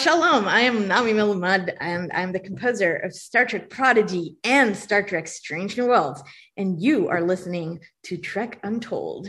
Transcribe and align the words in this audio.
shalom. 0.00 0.48
I 0.48 0.60
am 0.62 0.88
Nami 0.88 1.12
Melumad, 1.12 1.76
and 1.78 2.10
I'm 2.14 2.32
the 2.32 2.40
composer 2.40 2.96
of 2.96 3.12
Star 3.12 3.44
Trek 3.44 3.68
Prodigy 3.68 4.36
and 4.44 4.74
Star 4.74 5.02
Trek 5.02 5.28
Strange 5.28 5.76
New 5.76 5.88
Worlds. 5.88 6.22
And 6.56 6.80
you 6.80 7.08
are 7.08 7.20
listening 7.20 7.80
to 8.04 8.16
Trek 8.16 8.58
Untold. 8.62 9.28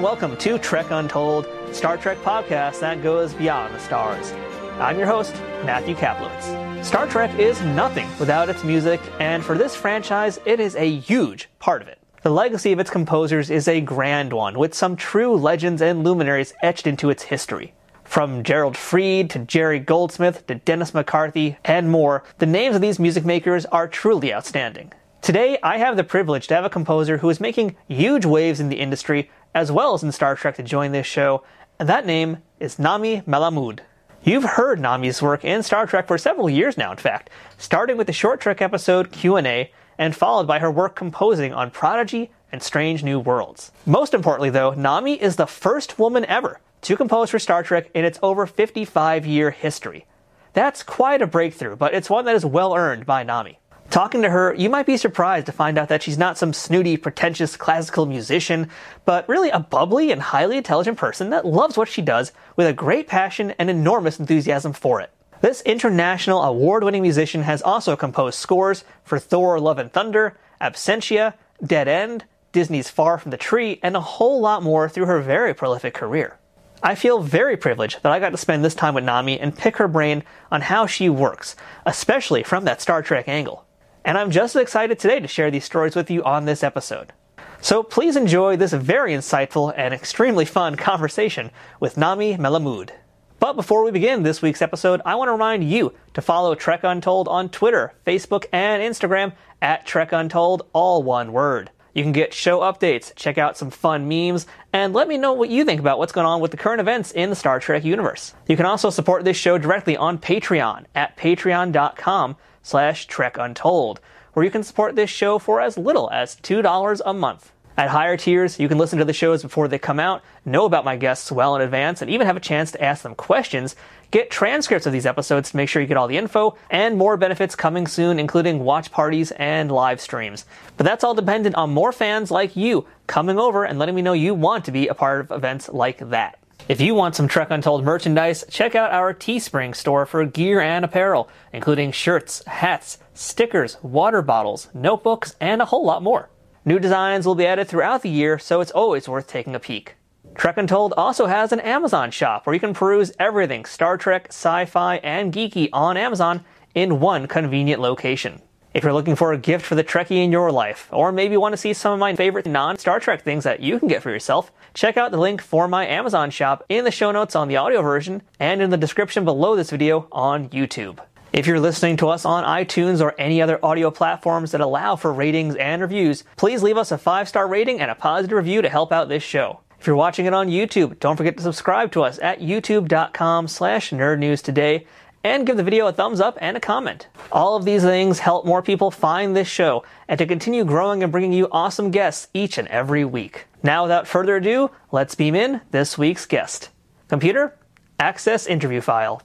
And 0.00 0.04
welcome 0.06 0.34
to 0.38 0.56
Trek 0.56 0.86
Untold, 0.88 1.46
Star 1.72 1.98
Trek 1.98 2.16
podcast 2.22 2.80
that 2.80 3.02
goes 3.02 3.34
beyond 3.34 3.74
the 3.74 3.78
stars. 3.80 4.32
I'm 4.78 4.96
your 4.96 5.06
host, 5.06 5.34
Matthew 5.66 5.94
Kaplowitz. 5.94 6.82
Star 6.82 7.06
Trek 7.06 7.38
is 7.38 7.60
nothing 7.60 8.08
without 8.18 8.48
its 8.48 8.64
music, 8.64 8.98
and 9.20 9.44
for 9.44 9.58
this 9.58 9.76
franchise, 9.76 10.40
it 10.46 10.58
is 10.58 10.74
a 10.74 10.90
huge 10.90 11.50
part 11.58 11.82
of 11.82 11.88
it. 11.88 11.98
The 12.22 12.30
legacy 12.30 12.72
of 12.72 12.78
its 12.78 12.88
composers 12.88 13.50
is 13.50 13.68
a 13.68 13.82
grand 13.82 14.32
one, 14.32 14.58
with 14.58 14.72
some 14.72 14.96
true 14.96 15.36
legends 15.36 15.82
and 15.82 16.02
luminaries 16.02 16.54
etched 16.62 16.86
into 16.86 17.10
its 17.10 17.24
history. 17.24 17.74
From 18.02 18.42
Gerald 18.42 18.78
Fried 18.78 19.28
to 19.28 19.40
Jerry 19.40 19.80
Goldsmith 19.80 20.46
to 20.46 20.54
Dennis 20.54 20.94
McCarthy 20.94 21.58
and 21.62 21.90
more, 21.90 22.24
the 22.38 22.46
names 22.46 22.74
of 22.74 22.80
these 22.80 22.98
music 22.98 23.26
makers 23.26 23.66
are 23.66 23.86
truly 23.86 24.32
outstanding. 24.32 24.94
Today, 25.22 25.58
I 25.62 25.76
have 25.76 25.98
the 25.98 26.02
privilege 26.02 26.46
to 26.46 26.54
have 26.54 26.64
a 26.64 26.70
composer 26.70 27.18
who 27.18 27.28
is 27.28 27.40
making 27.40 27.76
huge 27.88 28.24
waves 28.24 28.58
in 28.58 28.70
the 28.70 28.80
industry 28.80 29.30
as 29.54 29.70
well 29.70 29.92
as 29.92 30.02
in 30.02 30.12
Star 30.12 30.34
Trek 30.34 30.56
to 30.56 30.62
join 30.62 30.92
this 30.92 31.06
show, 31.06 31.44
and 31.78 31.86
that 31.90 32.06
name 32.06 32.38
is 32.58 32.78
Nami 32.78 33.20
Melumad. 33.22 33.80
You've 34.24 34.44
heard 34.44 34.80
Nami's 34.80 35.20
work 35.20 35.44
in 35.44 35.62
Star 35.62 35.86
Trek 35.86 36.08
for 36.08 36.16
several 36.16 36.48
years 36.48 36.78
now, 36.78 36.90
in 36.90 36.96
fact, 36.96 37.28
starting 37.58 37.98
with 37.98 38.06
the 38.06 38.14
short 38.14 38.40
Trek 38.40 38.62
episode 38.62 39.12
Q&A 39.12 39.70
and 39.98 40.16
followed 40.16 40.46
by 40.46 40.58
her 40.58 40.70
work 40.70 40.96
composing 40.96 41.52
on 41.52 41.70
Prodigy 41.70 42.30
and 42.50 42.62
Strange 42.62 43.04
New 43.04 43.20
Worlds. 43.20 43.72
Most 43.84 44.14
importantly 44.14 44.48
though, 44.48 44.72
Nami 44.72 45.20
is 45.20 45.36
the 45.36 45.46
first 45.46 45.98
woman 45.98 46.24
ever 46.24 46.60
to 46.80 46.96
compose 46.96 47.28
for 47.28 47.38
Star 47.38 47.62
Trek 47.62 47.90
in 47.92 48.06
its 48.06 48.18
over 48.22 48.46
55 48.46 49.26
year 49.26 49.50
history. 49.50 50.06
That's 50.54 50.82
quite 50.82 51.20
a 51.20 51.26
breakthrough, 51.26 51.76
but 51.76 51.92
it's 51.92 52.08
one 52.08 52.24
that 52.24 52.34
is 52.34 52.46
well 52.46 52.74
earned 52.74 53.04
by 53.04 53.22
Nami. 53.22 53.59
Talking 53.90 54.22
to 54.22 54.30
her, 54.30 54.54
you 54.54 54.70
might 54.70 54.86
be 54.86 54.96
surprised 54.96 55.46
to 55.46 55.52
find 55.52 55.76
out 55.76 55.88
that 55.88 56.04
she's 56.04 56.16
not 56.16 56.38
some 56.38 56.52
snooty, 56.52 56.96
pretentious 56.96 57.56
classical 57.56 58.06
musician, 58.06 58.70
but 59.04 59.28
really 59.28 59.50
a 59.50 59.58
bubbly 59.58 60.12
and 60.12 60.22
highly 60.22 60.56
intelligent 60.56 60.96
person 60.96 61.30
that 61.30 61.44
loves 61.44 61.76
what 61.76 61.88
she 61.88 62.00
does 62.00 62.30
with 62.54 62.68
a 62.68 62.72
great 62.72 63.08
passion 63.08 63.50
and 63.58 63.68
enormous 63.68 64.20
enthusiasm 64.20 64.72
for 64.72 65.00
it. 65.00 65.10
This 65.40 65.60
international 65.62 66.44
award 66.44 66.84
winning 66.84 67.02
musician 67.02 67.42
has 67.42 67.62
also 67.62 67.96
composed 67.96 68.38
scores 68.38 68.84
for 69.02 69.18
Thor 69.18 69.58
Love 69.58 69.80
and 69.80 69.92
Thunder, 69.92 70.38
Absentia, 70.60 71.34
Dead 71.64 71.88
End, 71.88 72.26
Disney's 72.52 72.90
Far 72.90 73.18
from 73.18 73.32
the 73.32 73.36
Tree, 73.36 73.80
and 73.82 73.96
a 73.96 74.00
whole 74.00 74.40
lot 74.40 74.62
more 74.62 74.88
through 74.88 75.06
her 75.06 75.20
very 75.20 75.52
prolific 75.52 75.94
career. 75.94 76.38
I 76.80 76.94
feel 76.94 77.22
very 77.22 77.56
privileged 77.56 78.04
that 78.04 78.12
I 78.12 78.20
got 78.20 78.30
to 78.30 78.36
spend 78.36 78.64
this 78.64 78.76
time 78.76 78.94
with 78.94 79.02
Nami 79.02 79.40
and 79.40 79.56
pick 79.56 79.78
her 79.78 79.88
brain 79.88 80.22
on 80.52 80.60
how 80.60 80.86
she 80.86 81.08
works, 81.08 81.56
especially 81.84 82.44
from 82.44 82.64
that 82.66 82.80
Star 82.80 83.02
Trek 83.02 83.26
angle 83.26 83.66
and 84.04 84.16
I'm 84.18 84.30
just 84.30 84.56
as 84.56 84.62
excited 84.62 84.98
today 84.98 85.20
to 85.20 85.28
share 85.28 85.50
these 85.50 85.64
stories 85.64 85.96
with 85.96 86.10
you 86.10 86.22
on 86.24 86.44
this 86.44 86.62
episode. 86.62 87.12
So 87.60 87.82
please 87.82 88.16
enjoy 88.16 88.56
this 88.56 88.72
very 88.72 89.12
insightful 89.12 89.72
and 89.76 89.92
extremely 89.92 90.44
fun 90.44 90.76
conversation 90.76 91.50
with 91.78 91.98
Nami 91.98 92.36
Melumad. 92.36 92.90
But 93.38 93.54
before 93.54 93.84
we 93.84 93.90
begin 93.90 94.22
this 94.22 94.42
week's 94.42 94.62
episode, 94.62 95.00
I 95.04 95.14
want 95.14 95.28
to 95.28 95.32
remind 95.32 95.70
you 95.70 95.94
to 96.14 96.22
follow 96.22 96.54
Trek 96.54 96.84
Untold 96.84 97.28
on 97.28 97.48
Twitter, 97.48 97.94
Facebook, 98.06 98.46
and 98.52 98.82
Instagram 98.82 99.34
at 99.62 99.86
Trek 99.86 100.12
Untold, 100.12 100.66
all 100.72 101.02
one 101.02 101.32
word. 101.32 101.70
You 101.94 102.02
can 102.02 102.12
get 102.12 102.32
show 102.32 102.60
updates, 102.60 103.14
check 103.16 103.36
out 103.36 103.56
some 103.56 103.70
fun 103.70 104.08
memes, 104.08 104.46
and 104.72 104.92
let 104.92 105.08
me 105.08 105.16
know 105.18 105.32
what 105.32 105.48
you 105.48 105.64
think 105.64 105.80
about 105.80 105.98
what's 105.98 106.12
going 106.12 106.26
on 106.26 106.40
with 106.40 106.50
the 106.50 106.56
current 106.56 106.80
events 106.80 107.12
in 107.12 107.30
the 107.30 107.36
Star 107.36 107.60
Trek 107.60 107.84
universe. 107.84 108.34
You 108.46 108.56
can 108.56 108.66
also 108.66 108.90
support 108.90 109.24
this 109.24 109.36
show 109.36 109.58
directly 109.58 109.96
on 109.96 110.18
Patreon 110.18 110.84
at 110.94 111.16
patreon.com 111.16 112.36
slash 112.62 113.06
Trek 113.06 113.36
Untold, 113.38 114.00
where 114.32 114.44
you 114.44 114.50
can 114.50 114.62
support 114.62 114.96
this 114.96 115.10
show 115.10 115.38
for 115.38 115.60
as 115.60 115.78
little 115.78 116.10
as 116.10 116.36
$2 116.36 117.00
a 117.04 117.12
month. 117.12 117.52
At 117.76 117.88
higher 117.88 118.16
tiers, 118.16 118.58
you 118.58 118.68
can 118.68 118.78
listen 118.78 118.98
to 118.98 119.04
the 119.04 119.12
shows 119.12 119.42
before 119.42 119.66
they 119.66 119.78
come 119.78 119.98
out, 119.98 120.22
know 120.44 120.66
about 120.66 120.84
my 120.84 120.96
guests 120.96 121.32
well 121.32 121.56
in 121.56 121.62
advance, 121.62 122.02
and 122.02 122.10
even 122.10 122.26
have 122.26 122.36
a 122.36 122.40
chance 122.40 122.72
to 122.72 122.82
ask 122.82 123.02
them 123.02 123.14
questions, 123.14 123.76
get 124.10 124.30
transcripts 124.30 124.86
of 124.86 124.92
these 124.92 125.06
episodes 125.06 125.50
to 125.50 125.56
make 125.56 125.68
sure 125.68 125.80
you 125.80 125.88
get 125.88 125.96
all 125.96 126.08
the 126.08 126.18
info, 126.18 126.56
and 126.68 126.98
more 126.98 127.16
benefits 127.16 127.54
coming 127.54 127.86
soon, 127.86 128.18
including 128.18 128.64
watch 128.64 128.90
parties 128.90 129.30
and 129.32 129.70
live 129.70 130.00
streams. 130.00 130.44
But 130.76 130.84
that's 130.84 131.04
all 131.04 131.14
dependent 131.14 131.54
on 131.54 131.70
more 131.70 131.92
fans 131.92 132.30
like 132.30 132.56
you 132.56 132.86
coming 133.06 133.38
over 133.38 133.64
and 133.64 133.78
letting 133.78 133.94
me 133.94 134.02
know 134.02 134.12
you 134.12 134.34
want 134.34 134.64
to 134.66 134.72
be 134.72 134.88
a 134.88 134.94
part 134.94 135.20
of 135.20 135.30
events 135.30 135.68
like 135.68 136.10
that. 136.10 136.39
If 136.70 136.80
you 136.80 136.94
want 136.94 137.16
some 137.16 137.26
Trek 137.26 137.50
Untold 137.50 137.82
merchandise, 137.82 138.44
check 138.48 138.76
out 138.76 138.92
our 138.92 139.12
Teespring 139.12 139.74
store 139.74 140.06
for 140.06 140.24
gear 140.24 140.60
and 140.60 140.84
apparel, 140.84 141.28
including 141.52 141.90
shirts, 141.90 142.44
hats, 142.46 142.98
stickers, 143.12 143.76
water 143.82 144.22
bottles, 144.22 144.68
notebooks, 144.72 145.34
and 145.40 145.60
a 145.60 145.64
whole 145.64 145.84
lot 145.84 146.00
more. 146.00 146.30
New 146.64 146.78
designs 146.78 147.26
will 147.26 147.34
be 147.34 147.44
added 147.44 147.66
throughout 147.66 148.02
the 148.02 148.08
year, 148.08 148.38
so 148.38 148.60
it's 148.60 148.70
always 148.70 149.08
worth 149.08 149.26
taking 149.26 149.56
a 149.56 149.58
peek. 149.58 149.96
Trek 150.36 150.58
Untold 150.58 150.94
also 150.96 151.26
has 151.26 151.50
an 151.50 151.58
Amazon 151.58 152.12
shop 152.12 152.46
where 152.46 152.54
you 152.54 152.60
can 152.60 152.72
peruse 152.72 153.10
everything 153.18 153.64
Star 153.64 153.96
Trek, 153.96 154.26
sci 154.28 154.64
fi, 154.66 154.98
and 154.98 155.32
geeky 155.32 155.70
on 155.72 155.96
Amazon 155.96 156.44
in 156.76 157.00
one 157.00 157.26
convenient 157.26 157.82
location. 157.82 158.40
If 158.72 158.84
you're 158.84 158.92
looking 158.92 159.16
for 159.16 159.32
a 159.32 159.38
gift 159.38 159.66
for 159.66 159.74
the 159.74 159.82
Trekkie 159.82 160.22
in 160.22 160.30
your 160.30 160.52
life, 160.52 160.88
or 160.92 161.10
maybe 161.10 161.36
want 161.36 161.54
to 161.54 161.56
see 161.56 161.72
some 161.72 161.92
of 161.92 161.98
my 161.98 162.14
favorite 162.14 162.46
non 162.46 162.78
Star 162.78 163.00
Trek 163.00 163.22
things 163.22 163.42
that 163.42 163.58
you 163.58 163.80
can 163.80 163.88
get 163.88 164.00
for 164.00 164.10
yourself, 164.10 164.52
check 164.74 164.96
out 164.96 165.10
the 165.10 165.18
link 165.18 165.42
for 165.42 165.66
my 165.66 165.84
Amazon 165.88 166.30
shop 166.30 166.64
in 166.68 166.84
the 166.84 166.92
show 166.92 167.10
notes 167.10 167.34
on 167.34 167.48
the 167.48 167.56
audio 167.56 167.82
version 167.82 168.22
and 168.38 168.62
in 168.62 168.70
the 168.70 168.76
description 168.76 169.24
below 169.24 169.56
this 169.56 169.70
video 169.70 170.06
on 170.12 170.48
YouTube. 170.50 171.00
If 171.32 171.48
you're 171.48 171.58
listening 171.58 171.96
to 171.96 172.10
us 172.10 172.24
on 172.24 172.44
iTunes 172.44 173.00
or 173.00 173.16
any 173.18 173.42
other 173.42 173.58
audio 173.64 173.90
platforms 173.90 174.52
that 174.52 174.60
allow 174.60 174.94
for 174.94 175.12
ratings 175.12 175.56
and 175.56 175.82
reviews, 175.82 176.22
please 176.36 176.62
leave 176.62 176.76
us 176.76 176.92
a 176.92 176.98
five 176.98 177.28
star 177.28 177.48
rating 177.48 177.80
and 177.80 177.90
a 177.90 177.96
positive 177.96 178.36
review 178.36 178.62
to 178.62 178.68
help 178.68 178.92
out 178.92 179.08
this 179.08 179.24
show. 179.24 179.62
If 179.80 179.86
you're 179.88 179.96
watching 179.96 180.26
it 180.26 180.34
on 180.34 180.48
YouTube, 180.48 181.00
don't 181.00 181.16
forget 181.16 181.36
to 181.38 181.42
subscribe 181.42 181.90
to 181.92 182.02
us 182.02 182.20
at 182.20 182.40
youtube.com 182.40 183.48
slash 183.48 183.90
nerdnewstoday 183.90 184.86
and 185.22 185.46
give 185.46 185.56
the 185.56 185.62
video 185.62 185.86
a 185.86 185.92
thumbs 185.92 186.20
up 186.20 186.38
and 186.40 186.56
a 186.56 186.60
comment. 186.60 187.08
All 187.30 187.56
of 187.56 187.64
these 187.64 187.82
things 187.82 188.18
help 188.18 188.46
more 188.46 188.62
people 188.62 188.90
find 188.90 189.36
this 189.36 189.48
show 189.48 189.84
and 190.08 190.18
to 190.18 190.26
continue 190.26 190.64
growing 190.64 191.02
and 191.02 191.12
bringing 191.12 191.32
you 191.32 191.48
awesome 191.50 191.90
guests 191.90 192.28
each 192.32 192.58
and 192.58 192.68
every 192.68 193.04
week. 193.04 193.46
Now, 193.62 193.82
without 193.82 194.08
further 194.08 194.36
ado, 194.36 194.70
let's 194.90 195.14
beam 195.14 195.34
in 195.34 195.60
this 195.70 195.98
week's 195.98 196.26
guest. 196.26 196.70
Computer, 197.08 197.56
access 197.98 198.46
interview 198.46 198.80
file. 198.80 199.22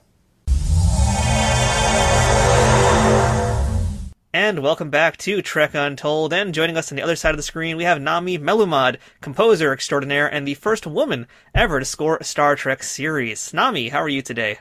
And 4.36 4.58
welcome 4.62 4.90
back 4.90 5.16
to 5.18 5.40
Trek 5.40 5.70
Untold. 5.72 6.34
And 6.34 6.52
joining 6.52 6.76
us 6.76 6.92
on 6.92 6.96
the 6.96 7.02
other 7.02 7.16
side 7.16 7.30
of 7.30 7.38
the 7.38 7.42
screen, 7.42 7.78
we 7.78 7.84
have 7.84 8.02
Nami 8.02 8.38
Melumad, 8.38 8.98
composer 9.22 9.72
extraordinaire 9.72 10.30
and 10.30 10.46
the 10.46 10.52
first 10.52 10.86
woman 10.86 11.26
ever 11.54 11.78
to 11.78 11.86
score 11.86 12.18
a 12.18 12.24
Star 12.24 12.54
Trek 12.54 12.82
series. 12.82 13.54
Nami, 13.54 13.88
how 13.88 14.02
are 14.02 14.10
you 14.10 14.20
today? 14.20 14.58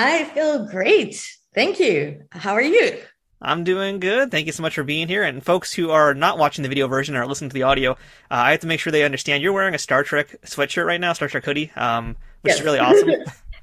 I 0.00 0.22
feel 0.26 0.64
great. 0.64 1.28
Thank 1.56 1.80
you. 1.80 2.22
How 2.30 2.52
are 2.52 2.62
you? 2.62 2.98
I'm 3.42 3.64
doing 3.64 3.98
good. 3.98 4.30
Thank 4.30 4.46
you 4.46 4.52
so 4.52 4.62
much 4.62 4.76
for 4.76 4.84
being 4.84 5.08
here. 5.08 5.24
And 5.24 5.44
folks 5.44 5.72
who 5.72 5.90
are 5.90 6.14
not 6.14 6.38
watching 6.38 6.62
the 6.62 6.68
video 6.68 6.86
version 6.86 7.16
or 7.16 7.26
listening 7.26 7.50
to 7.50 7.54
the 7.54 7.64
audio, 7.64 7.92
uh, 7.92 7.96
I 8.30 8.52
have 8.52 8.60
to 8.60 8.68
make 8.68 8.78
sure 8.78 8.92
they 8.92 9.02
understand 9.02 9.42
you're 9.42 9.52
wearing 9.52 9.74
a 9.74 9.78
Star 9.78 10.04
Trek 10.04 10.40
sweatshirt 10.42 10.86
right 10.86 11.00
now, 11.00 11.14
Star 11.14 11.26
Trek 11.26 11.44
hoodie, 11.44 11.72
um, 11.74 12.14
which 12.42 12.52
yes. 12.52 12.60
is 12.60 12.64
really 12.64 12.78
awesome. 12.78 13.10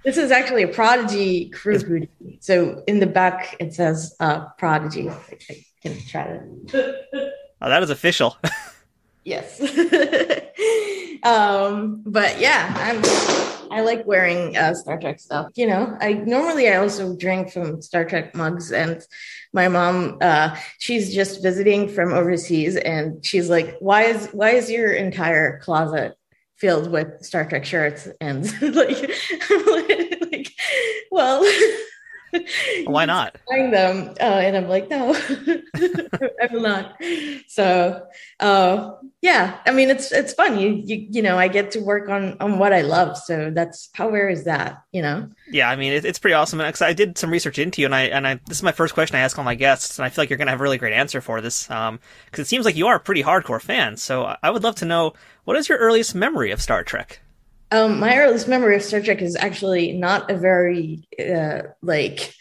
this 0.04 0.18
is 0.18 0.30
actually 0.30 0.64
a 0.64 0.68
Prodigy 0.68 1.48
crew 1.52 1.80
hoodie. 1.80 2.10
So 2.42 2.84
in 2.86 3.00
the 3.00 3.08
back 3.08 3.56
it 3.62 3.74
says 3.74 4.14
uh, 4.20 4.48
Prodigy. 4.58 5.10
I 5.10 5.64
can 5.82 5.98
try 6.02 6.26
to. 6.74 7.32
Oh, 7.62 7.70
that 7.70 7.82
is 7.82 7.90
official. 7.90 8.36
yes. 9.26 9.60
um, 11.24 12.02
but 12.06 12.40
yeah, 12.40 12.74
I'm 12.78 13.02
I 13.72 13.82
like 13.82 14.06
wearing 14.06 14.56
uh, 14.56 14.74
Star 14.74 14.98
Trek 15.00 15.20
stuff. 15.20 15.48
You 15.56 15.68
know, 15.68 15.98
I 16.00 16.14
normally 16.14 16.70
I 16.70 16.78
also 16.78 17.16
drink 17.16 17.52
from 17.52 17.82
Star 17.82 18.06
Trek 18.06 18.34
mugs, 18.34 18.72
and 18.72 19.02
my 19.52 19.68
mom, 19.68 20.18
uh, 20.22 20.56
she's 20.80 21.14
just 21.14 21.44
visiting 21.44 21.90
from 21.90 22.14
overseas, 22.14 22.78
and 22.78 23.26
she's 23.26 23.50
like, 23.50 23.76
"Why 23.80 24.04
is 24.04 24.30
why 24.32 24.52
is 24.52 24.72
your 24.72 24.94
entire 24.94 25.60
closet 25.60 26.14
filled 26.56 26.92
with 26.92 27.26
Star 27.26 27.44
Trek 27.50 27.66
shirts?" 27.66 28.08
And 28.22 28.46
like, 28.76 29.12
like, 29.68 30.52
well. 31.12 31.44
Why 32.86 33.06
not? 33.06 33.38
Buying 33.50 33.72
them, 33.72 34.10
uh, 34.20 34.24
and 34.24 34.58
I'm 34.58 34.68
like, 34.68 34.90
no, 34.90 35.14
I 35.76 36.48
will 36.52 36.62
not. 36.62 37.02
So, 37.48 38.06
uh, 38.40 38.92
yeah, 39.22 39.60
I 39.66 39.72
mean, 39.72 39.90
it's 39.90 40.12
it's 40.12 40.34
fun. 40.34 40.60
You 40.60 40.70
you 40.70 41.08
you 41.10 41.22
know, 41.22 41.38
I 41.38 41.48
get 41.48 41.72
to 41.72 41.80
work 41.80 42.10
on 42.10 42.38
on 42.40 42.60
what 42.60 42.74
I 42.74 42.82
love. 42.82 43.18
So 43.18 43.52
that's 43.52 43.90
how 43.94 44.10
rare 44.10 44.30
is 44.30 44.44
that? 44.46 44.84
You 44.92 45.02
know? 45.02 45.30
Yeah, 45.50 45.70
I 45.70 45.76
mean, 45.76 45.94
it, 45.94 46.06
it's 46.06 46.20
pretty 46.20 46.34
awesome. 46.34 46.60
And 46.62 46.76
I 46.82 46.94
did 46.94 47.18
some 47.18 47.32
research 47.32 47.60
into 47.60 47.82
you, 47.82 47.88
and 47.88 47.96
I 47.96 48.04
and 48.04 48.28
I 48.28 48.40
this 48.48 48.58
is 48.58 48.64
my 48.64 48.72
first 48.72 48.94
question 48.94 49.16
I 49.16 49.22
ask 49.22 49.38
all 49.38 49.44
my 49.44 49.56
guests, 49.56 49.98
and 49.98 50.06
I 50.06 50.10
feel 50.10 50.22
like 50.22 50.30
you're 50.30 50.38
going 50.38 50.48
to 50.48 50.52
have 50.52 50.60
a 50.60 50.64
really 50.64 50.78
great 50.78 50.94
answer 50.94 51.22
for 51.22 51.42
this, 51.42 51.70
um, 51.72 52.00
because 52.26 52.46
it 52.46 52.48
seems 52.48 52.66
like 52.66 52.76
you 52.76 52.88
are 52.88 52.96
a 52.96 53.00
pretty 53.00 53.24
hardcore 53.24 53.62
fan. 53.62 53.98
So 53.98 54.36
I 54.42 54.50
would 54.50 54.64
love 54.64 54.76
to 54.76 54.86
know 54.86 55.14
what 55.46 55.58
is 55.58 55.70
your 55.70 55.78
earliest 55.78 56.16
memory 56.16 56.52
of 56.52 56.62
Star 56.62 56.84
Trek. 56.84 57.22
Um, 57.76 58.00
my 58.00 58.18
earliest 58.18 58.48
memory 58.48 58.78
of 58.78 58.84
Star 58.84 59.02
Trek 59.02 59.22
is 59.22 59.36
actually 59.36 59.92
not 59.92 60.32
a 60.32 60.38
very 60.38 61.08
uh, 61.20 61.64
like 61.82 62.34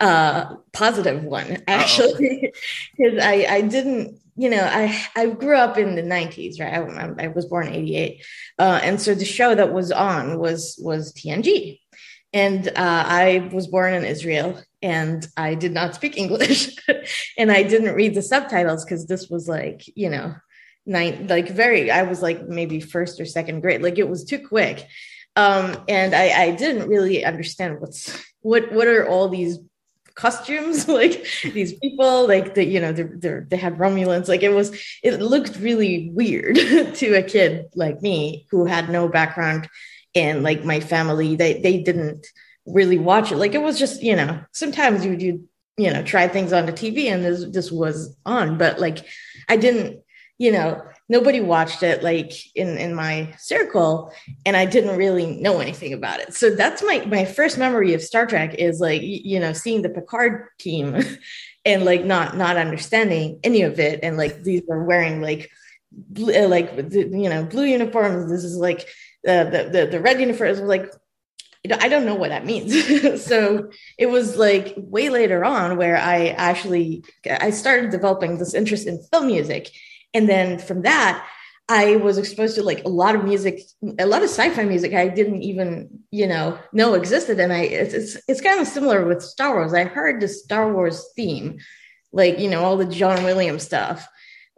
uh, 0.00 0.56
positive 0.72 1.22
one, 1.22 1.62
actually, 1.68 2.52
because 2.96 3.22
I 3.22 3.46
I 3.48 3.60
didn't 3.60 4.18
you 4.34 4.50
know 4.50 4.64
I 4.64 5.06
I 5.14 5.26
grew 5.26 5.56
up 5.56 5.78
in 5.78 5.94
the 5.94 6.02
'90s, 6.02 6.58
right? 6.60 6.74
I, 6.74 7.26
I 7.26 7.28
was 7.28 7.46
born 7.46 7.68
'88, 7.68 8.24
uh, 8.58 8.80
and 8.82 9.00
so 9.00 9.14
the 9.14 9.24
show 9.24 9.54
that 9.54 9.72
was 9.72 9.92
on 9.92 10.40
was 10.40 10.76
was 10.82 11.12
TNG, 11.12 11.78
and 12.32 12.66
uh, 12.66 12.72
I 12.76 13.50
was 13.52 13.68
born 13.68 13.94
in 13.94 14.04
Israel, 14.04 14.60
and 14.82 15.24
I 15.36 15.54
did 15.54 15.72
not 15.72 15.94
speak 15.94 16.16
English, 16.16 16.76
and 17.38 17.52
I 17.52 17.62
didn't 17.62 17.94
read 17.94 18.16
the 18.16 18.22
subtitles 18.22 18.84
because 18.84 19.06
this 19.06 19.28
was 19.28 19.46
like 19.46 19.84
you 19.94 20.10
know 20.10 20.34
nine 20.84 21.26
like 21.28 21.48
very 21.48 21.90
i 21.90 22.02
was 22.02 22.22
like 22.22 22.48
maybe 22.48 22.80
first 22.80 23.20
or 23.20 23.24
second 23.24 23.60
grade 23.60 23.82
like 23.82 23.98
it 23.98 24.08
was 24.08 24.24
too 24.24 24.38
quick. 24.38 24.86
Um 25.34 25.84
and 25.88 26.14
i 26.14 26.26
i 26.44 26.50
didn't 26.50 26.88
really 26.88 27.24
understand 27.24 27.80
what's 27.80 28.22
what 28.40 28.72
what 28.72 28.86
are 28.86 29.08
all 29.08 29.28
these 29.28 29.58
costumes 30.14 30.88
like 31.00 31.26
these 31.42 31.72
people 31.74 32.26
like 32.28 32.54
the 32.54 32.64
you 32.64 32.80
know 32.80 32.92
they're, 32.92 33.14
they're, 33.16 33.46
they 33.48 33.56
had 33.56 33.78
romulans 33.78 34.28
like 34.28 34.42
it 34.42 34.52
was 34.52 34.76
it 35.02 35.22
looked 35.22 35.56
really 35.56 36.10
weird 36.12 36.56
to 36.94 37.14
a 37.14 37.22
kid 37.22 37.66
like 37.74 38.02
me 38.02 38.46
who 38.50 38.66
had 38.66 38.90
no 38.90 39.08
background 39.08 39.68
in 40.14 40.42
like 40.42 40.64
my 40.64 40.80
family. 40.80 41.36
They 41.36 41.60
they 41.60 41.82
didn't 41.82 42.26
really 42.66 42.98
watch 42.98 43.32
it. 43.32 43.36
Like 43.36 43.54
it 43.54 43.62
was 43.62 43.78
just 43.78 44.02
you 44.02 44.16
know 44.16 44.42
sometimes 44.52 45.04
you 45.04 45.12
you 45.12 45.48
you 45.76 45.92
know 45.92 46.02
try 46.02 46.28
things 46.28 46.52
on 46.52 46.66
the 46.66 46.72
tv 46.72 47.06
and 47.06 47.24
this 47.24 47.46
this 47.46 47.72
was 47.72 48.14
on 48.26 48.58
but 48.58 48.78
like 48.78 49.06
i 49.48 49.56
didn't 49.56 50.01
you 50.42 50.50
know, 50.50 50.82
nobody 51.08 51.38
watched 51.38 51.84
it 51.84 52.02
like 52.02 52.32
in 52.56 52.76
in 52.76 52.96
my 52.96 53.32
circle, 53.38 54.12
and 54.44 54.56
I 54.56 54.66
didn't 54.66 54.96
really 54.96 55.36
know 55.36 55.60
anything 55.60 55.92
about 55.92 56.18
it. 56.18 56.34
So 56.34 56.50
that's 56.50 56.82
my 56.82 57.04
my 57.06 57.24
first 57.24 57.58
memory 57.58 57.94
of 57.94 58.02
Star 58.02 58.26
Trek 58.26 58.54
is 58.54 58.80
like 58.80 59.02
you 59.04 59.38
know 59.38 59.52
seeing 59.52 59.82
the 59.82 59.88
Picard 59.88 60.48
team, 60.58 61.00
and 61.64 61.84
like 61.84 62.04
not 62.04 62.36
not 62.36 62.56
understanding 62.56 63.38
any 63.44 63.62
of 63.62 63.78
it, 63.78 64.00
and 64.02 64.16
like 64.16 64.42
these 64.42 64.62
were 64.66 64.82
wearing 64.82 65.22
like 65.22 65.48
uh, 66.18 66.48
like 66.48 66.72
you 66.76 67.28
know 67.28 67.44
blue 67.44 67.66
uniforms. 67.66 68.28
This 68.28 68.42
is 68.42 68.56
like 68.56 68.80
uh, 69.28 69.44
the 69.44 69.70
the 69.72 69.86
the 69.92 70.00
red 70.00 70.18
uniforms. 70.18 70.58
Like 70.58 70.90
I 71.70 71.88
don't 71.88 72.04
know 72.04 72.16
what 72.16 72.30
that 72.30 72.44
means. 72.44 73.24
so 73.24 73.70
it 73.96 74.06
was 74.06 74.36
like 74.36 74.74
way 74.76 75.08
later 75.08 75.44
on 75.44 75.76
where 75.76 75.96
I 75.96 76.30
actually 76.30 77.04
I 77.30 77.50
started 77.50 77.92
developing 77.92 78.38
this 78.38 78.54
interest 78.54 78.88
in 78.88 79.00
film 79.12 79.28
music 79.28 79.70
and 80.14 80.28
then 80.28 80.58
from 80.58 80.82
that, 80.82 81.26
I 81.68 81.96
was 81.96 82.18
exposed 82.18 82.56
to 82.56 82.62
like 82.62 82.84
a 82.84 82.88
lot 82.88 83.14
of 83.14 83.24
music, 83.24 83.62
a 83.98 84.06
lot 84.06 84.22
of 84.22 84.28
sci-fi 84.28 84.64
music 84.64 84.94
I 84.94 85.08
didn't 85.08 85.42
even, 85.42 86.00
you 86.10 86.26
know, 86.26 86.58
know 86.72 86.94
existed. 86.94 87.40
And 87.40 87.52
I, 87.52 87.60
it's, 87.60 87.94
it's, 87.94 88.16
it's 88.28 88.40
kind 88.40 88.60
of 88.60 88.66
similar 88.66 89.06
with 89.06 89.22
Star 89.22 89.54
Wars. 89.54 89.72
I 89.72 89.84
heard 89.84 90.20
the 90.20 90.28
Star 90.28 90.72
Wars 90.72 91.04
theme, 91.16 91.58
like, 92.12 92.38
you 92.38 92.50
know, 92.50 92.62
all 92.62 92.76
the 92.76 92.84
John 92.84 93.24
Williams 93.24 93.62
stuff, 93.62 94.06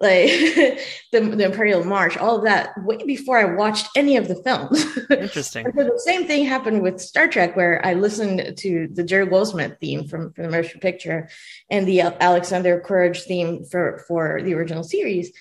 like 0.04 0.28
the, 1.12 1.20
the 1.20 1.44
Imperial 1.44 1.84
March, 1.84 2.16
all 2.16 2.38
of 2.38 2.44
that 2.44 2.70
way 2.84 2.98
before 3.04 3.38
I 3.38 3.56
watched 3.56 3.88
any 3.96 4.16
of 4.16 4.28
the 4.28 4.36
films. 4.36 4.84
Interesting. 5.10 5.66
so 5.76 5.84
the 5.84 6.02
same 6.04 6.26
thing 6.26 6.44
happened 6.44 6.82
with 6.82 7.00
Star 7.00 7.26
Trek, 7.26 7.56
where 7.56 7.84
I 7.84 7.94
listened 7.94 8.56
to 8.58 8.88
the 8.92 9.02
Jerry 9.02 9.26
Goldsmith 9.26 9.78
theme 9.80 10.06
from, 10.06 10.32
from 10.32 10.44
the 10.44 10.50
motion 10.50 10.80
picture 10.80 11.28
and 11.70 11.88
the 11.88 12.02
Alexander 12.02 12.80
Courage 12.80 13.22
theme 13.22 13.64
for, 13.64 14.04
for 14.06 14.40
the 14.42 14.54
original 14.54 14.84
series 14.84 15.32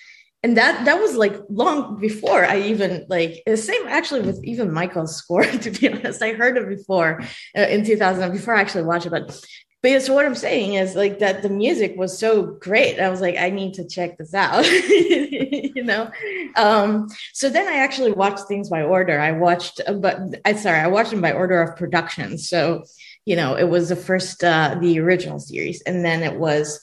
and 0.44 0.58
that 0.58 0.84
that 0.84 1.00
was 1.00 1.16
like 1.16 1.34
long 1.48 1.98
before 1.98 2.44
I 2.44 2.60
even 2.60 3.06
like 3.08 3.42
the 3.46 3.56
same 3.56 3.88
actually 3.88 4.20
with 4.20 4.44
even 4.44 4.70
Michael's 4.70 5.16
score. 5.16 5.44
To 5.64 5.70
be 5.70 5.88
honest, 5.88 6.22
I 6.22 6.34
heard 6.34 6.58
it 6.58 6.68
before 6.68 7.22
uh, 7.56 7.62
in 7.62 7.82
2000 7.82 8.30
before 8.30 8.54
I 8.54 8.60
actually 8.60 8.84
watched 8.84 9.06
it. 9.06 9.10
But 9.10 9.40
but 9.84 10.02
so 10.02 10.14
what 10.14 10.24
I'm 10.24 10.34
saying 10.34 10.74
is 10.74 10.96
like 10.96 11.18
that 11.18 11.42
the 11.42 11.50
music 11.50 11.94
was 11.94 12.18
so 12.18 12.42
great. 12.42 12.98
I 12.98 13.10
was 13.10 13.20
like, 13.20 13.36
I 13.36 13.50
need 13.50 13.74
to 13.74 13.86
check 13.86 14.16
this 14.16 14.32
out, 14.32 14.64
you 14.88 15.84
know. 15.84 16.10
Um, 16.56 17.08
so 17.34 17.50
then 17.50 17.68
I 17.68 17.76
actually 17.76 18.12
watched 18.12 18.48
things 18.48 18.70
by 18.70 18.80
order. 18.80 19.20
I 19.20 19.32
watched, 19.32 19.82
uh, 19.86 19.92
but 19.92 20.18
I 20.46 20.54
sorry, 20.54 20.80
I 20.80 20.86
watched 20.86 21.10
them 21.10 21.20
by 21.20 21.32
order 21.32 21.60
of 21.60 21.76
production. 21.76 22.38
So 22.38 22.84
you 23.26 23.36
know, 23.36 23.56
it 23.56 23.68
was 23.68 23.90
the 23.90 23.96
first 23.96 24.42
uh, 24.42 24.78
the 24.80 25.00
original 25.00 25.38
series, 25.38 25.82
and 25.82 26.04
then 26.04 26.22
it 26.22 26.38
was. 26.38 26.80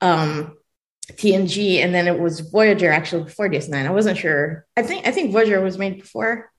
Um, 0.00 0.56
TNG, 1.12 1.84
and 1.84 1.94
then 1.94 2.08
it 2.08 2.18
was 2.18 2.40
Voyager 2.40 2.90
actually 2.90 3.24
before 3.24 3.46
DS9. 3.46 3.74
I 3.86 3.90
wasn't 3.90 4.16
sure. 4.16 4.64
I 4.74 4.82
think 4.82 5.06
I 5.06 5.10
think 5.10 5.32
Voyager 5.32 5.60
was 5.60 5.76
made 5.76 6.00
before. 6.00 6.50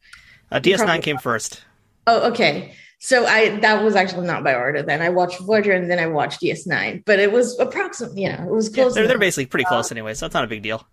Uh, 0.52 0.60
DS9 0.60 0.78
Probably. 0.78 1.02
came 1.02 1.18
first. 1.18 1.64
Oh, 2.06 2.30
okay. 2.30 2.76
So 3.06 3.28
I 3.28 3.60
that 3.60 3.84
was 3.84 3.96
actually 3.96 4.26
not 4.26 4.44
by 4.44 4.56
order. 4.56 4.82
Then 4.82 5.00
I 5.00 5.10
watched 5.10 5.40
Voyager, 5.42 5.74
and 5.74 5.92
then 5.92 6.00
I 6.00 6.08
watched 6.08 6.42
DS9. 6.42 7.06
But 7.06 7.20
it 7.20 7.32
was 7.32 7.56
approximately, 7.60 8.24
you 8.24 8.30
know, 8.30 8.46
it 8.46 8.52
was 8.52 8.68
close. 8.68 8.96
Yeah, 8.96 9.02
they're, 9.02 9.10
they're 9.10 9.20
basically 9.20 9.46
pretty 9.46 9.66
close 9.66 9.92
uh, 9.92 9.94
anyway, 9.94 10.16
so 10.16 10.26
it's 10.26 10.34
not 10.34 10.44
a 10.44 10.48
big 10.48 10.64
deal. 10.64 10.88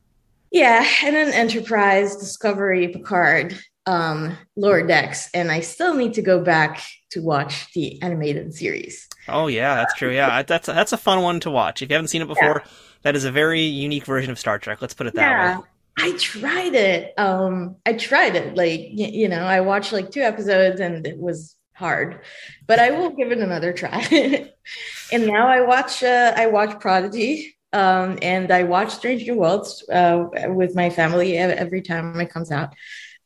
Yeah, 0.50 0.86
and 1.04 1.16
then 1.16 1.32
Enterprise, 1.32 2.16
Discovery, 2.16 2.88
Picard, 2.88 3.58
um, 3.86 4.36
Lower 4.56 4.86
Decks, 4.86 5.30
and 5.32 5.50
I 5.50 5.60
still 5.60 5.94
need 5.94 6.12
to 6.12 6.20
go 6.20 6.38
back 6.38 6.82
to 7.12 7.22
watch 7.22 7.72
the 7.72 8.02
animated 8.02 8.52
series. 8.52 9.08
Oh 9.26 9.46
yeah, 9.46 9.76
that's 9.76 9.94
true. 9.94 10.12
Yeah, 10.12 10.42
that's 10.42 10.66
that's 10.66 10.92
a 10.92 10.98
fun 10.98 11.22
one 11.22 11.40
to 11.40 11.50
watch. 11.50 11.80
If 11.80 11.88
you 11.88 11.94
haven't 11.94 12.08
seen 12.08 12.20
it 12.20 12.28
before, 12.28 12.60
yeah. 12.62 12.70
that 13.04 13.16
is 13.16 13.24
a 13.24 13.32
very 13.32 13.62
unique 13.62 14.04
version 14.04 14.30
of 14.30 14.38
Star 14.38 14.58
Trek. 14.58 14.82
Let's 14.82 14.92
put 14.92 15.06
it 15.06 15.14
that 15.14 15.30
yeah. 15.30 15.58
way. 15.60 15.64
I 15.96 16.12
tried 16.18 16.74
it. 16.74 17.14
Um, 17.18 17.76
I 17.86 17.94
tried 17.94 18.36
it. 18.36 18.54
Like 18.54 18.80
you, 18.92 19.06
you 19.06 19.28
know, 19.30 19.44
I 19.44 19.62
watched 19.62 19.94
like 19.94 20.10
two 20.10 20.20
episodes 20.20 20.78
and 20.78 21.06
it 21.06 21.16
was 21.16 21.56
hard, 21.74 22.20
but 22.66 22.78
I 22.78 22.90
will 22.90 23.10
give 23.10 23.32
it 23.32 23.38
another 23.38 23.72
try. 23.72 24.06
and 25.12 25.26
now 25.26 25.46
I 25.46 25.62
watch. 25.62 26.02
Uh, 26.02 26.32
I 26.36 26.46
watch 26.46 26.80
Prodigy. 26.80 27.56
Um, 27.74 28.18
and 28.20 28.50
I 28.50 28.64
watch 28.64 28.90
Strange 28.90 29.22
New 29.22 29.36
Worlds 29.36 29.82
uh, 29.88 30.26
with 30.48 30.74
my 30.74 30.90
family 30.90 31.38
every 31.38 31.80
time 31.80 32.20
it 32.20 32.28
comes 32.28 32.52
out. 32.52 32.74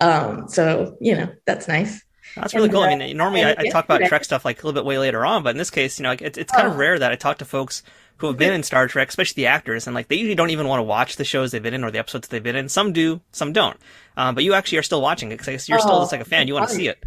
Um, 0.01 0.49
so 0.49 0.97
you 1.01 1.17
know 1.17 1.33
that's 1.47 1.67
nice. 1.67 2.05
That's 2.37 2.55
really 2.55 2.67
and, 2.67 2.75
cool. 2.75 2.83
Uh, 2.83 2.89
I 2.89 2.97
mean, 2.97 3.17
normally 3.17 3.45
I, 3.45 3.55
I, 3.59 3.69
talk 3.71 3.87
about 3.87 4.03
Trek 4.03 4.25
stuff 4.25 4.45
like 4.45 4.63
a 4.63 4.67
little 4.67 4.79
bit 4.81 4.87
way 4.87 4.99
later 4.99 5.25
on, 5.25 5.43
but 5.43 5.51
in 5.51 5.57
this 5.57 5.71
case, 5.71 5.99
you 5.99 6.03
know, 6.03 6.13
it's, 6.13 6.37
it's 6.37 6.53
kind 6.53 6.69
oh. 6.69 6.71
of 6.71 6.77
rare 6.77 6.99
that 6.99 7.11
I 7.11 7.17
talk 7.17 7.39
to 7.39 7.45
folks 7.45 7.83
who 8.19 8.27
have 8.27 8.37
been 8.37 8.53
in 8.53 8.63
Star 8.63 8.89
Trek, 8.89 9.09
especially 9.09 9.43
the 9.43 9.47
actors, 9.47 9.87
and 9.87 9.95
like 9.95 10.09
they 10.09 10.17
usually 10.17 10.35
don't 10.35 10.51
even 10.51 10.69
want 10.69 10.81
to 10.81 10.85
watch 10.85 11.17
the 11.17 11.25
shows 11.25 11.51
they've 11.51 11.63
been 11.63 11.75
in 11.75 11.85
or 11.85 11.91
the 11.91 11.99
episodes 11.99 12.29
they've 12.29 12.43
been 12.43 12.57
in. 12.57 12.69
Some 12.69 12.93
do, 12.93 13.21
some 13.33 13.53
don't. 13.53 13.77
Um, 14.17 14.35
but 14.35 14.45
you 14.45 14.55
actually 14.55 14.79
are 14.79 14.83
still 14.83 15.03
watching 15.03 15.33
it 15.33 15.39
because 15.39 15.69
you're 15.69 15.79
oh, 15.79 15.83
still 15.83 16.01
just 16.01 16.13
like 16.13 16.21
a 16.21 16.27
fan. 16.27 16.47
You 16.49 16.55
want 16.55 16.69
to 16.69 16.75
see 16.75 16.89
it. 16.89 17.03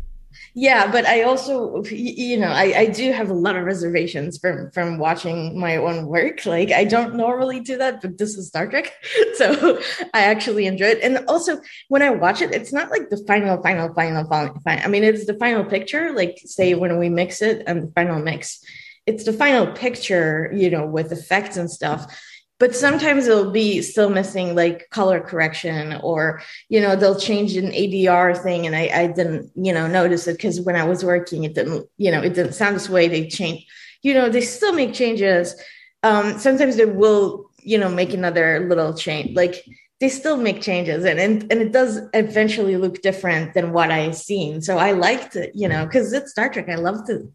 Yeah, 0.53 0.91
but 0.91 1.05
I 1.05 1.23
also, 1.23 1.83
you 1.85 2.37
know, 2.37 2.47
I, 2.49 2.79
I 2.79 2.85
do 2.87 3.11
have 3.11 3.29
a 3.29 3.33
lot 3.33 3.55
of 3.55 3.65
reservations 3.65 4.37
from 4.37 4.71
from 4.71 4.97
watching 4.97 5.59
my 5.59 5.77
own 5.77 6.05
work. 6.07 6.45
Like 6.45 6.71
I 6.71 6.83
don't 6.85 7.15
normally 7.15 7.59
do 7.59 7.77
that, 7.77 8.01
but 8.01 8.17
this 8.17 8.37
is 8.37 8.47
Star 8.47 8.67
Trek, 8.67 8.93
so 9.35 9.79
I 10.13 10.21
actually 10.21 10.65
enjoy 10.65 10.87
it. 10.87 10.99
And 11.03 11.25
also, 11.27 11.61
when 11.87 12.01
I 12.01 12.09
watch 12.11 12.41
it, 12.41 12.53
it's 12.53 12.73
not 12.73 12.89
like 12.89 13.09
the 13.09 13.23
final, 13.27 13.61
final, 13.61 13.93
final, 13.93 14.25
final. 14.27 14.59
final. 14.61 14.83
I 14.83 14.87
mean, 14.87 15.03
it's 15.03 15.25
the 15.25 15.37
final 15.37 15.63
picture. 15.63 16.13
Like 16.13 16.39
say 16.45 16.73
when 16.73 16.97
we 16.97 17.09
mix 17.09 17.41
it 17.41 17.63
and 17.67 17.83
the 17.83 17.91
final 17.93 18.19
mix, 18.21 18.63
it's 19.05 19.23
the 19.23 19.33
final 19.33 19.67
picture, 19.67 20.51
you 20.53 20.69
know, 20.69 20.85
with 20.85 21.11
effects 21.11 21.57
and 21.57 21.69
stuff 21.69 22.05
but 22.59 22.75
sometimes 22.75 23.25
it'll 23.25 23.51
be 23.51 23.81
still 23.81 24.09
missing 24.09 24.53
like 24.53 24.89
color 24.89 25.19
correction 25.19 25.93
or 26.03 26.41
you 26.67 26.79
know 26.79 26.95
they'll 26.95 27.19
change 27.19 27.55
an 27.55 27.71
adr 27.71 28.37
thing 28.43 28.67
and 28.67 28.75
i, 28.75 28.89
I 28.93 29.07
didn't 29.07 29.51
you 29.55 29.73
know 29.73 29.87
notice 29.87 30.27
it 30.27 30.33
because 30.33 30.61
when 30.61 30.75
i 30.75 30.83
was 30.83 31.03
working 31.03 31.45
it 31.45 31.55
didn't 31.55 31.87
you 31.97 32.11
know 32.11 32.21
it 32.21 32.33
didn't 32.33 32.53
sound 32.53 32.75
this 32.75 32.89
way. 32.89 33.07
They 33.07 33.27
change 33.27 33.65
you 34.01 34.13
know 34.13 34.29
they 34.29 34.41
still 34.41 34.73
make 34.73 34.93
changes. 34.93 35.55
Um 36.03 36.37
sometimes 36.37 36.75
they 36.75 36.85
will 36.85 37.49
you 37.59 37.77
know 37.77 37.89
make 37.89 38.13
another 38.13 38.67
little 38.69 38.93
change 38.93 39.35
like 39.35 39.63
they 39.99 40.07
still 40.07 40.37
make 40.37 40.61
changes 40.61 41.03
and, 41.03 41.19
and 41.19 41.51
and 41.51 41.61
it 41.61 41.73
does 41.73 41.99
eventually 42.13 42.77
look 42.77 43.01
different 43.01 43.53
than 43.53 43.73
what 43.73 43.91
i 43.91 44.11
seen. 44.11 44.61
So 44.61 44.77
i 44.77 44.91
liked 44.91 45.35
it 45.35 45.51
you 45.55 45.67
know 45.67 45.85
because 45.85 46.13
it's 46.13 46.31
star 46.31 46.49
trek. 46.49 46.69
I 46.69 46.75
love 46.75 47.05
to 47.07 47.31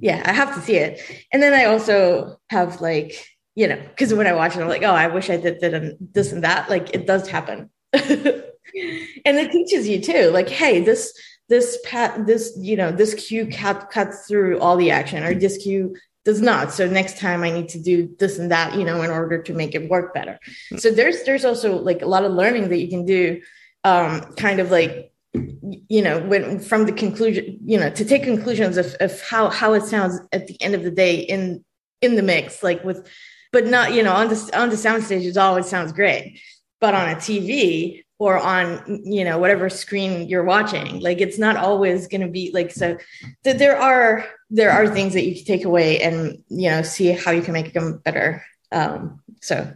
yeah 0.00 0.22
i 0.24 0.32
have 0.32 0.54
to 0.54 0.60
see 0.60 0.76
it. 0.76 1.00
And 1.32 1.42
then 1.42 1.54
i 1.54 1.66
also 1.66 2.40
have 2.50 2.80
like 2.80 3.14
you 3.54 3.68
know, 3.68 3.80
because 3.88 4.12
when 4.12 4.26
I 4.26 4.32
watch 4.32 4.56
it, 4.56 4.60
I'm 4.60 4.68
like, 4.68 4.82
oh, 4.82 4.94
I 4.94 5.06
wish 5.06 5.30
I 5.30 5.36
did, 5.36 5.60
did 5.60 5.96
this 6.12 6.32
and 6.32 6.42
that. 6.44 6.68
Like 6.68 6.94
it 6.94 7.06
does 7.06 7.28
happen. 7.28 7.70
and 7.92 8.42
it 8.74 9.52
teaches 9.52 9.88
you 9.88 10.00
too, 10.00 10.30
like, 10.30 10.48
hey, 10.48 10.80
this 10.80 11.12
this 11.48 11.78
pat 11.84 12.26
this 12.26 12.56
you 12.58 12.76
know 12.76 12.90
this 12.90 13.14
cue 13.14 13.46
cut 13.46 13.90
cuts 13.90 14.26
through 14.26 14.58
all 14.60 14.76
the 14.76 14.90
action 14.90 15.22
or 15.22 15.34
this 15.34 15.58
cue 15.58 15.94
does 16.24 16.40
not 16.40 16.72
so 16.72 16.88
next 16.88 17.18
time 17.18 17.42
i 17.42 17.50
need 17.50 17.68
to 17.68 17.78
do 17.78 18.14
this 18.18 18.38
and 18.38 18.50
that 18.50 18.74
you 18.74 18.84
know 18.84 19.02
in 19.02 19.10
order 19.10 19.42
to 19.42 19.52
make 19.52 19.74
it 19.74 19.90
work 19.90 20.14
better 20.14 20.38
so 20.76 20.90
there's 20.90 21.22
there's 21.24 21.44
also 21.44 21.76
like 21.76 22.00
a 22.00 22.06
lot 22.06 22.24
of 22.24 22.32
learning 22.32 22.68
that 22.68 22.78
you 22.78 22.88
can 22.88 23.04
do 23.04 23.40
um 23.84 24.20
kind 24.36 24.58
of 24.58 24.70
like 24.70 25.12
you 25.34 26.00
know 26.00 26.18
when 26.20 26.58
from 26.58 26.86
the 26.86 26.92
conclusion 26.92 27.58
you 27.64 27.78
know 27.78 27.90
to 27.90 28.04
take 28.04 28.22
conclusions 28.22 28.78
of, 28.78 28.94
of 29.00 29.20
how 29.20 29.50
how 29.50 29.74
it 29.74 29.82
sounds 29.82 30.18
at 30.32 30.46
the 30.46 30.60
end 30.62 30.74
of 30.74 30.82
the 30.82 30.90
day 30.90 31.16
in 31.16 31.62
in 32.00 32.16
the 32.16 32.22
mix 32.22 32.62
like 32.62 32.82
with 32.84 33.06
but 33.54 33.68
not 33.68 33.94
you 33.94 34.02
know 34.02 34.12
on 34.12 34.28
the 34.28 34.50
on 34.52 34.68
the 34.68 34.76
sound 34.76 35.04
stage 35.04 35.24
it 35.24 35.36
always 35.38 35.66
sounds 35.66 35.92
great. 35.92 36.40
But 36.80 36.92
on 36.92 37.08
a 37.08 37.14
tv 37.14 38.02
or 38.18 38.36
on 38.36 39.00
you 39.04 39.24
know 39.24 39.38
whatever 39.38 39.70
screen 39.70 40.28
you're 40.28 40.44
watching 40.44 41.00
like 41.00 41.20
it's 41.20 41.38
not 41.38 41.56
always 41.56 42.06
going 42.08 42.20
to 42.20 42.28
be 42.28 42.50
like 42.52 42.70
so 42.70 42.98
that 43.44 43.58
there 43.58 43.78
are 43.78 44.26
there 44.50 44.70
are 44.70 44.88
things 44.88 45.14
that 45.14 45.24
you 45.24 45.34
can 45.36 45.44
take 45.44 45.64
away 45.64 46.00
and 46.00 46.42
you 46.48 46.68
know 46.68 46.82
see 46.82 47.12
how 47.12 47.30
you 47.30 47.42
can 47.42 47.54
make 47.54 47.72
them 47.72 47.98
better. 48.04 48.44
Um 48.72 49.20
so 49.40 49.72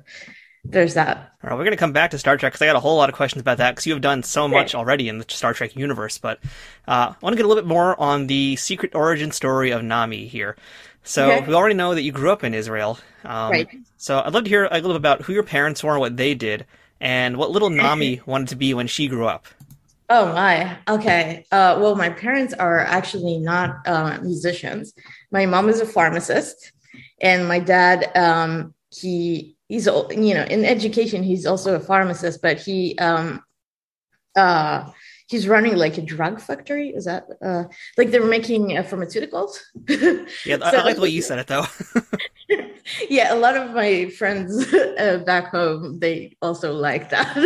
there's 0.65 0.95
that. 0.95 1.33
All 1.43 1.51
right 1.51 1.57
we're 1.57 1.65
going 1.65 1.71
to 1.71 1.85
come 1.85 1.93
back 1.93 2.11
to 2.11 2.19
star 2.19 2.37
trek 2.37 2.53
because 2.53 2.63
i 2.63 2.67
got 2.67 2.75
a 2.75 2.81
whole 2.81 2.97
lot 2.97 3.09
of 3.09 3.15
questions 3.15 3.41
about 3.41 3.59
that 3.59 3.71
because 3.71 3.87
you 3.87 3.93
have 3.93 4.03
done 4.03 4.25
so 4.25 4.49
much 4.49 4.75
already 4.75 5.09
in 5.09 5.19
the 5.19 5.25
star 5.29 5.55
trek 5.55 5.77
universe 5.77 6.19
but 6.19 6.41
uh, 6.89 7.15
i 7.15 7.17
want 7.23 7.33
to 7.33 7.37
get 7.37 7.45
a 7.45 7.49
little 7.49 7.63
bit 7.63 7.69
more 7.69 7.99
on 8.01 8.27
the 8.27 8.57
secret 8.57 8.93
origin 8.93 9.31
story 9.31 9.71
of 9.71 9.85
nami 9.85 10.27
here 10.27 10.57
so 11.09 11.31
okay. 11.31 11.47
we 11.47 11.55
already 11.55 11.75
know 11.75 11.95
that 11.95 12.03
you 12.03 12.12
grew 12.12 12.31
up 12.31 12.45
in 12.45 12.55
israel 12.55 12.99
um, 13.25 13.50
right. 13.50 13.69
so 13.97 14.21
i'd 14.25 14.33
love 14.33 14.45
to 14.45 14.50
hear 14.50 14.67
a 14.71 14.75
little 14.75 14.91
bit 14.91 14.97
about 14.97 15.23
who 15.23 15.33
your 15.33 15.43
parents 15.43 15.83
were 15.83 15.93
and 15.93 16.00
what 16.00 16.17
they 16.17 16.35
did 16.35 16.67
and 17.00 17.37
what 17.37 17.50
little 17.50 17.71
Nami 17.71 18.21
wanted 18.27 18.49
to 18.49 18.57
be 18.57 18.75
when 18.75 18.87
she 18.87 19.09
grew 19.09 19.27
up. 19.27 19.47
Oh 20.11 20.33
my. 20.33 20.79
Okay. 20.88 21.45
Uh, 21.53 21.79
well, 21.81 21.95
my 21.95 22.11
parents 22.11 22.55
are 22.55 22.81
actually 22.81 23.38
not 23.38 23.87
uh, 23.87 24.19
musicians. 24.23 24.95
My 25.31 25.47
mom 25.47 25.69
is 25.69 25.81
a 25.81 25.87
pharmacist, 25.87 26.73
and 27.21 27.47
my 27.47 27.59
dad, 27.59 28.11
um, 28.17 28.75
he 28.91 29.57
he's 29.69 29.85
you 29.87 30.35
know 30.35 30.45
in 30.45 30.65
education 30.65 31.23
he's 31.23 31.45
also 31.45 31.75
a 31.75 31.81
pharmacist, 31.81 32.41
but 32.41 32.59
he 32.59 32.99
um, 32.99 33.43
uh, 34.35 34.91
he's 35.29 35.47
running 35.47 35.77
like 35.77 35.99
a 35.99 36.03
drug 36.03 36.41
factory. 36.41 36.89
Is 36.89 37.05
that 37.05 37.29
uh, 37.43 37.65
like 37.97 38.11
they're 38.11 38.25
making 38.25 38.77
uh, 38.77 38.83
pharmaceuticals? 38.83 39.59
yeah, 40.45 40.59
so, 40.59 40.79
I 40.79 40.83
like 40.83 40.97
the 40.97 41.03
way 41.03 41.11
you 41.11 41.23
said 41.23 41.39
it 41.39 41.47
though. 41.47 41.67
yeah, 43.11 43.33
a 43.33 43.37
lot 43.37 43.57
of 43.57 43.73
my 43.73 44.09
friends 44.11 44.73
uh, 44.75 45.23
back 45.25 45.49
home 45.49 45.99
they 46.01 46.37
also 46.43 46.73
like 46.73 47.11
that. 47.11 47.37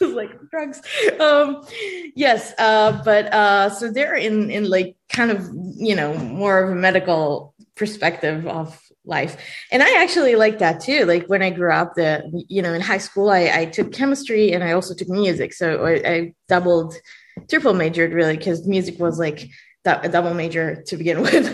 like 0.00 0.30
drugs. 0.50 0.80
Um, 1.20 1.66
yes, 2.14 2.54
uh, 2.58 3.02
but 3.04 3.32
uh, 3.32 3.68
so 3.70 3.90
they're 3.90 4.16
in 4.16 4.50
in 4.50 4.70
like 4.70 4.96
kind 5.08 5.30
of 5.30 5.48
you 5.76 5.94
know 5.94 6.14
more 6.14 6.62
of 6.62 6.70
a 6.70 6.74
medical 6.74 7.54
perspective 7.76 8.46
of 8.46 8.80
life. 9.04 9.36
And 9.70 9.82
i 9.82 10.02
actually 10.02 10.34
like 10.36 10.58
that 10.58 10.80
too. 10.80 11.04
Like 11.04 11.26
when 11.26 11.42
i 11.42 11.50
grew 11.50 11.72
up 11.72 11.94
the 11.94 12.44
you 12.48 12.62
know 12.62 12.72
in 12.72 12.80
high 12.80 12.98
school 12.98 13.30
i, 13.30 13.50
I 13.52 13.64
took 13.66 13.92
chemistry 13.92 14.52
and 14.52 14.64
i 14.64 14.72
also 14.72 14.94
took 14.94 15.08
music. 15.08 15.52
So 15.52 15.84
i, 15.84 15.92
I 16.10 16.34
doubled 16.48 16.94
triple 17.48 17.74
majored 17.74 18.12
really 18.12 18.36
because 18.36 18.66
music 18.66 18.98
was 18.98 19.18
like 19.18 19.48
a 19.86 20.08
double 20.08 20.32
major 20.32 20.82
to 20.86 20.96
begin 20.96 21.20
with. 21.28 21.46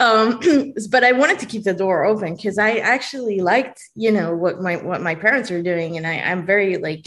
Um, 0.00 0.40
but 0.90 1.04
i 1.04 1.12
wanted 1.12 1.38
to 1.40 1.46
keep 1.46 1.64
the 1.64 1.74
door 1.74 2.04
open 2.04 2.34
because 2.34 2.58
i 2.58 2.76
actually 2.76 3.40
liked 3.40 3.80
you 3.94 4.10
know 4.10 4.34
what 4.34 4.60
my 4.60 4.76
what 4.76 5.02
my 5.02 5.14
parents 5.14 5.50
were 5.50 5.62
doing. 5.62 5.96
And 5.96 6.06
I, 6.06 6.18
i'm 6.20 6.46
very 6.46 6.78
like 6.78 7.06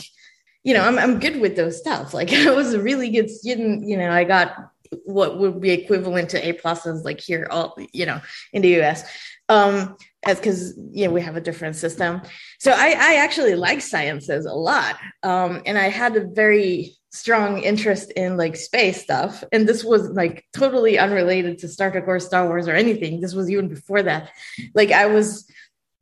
you 0.64 0.74
know 0.74 0.82
I'm, 0.82 1.00
I'm 1.00 1.20
good 1.20 1.40
with 1.40 1.56
those 1.56 1.78
stuff. 1.78 2.14
Like 2.14 2.32
i 2.34 2.52
was 2.52 2.74
a 2.74 2.82
really 2.82 3.10
good 3.10 3.30
student. 3.30 3.88
You 3.88 3.98
know 3.98 4.12
i 4.12 4.24
got 4.24 4.72
what 5.04 5.38
would 5.38 5.60
be 5.60 5.72
equivalent 5.72 6.30
to 6.30 6.48
a 6.48 6.54
pluses 6.54 7.04
like 7.04 7.20
here 7.20 7.48
all 7.52 7.78
you 7.92 8.06
know 8.06 8.22
in 8.54 8.62
the 8.62 8.70
us 8.82 9.04
um 9.50 9.96
as 10.26 10.38
because 10.38 10.78
you 10.92 11.06
know 11.06 11.14
we 11.14 11.22
have 11.22 11.38
a 11.38 11.42
different 11.42 11.76
system. 11.76 12.22
So 12.60 12.72
i 12.72 12.90
i 12.98 13.16
actually 13.16 13.56
like 13.56 13.82
sciences 13.82 14.46
a 14.46 14.54
lot 14.54 14.98
um 15.24 15.62
and 15.66 15.78
i 15.78 15.90
had 15.90 16.16
a 16.16 16.28
very 16.28 16.98
strong 17.18 17.64
interest 17.64 18.12
in 18.12 18.38
like 18.38 18.56
space 18.56 19.02
stuff. 19.02 19.44
And 19.52 19.68
this 19.68 19.84
was 19.84 20.10
like 20.12 20.46
totally 20.54 21.00
unrelated 21.00 21.58
to 21.60 21.68
star 21.68 21.90
trek 21.90 22.04
or 22.08 22.20
star 22.20 22.48
wars 22.48 22.68
or 22.68 22.76
anything. 22.76 23.22
This 23.22 23.34
was 23.34 23.50
even 23.50 23.68
before 23.70 24.04
that. 24.04 24.30
Like 24.76 24.92
i 24.92 25.06
was 25.08 25.50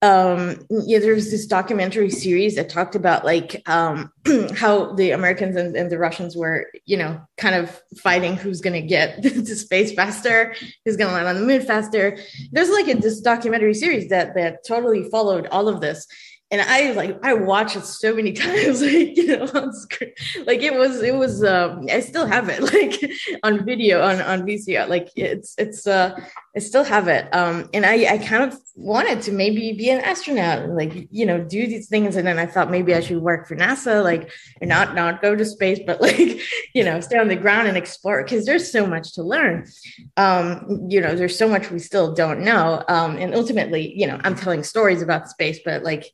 um 0.06 0.56
yeah 0.70 1.00
there 1.00 1.16
was 1.16 1.32
this 1.32 1.48
documentary 1.48 2.10
series 2.10 2.56
that 2.56 2.70
talked 2.70 2.96
about 2.96 3.26
like 3.26 3.68
um 3.68 4.12
how 4.56 4.94
the 4.94 5.12
americans 5.12 5.56
and, 5.56 5.76
and, 5.76 5.92
the 5.92 5.98
russians 5.98 6.36
were 6.36 6.68
you 6.86 6.96
know 6.96 7.20
kind 7.38 7.56
of 7.56 7.82
fighting 7.98 8.36
who's 8.36 8.62
to 8.62 8.82
get 8.82 9.24
to 9.24 9.56
space 9.56 9.94
faster 9.94 10.54
who's 10.84 10.98
to 10.98 11.06
land 11.06 11.28
on 11.28 11.36
the 11.36 11.42
moon 11.42 11.62
faster 11.62 12.18
there's 12.52 12.70
like 12.70 12.88
a, 12.88 12.94
this 12.94 13.20
documentary 13.22 13.74
series 13.74 14.10
that 14.10 14.36
that 14.36 14.66
totally 14.68 15.10
followed 15.10 15.48
all 15.48 15.68
of 15.68 15.82
this 15.82 16.08
and 16.52 16.62
I 16.62 16.92
like 16.92 17.18
I 17.24 17.34
watched 17.34 17.76
it 17.76 17.86
so 17.86 18.14
many 18.14 18.32
times, 18.46 18.80
like 18.82 19.18
you 19.18 19.28
know, 19.28 19.50
on 19.56 19.74
screen. 19.74 20.12
Like 20.46 20.62
it 20.62 20.76
was, 20.76 21.02
it 21.02 21.16
was. 21.16 21.44
Um, 21.44 21.88
I 21.92 22.00
still 22.02 22.28
have 22.28 22.50
it, 22.50 22.62
like 22.74 23.12
on 23.42 23.66
video, 23.66 24.04
on 24.04 24.22
on 24.22 24.44
VCR. 24.44 24.88
Like 24.88 25.10
it's, 25.16 25.56
it's. 25.58 25.88
uh 25.88 26.18
I 26.56 26.60
still 26.60 26.86
have 26.86 27.10
it. 27.10 27.28
Um, 27.36 27.70
and 27.74 27.86
I, 27.86 28.14
I 28.14 28.18
kind 28.18 28.44
of 28.44 28.58
wanted 28.76 29.22
to 29.24 29.34
maybe 29.34 29.74
be 29.74 29.90
an 29.90 30.00
astronaut, 30.00 30.70
like 30.70 31.08
you 31.12 31.26
know, 31.26 31.44
do 31.44 31.68
these 31.68 31.90
things. 31.90 32.16
And 32.16 32.26
then 32.26 32.40
I 32.40 32.46
thought 32.46 32.72
maybe 32.72 32.96
I 32.96 33.02
should 33.02 33.22
work 33.22 33.46
for 33.48 33.58
NASA, 33.58 34.02
like 34.02 34.32
and 34.62 34.70
not 34.70 34.96
not 34.96 35.22
go 35.22 35.36
to 35.36 35.44
space, 35.44 35.80
but 35.86 36.00
like 36.08 36.40
you 36.74 36.84
know, 36.84 37.02
stay 37.02 37.18
on 37.18 37.28
the 37.28 37.36
ground 37.36 37.68
and 37.68 37.76
explore 37.76 38.24
because 38.24 38.46
there's 38.46 38.72
so 38.72 38.88
much 38.88 39.14
to 39.14 39.24
learn. 39.24 39.68
Um, 40.16 40.88
you 40.90 41.02
know, 41.02 41.16
there's 41.16 41.38
so 41.38 41.50
much 41.50 41.72
we 41.72 41.80
still 41.80 42.14
don't 42.14 42.42
know. 42.42 42.84
Um, 42.88 43.18
and 43.18 43.36
ultimately, 43.36 43.94
you 43.94 44.08
know, 44.08 44.20
I'm 44.24 44.36
telling 44.36 44.64
stories 44.64 45.02
about 45.02 45.30
space, 45.30 45.60
but 45.66 45.84
like 45.84 46.06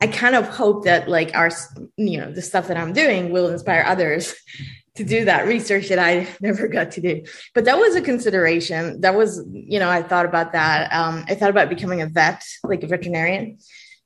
I 0.00 0.06
kind 0.06 0.36
of 0.36 0.46
hope 0.46 0.84
that 0.84 1.08
like 1.08 1.34
our, 1.34 1.50
you 1.96 2.18
know, 2.18 2.30
the 2.30 2.42
stuff 2.42 2.68
that 2.68 2.76
I'm 2.76 2.92
doing 2.92 3.30
will 3.30 3.48
inspire 3.48 3.84
others 3.84 4.32
to 4.98 5.04
do 5.04 5.24
that 5.24 5.46
research 5.46 5.88
that 5.88 5.98
I 5.98 6.28
never 6.40 6.68
got 6.68 6.90
to 6.92 7.00
do. 7.00 7.22
But 7.54 7.64
that 7.64 7.78
was 7.78 7.94
a 7.94 8.02
consideration. 8.02 9.00
That 9.00 9.14
was, 9.14 9.44
you 9.50 9.78
know, 9.78 9.88
I 9.88 10.02
thought 10.02 10.26
about 10.26 10.52
that. 10.52 10.92
Um, 10.92 11.24
I 11.28 11.34
thought 11.34 11.50
about 11.50 11.68
becoming 11.68 12.02
a 12.02 12.06
vet, 12.06 12.44
like 12.64 12.82
a 12.82 12.86
veterinarian, 12.86 13.58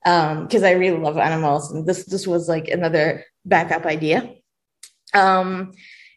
because 0.04 0.62
um, 0.62 0.64
I 0.64 0.72
really 0.72 0.98
love 0.98 1.16
animals, 1.16 1.72
and 1.72 1.86
this 1.86 2.04
this 2.04 2.26
was 2.26 2.48
like 2.48 2.68
another 2.68 3.24
backup 3.44 3.86
idea. 3.86 4.34
Um, 5.14 5.72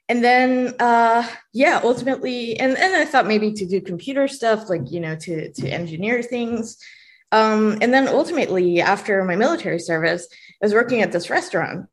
and 0.07 0.23
then, 0.23 0.75
uh, 0.79 1.27
yeah, 1.53 1.79
ultimately, 1.83 2.59
and 2.59 2.77
and 2.77 2.95
I 2.95 3.05
thought 3.05 3.27
maybe 3.27 3.53
to 3.53 3.65
do 3.65 3.81
computer 3.81 4.27
stuff, 4.27 4.69
like 4.69 4.91
you 4.91 4.99
know, 4.99 5.15
to 5.15 5.51
to 5.51 5.69
engineer 5.69 6.21
things. 6.21 6.77
Um, 7.31 7.79
and 7.81 7.93
then 7.93 8.07
ultimately, 8.07 8.81
after 8.81 9.23
my 9.23 9.35
military 9.35 9.79
service, 9.79 10.27
I 10.61 10.65
was 10.65 10.73
working 10.73 11.01
at 11.01 11.11
this 11.11 11.29
restaurant. 11.29 11.87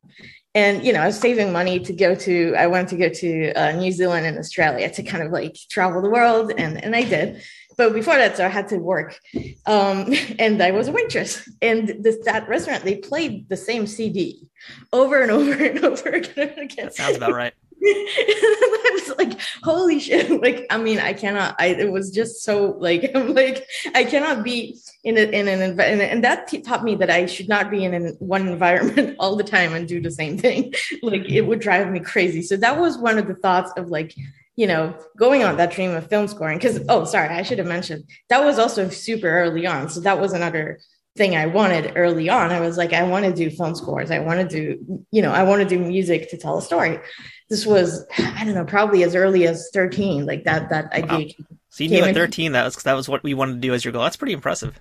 And, 0.55 0.85
you 0.85 0.93
know, 0.93 1.01
I 1.01 1.07
was 1.07 1.19
saving 1.19 1.51
money 1.51 1.79
to 1.79 1.93
go 1.93 2.13
to, 2.13 2.53
I 2.55 2.67
wanted 2.67 2.89
to 2.89 2.97
go 2.97 3.09
to 3.09 3.53
uh, 3.53 3.71
New 3.71 3.91
Zealand 3.91 4.27
and 4.27 4.37
Australia 4.37 4.89
to 4.91 5.01
kind 5.01 5.23
of 5.23 5.31
like 5.31 5.57
travel 5.69 6.01
the 6.01 6.09
world. 6.09 6.53
And, 6.57 6.83
and 6.83 6.95
I 6.95 7.03
did. 7.03 7.41
But 7.75 7.93
before 7.93 8.15
that, 8.15 8.37
so 8.37 8.45
I 8.45 8.49
had 8.49 8.67
to 8.69 8.77
work. 8.77 9.19
Um, 9.65 10.13
and 10.39 10.61
I 10.61 10.71
was 10.71 10.87
a 10.87 10.91
waitress. 10.91 11.49
And 11.61 12.03
this, 12.03 12.17
that 12.25 12.47
restaurant, 12.47 12.83
they 12.83 12.97
played 12.97 13.49
the 13.49 13.57
same 13.57 13.87
CD 13.87 14.47
over 14.91 15.21
and 15.21 15.31
over 15.31 15.53
and 15.53 15.83
over 15.85 16.09
again. 16.09 16.53
That 16.77 16.95
sounds 16.95 17.17
about 17.17 17.33
right. 17.33 17.53
I 17.85 18.89
was 18.93 19.17
like, 19.17 19.39
holy 19.61 19.99
shit. 19.99 20.23
Like, 20.43 20.65
I 20.69 20.77
mean, 20.77 20.99
I 20.99 21.13
cannot, 21.13 21.55
I, 21.59 21.67
it 21.67 21.91
was 21.91 22.11
just 22.11 22.43
so 22.43 22.75
like, 22.79 23.11
I'm 23.15 23.33
like, 23.33 23.65
I 23.95 24.03
cannot 24.03 24.43
be 24.43 24.77
in, 25.03 25.17
a, 25.17 25.21
in 25.21 25.47
an 25.47 25.61
environment. 25.61 26.11
And 26.11 26.23
that 26.23 26.51
taught 26.65 26.83
me 26.83 26.95
that 26.95 27.09
I 27.09 27.25
should 27.25 27.47
not 27.47 27.69
be 27.69 27.85
in 27.85 27.93
an, 27.93 28.15
one 28.19 28.47
environment 28.47 29.15
all 29.19 29.35
the 29.35 29.43
time 29.43 29.73
and 29.73 29.87
do 29.87 30.01
the 30.01 30.11
same 30.11 30.37
thing. 30.37 30.73
like, 31.01 31.29
it 31.29 31.41
would 31.41 31.59
drive 31.59 31.89
me 31.91 31.99
crazy. 31.99 32.41
So 32.41 32.57
that 32.57 32.79
was 32.79 32.97
one 32.97 33.17
of 33.17 33.27
the 33.27 33.35
thoughts 33.35 33.71
of 33.77 33.89
like, 33.89 34.15
you 34.55 34.67
know, 34.67 34.95
going 35.17 35.43
on 35.43 35.57
that 35.57 35.71
dream 35.71 35.91
of 35.91 36.07
film 36.07 36.27
scoring. 36.27 36.59
Cause, 36.59 36.79
oh, 36.89 37.05
sorry, 37.05 37.29
I 37.29 37.43
should 37.43 37.57
have 37.57 37.67
mentioned 37.67 38.05
that 38.29 38.43
was 38.43 38.59
also 38.59 38.89
super 38.89 39.29
early 39.29 39.65
on. 39.65 39.89
So 39.89 40.01
that 40.01 40.19
was 40.19 40.33
another 40.33 40.79
thing 41.15 41.35
I 41.35 41.45
wanted 41.45 41.93
early 41.95 42.29
on. 42.29 42.51
I 42.51 42.59
was 42.59 42.77
like, 42.77 42.91
I 42.91 43.03
want 43.03 43.25
to 43.25 43.33
do 43.33 43.49
film 43.49 43.75
scores. 43.75 44.09
I 44.09 44.19
want 44.19 44.39
to 44.39 44.47
do, 44.47 45.05
you 45.11 45.21
know, 45.21 45.31
I 45.31 45.43
want 45.43 45.61
to 45.61 45.67
do 45.67 45.79
music 45.79 46.29
to 46.31 46.37
tell 46.37 46.57
a 46.57 46.61
story 46.61 46.99
this 47.53 47.67
was 47.67 48.03
I 48.17 48.43
don't 48.43 48.55
know 48.55 48.65
probably 48.65 49.03
as 49.03 49.13
early 49.13 49.45
as 49.45 49.69
13 49.73 50.25
like 50.25 50.43
that 50.45 50.69
that 50.69 50.91
idea 50.91 51.27
wow. 51.39 51.45
so 51.69 51.83
you 51.83 51.91
knew 51.91 52.03
at 52.03 52.15
13 52.15 52.53
that 52.53 52.65
was 52.65 52.75
that 52.77 52.93
was 52.93 53.07
what 53.07 53.21
we 53.21 53.35
wanted 53.35 53.53
to 53.53 53.59
do 53.59 53.73
as 53.73 53.85
your 53.85 53.91
goal. 53.91 54.01
That's 54.01 54.17
pretty 54.17 54.33
impressive. 54.33 54.79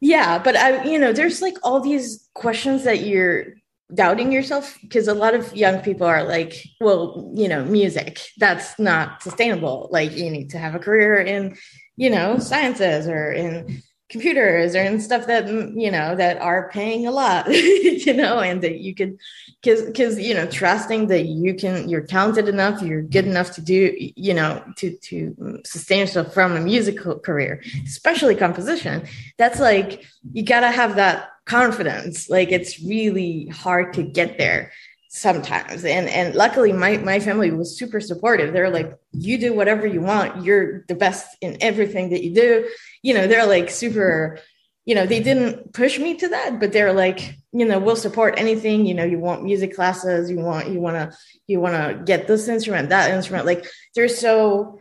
Yeah 0.00 0.40
but 0.42 0.56
I 0.56 0.82
you 0.84 0.98
know 0.98 1.12
there's 1.12 1.40
like 1.40 1.54
all 1.62 1.80
these 1.80 2.28
questions 2.34 2.82
that 2.82 3.06
you're 3.06 3.54
doubting 3.94 4.32
yourself 4.32 4.76
because 4.82 5.06
a 5.06 5.14
lot 5.14 5.34
of 5.34 5.54
young 5.54 5.80
people 5.80 6.06
are 6.06 6.24
like 6.24 6.64
well 6.80 7.32
you 7.34 7.48
know 7.48 7.64
music 7.64 8.18
that's 8.38 8.76
not 8.78 9.22
sustainable. 9.22 9.88
Like 9.92 10.10
you 10.16 10.30
need 10.30 10.50
to 10.50 10.58
have 10.58 10.74
a 10.74 10.80
career 10.80 11.14
in 11.20 11.56
you 11.96 12.10
know 12.10 12.40
sciences 12.40 13.06
or 13.06 13.30
in 13.30 13.82
computers 14.10 14.74
and 14.74 15.02
stuff 15.02 15.26
that 15.26 15.46
mm, 15.46 15.80
you 15.80 15.90
know 15.90 16.14
that 16.16 16.36
are 16.38 16.68
paying 16.70 17.06
a 17.06 17.10
lot 17.10 17.48
you 17.50 18.12
know 18.12 18.40
and 18.40 18.62
that 18.62 18.80
you 18.80 18.94
could 18.94 19.18
because 19.62 19.82
because 19.84 20.18
you 20.18 20.34
know 20.34 20.46
trusting 20.46 21.06
that 21.06 21.26
you 21.26 21.54
can 21.54 21.88
you're 21.88 22.00
talented 22.00 22.48
enough 22.48 22.82
you're 22.82 23.02
good 23.02 23.26
enough 23.26 23.52
to 23.52 23.60
do 23.60 23.94
you 23.96 24.34
know 24.34 24.62
to 24.76 24.96
to 24.98 25.60
sustain 25.64 26.00
yourself 26.00 26.34
from 26.34 26.56
a 26.56 26.60
musical 26.60 27.18
career 27.18 27.62
especially 27.84 28.34
composition 28.34 29.06
that's 29.38 29.60
like 29.60 30.04
you 30.32 30.44
gotta 30.44 30.70
have 30.70 30.96
that 30.96 31.30
confidence. 31.50 32.30
Like 32.30 32.52
it's 32.52 32.80
really 32.80 33.48
hard 33.48 33.92
to 33.94 34.02
get 34.02 34.38
there 34.38 34.72
sometimes. 35.12 35.84
And 35.84 36.08
and 36.08 36.36
luckily 36.36 36.72
my 36.72 36.96
my 36.98 37.18
family 37.18 37.50
was 37.50 37.76
super 37.76 38.00
supportive. 38.00 38.52
They're 38.52 38.70
like 38.70 38.96
you 39.12 39.38
do 39.38 39.52
whatever 39.52 39.84
you 39.86 40.00
want. 40.00 40.44
You're 40.44 40.84
the 40.86 40.94
best 40.94 41.36
in 41.40 41.58
everything 41.60 42.10
that 42.10 42.22
you 42.22 42.32
do. 42.32 42.68
You 43.02 43.14
know 43.14 43.26
they're 43.26 43.46
like 43.46 43.70
super 43.70 44.38
you 44.86 44.94
know 44.94 45.06
they 45.06 45.20
didn't 45.20 45.74
push 45.74 45.98
me 45.98 46.16
to 46.16 46.28
that 46.28 46.58
but 46.58 46.72
they're 46.72 46.92
like 46.92 47.34
you 47.52 47.66
know 47.66 47.80
we'll 47.80 47.96
support 47.96 48.34
anything. 48.38 48.86
You 48.86 48.94
know 48.94 49.04
you 49.04 49.18
want 49.18 49.42
music 49.42 49.74
classes. 49.74 50.30
You 50.30 50.38
want 50.38 50.68
you 50.68 50.78
want 50.78 50.96
to 50.96 51.18
you 51.48 51.60
want 51.60 51.74
to 51.74 52.04
get 52.04 52.28
this 52.28 52.46
instrument 52.46 52.90
that 52.90 53.10
instrument. 53.10 53.46
Like 53.46 53.66
they're 53.96 54.08
so 54.08 54.78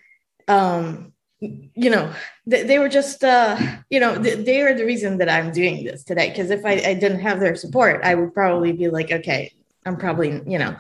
um 0.48 1.12
you 1.40 1.90
know 1.90 2.14
they, 2.46 2.64
they 2.64 2.78
were 2.78 2.90
just 2.90 3.24
uh 3.24 3.58
you 3.90 4.00
know 4.00 4.16
they, 4.16 4.36
they 4.36 4.62
are 4.62 4.76
the 4.76 4.84
reason 4.84 5.20
that 5.20 5.30
i'm 5.30 5.54
doing 5.54 5.86
this 5.86 6.04
today. 6.04 6.30
Because 6.30 6.52
if 6.52 6.66
I, 6.66 6.74
I 6.74 6.94
didn't 6.96 7.22
have 7.22 7.40
their 7.40 7.56
support 7.56 8.02
i 8.04 8.14
would 8.14 8.34
probably 8.34 8.74
be 8.74 8.90
like 8.90 9.10
okay 9.10 9.54
I'm 9.86 9.98
probably, 9.98 10.42
you 10.46 10.58
know, 10.58 10.76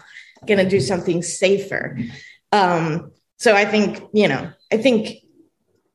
going 0.46 0.64
to 0.64 0.70
do 0.70 0.80
something 0.80 1.22
safer. 1.22 1.98
Um, 2.52 3.12
so 3.38 3.56
I 3.56 3.66
think, 3.66 4.04
you 4.14 4.28
know, 4.28 4.52
I 4.72 4.78
think 4.78 5.18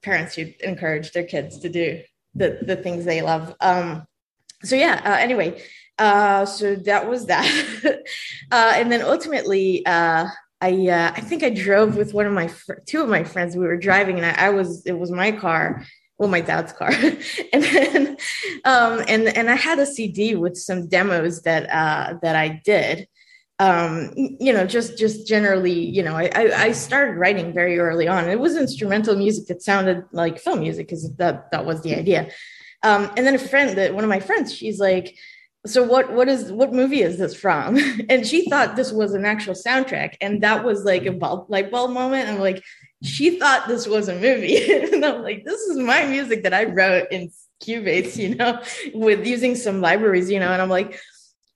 parents 0.03 0.35
should 0.35 0.55
encourage 0.61 1.13
their 1.13 1.25
kids 1.25 1.59
to 1.61 1.69
do 1.69 2.03
the, 2.35 2.59
the 2.63 2.77
things 2.77 3.05
they 3.05 3.23
love. 3.23 3.55
Um, 3.61 4.07
so 4.63 4.77
yeah, 4.77 5.01
uh, 5.05 5.17
anyway, 5.19 5.63
uh, 5.99 6.47
so 6.47 6.75
that 6.77 7.09
was 7.09 7.27
that. 7.27 7.47
uh, 8.51 8.73
and 8.75 8.91
then 8.91 9.03
ultimately, 9.03 9.85
uh, 9.87 10.27
I, 10.61 10.89
uh, 10.89 11.13
I 11.15 11.21
think 11.21 11.43
I 11.43 11.51
drove 11.51 11.97
with 11.97 12.15
one 12.15 12.27
of 12.27 12.33
my, 12.33 12.49
fr- 12.49 12.81
two 12.87 13.03
of 13.03 13.09
my 13.09 13.25
friends. 13.25 13.57
We 13.57 13.67
were 13.67 13.77
driving 13.77 14.17
and 14.17 14.27
I, 14.27 14.47
I 14.47 14.51
was, 14.51 14.87
it 14.87 14.99
was 14.99 15.11
my 15.11 15.33
car 15.33 15.85
well 16.19 16.29
my 16.29 16.41
dad's 16.41 16.73
car. 16.73 16.91
And 17.53 17.63
then 17.63 18.17
um 18.65 19.03
and 19.09 19.29
and 19.37 19.51
i 19.51 19.55
had 19.57 19.79
a 19.79 19.87
cd 19.87 20.35
with 20.35 20.57
some 20.57 20.89
demos 20.89 21.43
that 21.43 21.69
uh 21.71 22.15
that 22.23 22.37
i 22.37 22.61
did. 22.65 23.09
Um 23.59 24.11
you 24.17 24.53
know 24.53 24.67
just 24.67 24.99
just 24.99 25.27
generally 25.27 25.79
you 25.79 26.03
know 26.03 26.17
i 26.17 26.31
i 26.35 26.73
started 26.73 27.17
writing 27.17 27.53
very 27.53 27.79
early 27.79 28.09
on. 28.09 28.29
It 28.29 28.41
was 28.41 28.57
instrumental 28.57 29.17
music. 29.17 29.47
That 29.47 29.63
sounded 29.63 30.05
like 30.13 30.39
film 30.39 30.61
music 30.61 30.89
because 30.89 31.13
that 31.17 31.51
that 31.53 31.65
was 31.65 31.83
the 31.83 31.95
idea. 31.95 32.31
Um 32.83 33.11
and 33.17 33.27
then 33.27 33.35
a 33.35 33.39
friend 33.39 33.79
that 33.79 33.95
one 33.95 34.05
of 34.05 34.11
my 34.11 34.21
friends 34.21 34.55
she's 34.55 34.79
like 34.79 35.17
so 35.67 35.83
what 35.83 36.13
what 36.13 36.29
is 36.29 36.53
what 36.53 36.73
movie 36.73 37.01
is 37.01 37.19
this 37.19 37.35
from? 37.35 37.79
And 38.11 38.27
she 38.27 38.49
thought 38.49 38.77
this 38.77 38.93
was 38.93 39.15
an 39.15 39.25
actual 39.25 39.55
soundtrack. 39.55 40.15
And 40.21 40.43
that 40.43 40.65
was 40.65 40.85
like 40.85 41.07
a 41.07 41.13
bulb 41.13 41.47
light 41.49 41.71
bulb 41.71 41.91
moment. 41.93 42.29
I'm 42.29 42.39
like 42.39 42.63
she 43.05 43.39
thought 43.39 43.69
this 43.69 43.87
was 43.87 44.09
a 44.09 44.15
movie. 44.15 44.57
and 44.93 45.05
I'm 45.05 45.23
like, 45.23 45.45
this 45.45 45.61
is 45.61 45.77
my 45.77 46.07
music 46.07 46.43
that 46.45 46.55
I 46.55 46.65
wrote 46.65 47.09
in 47.11 47.31
Cubase, 47.63 48.17
you 48.17 48.35
know, 48.35 48.61
with 48.95 49.27
using 49.27 49.55
some 49.55 49.81
libraries, 49.81 50.31
you 50.31 50.41
know, 50.41 50.51
and 50.51 50.61
I'm 50.61 50.71
like, 50.71 50.99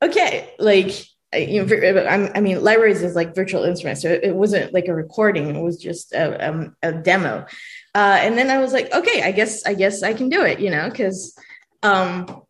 okay, 0.02 0.52
like, 0.58 1.04
you 1.34 1.64
know, 1.64 2.06
I 2.06 2.40
mean, 2.40 2.62
libraries 2.62 3.02
is 3.02 3.14
like 3.14 3.34
virtual 3.34 3.64
instruments. 3.64 4.02
So 4.02 4.08
it 4.10 4.34
wasn't 4.34 4.72
like 4.72 4.88
a 4.88 4.94
recording. 4.94 5.54
It 5.54 5.62
was 5.62 5.78
just 5.78 6.12
a, 6.12 6.48
um, 6.48 6.76
a 6.82 6.92
demo. 6.92 7.46
Uh, 7.94 8.18
and 8.20 8.36
then 8.38 8.50
I 8.50 8.58
was 8.58 8.72
like, 8.72 8.92
okay, 8.92 9.22
I 9.22 9.32
guess, 9.32 9.64
I 9.66 9.74
guess 9.74 10.02
I 10.02 10.14
can 10.14 10.28
do 10.28 10.42
it, 10.42 10.60
you 10.60 10.70
know, 10.70 10.90
cause, 10.90 11.36
um, 11.82 12.42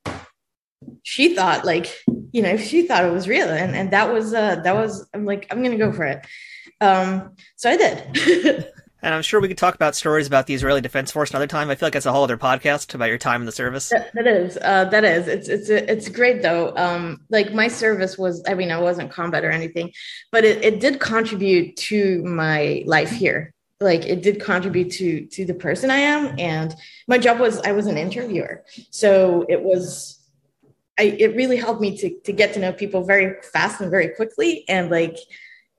she 1.02 1.34
thought 1.34 1.64
like, 1.64 1.92
you 2.32 2.42
know, 2.42 2.56
she 2.56 2.86
thought 2.86 3.04
it 3.04 3.12
was 3.12 3.28
real. 3.28 3.48
And, 3.48 3.74
and 3.74 3.92
that 3.92 4.12
was, 4.12 4.34
uh, 4.34 4.56
that 4.56 4.74
was, 4.74 5.08
I'm 5.14 5.24
like, 5.24 5.46
I'm 5.50 5.62
going 5.62 5.76
to 5.76 5.84
go 5.84 5.92
for 5.92 6.04
it. 6.04 6.24
Um, 6.80 7.34
so 7.56 7.70
I 7.70 7.76
did. 7.76 8.72
And 9.02 9.14
I'm 9.14 9.22
sure 9.22 9.40
we 9.40 9.48
could 9.48 9.58
talk 9.58 9.74
about 9.74 9.94
stories 9.94 10.26
about 10.26 10.46
the 10.46 10.54
Israeli 10.54 10.80
Defense 10.80 11.12
Force 11.12 11.30
another 11.30 11.46
time. 11.46 11.70
I 11.70 11.76
feel 11.76 11.86
like 11.86 11.92
that's 11.92 12.06
a 12.06 12.12
whole 12.12 12.24
other 12.24 12.36
podcast 12.36 12.94
about 12.94 13.08
your 13.08 13.18
time 13.18 13.40
in 13.40 13.46
the 13.46 13.52
service. 13.52 13.90
that, 13.90 14.10
that 14.14 14.26
is, 14.26 14.58
uh, 14.60 14.86
that 14.86 15.04
is. 15.04 15.28
It's 15.28 15.48
it's 15.48 15.68
it's 15.68 16.08
great 16.08 16.42
though. 16.42 16.74
Um, 16.76 17.20
like 17.30 17.52
my 17.52 17.68
service 17.68 18.18
was, 18.18 18.42
I 18.48 18.54
mean, 18.54 18.72
I 18.72 18.80
wasn't 18.80 19.12
combat 19.12 19.44
or 19.44 19.50
anything, 19.50 19.92
but 20.32 20.44
it, 20.44 20.64
it 20.64 20.80
did 20.80 20.98
contribute 20.98 21.76
to 21.76 22.22
my 22.24 22.82
life 22.86 23.10
here. 23.10 23.54
Like 23.80 24.04
it 24.04 24.22
did 24.22 24.40
contribute 24.40 24.90
to 24.92 25.26
to 25.26 25.44
the 25.44 25.54
person 25.54 25.90
I 25.90 25.98
am, 25.98 26.34
and 26.36 26.74
my 27.06 27.18
job 27.18 27.38
was 27.38 27.60
I 27.60 27.70
was 27.72 27.86
an 27.86 27.96
interviewer, 27.96 28.64
so 28.90 29.46
it 29.48 29.62
was. 29.62 30.16
I, 31.00 31.14
it 31.16 31.36
really 31.36 31.56
helped 31.56 31.80
me 31.80 31.96
to 31.98 32.18
to 32.24 32.32
get 32.32 32.54
to 32.54 32.58
know 32.58 32.72
people 32.72 33.04
very 33.04 33.40
fast 33.52 33.80
and 33.80 33.88
very 33.88 34.08
quickly, 34.08 34.64
and 34.68 34.90
like 34.90 35.16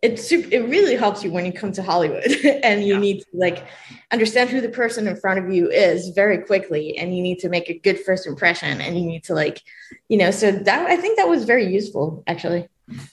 it 0.01 0.17
super, 0.17 0.47
it 0.51 0.69
really 0.69 0.95
helps 0.95 1.23
you 1.23 1.31
when 1.31 1.45
you 1.45 1.51
come 1.51 1.71
to 1.73 1.83
Hollywood 1.83 2.23
and 2.63 2.85
you 2.85 2.93
yeah. 2.93 2.99
need 2.99 3.19
to 3.19 3.27
like 3.33 3.65
understand 4.11 4.49
who 4.49 4.61
the 4.61 4.69
person 4.69 5.07
in 5.07 5.15
front 5.17 5.39
of 5.39 5.51
you 5.51 5.69
is 5.69 6.09
very 6.09 6.37
quickly 6.37 6.97
and 6.97 7.15
you 7.15 7.21
need 7.21 7.39
to 7.39 7.49
make 7.49 7.69
a 7.69 7.77
good 7.77 7.99
first 7.99 8.25
impression 8.25 8.79
and 8.79 8.97
you 8.97 9.05
need 9.05 9.23
to 9.25 9.33
like 9.33 9.61
you 10.07 10.17
know 10.17 10.31
so 10.31 10.51
that 10.51 10.89
I 10.89 10.95
think 10.95 11.17
that 11.17 11.27
was 11.27 11.43
very 11.43 11.65
useful 11.65 12.23
actually. 12.27 12.67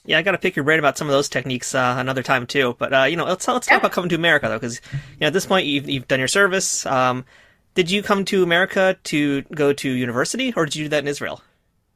Yeah, 0.06 0.18
I 0.18 0.22
got 0.22 0.32
to 0.32 0.38
pick 0.38 0.56
your 0.56 0.64
brain 0.64 0.78
about 0.78 0.96
some 0.96 1.06
of 1.06 1.12
those 1.12 1.28
techniques 1.28 1.74
uh, 1.74 1.96
another 1.98 2.22
time 2.22 2.46
too. 2.46 2.76
But 2.78 2.94
uh, 2.94 3.02
you 3.04 3.16
know, 3.16 3.24
let's 3.24 3.46
let's 3.46 3.66
talk 3.66 3.78
about 3.78 3.92
coming 3.92 4.08
to 4.10 4.14
America 4.14 4.48
though, 4.48 4.56
because 4.56 4.80
you 4.92 5.20
know 5.20 5.26
at 5.26 5.32
this 5.32 5.44
point 5.44 5.66
you've 5.66 5.88
you've 5.88 6.08
done 6.08 6.18
your 6.18 6.28
service. 6.28 6.86
Um, 6.86 7.26
did 7.74 7.90
you 7.90 8.02
come 8.02 8.24
to 8.26 8.42
America 8.42 8.96
to 9.04 9.42
go 9.42 9.74
to 9.74 9.90
university, 9.90 10.54
or 10.54 10.64
did 10.64 10.76
you 10.76 10.84
do 10.86 10.88
that 10.90 11.00
in 11.02 11.08
Israel? 11.08 11.42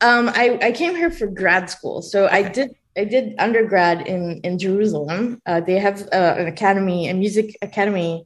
Um, 0.02 0.28
I, 0.28 0.58
I 0.62 0.72
came 0.72 0.94
here 0.94 1.10
for 1.10 1.26
grad 1.26 1.70
school, 1.70 2.02
so 2.02 2.26
okay. 2.26 2.36
I 2.36 2.48
did 2.48 2.74
I 3.00 3.04
did 3.04 3.34
undergrad 3.38 4.06
in 4.06 4.40
in 4.44 4.58
Jerusalem. 4.58 5.40
Uh, 5.46 5.60
they 5.60 5.78
have 5.78 6.02
uh, 6.12 6.34
an 6.38 6.46
academy, 6.46 7.08
a 7.08 7.14
music 7.14 7.56
academy. 7.62 8.24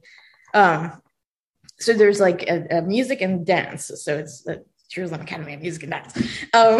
Um, 0.53 1.01
so 1.79 1.93
there's 1.93 2.19
like 2.19 2.43
a, 2.43 2.77
a, 2.77 2.81
music 2.81 3.21
and 3.21 3.45
dance. 3.45 3.91
So 4.03 4.17
it's 4.17 4.45
Jerusalem 4.89 5.21
Academy 5.21 5.53
of 5.53 5.61
Music 5.61 5.83
and 5.83 5.91
Dance. 5.91 6.17
Um, 6.53 6.77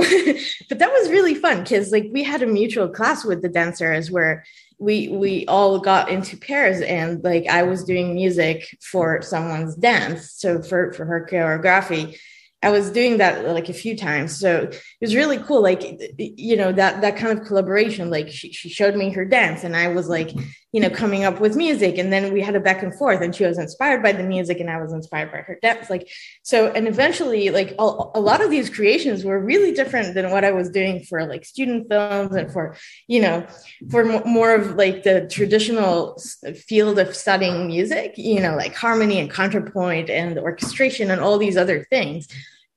but 0.69 0.79
that 0.79 0.91
was 0.91 1.09
really 1.09 1.35
fun 1.35 1.63
because 1.63 1.91
like 1.91 2.07
we 2.11 2.23
had 2.23 2.41
a 2.43 2.47
mutual 2.47 2.89
class 2.89 3.25
with 3.25 3.41
the 3.41 3.49
dancers 3.49 4.11
where 4.11 4.43
we 4.77 5.07
we 5.07 5.45
all 5.47 5.79
got 5.79 6.09
into 6.09 6.35
pairs 6.37 6.81
and 6.81 7.23
like 7.23 7.47
I 7.47 7.63
was 7.63 7.85
doing 7.85 8.13
music 8.13 8.77
for 8.81 9.21
someone's 9.21 9.75
dance. 9.75 10.33
So 10.33 10.61
for 10.61 10.91
for 10.93 11.05
her 11.05 11.27
choreography 11.31 12.17
I 12.65 12.71
was 12.71 12.89
doing 12.89 13.17
that 13.17 13.45
like 13.45 13.69
a 13.69 13.73
few 13.73 13.95
times. 13.95 14.39
So 14.39 14.71
was 15.05 15.15
really 15.15 15.37
cool. 15.37 15.61
Like, 15.61 15.83
you 16.17 16.57
know, 16.57 16.71
that, 16.71 17.01
that 17.01 17.15
kind 17.15 17.37
of 17.37 17.45
collaboration, 17.45 18.09
like 18.09 18.27
she, 18.31 18.51
she 18.51 18.69
showed 18.69 18.95
me 18.95 19.11
her 19.11 19.23
dance 19.23 19.63
and 19.63 19.75
I 19.75 19.89
was 19.89 20.09
like, 20.09 20.31
you 20.71 20.81
know, 20.81 20.89
coming 20.89 21.23
up 21.23 21.39
with 21.39 21.55
music. 21.55 21.99
And 21.99 22.11
then 22.11 22.33
we 22.33 22.41
had 22.41 22.55
a 22.55 22.59
back 22.59 22.81
and 22.81 22.91
forth 22.91 23.21
and 23.21 23.35
she 23.35 23.45
was 23.45 23.59
inspired 23.59 24.01
by 24.01 24.13
the 24.13 24.23
music 24.23 24.59
and 24.59 24.67
I 24.67 24.81
was 24.81 24.93
inspired 24.93 25.31
by 25.31 25.37
her 25.37 25.59
dance. 25.61 25.91
Like, 25.91 26.09
so, 26.41 26.71
and 26.71 26.87
eventually 26.87 27.51
like 27.51 27.75
a, 27.77 27.83
a 27.83 28.19
lot 28.19 28.43
of 28.43 28.49
these 28.49 28.67
creations 28.67 29.23
were 29.23 29.39
really 29.39 29.73
different 29.73 30.15
than 30.15 30.31
what 30.31 30.43
I 30.43 30.51
was 30.53 30.71
doing 30.71 31.03
for 31.03 31.23
like 31.27 31.45
student 31.45 31.87
films 31.87 32.35
and 32.35 32.51
for, 32.51 32.75
you 33.07 33.21
know, 33.21 33.45
for 33.91 34.03
more 34.25 34.55
of 34.55 34.75
like 34.75 35.03
the 35.03 35.27
traditional 35.29 36.19
field 36.67 36.97
of 36.97 37.15
studying 37.15 37.67
music, 37.67 38.15
you 38.17 38.41
know, 38.41 38.55
like 38.55 38.73
harmony 38.73 39.19
and 39.19 39.31
contrapoint 39.31 40.09
and 40.09 40.39
orchestration 40.39 41.11
and 41.11 41.21
all 41.21 41.37
these 41.37 41.57
other 41.57 41.83
things 41.91 42.27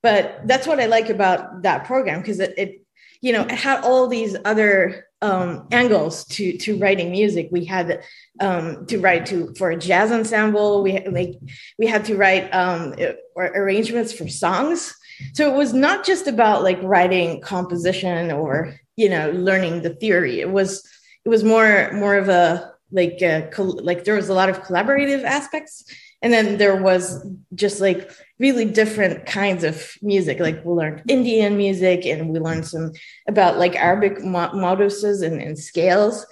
but 0.01 0.41
that's 0.45 0.67
what 0.67 0.79
I 0.79 0.85
like 0.85 1.09
about 1.09 1.63
that 1.63 1.85
program 1.85 2.21
because 2.21 2.39
it, 2.39 2.53
it, 2.57 2.81
you 3.21 3.33
know, 3.33 3.41
it 3.41 3.51
had 3.51 3.83
all 3.83 4.07
these 4.07 4.35
other 4.45 5.05
um, 5.21 5.67
angles 5.71 6.25
to 6.25 6.57
to 6.59 6.77
writing 6.77 7.11
music. 7.11 7.49
We 7.51 7.65
had 7.65 8.01
um, 8.39 8.85
to 8.85 8.99
write 8.99 9.25
to 9.27 9.53
for 9.57 9.71
a 9.71 9.77
jazz 9.77 10.11
ensemble. 10.11 10.81
We 10.81 11.05
like 11.05 11.33
we 11.77 11.87
had 11.87 12.05
to 12.05 12.15
write 12.15 12.49
um, 12.51 12.95
arrangements 13.35 14.13
for 14.13 14.27
songs. 14.29 14.95
So 15.33 15.53
it 15.53 15.57
was 15.57 15.73
not 15.73 16.05
just 16.05 16.27
about 16.27 16.63
like 16.63 16.79
writing 16.81 17.41
composition 17.41 18.31
or 18.31 18.75
you 18.95 19.09
know 19.09 19.31
learning 19.31 19.81
the 19.81 19.95
theory. 19.95 20.39
It 20.39 20.49
was 20.49 20.87
it 21.25 21.29
was 21.29 21.43
more 21.43 21.91
more 21.93 22.15
of 22.15 22.29
a 22.29 22.71
like 22.91 23.21
a, 23.21 23.49
like 23.57 24.05
there 24.05 24.15
was 24.15 24.29
a 24.29 24.33
lot 24.33 24.49
of 24.49 24.63
collaborative 24.63 25.23
aspects 25.23 25.83
and 26.21 26.33
then 26.33 26.57
there 26.57 26.81
was 26.81 27.25
just 27.55 27.79
like 27.79 28.11
really 28.39 28.65
different 28.65 29.25
kinds 29.25 29.63
of 29.63 29.93
music. 30.01 30.39
Like 30.39 30.63
we 30.65 30.73
learned 30.73 31.03
indian 31.09 31.57
music 31.57 32.05
and 32.05 32.29
we 32.29 32.39
learned 32.39 32.65
some 32.65 32.91
about 33.27 33.57
like 33.57 33.75
arabic 33.75 34.17
moduses 34.19 35.25
and, 35.25 35.41
and 35.41 35.57
scales. 35.57 36.25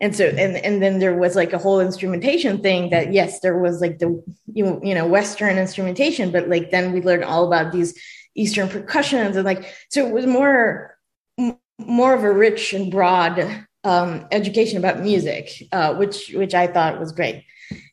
And 0.00 0.14
so 0.14 0.26
and 0.26 0.56
and 0.56 0.82
then 0.82 0.98
there 0.98 1.14
was 1.14 1.36
like 1.36 1.52
a 1.52 1.58
whole 1.58 1.80
instrumentation 1.80 2.60
thing 2.62 2.90
that 2.90 3.12
yes 3.12 3.40
there 3.40 3.56
was 3.58 3.80
like 3.80 3.98
the 4.00 4.22
you, 4.52 4.80
you 4.82 4.94
know 4.94 5.06
western 5.06 5.56
instrumentation 5.56 6.30
but 6.30 6.48
like 6.48 6.70
then 6.70 6.92
we 6.92 7.00
learned 7.00 7.24
all 7.24 7.46
about 7.46 7.72
these 7.72 7.98
eastern 8.34 8.68
percussions 8.68 9.36
and 9.36 9.44
like 9.44 9.72
so 9.90 10.04
it 10.04 10.12
was 10.12 10.26
more 10.26 10.98
more 11.78 12.12
of 12.12 12.24
a 12.24 12.32
rich 12.32 12.72
and 12.72 12.90
broad 12.90 13.66
um, 13.84 14.26
education 14.32 14.78
about 14.78 15.00
music 15.00 15.62
uh, 15.70 15.94
which 15.94 16.32
which 16.34 16.54
i 16.54 16.66
thought 16.66 16.98
was 16.98 17.12
great 17.12 17.44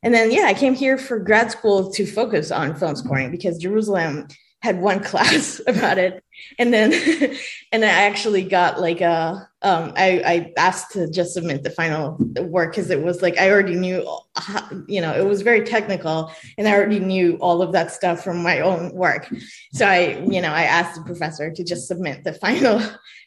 and 0.03 0.13
then, 0.13 0.31
yeah, 0.31 0.45
I 0.45 0.53
came 0.53 0.73
here 0.73 0.97
for 0.97 1.19
grad 1.19 1.51
school 1.51 1.91
to 1.91 2.05
focus 2.05 2.51
on 2.51 2.75
film 2.75 2.95
scoring 2.95 3.31
because 3.31 3.57
Jerusalem 3.57 4.27
had 4.61 4.81
one 4.81 4.99
class 5.03 5.61
about 5.67 5.97
it. 5.97 6.23
And 6.57 6.73
then 6.73 6.91
and 7.71 7.85
i 7.85 7.87
actually 7.87 8.43
got 8.43 8.81
like 8.81 9.01
a 9.01 9.47
um 9.61 9.93
i 9.95 10.21
i 10.25 10.53
asked 10.57 10.91
to 10.93 11.09
just 11.09 11.33
submit 11.33 11.63
the 11.63 11.69
final 11.69 12.17
work 12.41 12.71
because 12.71 12.89
it 12.89 13.03
was 13.03 13.21
like 13.21 13.37
i 13.37 13.51
already 13.51 13.75
knew 13.75 14.03
you 14.87 15.01
know 15.01 15.13
it 15.13 15.25
was 15.25 15.43
very 15.43 15.63
technical 15.63 16.31
and 16.57 16.67
i 16.67 16.73
already 16.73 16.99
knew 16.99 17.37
all 17.41 17.61
of 17.61 17.73
that 17.73 17.91
stuff 17.91 18.23
from 18.23 18.41
my 18.41 18.59
own 18.59 18.91
work. 18.93 19.31
So 19.73 19.85
i 19.85 20.19
you 20.27 20.41
know 20.41 20.51
i 20.51 20.63
asked 20.63 20.95
the 20.95 21.05
professor 21.05 21.51
to 21.51 21.63
just 21.63 21.87
submit 21.87 22.23
the 22.23 22.33
final 22.45 22.81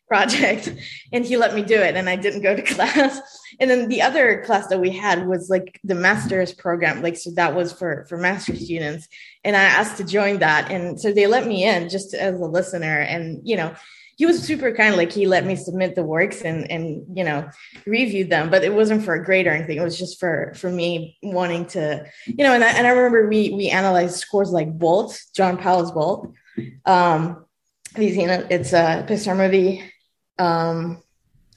project 0.06 0.72
and 1.12 1.24
he 1.24 1.36
let 1.36 1.54
me 1.54 1.62
do 1.62 1.76
it 1.76 1.96
and 1.96 2.08
i 2.08 2.16
didn't 2.16 2.42
go 2.42 2.54
to 2.54 2.62
class. 2.74 3.20
And 3.60 3.70
then 3.70 3.88
the 3.88 4.02
other 4.02 4.42
class 4.44 4.66
that 4.66 4.80
we 4.80 4.90
had 4.90 5.26
was 5.26 5.48
like 5.48 5.80
the 5.84 5.94
master's 5.94 6.52
program 6.52 7.02
like 7.02 7.16
so 7.16 7.30
that 7.32 7.54
was 7.54 7.72
for 7.72 8.04
for 8.08 8.18
master 8.18 8.54
students. 8.56 9.08
And 9.44 9.56
i 9.56 9.62
asked 9.62 9.96
to 9.98 10.04
join 10.04 10.38
that 10.40 10.70
and 10.70 11.00
so 11.00 11.12
they 11.12 11.26
let 11.26 11.46
me 11.46 11.64
in 11.64 11.88
just 11.88 12.14
as 12.14 12.40
a 12.40 12.44
listener. 12.44 13.00
And 13.00 13.40
you 13.44 13.56
know 13.56 13.74
he 14.16 14.26
was 14.26 14.40
super 14.40 14.72
kind 14.72 14.96
like 14.96 15.12
he 15.12 15.26
let 15.26 15.44
me 15.44 15.56
submit 15.56 15.94
the 15.94 16.04
works 16.04 16.42
and 16.42 16.70
and 16.70 17.04
you 17.16 17.24
know 17.24 17.48
reviewed 17.84 18.30
them 18.30 18.48
but 18.48 18.62
it 18.62 18.72
wasn't 18.72 19.04
for 19.04 19.14
a 19.14 19.24
grade 19.24 19.46
or 19.46 19.50
anything. 19.50 19.78
It 19.78 19.84
was 19.84 19.98
just 19.98 20.20
for 20.20 20.52
for 20.56 20.70
me 20.70 21.16
wanting 21.22 21.66
to 21.68 22.04
you 22.26 22.44
know 22.44 22.54
and 22.54 22.64
I, 22.64 22.70
and 22.72 22.86
I 22.86 22.90
remember 22.90 23.28
we 23.28 23.50
we 23.50 23.68
analyzed 23.70 24.16
scores 24.16 24.50
like 24.50 24.76
bolt 24.78 25.18
john 25.34 25.56
powell's 25.56 25.92
bolt. 25.92 26.32
Um 26.84 27.46
have 27.94 28.02
you 28.02 28.12
seen 28.12 28.28
it? 28.28 28.48
It's 28.50 28.72
a 28.72 29.06
pixar 29.08 29.36
movie 29.36 29.80
um 30.38 31.02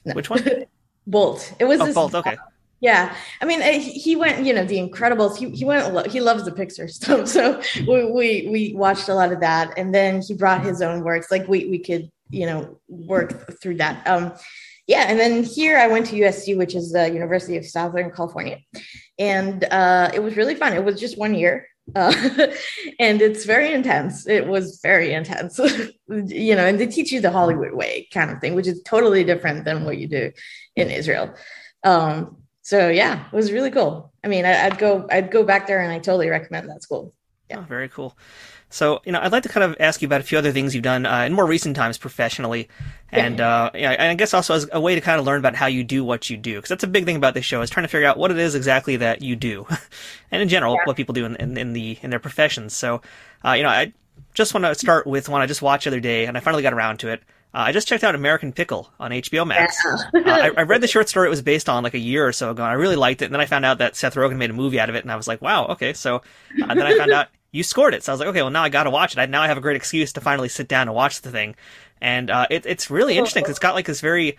no. 0.04 0.14
which 0.14 0.30
one 0.30 0.42
bolt 1.06 1.54
it 1.58 1.64
was 1.64 1.80
oh, 1.80 1.92
bolt 1.92 2.14
okay 2.14 2.36
yeah, 2.80 3.16
I 3.40 3.44
mean, 3.44 3.60
he 3.80 4.14
went, 4.14 4.46
you 4.46 4.54
know, 4.54 4.64
The 4.64 4.78
Incredibles. 4.78 5.36
He 5.36 5.50
he 5.50 5.64
went. 5.64 6.06
He 6.06 6.20
loves 6.20 6.44
the 6.44 6.52
Pixar 6.52 6.88
stuff, 6.90 7.28
so 7.28 7.60
we 7.86 8.04
we, 8.04 8.48
we 8.50 8.72
watched 8.74 9.08
a 9.08 9.14
lot 9.14 9.32
of 9.32 9.40
that, 9.40 9.74
and 9.76 9.92
then 9.92 10.22
he 10.22 10.34
brought 10.34 10.64
his 10.64 10.80
own 10.80 11.02
works. 11.02 11.30
Like 11.30 11.48
we 11.48 11.66
we 11.66 11.78
could, 11.78 12.08
you 12.30 12.46
know, 12.46 12.78
work 12.88 13.60
through 13.60 13.76
that. 13.76 14.06
Um, 14.06 14.32
yeah, 14.86 15.06
and 15.08 15.18
then 15.18 15.42
here 15.42 15.76
I 15.76 15.88
went 15.88 16.06
to 16.06 16.16
USC, 16.16 16.56
which 16.56 16.74
is 16.74 16.92
the 16.92 17.10
University 17.12 17.56
of 17.56 17.66
Southern 17.66 18.12
California, 18.12 18.58
and 19.18 19.64
uh, 19.64 20.10
it 20.14 20.20
was 20.20 20.36
really 20.36 20.54
fun. 20.54 20.72
It 20.72 20.84
was 20.84 21.00
just 21.00 21.18
one 21.18 21.34
year, 21.34 21.66
uh, 21.94 22.12
and 23.00 23.22
it's 23.22 23.44
very 23.44 23.72
intense. 23.72 24.26
It 24.26 24.46
was 24.46 24.80
very 24.82 25.12
intense, 25.12 25.58
you 26.08 26.56
know, 26.56 26.66
and 26.66 26.78
they 26.78 26.86
teach 26.86 27.12
you 27.12 27.20
the 27.20 27.30
Hollywood 27.30 27.72
way 27.72 28.08
kind 28.12 28.30
of 28.30 28.40
thing, 28.40 28.54
which 28.54 28.66
is 28.66 28.82
totally 28.82 29.24
different 29.24 29.64
than 29.64 29.84
what 29.84 29.98
you 29.98 30.08
do 30.08 30.32
in 30.76 30.90
Israel. 30.90 31.34
Um, 31.84 32.38
so 32.62 32.88
yeah, 32.88 33.26
it 33.26 33.36
was 33.36 33.52
really 33.52 33.70
cool. 33.70 34.12
I 34.22 34.28
mean, 34.28 34.44
I, 34.44 34.68
would 34.68 34.78
go, 34.78 35.06
I'd 35.10 35.30
go 35.30 35.44
back 35.44 35.66
there, 35.66 35.80
and 35.80 35.92
I 35.92 35.98
totally 35.98 36.28
recommend 36.28 36.68
that 36.68 36.82
school. 36.82 37.14
Yeah, 37.48 37.60
oh, 37.60 37.62
very 37.62 37.88
cool. 37.88 38.16
So, 38.70 39.00
you 39.04 39.12
know, 39.12 39.20
I'd 39.20 39.32
like 39.32 39.44
to 39.44 39.48
kind 39.48 39.64
of 39.64 39.76
ask 39.80 40.02
you 40.02 40.06
about 40.06 40.20
a 40.20 40.24
few 40.24 40.36
other 40.36 40.52
things 40.52 40.74
you've 40.74 40.84
done 40.84 41.06
uh, 41.06 41.22
in 41.22 41.32
more 41.32 41.46
recent 41.46 41.74
times 41.74 41.96
professionally, 41.96 42.68
and 43.10 43.40
uh, 43.40 43.70
yeah, 43.74 43.96
I 43.98 44.14
guess 44.14 44.34
also 44.34 44.54
as 44.54 44.68
a 44.72 44.80
way 44.80 44.94
to 44.94 45.00
kind 45.00 45.18
of 45.18 45.24
learn 45.24 45.38
about 45.38 45.54
how 45.54 45.66
you 45.66 45.82
do 45.84 46.04
what 46.04 46.28
you 46.28 46.36
do, 46.36 46.56
because 46.56 46.68
that's 46.68 46.84
a 46.84 46.88
big 46.88 47.06
thing 47.06 47.16
about 47.16 47.32
this 47.32 47.46
show 47.46 47.62
is 47.62 47.70
trying 47.70 47.84
to 47.84 47.88
figure 47.88 48.06
out 48.06 48.18
what 48.18 48.30
it 48.30 48.38
is 48.38 48.54
exactly 48.54 48.96
that 48.96 49.22
you 49.22 49.36
do, 49.36 49.66
and 50.30 50.42
in 50.42 50.48
general, 50.48 50.74
yeah. 50.74 50.80
what 50.84 50.96
people 50.96 51.14
do 51.14 51.24
in, 51.24 51.36
in, 51.36 51.56
in, 51.56 51.72
the 51.72 51.98
in 52.02 52.10
their 52.10 52.18
professions. 52.18 52.76
So, 52.76 53.00
uh, 53.42 53.52
you 53.52 53.62
know, 53.62 53.70
I 53.70 53.92
just 54.34 54.52
want 54.52 54.66
to 54.66 54.74
start 54.74 55.06
with 55.06 55.30
one 55.30 55.40
I 55.40 55.46
just 55.46 55.62
watched 55.62 55.84
the 55.84 55.90
other 55.90 56.00
day, 56.00 56.26
and 56.26 56.36
I 56.36 56.40
finally 56.40 56.62
got 56.62 56.74
around 56.74 56.98
to 56.98 57.08
it. 57.08 57.22
Uh, 57.54 57.64
I 57.64 57.72
just 57.72 57.88
checked 57.88 58.04
out 58.04 58.14
American 58.14 58.52
Pickle 58.52 58.90
on 59.00 59.10
HBO 59.10 59.46
Max. 59.46 59.74
Yeah. 59.84 60.20
uh, 60.20 60.30
I, 60.30 60.50
I, 60.58 60.62
read 60.64 60.80
the 60.82 60.86
short 60.86 61.08
story 61.08 61.28
it 61.28 61.30
was 61.30 61.40
based 61.40 61.70
on 61.70 61.82
like 61.82 61.94
a 61.94 61.98
year 61.98 62.26
or 62.26 62.32
so 62.32 62.50
ago, 62.50 62.62
and 62.62 62.70
I 62.70 62.74
really 62.74 62.96
liked 62.96 63.22
it. 63.22 63.26
And 63.26 63.34
then 63.34 63.40
I 63.40 63.46
found 63.46 63.64
out 63.64 63.78
that 63.78 63.96
Seth 63.96 64.16
Rogen 64.16 64.36
made 64.36 64.50
a 64.50 64.52
movie 64.52 64.78
out 64.78 64.90
of 64.90 64.94
it, 64.94 65.02
and 65.02 65.10
I 65.10 65.16
was 65.16 65.26
like, 65.26 65.40
wow, 65.40 65.68
okay. 65.68 65.94
So 65.94 66.16
uh, 66.16 66.74
then 66.74 66.82
I 66.82 66.98
found 66.98 67.10
out 67.14 67.28
you 67.50 67.62
scored 67.62 67.94
it, 67.94 68.02
so 68.02 68.12
I 68.12 68.14
was 68.14 68.20
like, 68.20 68.28
okay, 68.30 68.42
well 68.42 68.50
now 68.50 68.62
I 68.62 68.68
got 68.68 68.84
to 68.84 68.90
watch 68.90 69.12
it. 69.12 69.18
I, 69.18 69.26
now 69.26 69.42
I 69.42 69.48
have 69.48 69.58
a 69.58 69.62
great 69.62 69.76
excuse 69.76 70.12
to 70.14 70.20
finally 70.20 70.48
sit 70.48 70.68
down 70.68 70.88
and 70.88 70.94
watch 70.94 71.22
the 71.22 71.30
thing, 71.30 71.54
and 72.00 72.30
uh, 72.30 72.46
it, 72.50 72.66
it's 72.66 72.90
really 72.90 73.16
interesting 73.16 73.42
because 73.42 73.52
it's 73.52 73.58
got 73.58 73.74
like 73.74 73.86
this 73.86 74.00
very 74.00 74.36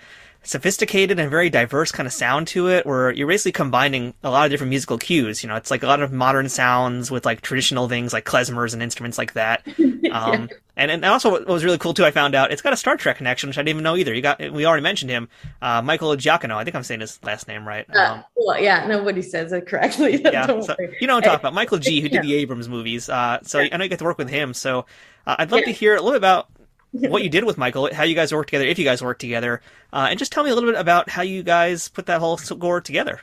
sophisticated 0.49 1.19
and 1.19 1.29
very 1.29 1.47
diverse 1.47 1.91
kind 1.91 2.07
of 2.07 2.11
sound 2.11 2.47
to 2.47 2.69
it 2.69 2.83
where 2.83 3.11
you're 3.11 3.27
basically 3.27 3.51
combining 3.51 4.15
a 4.23 4.31
lot 4.31 4.45
of 4.45 4.51
different 4.51 4.69
musical 4.69 4.97
cues. 4.97 5.43
You 5.43 5.49
know, 5.49 5.55
it's 5.55 5.69
like 5.69 5.83
a 5.83 5.85
lot 5.85 6.01
of 6.01 6.11
modern 6.11 6.49
sounds 6.49 7.11
with 7.11 7.23
like 7.23 7.41
traditional 7.41 7.87
things 7.87 8.13
like 8.13 8.25
klezmers 8.25 8.73
and 8.73 8.81
instruments 8.81 9.17
like 9.17 9.33
that. 9.33 9.65
Um, 10.11 10.49
yeah. 10.49 10.57
and, 10.75 10.89
and 10.89 11.05
also 11.05 11.29
what 11.29 11.45
was 11.45 11.63
really 11.63 11.77
cool 11.77 11.93
too, 11.93 12.03
I 12.03 12.09
found 12.09 12.33
out 12.33 12.51
it's 12.51 12.63
got 12.63 12.73
a 12.73 12.77
Star 12.77 12.97
Trek 12.97 13.17
connection, 13.17 13.47
which 13.47 13.59
I 13.59 13.61
didn't 13.61 13.75
even 13.75 13.83
know 13.83 13.95
either. 13.95 14.11
You 14.11 14.23
got, 14.23 14.39
we 14.39 14.65
already 14.65 14.81
mentioned 14.81 15.11
him, 15.11 15.29
uh, 15.61 15.83
Michael 15.83 16.15
Giacchino. 16.15 16.55
I 16.55 16.63
think 16.63 16.75
I'm 16.75 16.81
saying 16.81 17.01
his 17.01 17.19
last 17.21 17.47
name 17.47 17.67
right. 17.67 17.85
Uh, 17.93 17.99
um, 17.99 18.23
well, 18.35 18.59
yeah, 18.59 18.87
nobody 18.87 19.21
says 19.21 19.51
it 19.51 19.67
correctly. 19.67 20.19
yeah, 20.23 20.47
so, 20.47 20.75
you 20.99 21.05
know 21.05 21.13
what 21.15 21.25
I'm 21.25 21.29
talking 21.29 21.41
about. 21.41 21.53
Michael 21.61 21.77
G, 21.77 22.01
who 22.01 22.09
did 22.09 22.15
yeah. 22.15 22.21
the 22.21 22.33
Abrams 22.35 22.67
movies. 22.67 23.07
Uh, 23.07 23.37
so 23.43 23.59
I 23.59 23.77
know 23.77 23.83
you 23.83 23.89
get 23.89 23.99
to 23.99 24.05
work 24.05 24.17
with 24.17 24.29
him. 24.29 24.55
So 24.55 24.87
uh, 25.27 25.35
I'd 25.37 25.51
love 25.51 25.59
yeah. 25.59 25.65
to 25.67 25.71
hear 25.73 25.93
a 25.93 25.97
little 25.97 26.13
bit 26.13 26.17
about 26.17 26.49
what 26.91 27.23
you 27.23 27.29
did 27.29 27.43
with 27.43 27.57
Michael, 27.57 27.93
how 27.93 28.03
you 28.03 28.15
guys 28.15 28.33
worked 28.33 28.49
together, 28.49 28.65
if 28.65 28.79
you 28.79 28.85
guys 28.85 29.01
worked 29.01 29.21
together, 29.21 29.61
uh, 29.93 30.07
and 30.09 30.19
just 30.19 30.31
tell 30.31 30.43
me 30.43 30.49
a 30.49 30.55
little 30.55 30.71
bit 30.71 30.79
about 30.79 31.09
how 31.09 31.21
you 31.21 31.43
guys 31.43 31.87
put 31.89 32.05
that 32.07 32.19
whole 32.19 32.37
score 32.37 32.81
together. 32.81 33.21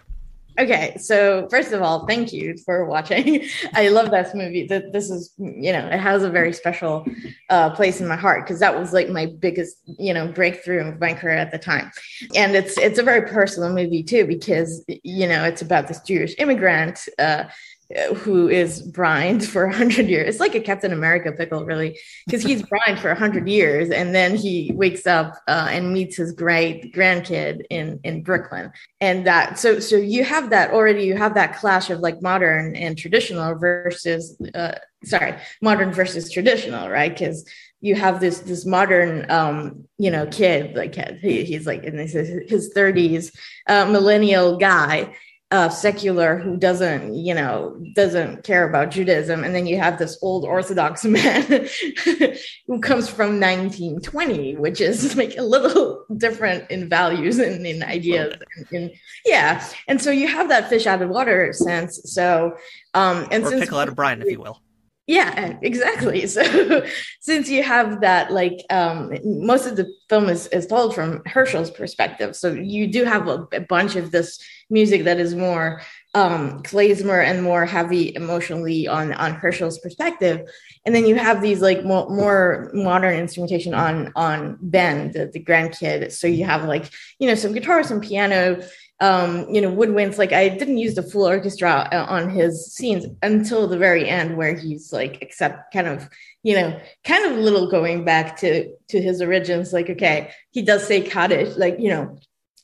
Okay, 0.58 0.96
so 0.98 1.46
first 1.50 1.72
of 1.72 1.82
all, 1.82 2.06
thank 2.06 2.32
you 2.32 2.56
for 2.64 2.86
watching. 2.86 3.44
I 3.74 3.88
love 3.88 4.10
this 4.10 4.34
movie. 4.34 4.66
That 4.66 4.90
this 4.90 5.10
is, 5.10 5.34
you 5.36 5.72
know, 5.72 5.86
it 5.86 6.00
has 6.00 6.22
a 6.22 6.30
very 6.30 6.52
special 6.54 7.06
uh, 7.50 7.70
place 7.70 8.00
in 8.00 8.08
my 8.08 8.16
heart 8.16 8.44
because 8.44 8.60
that 8.60 8.78
was 8.78 8.94
like 8.94 9.10
my 9.10 9.26
biggest, 9.26 9.76
you 9.84 10.14
know, 10.14 10.28
breakthrough 10.28 10.88
of 10.88 10.98
my 10.98 11.12
career 11.12 11.36
at 11.36 11.50
the 11.50 11.58
time. 11.58 11.90
And 12.34 12.56
it's 12.56 12.78
it's 12.78 12.98
a 12.98 13.02
very 13.02 13.28
personal 13.28 13.70
movie 13.72 14.02
too 14.02 14.26
because 14.26 14.82
you 14.88 15.28
know 15.28 15.44
it's 15.44 15.60
about 15.60 15.88
this 15.88 16.00
Jewish 16.00 16.34
immigrant 16.38 17.06
uh, 17.18 17.44
who 18.16 18.48
is 18.48 18.82
brined 18.82 19.46
for 19.46 19.64
a 19.64 19.74
hundred 19.74 20.08
years. 20.08 20.28
It's 20.28 20.40
like 20.40 20.54
a 20.54 20.60
Captain 20.60 20.92
America 20.92 21.30
pickle, 21.32 21.64
really, 21.64 21.98
because 22.26 22.42
he's 22.42 22.62
brined 22.68 22.98
for 22.98 23.10
a 23.10 23.18
hundred 23.18 23.48
years, 23.48 23.90
and 23.90 24.14
then 24.14 24.36
he 24.36 24.72
wakes 24.74 25.06
up 25.06 25.34
uh, 25.46 25.68
and 25.70 25.92
meets 25.92 26.16
his 26.16 26.32
great 26.32 26.94
grandkid 26.94 27.64
in 27.70 28.00
in 28.02 28.22
Brooklyn, 28.22 28.72
and 29.00 29.26
that 29.26 29.58
so 29.58 29.78
so 29.78 29.96
you 29.96 30.24
have 30.24 30.50
that 30.50 30.72
already. 30.72 31.04
You 31.04 31.16
have 31.16 31.34
that 31.34 31.56
clash 31.56 31.90
of 31.90 32.00
like 32.00 32.20
modern 32.20 32.74
and 32.74 32.98
traditional 32.98 33.54
versus 33.54 34.36
uh, 34.54 34.72
sorry, 35.04 35.36
modern 35.62 35.92
versus 35.92 36.30
traditional, 36.30 36.88
right? 36.88 37.12
Because 37.12 37.48
you 37.80 37.94
have 37.94 38.20
this 38.20 38.40
this 38.40 38.66
modern 38.66 39.30
um 39.30 39.84
you 39.98 40.10
know 40.10 40.26
kid 40.26 40.74
like 40.74 40.94
he, 41.20 41.44
he's 41.44 41.66
like 41.66 41.84
in 41.84 41.98
his, 41.98 42.12
his 42.12 42.72
30s 42.74 43.36
uh, 43.68 43.84
millennial 43.84 44.56
guy 44.56 45.14
uh, 45.52 45.68
secular 45.68 46.38
who 46.38 46.56
doesn't, 46.56 47.14
you 47.14 47.32
know, 47.32 47.80
doesn't 47.94 48.42
care 48.42 48.68
about 48.68 48.90
Judaism, 48.90 49.44
and 49.44 49.54
then 49.54 49.66
you 49.66 49.78
have 49.78 49.96
this 49.98 50.18
old 50.20 50.44
Orthodox 50.44 51.04
man 51.04 51.68
who 52.66 52.80
comes 52.80 53.08
from 53.08 53.40
1920, 53.40 54.56
which 54.56 54.80
is 54.80 55.16
like 55.16 55.36
a 55.36 55.42
little 55.42 56.04
different 56.16 56.68
in 56.70 56.88
values 56.88 57.38
and 57.38 57.64
in 57.64 57.82
ideas, 57.84 58.34
and, 58.56 58.66
and, 58.72 58.90
yeah, 59.24 59.64
and 59.86 60.02
so 60.02 60.10
you 60.10 60.26
have 60.26 60.48
that 60.48 60.68
fish 60.68 60.86
out 60.86 61.00
of 61.00 61.10
water 61.10 61.52
sense. 61.52 62.00
So, 62.04 62.56
um, 62.94 63.28
and 63.30 63.44
or 63.44 63.50
since 63.50 63.60
pickle 63.60 63.78
out 63.78 63.88
of 63.88 63.94
brine, 63.94 64.22
if 64.22 64.30
you 64.30 64.40
will. 64.40 64.60
Yeah, 65.06 65.56
exactly. 65.62 66.26
So 66.36 66.84
since 67.20 67.48
you 67.48 67.62
have 67.62 68.00
that, 68.00 68.32
like 68.32 68.64
um, 68.70 69.12
most 69.24 69.66
of 69.66 69.76
the 69.76 69.92
film 70.08 70.28
is, 70.28 70.48
is 70.48 70.66
told 70.66 70.94
from 70.94 71.22
Herschel's 71.26 71.70
perspective. 71.70 72.34
So 72.34 72.52
you 72.52 72.88
do 72.88 73.04
have 73.04 73.28
a, 73.28 73.46
a 73.52 73.60
bunch 73.60 73.94
of 73.96 74.10
this 74.10 74.38
music 74.68 75.04
that 75.04 75.20
is 75.20 75.34
more 75.34 75.80
um, 76.14 76.62
klezmer 76.62 77.22
and 77.24 77.42
more 77.42 77.66
heavy 77.66 78.14
emotionally 78.16 78.88
on, 78.88 79.12
on 79.12 79.34
Herschel's 79.34 79.78
perspective. 79.78 80.48
And 80.84 80.94
then 80.94 81.06
you 81.06 81.14
have 81.14 81.40
these 81.40 81.60
like 81.60 81.84
more, 81.84 82.08
more 82.08 82.70
modern 82.74 83.16
instrumentation 83.16 83.74
on, 83.74 84.12
on 84.16 84.58
Ben, 84.60 85.12
the, 85.12 85.26
the 85.26 85.42
grandkid. 85.42 86.10
So 86.10 86.26
you 86.26 86.44
have 86.44 86.64
like, 86.64 86.90
you 87.18 87.28
know, 87.28 87.34
some 87.34 87.52
guitar, 87.52 87.82
some 87.84 88.00
piano, 88.00 88.62
um, 89.00 89.46
you 89.50 89.60
know, 89.60 89.70
woodwinds. 89.70 90.18
Like 90.18 90.32
I 90.32 90.48
didn't 90.48 90.78
use 90.78 90.94
the 90.94 91.02
full 91.02 91.26
orchestra 91.26 91.88
uh, 91.92 92.06
on 92.08 92.30
his 92.30 92.72
scenes 92.72 93.06
until 93.22 93.66
the 93.66 93.78
very 93.78 94.08
end, 94.08 94.36
where 94.36 94.54
he's 94.54 94.92
like, 94.92 95.20
except 95.22 95.72
kind 95.72 95.86
of, 95.86 96.08
you 96.42 96.54
know, 96.54 96.78
kind 97.04 97.26
of 97.26 97.32
a 97.32 97.40
little 97.40 97.70
going 97.70 98.04
back 98.04 98.38
to 98.38 98.72
to 98.88 99.00
his 99.00 99.20
origins. 99.20 99.72
Like, 99.72 99.90
okay, 99.90 100.30
he 100.50 100.62
does 100.62 100.86
say 100.86 101.00
Kaddish, 101.00 101.56
like 101.56 101.78
you 101.78 101.90
know, 101.90 102.18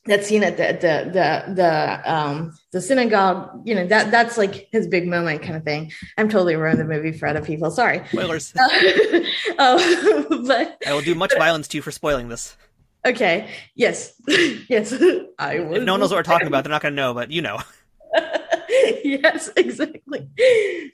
that 0.06 0.24
scene 0.24 0.42
at 0.42 0.56
the 0.56 0.72
the 0.80 1.10
the 1.12 1.54
the 1.54 2.12
um 2.12 2.52
the 2.72 2.80
synagogue 2.80 3.62
you 3.64 3.74
know 3.74 3.86
that 3.86 4.10
that's 4.10 4.36
like 4.36 4.68
his 4.72 4.88
big 4.88 5.06
moment 5.06 5.42
kind 5.42 5.54
of 5.54 5.62
thing 5.62 5.92
i'm 6.18 6.28
totally 6.28 6.56
ruining 6.56 6.78
the 6.78 6.84
movie 6.84 7.12
for 7.12 7.28
other 7.28 7.40
people 7.40 7.70
sorry 7.70 8.02
spoilers 8.08 8.52
uh, 8.56 8.68
oh, 9.58 10.44
but 10.46 10.82
i 10.86 10.92
will 10.92 11.02
do 11.02 11.14
much 11.14 11.32
violence 11.36 11.68
to 11.68 11.78
you 11.78 11.82
for 11.82 11.92
spoiling 11.92 12.28
this 12.28 12.56
Okay. 13.04 13.48
Yes. 13.74 14.14
yes. 14.68 14.92
I. 15.38 15.54
If 15.54 15.82
no 15.82 15.94
one 15.94 16.00
knows 16.00 16.10
what 16.10 16.18
we're 16.18 16.22
talking 16.22 16.46
about, 16.46 16.64
they're 16.64 16.70
not 16.70 16.82
going 16.82 16.92
to 16.94 16.96
know, 16.96 17.14
but 17.14 17.30
you 17.30 17.42
know. 17.42 17.60
yes, 19.04 19.50
exactly. 19.56 20.28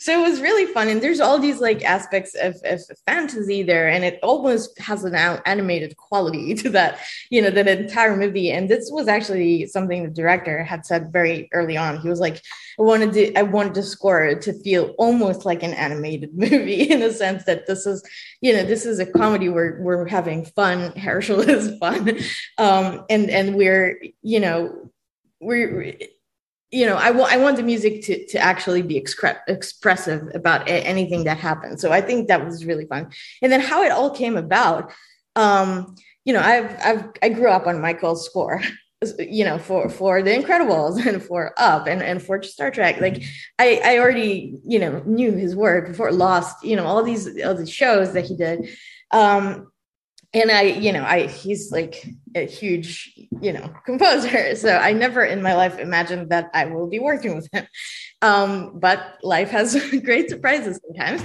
So 0.00 0.12
it 0.12 0.28
was 0.28 0.40
really 0.40 0.66
fun. 0.72 0.88
And 0.88 1.00
there's 1.00 1.20
all 1.20 1.38
these 1.38 1.60
like 1.60 1.84
aspects 1.84 2.34
of, 2.34 2.56
of 2.64 2.80
fantasy 3.06 3.62
there. 3.62 3.88
And 3.88 4.04
it 4.04 4.18
almost 4.22 4.78
has 4.80 5.04
an 5.04 5.14
animated 5.14 5.96
quality 5.96 6.54
to 6.62 6.70
that, 6.70 6.98
you 7.30 7.40
know, 7.40 7.50
that 7.50 7.68
entire 7.68 8.16
movie. 8.16 8.50
And 8.50 8.68
this 8.68 8.90
was 8.90 9.06
actually 9.06 9.66
something 9.66 10.02
the 10.02 10.10
director 10.10 10.64
had 10.64 10.86
said 10.86 11.12
very 11.12 11.48
early 11.52 11.76
on. 11.76 12.00
He 12.00 12.08
was 12.08 12.20
like, 12.20 12.42
I 12.80 12.82
wanted 12.82 13.12
to, 13.12 13.34
I 13.36 13.42
wanted 13.42 13.74
to 13.74 13.82
score 13.82 14.34
to 14.34 14.52
feel 14.62 14.94
almost 14.98 15.44
like 15.44 15.62
an 15.62 15.74
animated 15.74 16.34
movie 16.36 16.82
in 16.90 17.00
the 17.00 17.12
sense 17.12 17.44
that 17.44 17.66
this 17.66 17.86
is, 17.86 18.02
you 18.40 18.52
know, 18.52 18.64
this 18.64 18.86
is 18.86 18.98
a 18.98 19.06
comedy 19.06 19.48
where 19.48 19.78
we're 19.80 20.08
having 20.08 20.44
fun. 20.44 20.96
Herschel 20.98 21.40
is 21.40 21.78
fun. 21.78 22.18
Um, 22.56 23.04
and, 23.08 23.30
and 23.30 23.54
we're, 23.54 24.00
you 24.22 24.40
know, 24.40 24.90
we're, 25.40 25.94
you 26.70 26.84
know, 26.84 26.96
I, 26.96 27.08
I 27.08 27.36
want 27.38 27.56
the 27.56 27.62
music 27.62 28.02
to, 28.04 28.26
to 28.26 28.38
actually 28.38 28.82
be 28.82 29.00
excre- 29.00 29.40
expressive 29.48 30.28
about 30.34 30.68
anything 30.68 31.24
that 31.24 31.38
happened. 31.38 31.80
So 31.80 31.92
I 31.92 32.00
think 32.00 32.28
that 32.28 32.44
was 32.44 32.64
really 32.66 32.84
fun. 32.84 33.10
And 33.40 33.50
then 33.50 33.60
how 33.60 33.82
it 33.82 33.90
all 33.90 34.10
came 34.10 34.36
about, 34.36 34.92
um, 35.34 35.94
you 36.24 36.34
know, 36.34 36.40
I've, 36.40 36.78
I've, 36.84 37.04
I 37.22 37.30
grew 37.30 37.48
up 37.48 37.66
on 37.66 37.80
Michael's 37.80 38.26
score, 38.26 38.60
you 39.18 39.44
know, 39.44 39.58
for, 39.58 39.88
for 39.88 40.22
the 40.22 40.30
Incredibles 40.30 41.04
and 41.06 41.22
for 41.22 41.54
Up 41.56 41.86
and, 41.86 42.02
and 42.02 42.22
for 42.22 42.42
Star 42.42 42.70
Trek. 42.70 43.00
Like 43.00 43.22
I, 43.58 43.80
I 43.82 43.98
already, 43.98 44.58
you 44.66 44.78
know, 44.78 45.02
knew 45.06 45.32
his 45.32 45.56
work 45.56 45.88
before 45.88 46.12
Lost, 46.12 46.62
you 46.62 46.76
know, 46.76 46.84
all 46.84 47.02
these, 47.02 47.42
all 47.42 47.54
the 47.54 47.66
shows 47.66 48.12
that 48.12 48.26
he 48.26 48.36
did. 48.36 48.68
Um, 49.10 49.72
and 50.34 50.50
I, 50.50 50.62
you 50.62 50.92
know, 50.92 51.04
I 51.04 51.26
he's 51.26 51.72
like 51.72 52.06
a 52.34 52.46
huge, 52.46 53.12
you 53.40 53.52
know, 53.52 53.72
composer. 53.86 54.54
So 54.56 54.76
I 54.76 54.92
never 54.92 55.24
in 55.24 55.42
my 55.42 55.54
life 55.54 55.78
imagined 55.78 56.30
that 56.30 56.50
I 56.52 56.66
will 56.66 56.86
be 56.86 56.98
working 56.98 57.36
with 57.36 57.48
him. 57.52 57.66
Um, 58.20 58.78
but 58.78 59.18
life 59.22 59.50
has 59.50 59.74
great 60.04 60.28
surprises 60.28 60.80
sometimes. 60.86 61.22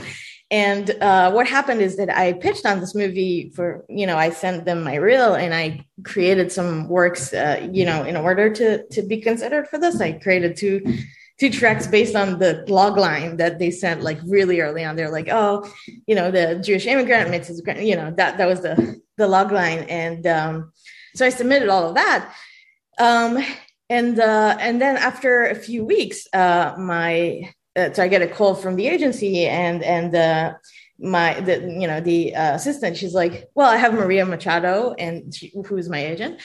And 0.52 0.92
uh, 1.02 1.32
what 1.32 1.48
happened 1.48 1.82
is 1.82 1.98
that 1.98 2.16
I 2.16 2.34
pitched 2.34 2.66
on 2.66 2.80
this 2.80 2.94
movie 2.94 3.52
for, 3.56 3.86
you 3.90 4.06
know, 4.06 4.18
I 4.18 4.30
sent 4.30 4.66
them 4.66 4.84
my 4.84 4.96
reel 4.96 5.34
and 5.34 5.54
I 5.54 5.86
created 6.04 6.52
some 6.52 6.88
works, 6.88 7.34
uh, 7.34 7.68
you 7.72 7.86
know, 7.86 8.04
in 8.04 8.16
order 8.16 8.54
to 8.54 8.86
to 8.88 9.02
be 9.02 9.20
considered 9.20 9.68
for 9.68 9.80
this. 9.80 10.00
I 10.00 10.14
created 10.14 10.56
two 10.56 10.82
two 11.40 11.50
tracks 11.50 11.88
based 11.88 12.16
on 12.16 12.40
the 12.40 12.64
log 12.68 12.98
line 12.98 13.38
that 13.38 13.60
they 13.60 13.72
sent 13.72 14.02
like 14.02 14.20
really 14.26 14.60
early 14.62 14.84
on. 14.84 14.96
They're 14.96 15.12
like, 15.12 15.30
oh, 15.32 15.70
you 16.08 16.16
know, 16.16 16.32
the 16.32 16.62
Jewish 16.64 16.86
immigrant 16.86 17.34
his, 17.46 17.62
you 17.78 17.96
know, 17.96 18.14
that 18.18 18.38
that 18.38 18.48
was 18.48 18.62
the 18.62 19.02
the 19.18 19.28
log 19.28 19.52
line, 19.52 19.80
and 19.90 20.26
um, 20.28 20.72
so 21.16 21.26
I 21.26 21.30
submitted 21.30 21.70
all 21.70 21.90
of 21.90 21.96
that. 21.96 22.34
Um, 23.00 23.44
and 23.90 24.20
uh, 24.20 24.58
and 24.60 24.82
then 24.82 24.98
after 24.98 25.46
a 25.46 25.56
few 25.56 25.86
weeks, 25.86 26.28
uh, 26.34 26.74
my 26.78 27.54
uh, 27.76 27.92
so 27.94 28.04
I 28.04 28.08
get 28.08 28.22
a 28.22 28.28
call 28.28 28.56
from 28.56 28.76
the 28.76 28.88
agency, 28.88 29.46
and 29.48 29.84
and 29.84 30.16
uh, 30.16 30.54
my 31.00 31.40
the 31.42 31.60
you 31.62 31.88
know 31.88 32.00
the 32.00 32.36
uh, 32.36 32.56
assistant, 32.56 32.98
she's 32.98 33.14
like, 33.14 33.50
well, 33.56 33.70
I 33.70 33.78
have 33.78 33.94
Maria 33.94 34.26
Machado, 34.26 34.94
and 34.98 35.34
she, 35.34 35.54
who's 35.66 35.90
my 35.90 36.04
agent, 36.04 36.42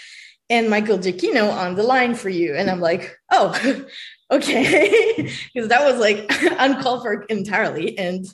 and 0.51 0.71
Michael 0.71 0.99
Giacchino 0.99 1.53
on 1.53 1.75
the 1.75 1.83
line 1.83 2.15
for 2.15 2.29
you, 2.29 2.55
and 2.55 2.71
I'm 2.71 2.81
like, 2.81 3.17
oh, 3.31 3.85
okay, 4.31 5.31
because 5.55 5.69
that 5.69 5.85
was 5.85 5.99
like 5.99 6.31
uncalled 6.59 7.03
for 7.03 7.23
entirely, 7.25 7.99
and 7.99 8.27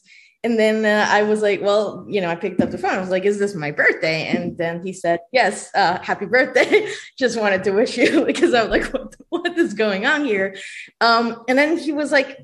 and 0.44 0.58
then 0.58 0.84
uh, 0.84 1.06
I 1.08 1.22
was 1.22 1.40
like, 1.40 1.62
well, 1.62 2.04
you 2.06 2.20
know, 2.20 2.28
I 2.28 2.34
picked 2.34 2.60
up 2.60 2.70
the 2.70 2.76
phone. 2.76 2.92
I 2.92 3.00
was 3.00 3.08
like, 3.08 3.24
is 3.24 3.38
this 3.38 3.54
my 3.54 3.70
birthday? 3.70 4.26
And 4.26 4.58
then 4.58 4.84
he 4.84 4.92
said, 4.92 5.20
yes, 5.32 5.70
uh, 5.74 5.98
happy 6.02 6.26
birthday. 6.26 6.86
Just 7.18 7.40
wanted 7.40 7.64
to 7.64 7.70
wish 7.70 7.96
you 7.96 8.26
because 8.26 8.52
I 8.52 8.62
was 8.62 8.70
like, 8.70 8.92
what, 8.92 9.16
what 9.30 9.58
is 9.58 9.72
going 9.72 10.04
on 10.04 10.26
here? 10.26 10.54
Um, 11.00 11.42
and 11.48 11.56
then 11.56 11.78
he 11.78 11.92
was 11.92 12.12
like, 12.12 12.38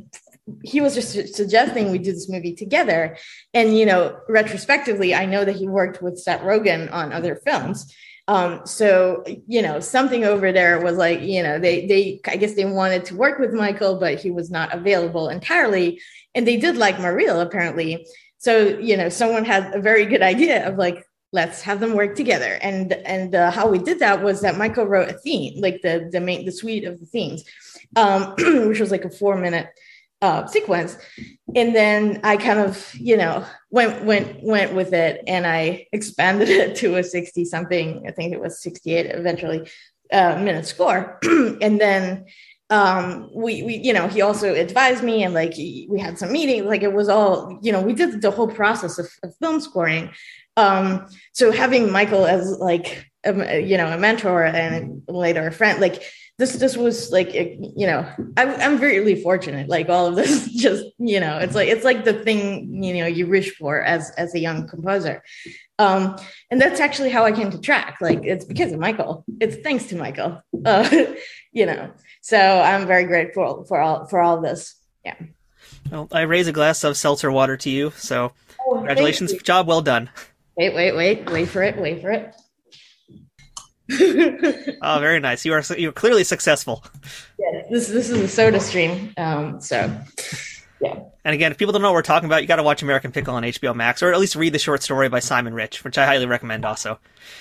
he 0.65 0.81
was 0.81 0.95
just 0.95 1.35
suggesting 1.35 1.91
we 1.91 1.99
do 1.99 2.13
this 2.13 2.31
movie 2.31 2.55
together. 2.55 3.19
And, 3.53 3.77
you 3.77 3.85
know, 3.85 4.19
retrospectively, 4.31 5.15
I 5.15 5.27
know 5.27 5.45
that 5.45 5.57
he 5.57 5.69
worked 5.69 6.01
with 6.01 6.19
Seth 6.19 6.41
Rogen 6.41 6.91
on 6.91 7.13
other 7.13 7.37
films. 7.37 7.95
Um, 8.31 8.65
so 8.65 9.25
you 9.49 9.61
know, 9.61 9.81
something 9.81 10.25
over 10.25 10.53
there 10.53 10.81
was 10.81 10.97
like, 10.97 11.21
you 11.21 11.43
know, 11.43 11.59
they 11.59 11.85
they 11.87 12.21
I 12.29 12.37
guess 12.37 12.55
they 12.55 12.65
wanted 12.65 13.05
to 13.07 13.17
work 13.17 13.41
with 13.41 13.53
Michael, 13.53 13.99
but 13.99 14.21
he 14.21 14.31
was 14.31 14.53
not 14.53 14.73
available 14.73 15.29
entirely, 15.29 16.01
and 16.37 16.47
they 16.47 16.57
did 16.57 16.77
like 16.77 17.01
Mariel 17.01 17.41
apparently. 17.41 18.07
So 18.39 18.79
you 18.79 18.97
know, 18.97 19.09
someone 19.09 19.45
had 19.45 19.75
a 19.75 19.81
very 19.81 20.07
good 20.07 20.23
idea 20.23 20.65
of 20.65 20.79
like, 20.79 21.05
let's 21.33 21.61
have 21.63 21.81
them 21.81 21.95
work 21.95 22.15
together. 22.15 22.57
And 22.63 22.93
and 22.93 23.35
uh, 23.35 23.51
how 23.51 23.69
we 23.69 23.79
did 23.79 23.99
that 23.99 24.23
was 24.23 24.43
that 24.43 24.57
Michael 24.57 24.87
wrote 24.87 25.09
a 25.09 25.19
theme, 25.19 25.61
like 25.61 25.83
the 25.83 26.09
the 26.13 26.21
main 26.21 26.45
the 26.45 26.53
suite 26.53 26.85
of 26.85 27.01
the 27.01 27.07
themes, 27.07 27.43
um, 27.97 28.35
which 28.69 28.79
was 28.79 28.93
like 28.93 29.05
a 29.05 29.11
four 29.11 29.39
minute 29.39 29.67
uh, 30.23 30.47
sequence. 30.47 30.97
And 31.55 31.75
then 31.75 32.21
i 32.23 32.37
kind 32.37 32.61
of 32.61 32.95
you 32.95 33.17
know 33.17 33.45
went 33.71 34.05
went 34.05 34.43
went 34.43 34.75
with 34.75 34.93
it 34.93 35.23
and 35.27 35.47
i 35.47 35.87
expanded 35.93 36.49
it 36.63 36.77
to 36.77 36.97
a 36.97 37.03
60 37.03 37.45
something 37.45 38.05
i 38.07 38.13
think 38.13 38.33
it 38.33 38.41
was 38.41 38.63
68 38.63 39.07
eventually 39.07 39.69
uh, 40.13 40.37
minute 40.39 40.67
score. 40.67 41.19
And 41.61 41.81
then 41.81 42.27
um 42.73 43.29
we 43.35 43.65
we 43.65 43.75
you 43.79 43.93
know 43.93 44.07
he 44.07 44.23
also 44.23 44.55
advised 44.55 45.03
me 45.03 45.25
and 45.25 45.35
like 45.35 45.55
he, 45.55 45.89
we 45.91 45.99
had 45.99 46.17
some 46.17 46.31
meetings 46.31 46.67
like 46.67 46.83
it 46.83 46.93
was 46.93 47.09
all 47.09 47.59
you 47.63 47.73
know 47.73 47.83
we 47.83 47.93
did 47.93 48.23
the 48.23 48.31
whole 48.31 48.47
process 48.47 48.97
of, 48.99 49.09
of 49.25 49.35
film 49.39 49.61
scoring. 49.61 50.11
Um 50.57 51.07
so 51.33 51.51
having 51.51 51.91
michael 51.91 52.27
as 52.27 52.59
like 52.59 53.11
a, 53.25 53.61
you 53.61 53.77
know 53.77 53.89
a 53.89 53.99
mentor 53.99 54.45
and 54.45 55.03
later 55.09 55.49
a 55.49 55.53
friend 55.53 55.81
like 55.81 56.05
this 56.41 56.55
this 56.55 56.75
was 56.75 57.13
like 57.13 57.35
you 57.35 57.87
know 57.87 58.11
I'm, 58.39 58.49
i'm 58.61 58.79
really 58.79 59.23
fortunate 59.23 59.69
like 59.69 59.91
all 59.91 60.07
of 60.07 60.17
this 60.17 60.51
just 60.67 60.87
you 60.99 61.21
know 61.21 61.37
it's 61.37 61.55
like 61.55 61.69
it's 61.69 61.85
like 61.85 62.05
the 62.05 62.15
thing 62.15 62.83
you 62.83 62.95
know 62.95 63.07
you 63.07 63.27
wish 63.29 63.55
for 63.57 63.83
as 63.83 64.11
as 64.17 64.35
a 64.35 64.41
young 64.41 64.67
composer. 64.67 65.23
Um 65.79 66.17
and 66.51 66.61
that's 66.61 66.81
actually 66.81 67.11
how 67.11 67.25
i 67.25 67.33
came 67.33 67.51
to 67.51 67.61
Trek 67.61 67.99
like 68.01 68.25
it's 68.25 68.47
because 68.47 68.73
of 68.73 68.81
michael. 68.81 69.25
It's 69.39 69.57
thanks 69.57 69.85
to 69.87 69.97
michael 69.97 70.43
uh, 70.65 70.89
you 71.53 71.67
know. 71.67 71.93
So 72.23 72.39
i'm 72.39 72.87
very 72.87 73.05
grateful 73.05 73.65
for 73.65 73.79
all 73.81 74.07
for 74.07 74.21
all 74.21 74.41
this. 74.41 74.75
Yeah. 75.05 75.17
Well 75.91 76.09
i 76.11 76.23
raise 76.23 76.49
a 76.49 76.53
glass 76.53 76.83
of 76.85 76.97
seltzer 76.97 77.31
water 77.31 77.59
to 77.59 77.71
you 77.71 77.93
so 77.97 78.33
oh, 78.67 78.77
congratulations. 78.77 79.35
job 79.43 79.67
well 79.67 79.83
done. 79.83 80.09
Wait 80.57 80.75
wait 80.75 80.97
wait. 80.97 81.31
Wait 81.31 81.49
for 81.49 81.63
it. 81.63 81.77
Wait 81.77 82.01
for 82.01 82.11
it 82.11 82.35
oh, 84.83 84.99
very 85.01 85.21
nice. 85.21 85.45
You 85.45 85.55
are 85.55 85.63
you're 85.77 85.93
clearly 85.93 86.25
successful. 86.25 86.85
Yeah, 87.39 87.63
this 87.71 87.89
this 87.89 88.11
is 88.11 88.19
a 88.19 88.29
Soda 88.29 88.61
Stream. 88.61 89.13
Um, 89.17 89.61
so 89.61 89.91
yeah. 90.81 91.01
And 91.25 91.35
again, 91.35 91.53
if 91.53 91.59
people 91.59 91.73
don't 91.73 91.83
know 91.83 91.89
what 91.89 91.95
we're 91.95 92.03
talking 92.03 92.27
about, 92.27 92.41
you 92.43 92.49
got 92.49 92.57
to 92.57 92.63
watch 92.63 92.83
American 92.83 93.13
Pickle 93.13 93.35
on 93.35 93.43
HBO 93.43 93.75
Max, 93.75 94.03
or 94.03 94.13
at 94.13 94.19
least 94.19 94.35
read 94.35 94.55
the 94.55 94.59
short 94.59 94.83
story 94.83 95.09
by 95.09 95.19
Simon 95.19 95.53
Rich, 95.53 95.85
which 95.85 95.99
I 95.99 96.07
highly 96.07 96.27
recommend. 96.27 96.65
Also. 96.65 96.99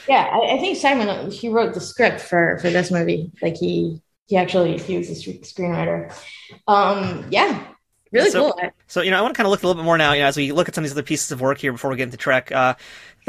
Yeah, 0.08 0.24
I, 0.32 0.56
I 0.56 0.58
think 0.60 0.78
Simon 0.78 1.32
he 1.32 1.50
wrote 1.50 1.74
the 1.74 1.82
script 1.82 2.20
for 2.20 2.60
for 2.60 2.70
this 2.70 2.92
movie. 2.92 3.32
Like 3.42 3.56
he 3.56 4.02
he 4.28 4.38
actually 4.38 4.78
he 4.78 4.98
was 4.98 5.10
a 5.10 5.14
screenwriter. 5.14 6.14
Um, 6.68 7.26
yeah, 7.32 7.66
really 8.12 8.30
so, 8.30 8.52
cool. 8.52 8.72
So 8.88 9.02
you 9.02 9.12
know, 9.12 9.18
I 9.18 9.22
want 9.22 9.34
to 9.34 9.38
kind 9.38 9.48
of 9.48 9.52
look 9.52 9.64
a 9.64 9.68
little 9.68 9.82
bit 9.82 9.86
more 9.86 9.98
now. 9.98 10.14
You 10.14 10.22
know, 10.22 10.28
as 10.28 10.36
we 10.36 10.52
look 10.52 10.68
at 10.68 10.76
some 10.76 10.84
of 10.84 10.90
these 10.90 10.94
other 10.94 11.04
pieces 11.04 11.32
of 11.32 11.40
work 11.40 11.60
here 11.60 11.72
before 11.72 11.90
we 11.90 11.98
get 11.98 12.04
into 12.04 12.18
Trek. 12.18 12.52
Uh, 12.52 12.76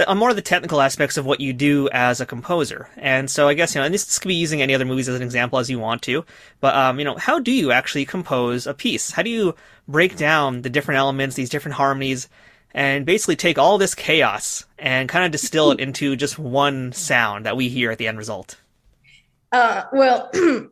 on 0.07 0.19
more 0.19 0.31
of 0.31 0.37
the 0.37 0.43
technical 0.43 0.81
aspects 0.81 1.17
of 1.17 1.27
what 1.27 1.41
you 1.41 1.53
do 1.53 1.89
as 1.93 2.21
a 2.21 2.27
composer. 2.27 2.89
And 2.97 3.31
so 3.31 3.49
I 3.49 3.55
guess, 3.55 3.75
you 3.75 3.81
know, 3.81 3.85
and 3.85 3.95
this, 3.95 4.05
this 4.05 4.19
could 4.19 4.29
be 4.29 4.35
using 4.35 4.63
any 4.63 4.75
other 4.75 4.85
movies 4.85 5.09
as 5.09 5.17
an 5.17 5.23
example 5.23 5.59
as 5.59 5.71
you 5.71 5.79
want 5.79 6.03
to, 6.03 6.25
but, 6.61 6.75
um, 6.75 6.99
you 6.99 7.05
know, 7.05 7.17
how 7.17 7.39
do 7.39 7.53
you 7.53 7.73
actually 7.73 8.05
compose 8.05 8.67
a 8.67 8.75
piece? 8.75 9.11
How 9.11 9.23
do 9.23 9.31
you 9.31 9.55
break 9.89 10.17
down 10.17 10.63
the 10.63 10.71
different 10.71 10.99
elements, 10.99 11.37
these 11.37 11.51
different 11.51 11.77
harmonies, 11.77 12.29
and 12.73 13.05
basically 13.05 13.37
take 13.37 13.59
all 13.59 13.79
this 13.79 13.95
chaos 13.95 14.65
and 14.79 15.09
kind 15.09 15.25
of 15.25 15.33
distill 15.33 15.73
it 15.73 15.81
into 15.81 16.17
just 16.17 16.39
one 16.39 16.93
sound 16.93 17.47
that 17.47 17.57
we 17.57 17.69
hear 17.69 17.91
at 17.91 17.99
the 17.99 18.07
end 18.07 18.19
result? 18.19 18.57
Uh, 19.53 19.83
well, 19.93 20.31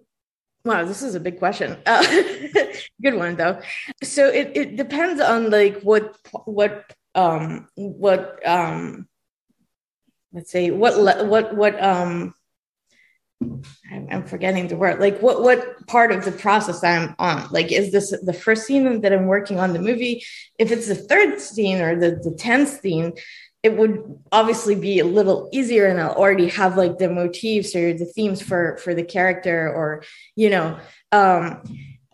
Wow, 0.69 0.85
this 0.85 1.03
is 1.03 1.15
a 1.15 1.21
big 1.21 1.39
question. 1.39 1.79
Uh, 1.87 2.03
good 3.03 3.15
one 3.15 3.37
though. 3.37 3.59
So 4.03 4.29
it, 4.29 4.53
it 4.55 4.77
depends 4.77 5.19
on 5.19 5.49
like 5.49 5.81
what 5.81 6.15
what 6.45 6.93
um 7.15 7.69
what 7.75 8.47
um 8.47 9.08
let's 10.33 10.51
say 10.51 10.71
what 10.71 11.27
what 11.27 11.57
what 11.57 11.83
um 11.83 12.35
I'm 13.41 14.25
forgetting 14.25 14.67
the 14.67 14.77
word. 14.77 14.99
Like 14.99 15.21
what 15.21 15.43
what 15.43 15.87
part 15.87 16.11
of 16.11 16.25
the 16.25 16.33
process 16.33 16.83
I'm 16.83 17.15
on? 17.19 17.49
Like 17.51 17.71
is 17.71 17.93
this 17.93 18.11
the 18.23 18.33
first 18.33 18.67
scene 18.67 19.01
that 19.03 19.13
I'm 19.13 19.27
working 19.27 19.61
on 19.61 19.73
the 19.73 19.79
movie? 19.79 20.25
If 20.59 20.73
it's 20.73 20.89
the 20.89 20.95
third 20.95 21.41
scene 21.41 21.81
or 21.81 21.99
the 21.99 22.17
the 22.23 22.35
tenth 22.37 22.81
scene, 22.81 23.13
it 23.63 23.77
would 23.77 24.19
obviously 24.33 24.75
be 24.75 24.99
a 24.99 25.05
little 25.05 25.49
easier, 25.53 25.87
and 25.87 26.01
I'll 26.01 26.15
already 26.15 26.49
have 26.49 26.77
like 26.77 26.99
the 26.99 27.09
motifs 27.09 27.75
or 27.77 27.93
the 27.95 28.07
themes 28.07 28.43
for 28.43 28.77
for 28.79 28.95
the 28.95 29.05
character, 29.05 29.73
or 29.73 30.03
you 30.35 30.51
know, 30.51 30.79
um, 31.13 31.63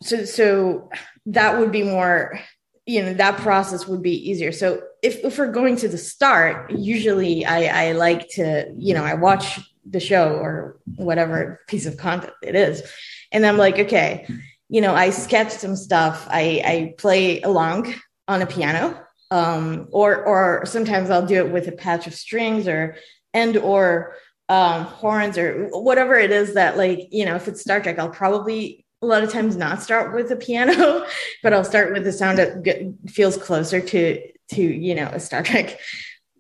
so 0.03 0.25
so 0.25 0.91
that 1.27 1.59
would 1.59 1.73
be 1.73 1.83
more 1.83 2.39
you 2.87 3.03
know 3.03 3.15
that 3.15 3.39
process 3.39 3.89
would 3.89 4.03
be 4.03 4.31
easier 4.31 4.53
so 4.53 4.83
if, 5.05 5.25
if 5.25 5.39
we're 5.39 5.53
going 5.53 5.77
to 5.77 5.89
the 5.89 5.99
start 5.99 6.71
usually 6.71 7.45
I, 7.45 7.89
I 7.89 7.93
like 7.93 8.29
to 8.31 8.73
you 8.77 8.95
know 8.95 9.05
i 9.05 9.15
watch 9.15 9.61
the 9.89 10.01
show 10.01 10.37
or 10.37 10.79
whatever 10.97 11.61
piece 11.69 11.87
of 11.87 11.97
content 11.97 12.33
it 12.43 12.55
is 12.55 12.83
and 13.31 13.45
i'm 13.45 13.59
like 13.59 13.79
okay 13.79 14.27
you 14.69 14.81
know, 14.81 14.95
I 14.95 15.11
sketch 15.11 15.51
some 15.51 15.77
stuff. 15.77 16.27
I, 16.29 16.63
I 16.65 16.95
play 16.99 17.41
along 17.43 17.95
on 18.27 18.43
a 18.43 18.47
piano, 18.47 19.01
um, 19.31 19.87
or 19.93 20.25
or 20.25 20.67
sometimes 20.67 21.11
I'll 21.11 21.27
do 21.27 21.37
it 21.37 21.53
with 21.53 21.69
a 21.69 21.73
patch 21.73 22.07
of 22.07 22.15
strings 22.15 22.67
or 22.67 22.97
and 23.33 23.57
or 23.57 24.17
um, 24.49 24.83
horns 24.85 25.39
or 25.39 25.69
whatever 25.71 26.15
it 26.15 26.31
is 26.31 26.55
that 26.55 26.77
like 26.77 27.09
you 27.13 27.25
know 27.25 27.37
if 27.37 27.47
it's 27.47 27.61
Star 27.61 27.81
Trek, 27.81 28.01
I'll 28.01 28.09
probably 28.11 28.85
a 29.03 29.07
lot 29.07 29.23
of 29.23 29.31
times 29.31 29.55
not 29.55 29.83
start 29.83 30.15
with 30.15 30.31
a 30.33 30.37
piano, 30.37 31.07
but 31.43 31.53
I'll 31.53 31.63
start 31.63 31.93
with 31.93 32.03
the 32.03 32.13
sound 32.13 32.39
that 32.39 32.97
feels 33.09 33.37
closer 33.37 33.81
to 33.81 34.21
to 34.55 34.63
you 34.63 34.95
know 34.95 35.07
a 35.07 35.21
Star 35.21 35.43
Trek 35.43 35.79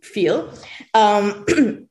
feel. 0.02 0.52
Um, 0.92 1.46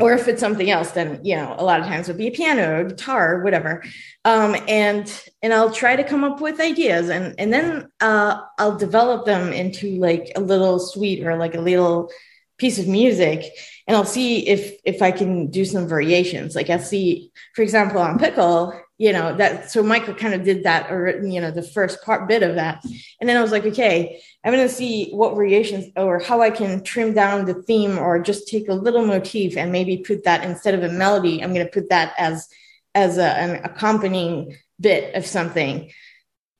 or 0.00 0.12
if 0.12 0.28
it's 0.28 0.40
something 0.40 0.70
else, 0.70 0.92
then 0.92 1.20
you 1.24 1.36
know 1.36 1.54
a 1.58 1.64
lot 1.64 1.80
of 1.80 1.86
times 1.86 2.08
would 2.08 2.16
be 2.16 2.28
a 2.28 2.32
piano 2.32 2.80
or 2.80 2.84
guitar 2.84 3.36
or 3.36 3.44
whatever. 3.44 3.82
Um, 4.24 4.56
and 4.68 5.10
and 5.42 5.52
I'll 5.52 5.72
try 5.72 5.96
to 5.96 6.04
come 6.04 6.24
up 6.24 6.40
with 6.40 6.60
ideas, 6.60 7.10
and 7.10 7.34
and 7.38 7.52
then 7.52 7.88
uh, 8.00 8.40
I'll 8.58 8.78
develop 8.78 9.26
them 9.26 9.52
into 9.52 9.96
like 9.96 10.32
a 10.36 10.40
little 10.40 10.78
suite 10.78 11.26
or 11.26 11.36
like 11.36 11.54
a 11.54 11.60
little 11.60 12.10
piece 12.56 12.78
of 12.78 12.86
music 12.86 13.52
and 13.86 13.96
I'll 13.96 14.04
see 14.04 14.48
if 14.48 14.78
if 14.84 15.02
I 15.02 15.10
can 15.10 15.48
do 15.50 15.64
some 15.64 15.86
variations. 15.86 16.54
Like 16.54 16.70
I 16.70 16.78
see, 16.78 17.32
for 17.54 17.62
example, 17.62 18.00
on 18.00 18.18
pickle, 18.18 18.78
you 18.98 19.12
know 19.12 19.36
that. 19.36 19.70
So 19.70 19.82
Michael 19.82 20.14
kind 20.14 20.34
of 20.34 20.44
did 20.44 20.64
that, 20.64 20.90
or 20.90 21.20
you 21.24 21.40
know, 21.40 21.50
the 21.50 21.62
first 21.62 22.02
part 22.02 22.28
bit 22.28 22.42
of 22.42 22.54
that, 22.54 22.84
and 23.20 23.28
then 23.28 23.36
I 23.36 23.42
was 23.42 23.52
like, 23.52 23.64
okay, 23.66 24.22
I'm 24.44 24.52
going 24.52 24.66
to 24.66 24.72
see 24.72 25.10
what 25.10 25.34
variations 25.34 25.86
or 25.96 26.18
how 26.18 26.40
I 26.40 26.50
can 26.50 26.82
trim 26.84 27.14
down 27.14 27.44
the 27.44 27.62
theme, 27.62 27.98
or 27.98 28.20
just 28.20 28.48
take 28.48 28.68
a 28.68 28.74
little 28.74 29.06
motif 29.06 29.56
and 29.56 29.72
maybe 29.72 29.98
put 29.98 30.24
that 30.24 30.44
instead 30.44 30.74
of 30.74 30.82
a 30.82 30.92
melody. 30.92 31.42
I'm 31.42 31.52
going 31.52 31.66
to 31.66 31.72
put 31.72 31.90
that 31.90 32.14
as 32.18 32.48
as 32.94 33.18
a, 33.18 33.26
an 33.26 33.64
accompanying 33.64 34.56
bit 34.80 35.14
of 35.14 35.26
something. 35.26 35.90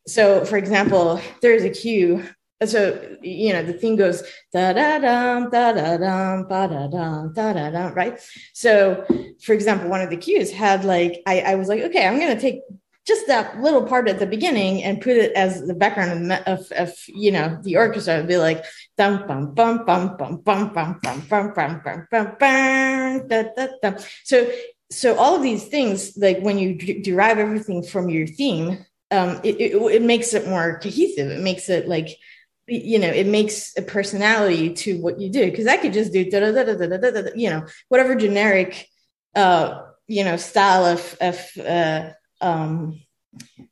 So, 0.06 0.44
for 0.44 0.56
example, 0.56 1.20
there's 1.40 1.62
a 1.62 1.70
cue 1.70 2.24
so 2.66 3.16
you 3.22 3.52
know 3.52 3.62
the 3.62 3.72
theme 3.72 3.96
goes 3.96 4.22
da 4.52 4.72
da 4.72 4.98
dum 4.98 5.50
da 5.50 5.72
da 5.72 5.96
dum 5.96 6.46
ba 6.48 6.68
da 6.68 6.86
dum 6.86 7.32
da 7.32 7.52
da 7.52 7.70
dum 7.70 7.94
right 7.94 8.20
so 8.52 9.04
for 9.42 9.52
example 9.52 9.88
one 9.88 10.00
of 10.00 10.10
the 10.10 10.16
cues 10.16 10.50
had 10.50 10.84
like 10.84 11.22
I, 11.26 11.40
I 11.40 11.54
was 11.56 11.68
like 11.68 11.82
okay 11.82 12.06
i'm 12.06 12.18
going 12.18 12.34
to 12.34 12.40
take 12.40 12.60
just 13.06 13.26
that 13.26 13.60
little 13.60 13.82
part 13.82 14.08
at 14.08 14.18
the 14.18 14.26
beginning 14.26 14.82
and 14.82 15.00
put 15.00 15.16
it 15.16 15.32
as 15.32 15.66
the 15.66 15.74
background 15.74 16.32
of, 16.32 16.40
of, 16.46 16.72
of 16.72 16.94
you 17.08 17.30
know 17.30 17.58
the 17.62 17.76
orchestra 17.76 18.16
would 18.16 18.28
be 18.28 18.38
like 18.38 18.64
dum 18.96 19.26
bum 19.26 19.54
bum 19.54 19.84
bum 19.84 20.16
bum 20.16 20.36
bum 20.42 20.72
bum 20.72 21.00
bum 21.02 21.20
bum 21.28 21.50
bum 21.54 21.80
bum 21.84 22.06
bum 22.10 22.36
bum 22.38 23.28
da 23.28 23.42
da 23.56 23.66
da 23.82 23.96
so 24.24 24.50
so 24.90 25.16
all 25.16 25.36
of 25.36 25.42
these 25.42 25.66
things 25.66 26.16
like 26.16 26.38
when 26.40 26.58
you 26.58 26.74
d- 26.74 27.02
derive 27.02 27.38
everything 27.38 27.82
from 27.82 28.08
your 28.08 28.26
theme 28.26 28.84
um 29.10 29.40
it, 29.44 29.60
it, 29.60 29.76
it 29.76 30.02
makes 30.02 30.32
it 30.34 30.48
more 30.48 30.78
cohesive 30.80 31.30
it 31.30 31.40
makes 31.40 31.68
it 31.68 31.88
like 31.88 32.08
you 32.66 32.98
know 32.98 33.08
it 33.08 33.26
makes 33.26 33.76
a 33.76 33.82
personality 33.82 34.72
to 34.72 35.00
what 35.00 35.20
you 35.20 35.30
do. 35.30 35.50
Because 35.50 35.66
i 35.66 35.76
could 35.76 35.92
just 35.92 36.12
do 36.12 36.30
da, 36.30 36.40
da, 36.40 36.52
da, 36.52 36.74
da, 36.74 36.96
da, 36.96 37.10
da, 37.10 37.30
you 37.34 37.50
know 37.50 37.66
whatever 37.88 38.14
generic 38.14 38.88
uh 39.34 39.82
you 40.06 40.24
know 40.24 40.36
style 40.36 40.84
of 40.84 41.16
of 41.20 41.46
uh 41.66 42.10
um 42.40 43.00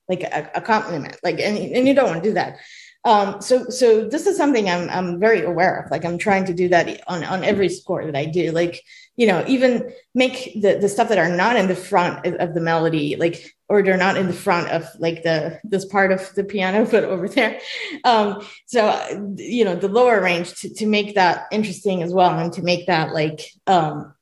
like 0.09 0.23
a, 0.23 0.51
a 0.57 0.61
compliment 0.61 1.17
like 1.23 1.39
and, 1.41 1.57
and 1.57 1.87
you 1.87 1.95
don't 1.95 2.09
want 2.11 2.23
to 2.23 2.29
do 2.29 2.35
that. 2.35 2.59
Um 3.05 3.41
so 3.41 3.65
so 3.69 4.09
this 4.09 4.27
is 4.27 4.37
something 4.37 4.69
i'm 4.69 4.89
i'm 4.91 5.19
very 5.19 5.43
aware 5.43 5.81
of. 5.81 5.91
Like 5.91 6.05
i'm 6.05 6.19
trying 6.19 6.45
to 6.47 6.55
do 6.55 6.69
that 6.69 7.03
on 7.09 7.25
on 7.25 7.45
every 7.45 7.69
score 7.69 8.05
that 8.05 8.17
i 8.17 8.27
do. 8.27 8.53
Like 8.53 8.83
you 9.17 9.27
know 9.27 9.45
even 9.47 9.93
make 10.15 10.55
the 10.61 10.79
the 10.81 10.89
stuff 10.89 11.09
that 11.09 11.19
are 11.19 11.29
not 11.29 11.57
in 11.57 11.69
the 11.69 11.77
front 11.77 12.25
of 12.27 12.55
the 12.55 12.61
melody 12.61 13.17
like 13.17 13.55
or 13.69 13.83
they're 13.83 13.97
not 13.97 14.17
in 14.17 14.27
the 14.27 14.33
front 14.33 14.69
of 14.69 14.87
like 14.99 15.23
the 15.23 15.61
this 15.65 15.85
part 15.85 16.13
of 16.13 16.35
the 16.35 16.45
piano 16.45 16.87
but 16.91 17.05
over 17.05 17.29
there. 17.29 17.61
Um 18.05 18.45
so 18.67 19.35
you 19.37 19.65
know 19.65 19.77
the 19.77 19.89
lower 19.89 20.21
range 20.21 20.55
to, 20.61 20.75
to 20.75 20.87
make 20.87 21.15
that 21.15 21.47
interesting 21.53 22.03
as 22.03 22.13
well 22.13 22.39
and 22.39 22.53
to 22.55 22.63
make 22.63 22.87
that 22.87 23.13
like 23.13 23.41
um 23.67 24.15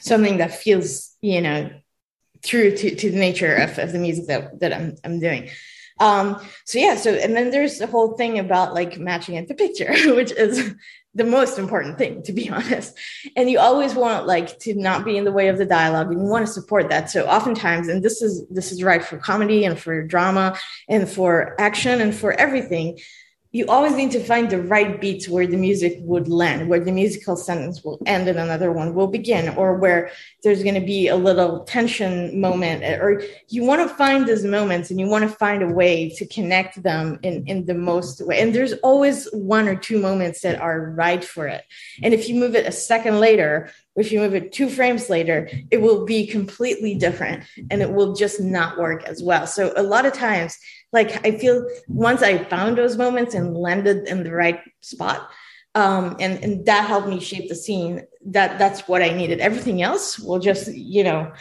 something 0.00 0.38
that 0.38 0.54
feels 0.54 1.16
you 1.20 1.40
know 1.40 1.70
true 2.44 2.74
to, 2.76 2.94
to 2.94 3.10
the 3.10 3.18
nature 3.18 3.54
of, 3.56 3.78
of 3.78 3.92
the 3.92 3.98
music 3.98 4.28
that, 4.28 4.60
that 4.60 4.72
I'm, 4.72 4.94
I'm 5.04 5.18
doing. 5.18 5.50
Um 5.98 6.40
so 6.64 6.78
yeah 6.78 6.96
so 6.96 7.12
and 7.12 7.34
then 7.34 7.50
there's 7.50 7.78
the 7.78 7.86
whole 7.86 8.16
thing 8.16 8.38
about 8.38 8.74
like 8.74 8.98
matching 8.98 9.34
it 9.34 9.48
to 9.48 9.54
picture 9.54 9.92
which 10.14 10.32
is 10.32 10.74
the 11.18 11.24
most 11.24 11.58
important 11.58 11.98
thing 11.98 12.22
to 12.22 12.32
be 12.32 12.48
honest. 12.58 12.96
And 13.36 13.50
you 13.50 13.58
always 13.58 13.94
want 13.94 14.26
like 14.26 14.58
to 14.60 14.74
not 14.74 15.04
be 15.04 15.16
in 15.16 15.24
the 15.24 15.32
way 15.32 15.48
of 15.48 15.58
the 15.58 15.66
dialogue 15.66 16.10
and 16.10 16.22
you 16.22 16.26
want 16.26 16.46
to 16.46 16.52
support 16.52 16.88
that. 16.88 17.10
So 17.10 17.26
oftentimes 17.26 17.88
and 17.88 18.02
this 18.02 18.22
is 18.22 18.46
this 18.48 18.72
is 18.72 18.82
right 18.82 19.04
for 19.04 19.18
comedy 19.18 19.64
and 19.64 19.78
for 19.78 20.02
drama 20.02 20.56
and 20.88 21.08
for 21.08 21.60
action 21.60 22.00
and 22.00 22.14
for 22.14 22.32
everything 22.32 22.98
you 23.50 23.66
always 23.66 23.94
need 23.94 24.10
to 24.10 24.22
find 24.22 24.50
the 24.50 24.60
right 24.60 25.00
beats 25.00 25.28
where 25.28 25.46
the 25.46 25.56
music 25.56 25.96
would 26.00 26.28
land, 26.28 26.68
where 26.68 26.80
the 26.80 26.92
musical 26.92 27.34
sentence 27.34 27.82
will 27.82 27.98
end 28.04 28.28
and 28.28 28.38
another 28.38 28.70
one 28.72 28.94
will 28.94 29.06
begin, 29.06 29.56
or 29.56 29.74
where 29.74 30.10
there's 30.42 30.62
going 30.62 30.74
to 30.74 30.86
be 30.86 31.08
a 31.08 31.16
little 31.16 31.64
tension 31.64 32.38
moment. 32.40 32.84
Or 32.84 33.22
you 33.48 33.64
want 33.64 33.88
to 33.88 33.94
find 33.94 34.26
those 34.26 34.44
moments 34.44 34.90
and 34.90 35.00
you 35.00 35.06
want 35.06 35.28
to 35.28 35.36
find 35.36 35.62
a 35.62 35.68
way 35.68 36.10
to 36.10 36.26
connect 36.26 36.82
them 36.82 37.18
in, 37.22 37.46
in 37.46 37.64
the 37.64 37.74
most 37.74 38.20
way. 38.20 38.40
And 38.40 38.54
there's 38.54 38.74
always 38.74 39.26
one 39.32 39.66
or 39.66 39.76
two 39.76 39.98
moments 39.98 40.42
that 40.42 40.60
are 40.60 40.90
right 40.90 41.24
for 41.24 41.46
it. 41.46 41.64
And 42.02 42.12
if 42.12 42.28
you 42.28 42.34
move 42.34 42.54
it 42.54 42.66
a 42.66 42.72
second 42.72 43.18
later, 43.18 43.70
if 43.96 44.12
you 44.12 44.20
move 44.20 44.34
it 44.34 44.52
two 44.52 44.68
frames 44.68 45.10
later, 45.10 45.50
it 45.70 45.78
will 45.78 46.04
be 46.04 46.26
completely 46.26 46.94
different 46.94 47.44
and 47.70 47.82
it 47.82 47.90
will 47.90 48.14
just 48.14 48.40
not 48.40 48.78
work 48.78 49.04
as 49.04 49.22
well. 49.22 49.46
So 49.46 49.72
a 49.76 49.82
lot 49.82 50.06
of 50.06 50.12
times, 50.12 50.56
like 50.92 51.24
I 51.26 51.32
feel 51.38 51.66
once 51.88 52.22
I 52.22 52.44
found 52.44 52.78
those 52.78 52.96
moments 52.96 53.34
and 53.34 53.56
landed 53.56 54.08
in 54.08 54.24
the 54.24 54.32
right 54.32 54.60
spot, 54.80 55.30
um, 55.74 56.16
and 56.20 56.42
and 56.42 56.66
that 56.66 56.86
helped 56.86 57.08
me 57.08 57.20
shape 57.20 57.48
the 57.48 57.54
scene. 57.54 58.02
That 58.26 58.58
that's 58.58 58.88
what 58.88 59.02
I 59.02 59.10
needed. 59.10 59.40
Everything 59.40 59.82
else 59.82 60.18
will 60.18 60.38
just 60.38 60.72
you 60.74 61.04
know 61.04 61.32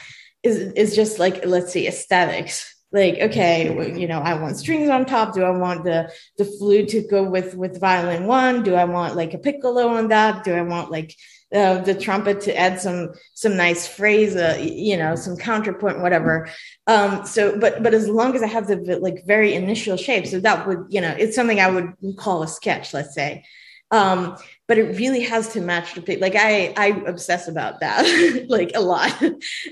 is 0.44 0.58
is 0.74 0.96
just 0.96 1.20
like 1.20 1.46
let's 1.46 1.74
say 1.74 1.88
aesthetics 1.88 2.74
like 2.92 3.20
okay 3.20 3.70
well, 3.70 3.88
you 3.88 4.08
know 4.08 4.20
i 4.20 4.34
want 4.34 4.58
strings 4.58 4.90
on 4.90 5.06
top 5.06 5.34
do 5.34 5.44
i 5.44 5.50
want 5.50 5.84
the 5.84 6.10
the 6.38 6.46
flute 6.46 6.88
to 6.88 7.02
go 7.02 7.24
with 7.30 7.54
with 7.54 7.82
violin 7.82 8.26
one 8.26 8.64
do 8.64 8.76
i 8.76 8.86
want 8.86 9.16
like 9.16 9.34
a 9.34 9.38
piccolo 9.38 9.90
on 9.90 10.08
that 10.08 10.44
do 10.46 10.54
i 10.54 10.62
want 10.62 10.90
like 10.90 11.14
uh, 11.54 11.80
the 11.80 11.96
trumpet 11.96 12.42
to 12.42 12.58
add 12.58 12.80
some 12.80 13.14
some 13.34 13.56
nice 13.56 13.88
phrase, 13.88 14.36
uh, 14.36 14.58
you 14.62 14.98
know, 14.98 15.16
some 15.16 15.38
counterpoint, 15.38 16.02
whatever. 16.02 16.50
Um, 16.88 17.26
so, 17.26 17.58
but 17.58 17.84
but 17.84 17.94
as 17.94 18.10
long 18.10 18.36
as 18.36 18.44
I 18.44 18.48
have 18.48 18.68
the 18.68 19.00
like 19.02 19.26
very 19.26 19.54
initial 19.54 19.96
shape, 19.98 20.28
so 20.28 20.40
that 20.42 20.68
would 20.68 20.86
you 20.90 21.00
know, 21.00 21.16
it's 21.18 21.36
something 21.36 21.60
I 21.60 21.70
would 21.70 21.94
call 22.18 22.44
a 22.44 22.48
sketch, 22.48 22.94
let's 22.94 23.14
say. 23.16 23.46
Um, 23.90 24.36
but 24.68 24.78
it 24.78 24.98
really 24.98 25.22
has 25.22 25.48
to 25.54 25.62
match 25.62 25.94
the 25.94 26.02
pic. 26.02 26.20
Like 26.20 26.36
I 26.36 26.74
I 26.76 26.88
obsess 27.08 27.48
about 27.48 27.80
that 27.80 28.46
like 28.50 28.72
a 28.76 28.82
lot 28.82 29.14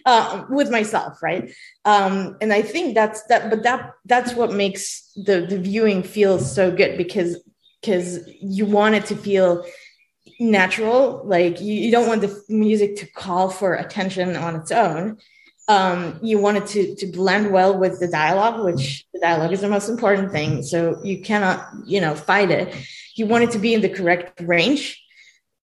uh, 0.06 0.46
with 0.50 0.72
myself, 0.72 1.22
right? 1.22 1.52
Um, 1.84 2.38
and 2.40 2.54
I 2.54 2.62
think 2.62 2.96
that's 2.96 3.24
that. 3.24 3.50
But 3.50 3.64
that 3.64 3.92
that's 4.06 4.34
what 4.34 4.54
makes 4.54 5.12
the 5.16 5.42
the 5.42 5.60
viewing 5.60 6.04
feel 6.04 6.40
so 6.40 6.72
good 6.72 6.98
because 6.98 7.44
because 7.82 8.28
you 8.42 8.66
want 8.66 8.96
it 8.96 9.06
to 9.08 9.16
feel 9.16 9.66
natural. 10.40 11.22
Like 11.26 11.62
you, 11.62 11.74
you 11.74 11.92
don't 11.92 12.08
want 12.08 12.22
the 12.22 12.44
music 12.50 12.98
to 12.98 13.06
call 13.08 13.50
for 13.50 13.76
attention 13.76 14.36
on 14.36 14.56
its 14.56 14.72
own. 14.72 15.18
Um, 15.68 16.20
you 16.22 16.38
want 16.38 16.58
it 16.58 16.68
to, 16.68 16.96
to 16.96 17.08
blend 17.08 17.52
well 17.52 17.78
with 17.78 18.00
the 18.00 18.08
dialogue, 18.08 18.64
which 18.64 19.06
the 19.14 19.20
dialogue 19.20 19.52
is 19.52 19.62
the 19.62 19.70
most 19.70 19.90
important 19.90 20.32
thing. 20.32 20.62
So 20.62 21.02
you 21.04 21.22
cannot, 21.22 21.68
you 21.86 22.00
know, 22.00 22.14
fight 22.14 22.52
it. 22.52 22.76
You 23.16 23.26
want 23.26 23.46
it 23.46 23.52
to 23.52 23.60
be 23.60 23.74
in 23.74 23.82
the 23.82 23.90
correct 23.90 24.42
range. 24.42 25.02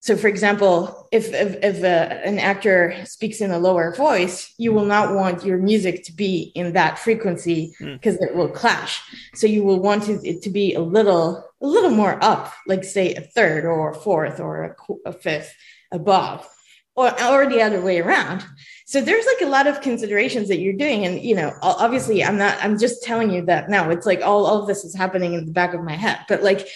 So, 0.03 0.17
for 0.17 0.27
example, 0.27 1.09
if 1.13 1.33
if, 1.33 1.63
if 1.63 1.85
uh, 1.85 2.19
an 2.25 2.41
actor 2.41 2.93
speaks 3.05 3.41
in 3.41 3.53
a 3.53 3.59
lower 3.61 3.95
voice, 3.95 4.53
you 4.59 4.73
will 4.73 4.85
not 4.85 5.15
want 5.15 5.45
your 5.45 5.59
music 5.59 6.03
to 6.07 6.13
be 6.13 6.51
in 6.57 6.73
that 6.73 6.99
frequency 6.99 7.73
because 7.79 8.17
hmm. 8.17 8.25
mm. 8.25 8.29
it 8.29 8.35
will 8.35 8.49
clash. 8.49 9.01
So 9.37 9.47
you 9.47 9.63
will 9.63 9.79
want 9.79 10.09
it 10.09 10.43
to 10.43 10.51
be 10.51 10.75
a 10.75 10.81
little 10.81 11.49
a 11.63 11.67
little 11.67 11.93
more 11.93 12.19
up, 12.21 12.53
like 12.67 12.83
say 12.83 13.15
a 13.15 13.21
third 13.21 13.65
or 13.65 13.91
a 13.91 13.95
fourth 13.95 14.41
or 14.41 14.65
a, 14.65 15.11
a 15.11 15.13
fifth 15.13 15.55
above, 15.93 16.49
or 16.97 17.11
or 17.23 17.47
the 17.47 17.63
other 17.63 17.81
way 17.81 18.01
around. 18.01 18.45
So 18.87 19.01
there's 19.01 19.25
like 19.25 19.43
a 19.43 19.51
lot 19.51 19.69
of 19.69 19.83
considerations 19.83 20.49
that 20.49 20.59
you're 20.59 20.73
doing, 20.73 21.07
and 21.07 21.23
you 21.23 21.37
know, 21.37 21.53
obviously, 21.63 22.25
I'm 22.25 22.39
not. 22.39 22.59
I'm 22.61 22.77
just 22.77 23.05
telling 23.05 23.31
you 23.31 23.47
that 23.47 23.71
now. 23.71 23.89
It's 23.91 24.07
like 24.07 24.21
all 24.21 24.47
all 24.47 24.63
of 24.63 24.67
this 24.67 24.85
is 24.85 24.97
happening 24.97 25.35
in 25.35 25.47
the 25.47 25.53
back 25.53 25.75
of 25.75 25.85
my 25.85 25.95
head, 25.95 26.19
but 26.29 26.43
like 26.43 26.67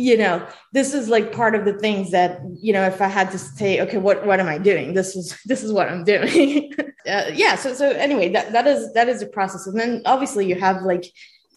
you 0.00 0.16
know 0.16 0.46
this 0.72 0.94
is 0.94 1.08
like 1.08 1.30
part 1.30 1.54
of 1.54 1.66
the 1.66 1.74
things 1.74 2.10
that 2.10 2.40
you 2.58 2.72
know 2.72 2.84
if 2.84 3.02
i 3.02 3.06
had 3.06 3.30
to 3.30 3.38
say 3.38 3.80
okay 3.82 3.98
what 3.98 4.26
what 4.26 4.40
am 4.40 4.48
i 4.48 4.56
doing? 4.56 4.94
This 4.94 5.14
is 5.14 5.38
this 5.50 5.62
is 5.62 5.72
what 5.72 5.88
i'm 5.88 6.04
doing. 6.04 6.72
Uh, 7.08 7.30
yeah 7.32 7.54
so 7.54 7.72
so 7.72 7.88
anyway 7.92 8.28
that 8.28 8.52
that 8.52 8.66
is 8.66 8.92
that 8.92 9.08
is 9.08 9.22
a 9.22 9.26
process. 9.26 9.66
And 9.66 9.80
then 9.80 10.02
obviously 10.04 10.44
you 10.46 10.54
have 10.54 10.82
like 10.82 11.06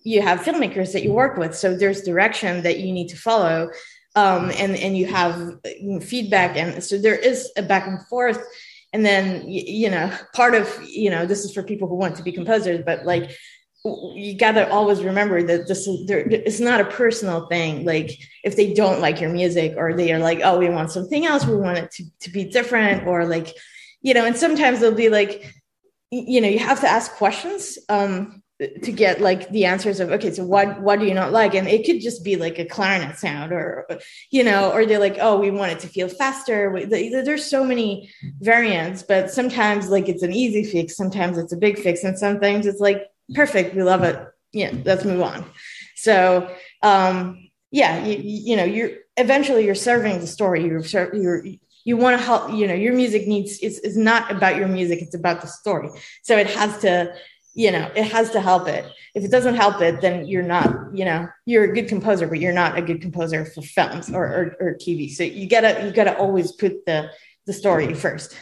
you 0.03 0.21
have 0.21 0.39
filmmakers 0.39 0.93
that 0.93 1.03
you 1.03 1.11
work 1.11 1.35
with. 1.37 1.53
So 1.53 1.75
there's 1.75 2.01
direction 2.03 2.63
that 2.63 2.79
you 2.79 2.93
need 2.93 3.09
to 3.09 3.17
follow 3.17 3.69
um, 4.15 4.51
and 4.57 4.73
and 4.77 4.97
you 4.97 5.05
have 5.07 5.35
feedback. 6.01 6.55
And 6.55 6.81
so 6.81 6.97
there 6.97 7.17
is 7.17 7.51
a 7.57 7.61
back 7.61 7.85
and 7.87 7.99
forth. 8.07 8.41
And 8.93 9.05
then 9.05 9.43
you 9.49 9.89
know 9.89 10.07
part 10.33 10.55
of 10.55 10.65
you 10.87 11.09
know 11.09 11.25
this 11.25 11.43
is 11.43 11.51
for 11.53 11.61
people 11.61 11.89
who 11.89 11.95
want 11.95 12.15
to 12.15 12.23
be 12.23 12.31
composers 12.31 12.79
but 12.85 13.05
like 13.05 13.25
you 13.85 14.37
got 14.37 14.53
to 14.53 14.69
always 14.71 15.03
remember 15.03 15.43
that 15.43 15.67
this 15.67 15.85
it's 15.87 16.59
not 16.61 16.79
a 16.79 16.85
personal 16.85 17.47
thing. 17.47 17.85
Like 17.85 18.17
if 18.43 18.55
they 18.55 18.73
don't 18.73 19.01
like 19.01 19.19
your 19.19 19.29
music 19.29 19.73
or 19.75 19.93
they 19.93 20.13
are 20.13 20.19
like 20.19 20.39
oh 20.43 20.57
we 20.57 20.69
want 20.69 20.91
something 20.91 21.25
else. 21.25 21.45
We 21.45 21.57
want 21.57 21.77
it 21.77 21.91
to, 21.91 22.03
to 22.21 22.29
be 22.31 22.45
different 22.45 23.07
or 23.07 23.25
like 23.25 23.53
you 24.01 24.13
know 24.13 24.25
and 24.25 24.37
sometimes 24.37 24.79
they'll 24.79 24.95
be 24.95 25.09
like 25.09 25.53
you 26.11 26.39
know 26.39 26.47
you 26.47 26.59
have 26.59 26.79
to 26.81 26.87
ask 26.87 27.11
questions 27.13 27.77
um 27.89 28.41
to 28.59 28.91
get 28.91 29.19
like 29.19 29.49
the 29.49 29.65
answers 29.65 29.99
of 29.99 30.11
okay 30.11 30.31
so 30.31 30.45
what 30.45 30.79
what 30.79 30.99
do 30.99 31.05
you 31.05 31.13
not 31.13 31.33
like? 31.33 31.53
And 31.53 31.67
it 31.67 31.85
could 31.85 31.99
just 31.99 32.23
be 32.23 32.37
like 32.37 32.59
a 32.59 32.65
clarinet 32.65 33.17
sound 33.17 33.51
or 33.51 33.85
you 34.31 34.45
know 34.45 34.71
or 34.71 34.85
they're 34.85 34.97
like 34.97 35.17
oh 35.19 35.37
we 35.37 35.51
want 35.51 35.73
it 35.73 35.79
to 35.79 35.87
feel 35.87 36.07
faster. 36.07 36.85
There's 36.87 37.49
so 37.49 37.65
many 37.65 38.09
variants 38.39 39.03
but 39.03 39.29
sometimes 39.29 39.89
like 39.89 40.07
it's 40.07 40.23
an 40.23 40.31
easy 40.31 40.63
fix 40.63 40.95
sometimes 40.95 41.37
it's 41.37 41.51
a 41.51 41.57
big 41.57 41.77
fix 41.77 42.05
and 42.05 42.17
sometimes 42.17 42.65
it's 42.65 42.79
like 42.79 43.09
perfect 43.33 43.75
we 43.75 43.83
love 43.83 44.03
it. 44.03 44.19
Yeah 44.51 44.73
let's 44.85 45.05
move 45.05 45.21
on. 45.21 45.45
So 45.95 46.53
um 46.81 47.49
yeah 47.71 48.05
you, 48.05 48.17
you 48.21 48.55
know 48.55 48.63
you're 48.63 48.91
eventually 49.17 49.65
you're 49.65 49.75
serving 49.75 50.19
the 50.19 50.27
story. 50.27 50.65
You're 50.65 50.83
you're 51.15 51.43
you 51.85 51.97
want 51.97 52.17
to 52.17 52.23
help 52.23 52.51
you 52.53 52.67
know 52.67 52.73
your 52.73 52.93
music 52.93 53.27
needs 53.27 53.59
it's, 53.61 53.79
it's 53.79 53.97
not 53.97 54.31
about 54.31 54.55
your 54.55 54.67
music 54.67 55.01
it's 55.01 55.15
about 55.15 55.41
the 55.41 55.47
story. 55.47 55.89
So 56.23 56.37
it 56.37 56.47
has 56.47 56.77
to 56.79 57.13
you 57.53 57.71
know 57.71 57.89
it 57.95 58.05
has 58.05 58.31
to 58.31 58.41
help 58.41 58.67
it. 58.67 58.85
If 59.15 59.23
it 59.23 59.31
doesn't 59.31 59.55
help 59.55 59.81
it 59.81 60.01
then 60.01 60.27
you're 60.27 60.43
not 60.43 60.73
you 60.93 61.05
know 61.05 61.27
you're 61.45 61.65
a 61.65 61.73
good 61.73 61.87
composer 61.87 62.27
but 62.27 62.39
you're 62.39 62.53
not 62.53 62.77
a 62.77 62.81
good 62.81 63.01
composer 63.01 63.45
for 63.45 63.61
films 63.61 64.11
or, 64.11 64.23
or, 64.23 64.55
or 64.59 64.75
tv 64.75 65.09
so 65.09 65.23
you 65.23 65.47
gotta 65.47 65.85
you 65.85 65.91
gotta 65.91 66.17
always 66.17 66.51
put 66.51 66.85
the 66.85 67.09
the 67.45 67.53
story 67.53 67.93
first 67.93 68.37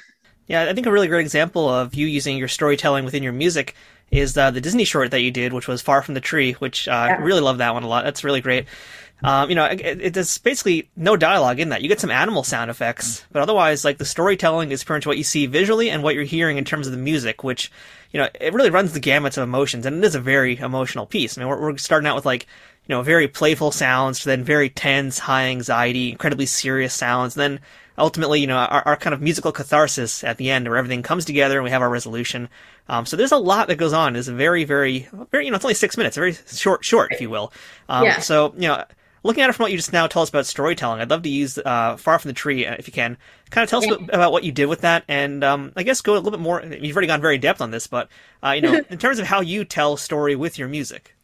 yeah 0.47 0.63
i 0.63 0.73
think 0.73 0.87
a 0.87 0.91
really 0.91 1.07
great 1.07 1.21
example 1.21 1.69
of 1.69 1.93
you 1.95 2.07
using 2.07 2.37
your 2.37 2.47
storytelling 2.47 3.05
within 3.05 3.23
your 3.23 3.33
music 3.33 3.75
is 4.11 4.37
uh, 4.37 4.51
the 4.51 4.61
disney 4.61 4.83
short 4.83 5.11
that 5.11 5.21
you 5.21 5.31
did 5.31 5.53
which 5.53 5.67
was 5.67 5.81
far 5.81 6.01
from 6.01 6.13
the 6.13 6.21
tree 6.21 6.53
which 6.53 6.87
uh, 6.87 6.91
yeah. 6.91 7.15
i 7.19 7.21
really 7.21 7.41
love 7.41 7.59
that 7.59 7.73
one 7.73 7.83
a 7.83 7.87
lot 7.87 8.03
that's 8.03 8.23
really 8.23 8.41
great 8.41 8.65
um, 9.23 9.49
you 9.49 9.55
know, 9.55 9.65
it, 9.65 9.81
it, 9.81 10.13
there's 10.13 10.37
basically 10.39 10.89
no 10.95 11.15
dialogue 11.15 11.59
in 11.59 11.69
that. 11.69 11.81
You 11.81 11.89
get 11.89 11.99
some 11.99 12.09
animal 12.09 12.43
sound 12.43 12.71
effects, 12.71 13.23
but 13.31 13.41
otherwise, 13.41 13.85
like 13.85 13.99
the 13.99 14.05
storytelling 14.05 14.71
is 14.71 14.83
pretty 14.83 14.97
much 14.97 15.07
what 15.07 15.17
you 15.17 15.23
see 15.23 15.45
visually 15.45 15.89
and 15.91 16.01
what 16.01 16.15
you're 16.15 16.23
hearing 16.23 16.57
in 16.57 16.65
terms 16.65 16.87
of 16.87 16.91
the 16.91 16.97
music, 16.97 17.43
which, 17.43 17.71
you 18.11 18.19
know, 18.19 18.27
it 18.39 18.53
really 18.53 18.71
runs 18.71 18.93
the 18.93 18.99
gamut 18.99 19.37
of 19.37 19.43
emotions, 19.43 19.85
and 19.85 19.97
it 19.97 20.07
is 20.07 20.15
a 20.15 20.19
very 20.19 20.57
emotional 20.57 21.05
piece. 21.05 21.37
I 21.37 21.41
mean, 21.41 21.49
we're, 21.49 21.61
we're 21.61 21.77
starting 21.77 22.07
out 22.07 22.15
with 22.15 22.25
like, 22.25 22.47
you 22.87 22.95
know, 22.95 23.01
very 23.01 23.27
playful 23.27 23.71
sounds, 23.71 24.23
then 24.23 24.43
very 24.43 24.69
tense, 24.69 25.19
high 25.19 25.45
anxiety, 25.45 26.11
incredibly 26.11 26.45
serious 26.45 26.93
sounds, 26.93 27.37
and 27.37 27.41
then 27.41 27.59
ultimately, 27.97 28.39
you 28.39 28.47
know, 28.47 28.57
our, 28.57 28.83
our 28.87 28.97
kind 28.97 29.13
of 29.13 29.21
musical 29.21 29.51
catharsis 29.51 30.23
at 30.23 30.37
the 30.37 30.49
end 30.49 30.67
where 30.67 30.77
everything 30.77 31.03
comes 31.03 31.25
together 31.25 31.57
and 31.57 31.63
we 31.63 31.69
have 31.69 31.81
our 31.81 31.89
resolution. 31.89 32.49
Um, 32.89 33.05
so 33.05 33.15
there's 33.15 33.31
a 33.31 33.37
lot 33.37 33.67
that 33.67 33.75
goes 33.75 33.93
on. 33.93 34.15
It's 34.15 34.27
very, 34.27 34.63
very, 34.63 35.07
very, 35.31 35.45
you 35.45 35.51
know, 35.51 35.55
it's 35.55 35.65
only 35.65 35.75
six 35.75 35.97
minutes, 35.97 36.15
very 36.15 36.33
short, 36.33 36.83
short, 36.83 37.11
if 37.11 37.21
you 37.21 37.29
will. 37.29 37.53
Um, 37.87 38.05
yeah. 38.05 38.19
So, 38.19 38.53
you 38.55 38.67
know, 38.67 38.83
looking 39.23 39.43
at 39.43 39.49
it 39.49 39.53
from 39.53 39.65
what 39.65 39.71
you 39.71 39.77
just 39.77 39.93
now 39.93 40.07
tell 40.07 40.21
us 40.21 40.29
about 40.29 40.45
storytelling, 40.45 40.99
I'd 41.01 41.09
love 41.09 41.23
to 41.23 41.29
use 41.29 41.57
uh, 41.57 41.97
"Far 41.97 42.19
from 42.19 42.29
the 42.29 42.33
Tree" 42.33 42.65
uh, 42.65 42.75
if 42.77 42.87
you 42.87 42.93
can. 42.93 43.17
Kind 43.49 43.63
of 43.63 43.69
tell 43.69 43.79
us 43.79 43.87
yeah. 43.87 44.05
about 44.13 44.31
what 44.31 44.43
you 44.43 44.51
did 44.51 44.65
with 44.65 44.81
that, 44.81 45.03
and 45.07 45.43
um, 45.43 45.73
I 45.75 45.83
guess 45.83 46.01
go 46.01 46.13
a 46.13 46.15
little 46.15 46.31
bit 46.31 46.39
more. 46.39 46.63
You've 46.63 46.95
already 46.95 47.07
gone 47.07 47.21
very 47.21 47.37
depth 47.37 47.61
on 47.61 47.71
this, 47.71 47.87
but 47.87 48.09
uh, 48.43 48.51
you 48.51 48.61
know, 48.61 48.81
in 48.89 48.97
terms 48.97 49.19
of 49.19 49.27
how 49.27 49.41
you 49.41 49.63
tell 49.65 49.97
story 49.97 50.35
with 50.35 50.57
your 50.57 50.67
music. 50.67 51.15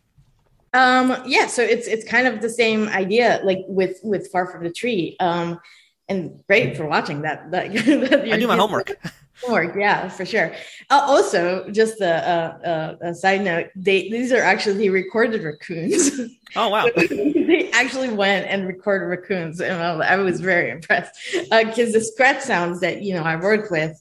Um, 0.78 1.24
yeah, 1.26 1.48
so 1.48 1.64
it's 1.64 1.88
it's 1.88 2.06
kind 2.06 2.28
of 2.28 2.40
the 2.40 2.52
same 2.52 2.88
idea, 2.90 3.42
like 3.44 3.62
with 3.68 4.00
with 4.04 4.32
"Far 4.32 4.46
from 4.46 4.64
the 4.64 4.72
Tree." 4.72 5.18
Um, 5.20 5.60
and 6.08 6.40
great 6.48 6.78
for 6.78 6.86
watching 6.86 7.24
that. 7.24 7.50
that, 7.50 7.74
that 8.12 8.32
I 8.32 8.38
do 8.38 8.48
my 8.48 8.56
homework. 8.56 8.96
Homework, 9.44 9.76
yeah, 9.76 10.08
for 10.10 10.26
sure. 10.26 10.52
Uh, 10.90 11.02
also, 11.06 11.70
just 11.70 12.02
a, 12.02 12.98
a, 13.04 13.10
a, 13.10 13.16
side 13.16 13.44
note: 13.44 13.68
they 13.76 14.10
these 14.10 14.32
are 14.32 14.42
actually 14.42 14.90
recorded 14.90 15.44
raccoons. 15.44 16.12
Oh 16.56 16.70
wow! 16.70 16.88
they 16.96 17.70
actually 17.74 18.10
went 18.10 18.48
and 18.48 18.68
recorded 18.68 19.06
raccoons, 19.06 19.60
and 19.60 19.82
I 19.82 20.18
was 20.18 20.42
very 20.42 20.70
impressed 20.70 21.12
because 21.34 21.90
uh, 21.90 21.94
the 21.94 22.02
scratch 22.02 22.42
sounds 22.42 22.80
that 22.82 23.02
you 23.02 23.16
know 23.16 23.24
I 23.24 23.36
worked 23.36 23.72
with 23.72 24.00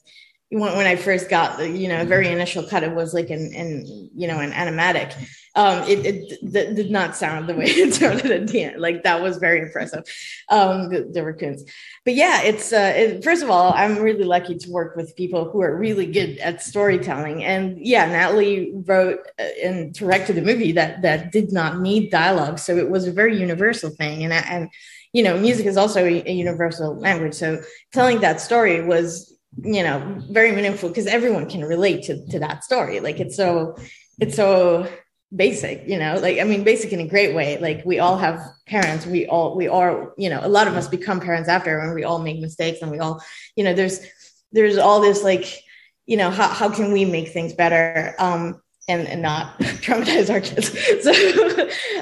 when, 0.49 0.77
when 0.77 0.87
I 0.87 0.95
first 0.95 1.29
got 1.29 1.57
the 1.57 1.69
you 1.69 1.87
know 1.87 2.05
very 2.05 2.29
initial 2.29 2.63
cut, 2.63 2.83
it 2.83 2.93
was 2.93 3.13
like 3.13 3.29
an, 3.29 3.53
an 3.53 3.85
you 4.15 4.27
know 4.27 4.39
an 4.39 4.51
animatic 4.51 5.13
um, 5.57 5.81
it, 5.89 6.05
it, 6.05 6.39
it, 6.43 6.75
did 6.75 6.91
not 6.91 7.15
sound 7.15 7.49
the 7.49 7.55
way 7.55 7.65
it 7.65 7.95
sounded 7.95 8.29
at 8.29 8.47
the 8.47 8.63
end. 8.63 8.79
Like 8.79 9.01
that 9.03 9.23
was 9.23 9.37
very 9.37 9.59
impressive. 9.59 10.03
Um, 10.49 10.89
the, 10.89 11.09
the 11.11 11.23
raccoons, 11.23 11.63
but 12.05 12.13
yeah, 12.13 12.43
it's 12.43 12.71
uh, 12.71 12.93
it, 12.95 13.23
first 13.23 13.41
of 13.41 13.49
all, 13.49 13.73
I'm 13.73 13.97
really 13.97 14.23
lucky 14.23 14.55
to 14.55 14.69
work 14.69 14.95
with 14.95 15.15
people 15.15 15.49
who 15.49 15.61
are 15.63 15.75
really 15.75 16.05
good 16.05 16.37
at 16.37 16.61
storytelling. 16.61 17.43
And 17.43 17.75
yeah, 17.79 18.05
Natalie 18.05 18.71
wrote 18.85 19.19
uh, 19.39 19.43
and 19.63 19.93
directed 19.95 20.37
a 20.37 20.43
movie 20.43 20.73
that 20.73 21.01
that 21.01 21.31
did 21.31 21.51
not 21.51 21.81
need 21.81 22.11
dialogue, 22.11 22.59
so 22.59 22.77
it 22.77 22.91
was 22.91 23.07
a 23.07 23.11
very 23.11 23.39
universal 23.39 23.89
thing. 23.89 24.23
And 24.23 24.33
and 24.33 24.69
you 25.11 25.23
know, 25.23 25.39
music 25.39 25.65
is 25.65 25.75
also 25.75 26.05
a, 26.05 26.23
a 26.29 26.33
universal 26.33 26.95
language, 26.95 27.33
so 27.33 27.61
telling 27.93 28.19
that 28.19 28.41
story 28.41 28.85
was 28.85 29.35
you 29.63 29.81
know 29.81 30.21
very 30.29 30.51
meaningful 30.51 30.89
because 30.89 31.07
everyone 31.07 31.49
can 31.49 31.65
relate 31.65 32.03
to 32.03 32.23
to 32.27 32.37
that 32.37 32.63
story. 32.63 32.99
Like 32.99 33.19
it's 33.19 33.35
so 33.35 33.75
it's 34.19 34.35
so 34.35 34.87
basic 35.35 35.85
you 35.85 35.99
know 35.99 36.17
like 36.21 36.39
i 36.39 36.43
mean 36.45 36.63
basic 36.63 36.93
in 36.93 37.01
a 37.01 37.07
great 37.07 37.35
way. 37.35 37.57
Like 37.57 37.83
we 37.85 37.99
all 37.99 38.17
have 38.17 38.39
parents. 38.65 39.05
We 39.05 39.27
all 39.27 39.55
we 39.55 39.67
are 39.67 40.13
you 40.17 40.29
know 40.29 40.39
a 40.41 40.47
lot 40.47 40.67
of 40.67 40.75
us 40.75 40.87
become 40.87 41.19
parents 41.19 41.49
after 41.49 41.79
and 41.79 41.93
we 41.93 42.03
all 42.05 42.19
make 42.19 42.39
mistakes 42.39 42.81
and 42.81 42.91
we 42.91 42.99
all 42.99 43.21
you 43.55 43.63
know 43.63 43.73
there's 43.73 43.99
there's 44.53 44.77
all 44.77 45.01
this 45.01 45.23
like 45.23 45.63
you 46.05 46.15
know 46.15 46.29
how, 46.29 46.47
how 46.47 46.69
can 46.69 46.93
we 46.93 47.03
make 47.03 47.29
things 47.29 47.53
better 47.53 48.15
um 48.19 48.61
and, 48.87 49.05
and 49.05 49.21
not 49.21 49.59
traumatize 49.83 50.29
our 50.33 50.39
kids? 50.39 50.71
So 51.03 51.11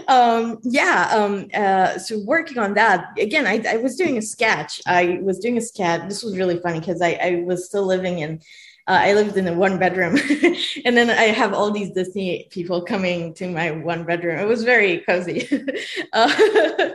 um 0.07 0.59
yeah 0.61 1.09
um 1.11 1.47
uh 1.51 1.97
so 1.97 2.19
working 2.19 2.59
on 2.59 2.75
that 2.75 3.17
again 3.19 3.47
I, 3.47 3.63
I 3.67 3.77
was 3.77 3.95
doing 3.95 4.17
a 4.19 4.21
sketch. 4.21 4.81
I 4.85 5.19
was 5.23 5.39
doing 5.39 5.57
a 5.57 5.61
sketch. 5.61 6.07
This 6.07 6.21
was 6.21 6.37
really 6.37 6.59
funny 6.59 6.79
because 6.79 7.01
I, 7.01 7.17
I 7.21 7.43
was 7.43 7.65
still 7.65 7.87
living 7.87 8.19
in 8.19 8.41
uh, 8.87 8.99
I 9.01 9.13
lived 9.13 9.35
in 9.35 9.47
a 9.47 9.53
one 9.53 9.79
bedroom, 9.79 10.15
and 10.85 10.95
then 10.95 11.09
I 11.09 11.33
have 11.33 11.53
all 11.53 11.71
these 11.71 11.89
Disney 11.89 12.47
people 12.51 12.83
coming 12.83 13.33
to 13.35 13.49
my 13.49 13.71
one 13.71 14.03
bedroom. 14.03 14.37
It 14.37 14.47
was 14.47 14.63
very 14.63 14.99
cozy, 14.99 15.49
uh, 16.13 16.91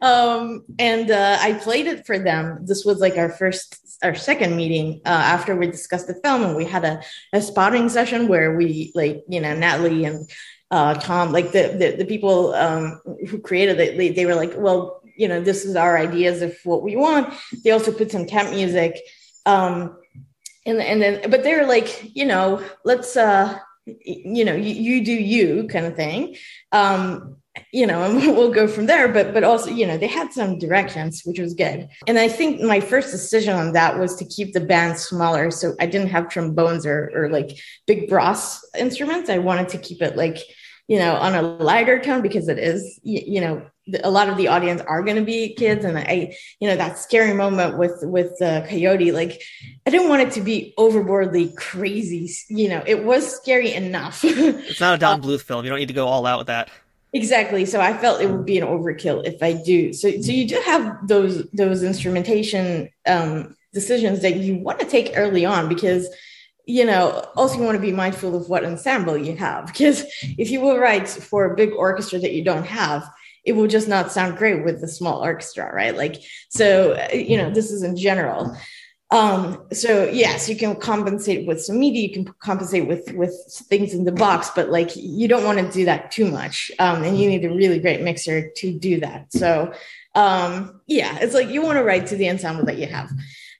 um, 0.00 0.64
and 0.78 1.10
uh, 1.10 1.38
I 1.40 1.54
played 1.54 1.88
it 1.88 2.06
for 2.06 2.20
them. 2.20 2.64
This 2.64 2.84
was 2.84 3.00
like 3.00 3.16
our 3.16 3.30
first, 3.30 3.98
our 4.04 4.14
second 4.14 4.54
meeting 4.54 5.00
uh, 5.04 5.08
after 5.08 5.56
we 5.56 5.66
discussed 5.66 6.06
the 6.06 6.14
film, 6.22 6.44
and 6.44 6.54
we 6.54 6.64
had 6.64 6.84
a, 6.84 7.02
a 7.32 7.42
spotting 7.42 7.88
session 7.88 8.28
where 8.28 8.56
we, 8.56 8.92
like, 8.94 9.24
you 9.28 9.40
know, 9.40 9.56
Natalie 9.56 10.04
and 10.04 10.30
uh, 10.70 10.94
Tom, 10.94 11.32
like 11.32 11.50
the 11.50 11.74
the, 11.76 11.96
the 11.96 12.04
people 12.04 12.54
um, 12.54 13.00
who 13.28 13.40
created 13.40 13.80
it, 13.80 13.96
they, 13.96 14.10
they 14.10 14.24
were 14.24 14.36
like, 14.36 14.52
well, 14.56 15.02
you 15.16 15.26
know, 15.26 15.40
this 15.40 15.64
is 15.64 15.74
our 15.74 15.98
ideas 15.98 16.42
of 16.42 16.56
what 16.62 16.84
we 16.84 16.94
want. 16.94 17.34
They 17.64 17.72
also 17.72 17.90
put 17.90 18.12
some 18.12 18.26
temp 18.26 18.50
music. 18.50 19.00
Um, 19.46 19.96
and 20.66 20.80
and 20.80 21.02
then 21.02 21.30
but 21.30 21.42
they're 21.42 21.66
like 21.66 22.10
you 22.14 22.24
know 22.24 22.62
let's 22.84 23.16
uh 23.16 23.58
you 23.86 24.44
know 24.44 24.54
you, 24.54 24.74
you 24.74 25.04
do 25.04 25.12
you 25.12 25.68
kind 25.68 25.86
of 25.86 25.94
thing. 25.94 26.36
Um 26.72 27.36
you 27.70 27.86
know 27.86 28.02
and 28.04 28.36
we'll 28.36 28.52
go 28.52 28.66
from 28.66 28.86
there. 28.86 29.08
But 29.08 29.34
but 29.34 29.44
also 29.44 29.70
you 29.70 29.86
know 29.86 29.98
they 29.98 30.06
had 30.06 30.32
some 30.32 30.58
directions 30.58 31.22
which 31.24 31.38
was 31.38 31.54
good. 31.54 31.88
And 32.06 32.18
i 32.18 32.28
think 32.28 32.60
my 32.60 32.80
first 32.80 33.10
decision 33.10 33.54
on 33.54 33.72
that 33.72 33.98
was 33.98 34.16
to 34.16 34.24
keep 34.24 34.52
the 34.52 34.60
band 34.60 34.98
smaller. 34.98 35.50
So 35.50 35.74
i 35.80 35.86
didn't 35.86 36.08
have 36.08 36.28
trombones 36.28 36.86
or 36.86 37.10
or 37.14 37.28
like 37.28 37.50
big 37.86 38.08
brass 38.08 38.64
instruments. 38.78 39.30
I 39.30 39.38
wanted 39.38 39.68
to 39.70 39.78
keep 39.78 40.02
it 40.02 40.16
like 40.16 40.38
you 40.88 40.98
know 40.98 41.14
on 41.14 41.34
a 41.34 41.42
lighter 41.42 41.98
tone 41.98 42.22
because 42.22 42.48
it 42.48 42.58
is 42.58 43.00
you, 43.02 43.22
you 43.26 43.40
know 43.40 43.62
a 44.02 44.10
lot 44.10 44.28
of 44.30 44.36
the 44.38 44.48
audience 44.48 44.80
are 44.82 45.02
going 45.02 45.16
to 45.16 45.22
be 45.22 45.54
kids. 45.54 45.84
And 45.84 45.98
i 45.98 46.34
you 46.60 46.68
know 46.68 46.76
that 46.76 46.98
scary 46.98 47.34
moment 47.34 47.78
with 47.78 48.00
with 48.02 48.38
the 48.38 48.66
coyote 48.68 49.12
like 49.12 49.42
i 49.86 49.90
didn't 49.90 50.08
want 50.08 50.22
it 50.22 50.32
to 50.32 50.40
be 50.40 50.74
overboardly 50.78 51.54
crazy. 51.56 52.30
You 52.48 52.68
know 52.68 52.82
it 52.86 53.04
was 53.04 53.36
scary 53.36 53.72
enough. 53.72 54.24
It's 54.24 54.80
not 54.80 54.94
a 54.94 54.98
don 54.98 55.22
bluth 55.22 55.42
film. 55.42 55.64
You 55.64 55.70
don't 55.70 55.78
need 55.78 55.88
to 55.88 55.94
go 55.94 56.06
all 56.06 56.26
out 56.26 56.38
with 56.38 56.46
that. 56.48 56.70
Exactly. 57.12 57.64
So 57.64 57.80
i 57.80 57.96
felt 57.96 58.20
it 58.20 58.30
would 58.30 58.46
be 58.46 58.58
an 58.58 58.66
overkill 58.66 59.24
if 59.24 59.42
i 59.42 59.52
do. 59.52 59.92
So 59.92 60.10
so 60.20 60.32
you 60.32 60.48
do 60.48 60.60
have 60.64 61.06
those 61.06 61.48
those 61.50 61.82
instrumentation 61.82 62.90
um 63.06 63.56
decisions 63.72 64.22
that 64.22 64.36
you 64.36 64.56
want 64.58 64.80
to 64.80 64.86
take 64.86 65.12
early 65.16 65.44
on 65.44 65.68
because 65.68 66.08
you 66.66 66.84
know, 66.84 67.28
also 67.36 67.58
you 67.58 67.64
want 67.64 67.76
to 67.76 67.82
be 67.82 67.92
mindful 67.92 68.34
of 68.34 68.48
what 68.48 68.64
ensemble 68.64 69.16
you 69.16 69.36
have 69.36 69.66
because 69.66 70.04
if 70.22 70.50
you 70.50 70.60
will 70.60 70.78
write 70.78 71.08
for 71.08 71.44
a 71.44 71.56
big 71.56 71.72
orchestra 71.72 72.18
that 72.18 72.32
you 72.32 72.44
don't 72.44 72.66
have, 72.66 73.08
it 73.44 73.52
will 73.52 73.66
just 73.66 73.88
not 73.88 74.10
sound 74.10 74.38
great 74.38 74.64
with 74.64 74.80
the 74.80 74.88
small 74.88 75.22
orchestra, 75.22 75.70
right? 75.74 75.94
Like, 75.94 76.22
so, 76.48 76.98
you 77.12 77.36
know, 77.36 77.50
this 77.50 77.70
is 77.70 77.82
in 77.82 77.96
general. 77.96 78.56
Um, 79.10 79.66
so 79.72 80.08
yes, 80.08 80.48
you 80.48 80.56
can 80.56 80.74
compensate 80.76 81.46
with 81.46 81.62
some 81.62 81.78
media, 81.78 82.08
you 82.08 82.12
can 82.12 82.34
compensate 82.40 82.88
with 82.88 83.12
with 83.12 83.32
things 83.68 83.94
in 83.94 84.04
the 84.04 84.12
box, 84.12 84.50
but 84.56 84.70
like 84.70 84.90
you 84.96 85.28
don't 85.28 85.44
want 85.44 85.58
to 85.58 85.70
do 85.70 85.84
that 85.84 86.10
too 86.10 86.30
much. 86.30 86.72
Um, 86.78 87.04
and 87.04 87.18
you 87.18 87.28
need 87.28 87.44
a 87.44 87.50
really 87.50 87.78
great 87.78 88.00
mixer 88.00 88.50
to 88.56 88.78
do 88.78 89.00
that. 89.00 89.32
So 89.32 89.72
um, 90.14 90.80
yeah, 90.86 91.18
it's 91.20 91.34
like 91.34 91.48
you 91.48 91.62
want 91.62 91.76
to 91.76 91.84
write 91.84 92.06
to 92.08 92.16
the 92.16 92.30
ensemble 92.30 92.64
that 92.64 92.78
you 92.78 92.86
have. 92.86 93.10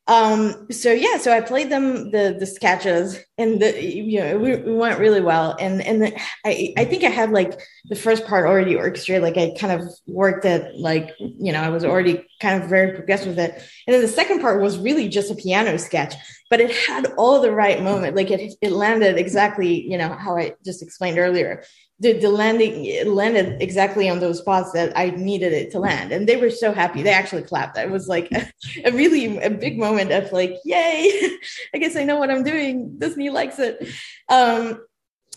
Um, 0.06 0.66
so 0.70 0.92
yeah, 0.92 1.16
so 1.16 1.32
I 1.32 1.40
played 1.40 1.70
them 1.70 2.10
the 2.10 2.36
the 2.38 2.44
sketches, 2.46 3.18
and 3.38 3.60
the 3.60 3.82
you 3.82 4.20
know 4.20 4.36
we, 4.36 4.56
we 4.56 4.74
went 4.74 4.98
really 4.98 5.22
well. 5.22 5.56
And 5.58 5.80
and 5.80 6.02
the, 6.02 6.20
I 6.44 6.74
I 6.76 6.84
think 6.84 7.04
I 7.04 7.08
had 7.08 7.30
like 7.30 7.58
the 7.86 7.96
first 7.96 8.26
part 8.26 8.46
already 8.46 8.76
orchestrated. 8.76 9.22
Like 9.22 9.38
I 9.38 9.56
kind 9.58 9.80
of 9.80 9.88
worked 10.06 10.44
at 10.44 10.76
like 10.76 11.14
you 11.18 11.52
know 11.52 11.60
I 11.60 11.70
was 11.70 11.86
already 11.86 12.26
kind 12.42 12.62
of 12.62 12.68
very 12.68 12.92
progressive 12.92 13.28
with 13.28 13.38
it. 13.38 13.54
And 13.86 13.94
then 13.94 14.02
the 14.02 14.08
second 14.08 14.42
part 14.42 14.60
was 14.60 14.76
really 14.76 15.08
just 15.08 15.30
a 15.30 15.34
piano 15.34 15.78
sketch, 15.78 16.14
but 16.50 16.60
it 16.60 16.70
had 16.70 17.06
all 17.16 17.40
the 17.40 17.52
right 17.52 17.82
moment. 17.82 18.14
Like 18.14 18.30
it 18.30 18.54
it 18.60 18.72
landed 18.72 19.16
exactly 19.16 19.90
you 19.90 19.96
know 19.96 20.10
how 20.10 20.36
I 20.36 20.52
just 20.66 20.82
explained 20.82 21.18
earlier 21.18 21.64
the, 22.00 22.12
the 22.14 22.28
landing 22.28 23.06
landed 23.06 23.62
exactly 23.62 24.08
on 24.08 24.18
those 24.18 24.38
spots 24.38 24.72
that 24.72 24.96
I 24.98 25.10
needed 25.10 25.52
it 25.52 25.70
to 25.72 25.78
land. 25.78 26.10
And 26.12 26.28
they 26.28 26.36
were 26.36 26.50
so 26.50 26.72
happy. 26.72 27.02
They 27.02 27.12
actually 27.12 27.42
clapped. 27.42 27.78
It 27.78 27.90
was 27.90 28.08
like 28.08 28.30
a, 28.32 28.50
a 28.84 28.90
really 28.90 29.38
a 29.38 29.50
big 29.50 29.78
moment 29.78 30.10
of 30.10 30.32
like, 30.32 30.56
yay, 30.64 31.38
I 31.74 31.78
guess 31.78 31.96
I 31.96 32.04
know 32.04 32.18
what 32.18 32.30
I'm 32.30 32.42
doing. 32.42 32.98
Disney 32.98 33.30
likes 33.30 33.58
it. 33.58 33.88
Um, 34.28 34.80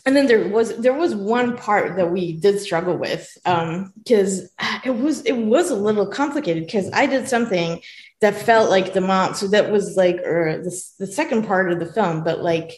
and 0.06 0.16
then 0.16 0.26
there 0.26 0.48
was 0.48 0.76
there 0.78 0.94
was 0.94 1.14
one 1.14 1.56
part 1.56 1.96
that 1.96 2.10
we 2.10 2.32
did 2.32 2.60
struggle 2.60 2.96
with 2.96 3.30
because 3.44 4.40
um, 4.58 4.80
it 4.84 4.90
was 4.90 5.20
it 5.26 5.36
was 5.36 5.70
a 5.70 5.74
little 5.74 6.06
complicated 6.06 6.64
because 6.64 6.90
I 6.92 7.04
did 7.04 7.28
something 7.28 7.82
that 8.20 8.34
felt 8.34 8.70
like 8.70 8.94
the 8.94 9.02
mom. 9.02 9.34
So 9.34 9.48
that 9.48 9.70
was 9.70 9.96
like 9.96 10.16
or 10.24 10.62
the, 10.62 10.82
the 10.98 11.06
second 11.06 11.46
part 11.46 11.70
of 11.70 11.78
the 11.78 11.92
film, 11.92 12.24
but 12.24 12.40
like 12.40 12.72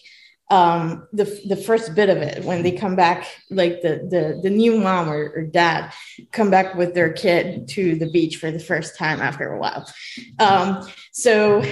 um, 0.50 1.06
the 1.12 1.24
the 1.46 1.56
first 1.56 1.94
bit 1.94 2.10
of 2.10 2.18
it 2.18 2.44
when 2.44 2.62
they 2.62 2.72
come 2.72 2.96
back, 2.96 3.26
like 3.50 3.82
the 3.82 4.06
the 4.10 4.40
the 4.42 4.50
new 4.50 4.78
mom 4.78 5.08
or, 5.08 5.32
or, 5.36 5.42
dad 5.42 5.92
come 6.32 6.50
back 6.50 6.74
with 6.74 6.92
their 6.92 7.12
kid 7.12 7.68
to 7.68 7.94
the 7.94 8.10
beach 8.10 8.36
for 8.36 8.50
the 8.50 8.58
first 8.58 8.98
time 8.98 9.20
after 9.20 9.52
a 9.52 9.58
while. 9.58 9.88
Um, 10.40 10.88
so 11.12 11.62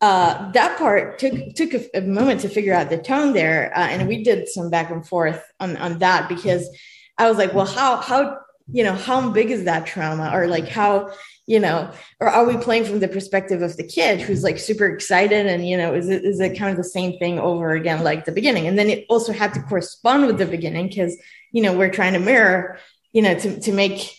uh, 0.00 0.50
that 0.50 0.76
part 0.76 1.18
took 1.20 1.54
took 1.54 1.74
a, 1.74 1.98
a, 1.98 2.00
moment 2.00 2.40
to 2.40 2.48
figure 2.48 2.74
out 2.74 2.90
the 2.90 2.98
tone 2.98 3.34
there, 3.34 3.72
uh, 3.76 3.86
and 3.86 4.08
we 4.08 4.24
did 4.24 4.48
some 4.48 4.68
back 4.68 4.90
and 4.90 5.06
forth 5.06 5.42
on 5.60 5.76
on 5.76 6.00
that 6.00 6.28
because 6.28 6.68
I 7.16 7.28
was 7.28 7.38
like, 7.38 7.54
well, 7.54 7.66
how 7.66 7.96
how 7.96 8.38
you 8.72 8.82
know 8.82 8.94
how 8.94 9.30
big 9.30 9.50
is 9.50 9.64
that 9.64 9.86
trauma, 9.86 10.30
or 10.32 10.46
like 10.46 10.68
how 10.68 11.12
you 11.46 11.60
know 11.60 11.90
or 12.20 12.28
are 12.28 12.46
we 12.46 12.56
playing 12.56 12.84
from 12.84 13.00
the 13.00 13.08
perspective 13.08 13.60
of 13.60 13.76
the 13.76 13.86
kid 13.86 14.20
who's 14.20 14.42
like 14.42 14.58
super 14.58 14.86
excited 14.86 15.46
and 15.46 15.68
you 15.68 15.76
know 15.76 15.94
is 15.94 16.08
it 16.08 16.24
is 16.24 16.40
it 16.40 16.58
kind 16.58 16.70
of 16.70 16.76
the 16.76 16.84
same 16.84 17.18
thing 17.18 17.38
over 17.38 17.72
again 17.72 18.02
like 18.02 18.24
the 18.24 18.32
beginning? 18.32 18.66
And 18.66 18.78
then 18.78 18.88
it 18.88 19.04
also 19.08 19.32
had 19.32 19.52
to 19.54 19.62
correspond 19.62 20.26
with 20.26 20.38
the 20.38 20.46
beginning 20.46 20.88
because 20.88 21.16
you 21.52 21.62
know 21.62 21.76
we're 21.76 21.90
trying 21.90 22.14
to 22.14 22.18
mirror 22.18 22.78
you 23.12 23.22
know 23.22 23.38
to, 23.38 23.60
to 23.60 23.72
make 23.72 24.10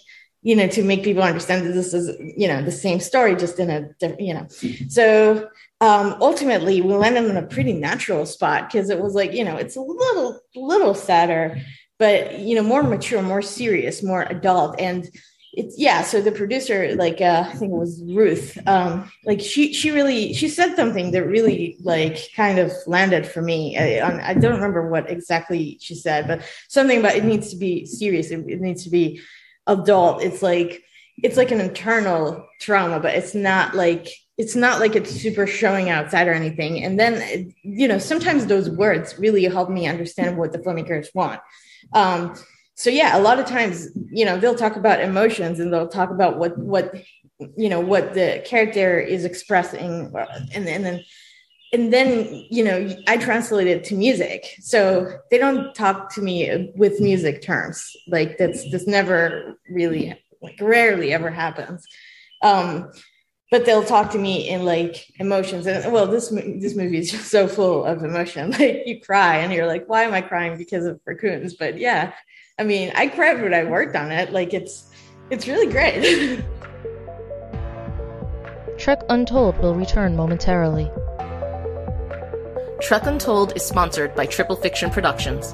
you 0.44 0.56
know 0.56 0.68
to 0.68 0.84
make 0.84 1.04
people 1.04 1.24
understand 1.24 1.66
that 1.66 1.74
this 1.74 1.94
is 1.94 2.16
you 2.38 2.48
know 2.48 2.62
the 2.62 2.72
same 2.72 3.00
story 3.00 3.36
just 3.36 3.60
in 3.60 3.72
a 3.72 3.90
you 4.20 4.34
know. 4.36 4.48
So 4.90 5.50
um 5.82 6.18
ultimately 6.22 6.82
we 6.82 6.94
landed 6.94 7.26
in 7.26 7.38
a 7.38 7.48
pretty 7.48 7.74
natural 7.74 8.28
spot 8.28 8.72
because 8.72 8.92
it 8.92 9.00
was 9.00 9.16
like 9.16 9.34
you 9.34 9.44
know 9.44 9.58
it's 9.58 9.76
a 9.76 9.82
little 9.82 10.40
little 10.56 10.94
sadder 10.94 11.60
but 11.98 12.40
you 12.40 12.56
know 12.56 12.64
more 12.64 12.84
mature 12.84 13.22
more 13.22 13.42
serious 13.42 14.04
more 14.04 14.24
adult. 14.24 14.80
And 14.80 15.10
it's 15.58 15.78
yeah 15.78 16.02
so 16.02 16.22
the 16.22 16.32
producer 16.32 16.96
like 16.96 17.22
uh, 17.22 17.46
i 17.48 17.54
think 17.54 17.72
it 17.72 17.76
was 17.76 18.04
ruth 18.08 18.58
um 18.68 19.10
like 19.26 19.40
she 19.40 19.74
she 19.74 19.92
really 19.92 20.34
she 20.34 20.50
said 20.50 20.76
something 20.76 21.12
that 21.12 21.26
really 21.26 21.78
like 21.82 22.30
kind 22.36 22.60
of 22.60 22.72
landed 22.88 23.26
for 23.26 23.42
me. 23.42 23.78
I, 23.78 24.32
I 24.32 24.34
don't 24.34 24.56
remember 24.56 24.90
what 24.90 25.10
exactly 25.10 25.78
she 25.82 25.96
said 25.96 26.28
but 26.28 26.42
something 26.68 27.00
about 27.00 27.16
it 27.16 27.24
needs 27.24 27.50
to 27.52 27.58
be 27.58 27.86
serious. 27.86 28.32
It, 28.32 28.46
it 28.48 28.62
needs 28.62 28.84
to 28.84 28.90
be 28.90 29.22
adult. 29.68 30.22
It's 30.22 30.42
like 30.42 30.84
it's 31.24 31.38
like 31.38 31.52
an 31.52 31.62
internal 31.62 32.46
trauma 32.60 33.00
but 33.00 33.16
it's 33.16 33.34
not 33.34 33.76
like 33.76 34.10
it's 34.38 34.56
not 34.56 34.82
like 34.82 34.98
it's 34.98 35.12
super 35.12 35.48
showing 35.48 35.90
outside 35.90 36.28
or 36.28 36.34
anything. 36.34 36.84
And 36.84 37.00
then 37.00 37.54
you 37.64 37.88
know 37.88 38.00
sometimes 38.00 38.46
those 38.46 38.70
words 38.70 39.18
really 39.18 39.46
help 39.46 39.70
me 39.70 39.88
understand 39.88 40.38
what 40.38 40.52
the 40.52 40.60
filmmakers 40.60 41.08
want 41.16 41.40
um 41.94 42.34
so 42.76 42.90
yeah 42.90 43.18
a 43.18 43.22
lot 43.22 43.40
of 43.40 43.46
times 43.46 43.88
you 44.12 44.26
know 44.26 44.38
they'll 44.38 44.56
talk 44.56 44.76
about 44.76 45.00
emotions 45.00 45.60
and 45.60 45.74
they'll 45.74 45.88
talk 45.88 46.10
about 46.10 46.38
what 46.38 46.58
what 46.58 46.94
you 47.58 47.70
know 47.70 47.80
what 47.80 48.14
the 48.14 48.42
character 48.46 49.00
is 49.00 49.26
expressing 49.26 50.14
and, 50.54 50.68
and 50.68 50.86
then 50.86 51.04
and 51.74 51.92
then 51.92 52.46
you 52.50 52.64
know 52.64 52.96
i 53.08 53.18
translate 53.18 53.68
it 53.68 53.84
to 53.84 53.96
music. 53.96 54.46
So 54.62 55.20
they 55.30 55.38
don't 55.38 55.74
talk 55.76 56.14
to 56.16 56.22
me 56.22 56.72
with 56.76 57.02
music 57.02 57.42
terms. 57.42 57.96
Like 58.08 58.38
that's 58.38 58.70
this 58.72 58.88
never 58.88 59.56
really 59.70 60.20
like 60.42 60.58
rarely 60.62 61.12
ever 61.14 61.30
happens. 61.30 61.86
Um 62.42 62.92
but 63.52 63.66
they'll 63.66 63.84
talk 63.84 64.12
to 64.12 64.18
me 64.18 64.50
in 64.50 64.66
like 64.66 65.12
emotions 65.20 65.68
and 65.68 65.94
well 65.94 66.08
this 66.08 66.30
this 66.30 66.76
movie 66.76 66.98
is 66.98 67.12
just 67.12 67.30
so 67.30 67.48
full 67.48 67.86
of 67.86 68.04
emotion 68.04 68.52
like 68.60 68.84
you 68.86 69.00
cry 69.00 69.38
and 69.38 69.54
you're 69.54 69.68
like 69.68 69.88
why 69.88 70.04
am 70.04 70.14
i 70.14 70.22
crying 70.22 70.58
because 70.58 70.86
of 70.86 71.00
raccoons 71.06 71.56
but 71.56 71.78
yeah 71.78 72.12
I 72.58 72.64
mean, 72.64 72.94
I 72.96 73.08
cried 73.08 73.42
when 73.42 73.54
I 73.54 73.66
worked 73.66 73.98
on 73.98 74.12
it. 74.12 74.32
Like 74.32 74.54
it's 74.54 74.90
it's 75.30 75.46
really 75.48 75.68
great. 75.68 76.40
Trek 78.78 79.04
Untold 79.10 79.58
will 79.60 79.76
return 79.76 80.16
momentarily. 80.16 80.90
Trek 82.82 83.06
Untold 83.06 83.54
is 83.56 83.64
sponsored 83.64 84.16
by 84.16 84.26
Triple 84.26 84.56
Fiction 84.56 84.90
Productions. 84.90 85.54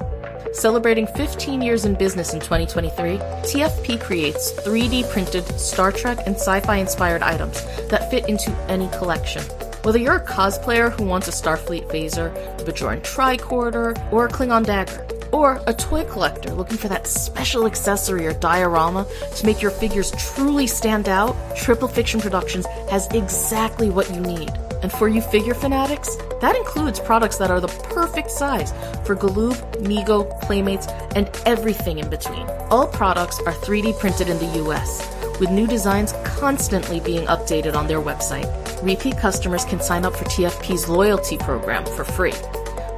Celebrating 0.52 1.06
15 1.06 1.62
years 1.62 1.86
in 1.86 1.94
business 1.94 2.34
in 2.34 2.40
2023, 2.40 3.16
TFP 3.16 3.98
creates 3.98 4.52
3D 4.52 5.10
printed 5.10 5.44
Star 5.58 5.90
Trek 5.90 6.18
and 6.26 6.36
sci 6.36 6.60
fi 6.60 6.76
inspired 6.76 7.22
items 7.22 7.64
that 7.88 8.10
fit 8.10 8.28
into 8.28 8.50
any 8.68 8.86
collection. 8.88 9.42
Whether 9.82 9.98
you're 9.98 10.16
a 10.16 10.24
cosplayer 10.24 10.92
who 10.92 11.06
wants 11.06 11.26
a 11.26 11.30
Starfleet 11.30 11.88
phaser, 11.88 12.30
a 12.60 12.64
Bajoran 12.64 13.00
tricorder, 13.00 13.96
or 14.12 14.26
a 14.26 14.28
Klingon 14.28 14.66
dagger, 14.66 15.06
or 15.32 15.62
a 15.66 15.72
toy 15.72 16.04
collector 16.04 16.50
looking 16.50 16.76
for 16.76 16.88
that 16.88 17.06
special 17.06 17.64
accessory 17.64 18.26
or 18.26 18.34
diorama 18.34 19.06
to 19.36 19.46
make 19.46 19.62
your 19.62 19.70
figures 19.70 20.10
truly 20.12 20.66
stand 20.66 21.08
out, 21.08 21.34
Triple 21.56 21.88
Fiction 21.88 22.20
Productions 22.20 22.66
has 22.90 23.08
exactly 23.08 23.88
what 23.88 24.12
you 24.14 24.20
need. 24.20 24.52
And 24.82 24.90
for 24.92 25.08
you 25.08 25.20
figure 25.20 25.54
fanatics, 25.54 26.16
that 26.40 26.56
includes 26.56 26.98
products 26.98 27.36
that 27.38 27.50
are 27.50 27.60
the 27.60 27.68
perfect 27.68 28.30
size 28.30 28.72
for 29.06 29.14
Galoob, 29.14 29.56
Mego, 29.82 30.40
Playmates, 30.42 30.86
and 31.14 31.30
everything 31.46 31.98
in 31.98 32.10
between. 32.10 32.46
All 32.70 32.86
products 32.86 33.38
are 33.40 33.52
3D 33.52 33.98
printed 33.98 34.28
in 34.28 34.38
the 34.38 34.64
US, 34.64 35.08
with 35.38 35.50
new 35.50 35.66
designs 35.66 36.12
constantly 36.24 37.00
being 37.00 37.26
updated 37.26 37.74
on 37.74 37.86
their 37.86 38.00
website. 38.00 38.48
Repeat 38.82 39.18
customers 39.18 39.64
can 39.64 39.80
sign 39.80 40.04
up 40.04 40.16
for 40.16 40.24
TFP's 40.24 40.88
loyalty 40.88 41.38
program 41.38 41.84
for 41.86 42.04
free 42.04 42.34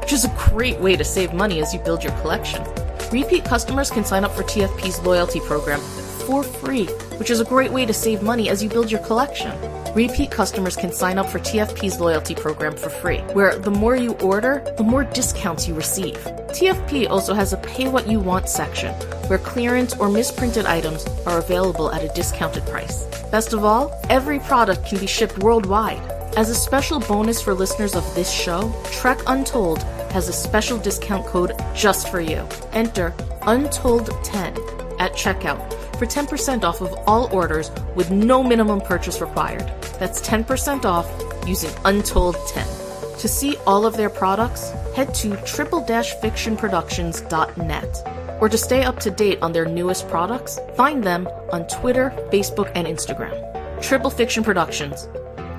which 0.05 0.13
is 0.13 0.27
a 0.27 0.51
great 0.51 0.79
way 0.81 0.97
to 0.97 1.03
save 1.03 1.33
money 1.33 1.63
as 1.63 1.73
you 1.73 1.81
build 1.81 2.05
your 2.05 2.13
collection. 2.21 2.63
Repeat 3.11 3.43
customers 3.47 3.91
can 3.91 4.05
sign 4.05 4.23
up 4.23 4.33
for 4.33 4.43
TFP's 4.43 5.01
loyalty 5.01 5.41
program 5.41 5.81
for 6.27 6.43
free, 6.43 6.87
which 7.19 7.31
is 7.31 7.41
a 7.41 7.45
great 7.45 7.71
way 7.71 7.87
to 7.87 7.93
save 7.93 8.23
money 8.23 8.49
as 8.49 8.63
you 8.63 8.69
build 8.69 8.91
your 8.91 9.01
collection. 9.01 9.53
Repeat 9.95 10.31
customers 10.31 10.75
can 10.75 10.91
sign 10.93 11.19
up 11.19 11.29
for 11.29 11.39
TFP's 11.39 12.01
loyalty 12.01 12.35
program 12.35 12.77
for 12.77 12.89
free, 12.89 13.19
where 13.33 13.59
the 13.59 13.71
more 13.71 13.95
you 13.95 14.15
order, 14.15 14.65
the 14.77 14.83
more 14.83 15.05
discounts 15.05 15.69
you 15.69 15.75
receive. 15.75 16.17
TFP 16.55 17.09
also 17.09 17.33
has 17.35 17.53
a 17.53 17.59
pay 17.59 17.89
what 17.89 18.09
you 18.09 18.19
want 18.19 18.49
section, 18.49 18.93
where 19.29 19.39
clearance 19.39 19.97
or 19.97 20.09
misprinted 20.09 20.67
items 20.67 21.07
are 21.27 21.39
available 21.39 21.93
at 21.93 22.03
a 22.03 22.13
discounted 22.15 22.65
price. 22.67 23.05
Best 23.31 23.53
of 23.53 23.65
all, 23.65 23.97
every 24.11 24.41
product 24.41 24.87
can 24.87 24.99
be 24.99 25.07
shipped 25.07 25.39
worldwide. 25.39 26.03
As 26.37 26.51
a 26.51 26.55
special 26.55 26.99
bonus 26.99 27.41
for 27.41 27.55
listeners 27.55 27.95
of 27.95 28.15
this 28.17 28.31
show, 28.31 28.75
Trek 28.91 29.21
Untold 29.29 29.83
has 30.11 30.29
a 30.29 30.33
special 30.33 30.79
discount 30.79 31.27
code 31.27 31.53
just 31.75 32.09
for 32.09 32.21
you. 32.21 32.49
Enter 32.73 33.11
Untold10 33.43 35.01
at 35.01 35.13
checkout 35.13 35.84
for 36.05 36.11
10% 36.11 36.65
off 36.65 36.81
of 36.81 36.93
all 37.07 37.33
orders 37.33 37.71
with 37.95 38.11
no 38.11 38.43
minimum 38.43 38.81
purchase 38.81 39.21
required. 39.21 39.71
That's 39.99 40.21
10% 40.21 40.85
off 40.85 41.09
using 41.47 41.71
Untold10. 41.85 43.21
To 43.21 43.29
see 43.29 43.57
all 43.67 43.87
of 43.87 43.97
their 43.97 44.11
products, 44.11 44.73
head 44.95 45.15
to 45.15 45.37
triple-fictionproductions.net. 45.45 48.09
Or 48.41 48.49
to 48.49 48.59
stay 48.59 48.83
up 48.83 48.99
to 49.01 49.11
date 49.11 49.39
on 49.41 49.53
their 49.53 49.65
newest 49.65 50.09
products, 50.09 50.59
find 50.77 51.05
them 51.05 51.27
on 51.53 51.67
Twitter, 51.69 52.11
Facebook, 52.33 52.71
and 52.75 52.87
Instagram. 52.87 53.33
Triple 53.81 54.11
Fiction 54.11 54.45
Productions, 54.45 55.09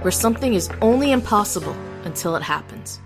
where 0.02 0.12
something 0.12 0.54
is 0.54 0.70
only 0.82 1.12
impossible 1.12 1.76
until 2.04 2.36
it 2.36 2.44
happens. 2.44 3.00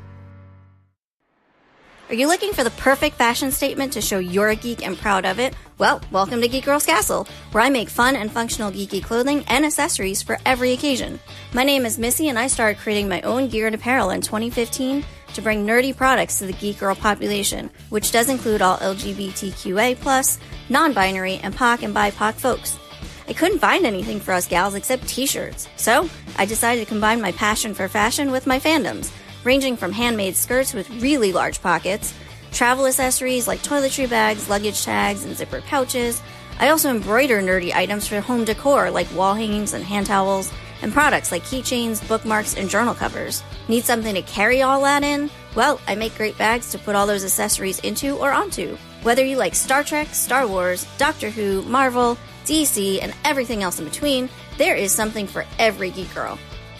Are 2.10 2.16
you 2.16 2.28
looking 2.28 2.54
for 2.54 2.64
the 2.64 2.72
perfect 2.72 3.18
fashion 3.18 3.52
statement 3.52 3.94
to 3.94 4.02
show 4.02 4.18
you're 4.18 4.50
a 4.50 4.56
geek 4.56 4.84
and 4.84 4.98
proud 4.98 5.26
of 5.26 5.38
it? 5.38 5.54
Well, 5.78 6.02
welcome 6.10 6.42
to 6.42 6.48
Geek 6.48 6.66
Girls 6.66 6.88
Castle, 6.88 7.28
where 7.52 7.64
I 7.64 7.70
make 7.70 7.88
fun 7.88 8.16
and 8.16 8.32
functional 8.32 8.72
geeky 8.72 9.04
clothing 9.04 9.46
and 9.48 9.64
accessories 9.64 10.24
for 10.24 10.40
every 10.44 10.72
occasion. 10.72 11.20
My 11.54 11.64
name 11.64 11.86
is 11.86 12.00
Missy, 12.00 12.28
and 12.28 12.40
I 12.40 12.48
started 12.48 12.80
creating 12.82 13.10
my 13.10 13.22
own 13.22 13.48
gear 13.48 13.68
and 13.68 13.76
apparel 13.76 14.10
in 14.10 14.22
2015 14.22 15.06
to 15.36 15.42
bring 15.44 15.68
nerdy 15.68 15.96
products 15.96 16.40
to 16.40 16.48
the 16.48 16.54
geek 16.54 16.80
girl 16.80 16.96
population, 16.96 17.70
which 17.90 18.12
does 18.12 18.28
include 18.28 18.64
all 18.64 18.80
LGBTQA+, 18.80 20.40
non-binary, 20.70 21.36
and 21.44 21.56
POC 21.56 21.84
and 21.84 21.96
BIPOC 21.96 22.34
folks. 22.34 22.80
I 23.28 23.34
couldn't 23.34 23.60
find 23.60 23.86
anything 23.86 24.20
for 24.20 24.34
us 24.34 24.48
gals 24.48 24.74
except 24.74 25.08
t-shirts, 25.08 25.68
so 25.76 26.10
I 26.40 26.48
decided 26.48 26.82
to 26.82 26.90
combine 26.90 27.22
my 27.22 27.34
passion 27.34 27.76
for 27.76 27.88
fashion 27.88 28.32
with 28.32 28.48
my 28.48 28.60
fandoms, 28.60 29.12
ranging 29.50 29.76
from 29.76 29.92
handmade 29.92 30.36
skirts 30.36 30.76
with 30.76 30.88
really 31.02 31.34
large 31.34 31.60
pockets, 31.60 32.14
travel 32.52 32.86
accessories 32.86 33.48
like 33.48 33.58
toiletry 33.64 34.08
bags, 34.08 34.48
luggage 34.48 34.84
tags, 34.86 35.24
and 35.24 35.36
zipper 35.36 35.60
pouches. 35.62 36.22
I 36.60 36.70
also 36.70 36.92
embroider 36.92 37.42
nerdy 37.42 37.74
items 37.74 38.08
for 38.08 38.22
home 38.22 38.46
decor 38.46 38.92
like 38.92 39.12
wall 39.16 39.34
hangings 39.34 39.74
and 39.74 39.84
hand 39.84 40.06
towels, 40.06 40.54
and 40.84 40.94
products 40.94 41.32
like 41.32 41.42
keychains, 41.42 42.08
bookmarks, 42.08 42.58
and 42.58 42.70
journal 42.70 42.94
covers. 42.94 43.42
Need 43.68 43.86
something 43.86 44.14
to 44.14 44.22
carry 44.22 44.62
all 44.62 44.82
that 44.84 45.02
in? 45.02 45.32
Well, 45.56 45.82
I 45.88 45.96
make 45.96 46.16
great 46.16 46.38
bags 46.38 46.70
to 46.74 46.78
put 46.78 46.96
all 46.96 47.08
those 47.08 47.26
accessories 47.26 47.80
into 47.80 48.18
or 48.18 48.32
onto. 48.32 48.78
Whether 49.02 49.26
you 49.26 49.36
like 49.36 49.56
Star 49.56 49.84
Trek, 49.84 50.10
Star 50.10 50.46
Wars, 50.46 50.86
Doctor 51.00 51.32
Who, 51.32 51.64
Marvel, 51.64 52.20
DC, 52.46 53.02
and 53.02 53.16
everything 53.26 53.64
else 53.64 53.80
in 53.80 53.86
between, 53.86 54.30
there 54.60 54.76
is 54.76 54.92
something 54.92 55.26
for 55.26 55.44
every 55.58 55.90
geek 55.90 56.14
girl. 56.14 56.38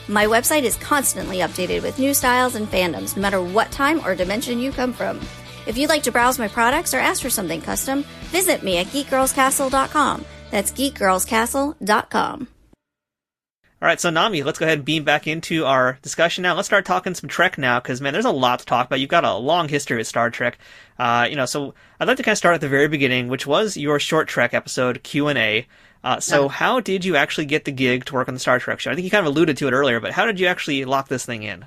My 0.10 0.26
website 0.26 0.64
is 0.64 0.76
constantly 0.78 1.38
updated 1.38 1.84
with 1.84 2.00
new 2.00 2.16
styles 2.16 2.56
and 2.56 2.68
fandoms, 2.68 3.16
no 3.16 3.22
matter 3.22 3.44
what 3.44 3.72
time 3.72 4.04
or 4.04 4.16
dimension 4.16 4.58
you 4.60 4.72
come 4.72 4.92
from. 4.92 5.20
If 5.68 5.78
you'd 5.78 5.90
like 5.90 6.02
to 6.04 6.12
browse 6.12 6.40
my 6.40 6.48
products 6.48 6.96
or 6.96 6.98
ask 6.98 7.22
for 7.22 7.30
something 7.30 7.62
custom, 7.62 8.04
visit 8.32 8.64
me 8.64 8.80
at 8.80 8.88
geekgirlscastle.com. 8.88 10.26
That's 10.50 10.72
geekgirlscastle.com. 10.72 12.48
All 13.82 13.88
right, 13.88 14.02
so 14.02 14.10
Nami, 14.10 14.42
let's 14.42 14.58
go 14.58 14.66
ahead 14.66 14.80
and 14.80 14.86
beam 14.86 15.04
back 15.04 15.28
into 15.28 15.64
our 15.64 16.00
discussion 16.02 16.42
now. 16.42 16.56
Let's 16.56 16.68
start 16.68 16.86
talking 16.86 17.14
some 17.14 17.30
Trek 17.30 17.60
now, 17.60 17.80
because 17.80 18.02
man, 18.02 18.12
there's 18.12 18.26
a 18.26 18.32
lot 18.32 18.60
to 18.60 18.66
talk 18.66 18.88
about. 18.88 19.00
You've 19.00 19.10
got 19.10 19.26
a 19.26 19.36
long 19.36 19.70
history 19.70 19.98
with 19.98 20.08
Star 20.08 20.32
Trek. 20.32 20.58
Uh, 20.98 21.28
you 21.30 21.36
know, 21.36 21.46
so 21.46 21.76
I'd 22.00 22.08
like 22.08 22.18
to 22.18 22.24
kind 22.24 22.34
of 22.34 22.40
start 22.40 22.56
at 22.56 22.62
the 22.62 22.68
very 22.68 22.88
beginning, 22.88 23.28
which 23.28 23.46
was 23.46 23.78
your 23.78 24.00
short 24.00 24.28
Trek 24.28 24.56
episode 24.56 25.04
Q 25.04 25.28
and 25.28 25.38
A. 25.38 25.68
Uh, 26.04 26.20
so, 26.20 26.44
yeah. 26.44 26.50
how 26.50 26.80
did 26.80 27.04
you 27.04 27.16
actually 27.16 27.46
get 27.46 27.66
the 27.66 27.72
gig 27.72 28.06
to 28.06 28.14
work 28.14 28.28
on 28.28 28.34
the 28.34 28.40
Star 28.40 28.60
Trek 28.60 28.80
show? 28.80 28.92
I 28.92 28.96
think 28.96 29.04
you 29.04 29.12
kind 29.12 29.26
of 29.26 29.34
alluded 29.34 29.58
to 29.58 29.68
it 29.68 29.72
earlier, 29.72 30.00
but 30.00 30.12
how 30.12 30.26
did 30.26 30.40
you 30.40 30.48
actually 30.48 30.86
lock 30.86 31.10
this 31.10 31.26
thing 31.26 31.44
in? 31.44 31.66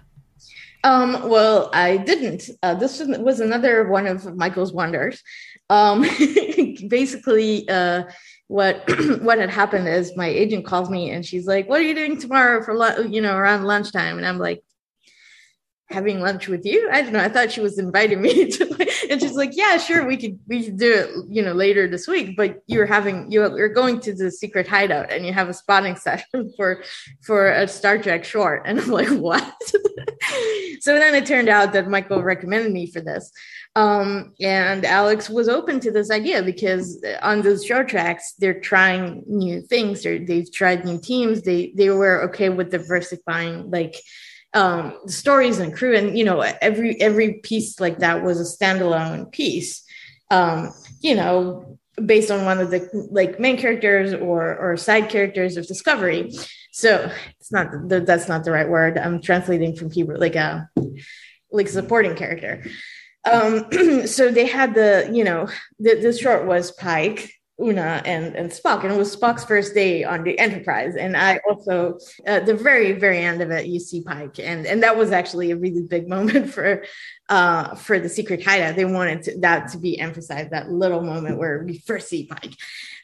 Um, 0.85 1.28
well, 1.28 1.70
I 1.72 1.99
didn't. 1.99 2.51
Uh, 2.62 2.74
this 2.74 3.01
was 3.18 3.41
another 3.41 3.89
one 3.89 4.07
of 4.07 4.35
Michael's 4.37 4.72
wonders. 4.72 5.22
Um, 5.70 6.03
basically, 6.89 7.68
uh, 7.68 8.05
what 8.49 8.83
what 9.22 9.39
had 9.39 9.51
happened 9.51 9.89
is 9.89 10.16
my 10.16 10.26
agent 10.26 10.66
calls 10.66 10.91
me 10.91 11.11
and 11.11 11.24
she's 11.24 11.47
like, 11.47 11.68
"What 11.68 11.80
are 11.80 11.85
you 11.85 11.95
doing 11.95 12.18
tomorrow 12.18 12.62
for 12.62 13.03
you 13.07 13.20
know 13.20 13.37
around 13.37 13.64
lunchtime?" 13.64 14.18
And 14.18 14.26
I'm 14.26 14.39
like, 14.39 14.62
having 15.93 16.20
lunch 16.20 16.49
with 16.49 16.64
you. 16.64 16.88
I 16.90 17.03
don't 17.03 17.12
know. 17.12 17.20
I 17.20 17.28
thought 17.28 17.53
she 17.53 17.61
was 17.61 17.78
inviting 17.78 18.20
me 18.20 18.51
to, 18.51 19.07
and 19.11 19.20
she's 19.20 19.34
like, 19.36 19.51
yeah, 19.55 19.76
sure, 19.78 20.07
we 20.07 20.16
could 20.16 20.38
we 20.47 20.64
could 20.64 20.78
do 20.78 20.93
it, 20.93 21.11
you 21.28 21.43
know, 21.43 21.53
later 21.53 21.88
this 21.88 22.09
week. 22.09 22.36
But 22.36 22.62
you're 22.66 22.86
having 22.86 23.30
you're 23.30 23.68
going 23.68 24.01
to 24.01 24.14
the 24.14 24.30
secret 24.30 24.66
hideout 24.66 25.12
and 25.12 25.26
you 25.26 25.32
have 25.32 25.49
a 25.49 25.55
spotting 25.55 25.97
session 26.07 26.53
for 26.57 26.82
for 27.22 27.51
a 27.51 27.68
Star 27.68 27.99
Trek 27.99 28.24
short. 28.24 28.62
And 28.64 28.80
I'm 28.80 28.90
like, 28.90 29.09
what? 29.09 29.55
so 30.80 30.95
then 30.99 31.14
it 31.14 31.26
turned 31.26 31.49
out 31.49 31.72
that 31.72 31.88
Michael 31.88 32.22
recommended 32.22 32.72
me 32.72 32.90
for 32.90 33.01
this. 33.01 33.30
Um, 33.74 34.34
and 34.40 34.84
Alex 34.84 35.30
was 35.30 35.49
open 35.49 35.80
to 35.80 35.90
this 35.90 36.11
idea 36.11 36.43
because 36.43 37.03
on 37.22 37.40
those 37.40 37.64
Short 37.64 37.88
Treks, 37.88 38.34
they're 38.38 38.61
trying 38.61 39.24
new 39.26 39.62
things. 39.62 40.03
they 40.03 40.18
they've 40.18 40.53
tried 40.53 40.84
new 40.84 41.01
teams. 41.01 41.43
They 41.43 41.72
they 41.74 41.90
were 41.90 42.22
okay 42.24 42.51
with 42.51 42.70
diversifying 42.70 43.70
like 43.70 43.97
um, 44.55 44.98
the 45.05 45.12
stories 45.12 45.59
and 45.59 45.74
crew, 45.74 45.96
and 45.96 46.16
you 46.16 46.24
know 46.24 46.40
every 46.40 47.00
every 47.00 47.34
piece 47.34 47.80
like 47.80 47.98
that 47.98 48.22
was 48.22 48.40
a 48.40 48.64
standalone 48.64 49.30
piece. 49.32 49.82
Um, 50.30 50.72
you 51.00 51.14
know, 51.14 51.78
based 52.05 52.30
on 52.30 52.44
one 52.44 52.61
of 52.61 52.70
the 52.70 52.88
like 53.11 53.40
main 53.40 53.57
characters 53.57 54.14
or 54.14 54.57
or 54.57 54.76
side 54.76 55.09
characters 55.09 55.57
of 55.57 55.66
Discovery. 55.66 56.32
So 56.72 57.11
it's 57.38 57.53
not 57.53 57.68
that's 57.88 58.28
not 58.28 58.44
the 58.44 58.53
right 58.53 58.68
word. 58.68 58.98
I'm 58.98 59.20
translating 59.20 59.76
from 59.76 59.90
Hebrew, 59.90 60.16
like 60.16 60.36
a 60.36 60.68
like 61.50 61.68
supporting 61.68 62.14
character. 62.14 62.64
Um, 63.30 63.66
so 64.07 64.30
they 64.30 64.46
had 64.46 64.74
the 64.74 65.11
you 65.12 65.24
know 65.24 65.48
the, 65.78 65.94
the 65.96 66.12
short 66.12 66.46
was 66.46 66.72
Pike 66.72 67.30
Una 67.61 68.03
and, 68.05 68.34
and 68.34 68.50
Spock, 68.50 68.82
and 68.82 68.92
it 68.92 68.96
was 68.96 69.14
Spock's 69.14 69.44
first 69.44 69.74
day 69.74 70.05
on 70.05 70.24
the 70.24 70.38
Enterprise. 70.38 70.96
And 70.96 71.16
I 71.16 71.38
also, 71.48 71.98
at 72.26 72.46
the 72.46 72.55
very, 72.55 72.92
very 72.92 73.18
end 73.18 73.42
of 73.42 73.50
it, 73.50 73.66
you 73.66 73.78
see 73.78 74.03
Pike, 74.03 74.38
and 74.38 74.66
and 74.66 74.82
that 74.82 74.96
was 74.96 75.12
actually 75.12 75.50
a 75.50 75.57
really 75.57 75.82
big 75.82 76.09
moment 76.16 76.50
for 76.50 76.84
uh, 77.28 77.74
for 77.74 77.98
the 77.98 78.09
Secret 78.09 78.42
Hideout. 78.44 78.76
They 78.76 78.84
wanted 78.84 79.22
to, 79.24 79.38
that 79.40 79.68
to 79.72 79.78
be 79.78 79.98
emphasized, 79.98 80.50
that 80.50 80.70
little 80.70 81.03
moment 81.03 81.38
where 81.38 81.62
we 81.62 81.78
first 81.78 82.09
see 82.09 82.26
Pike, 82.26 82.55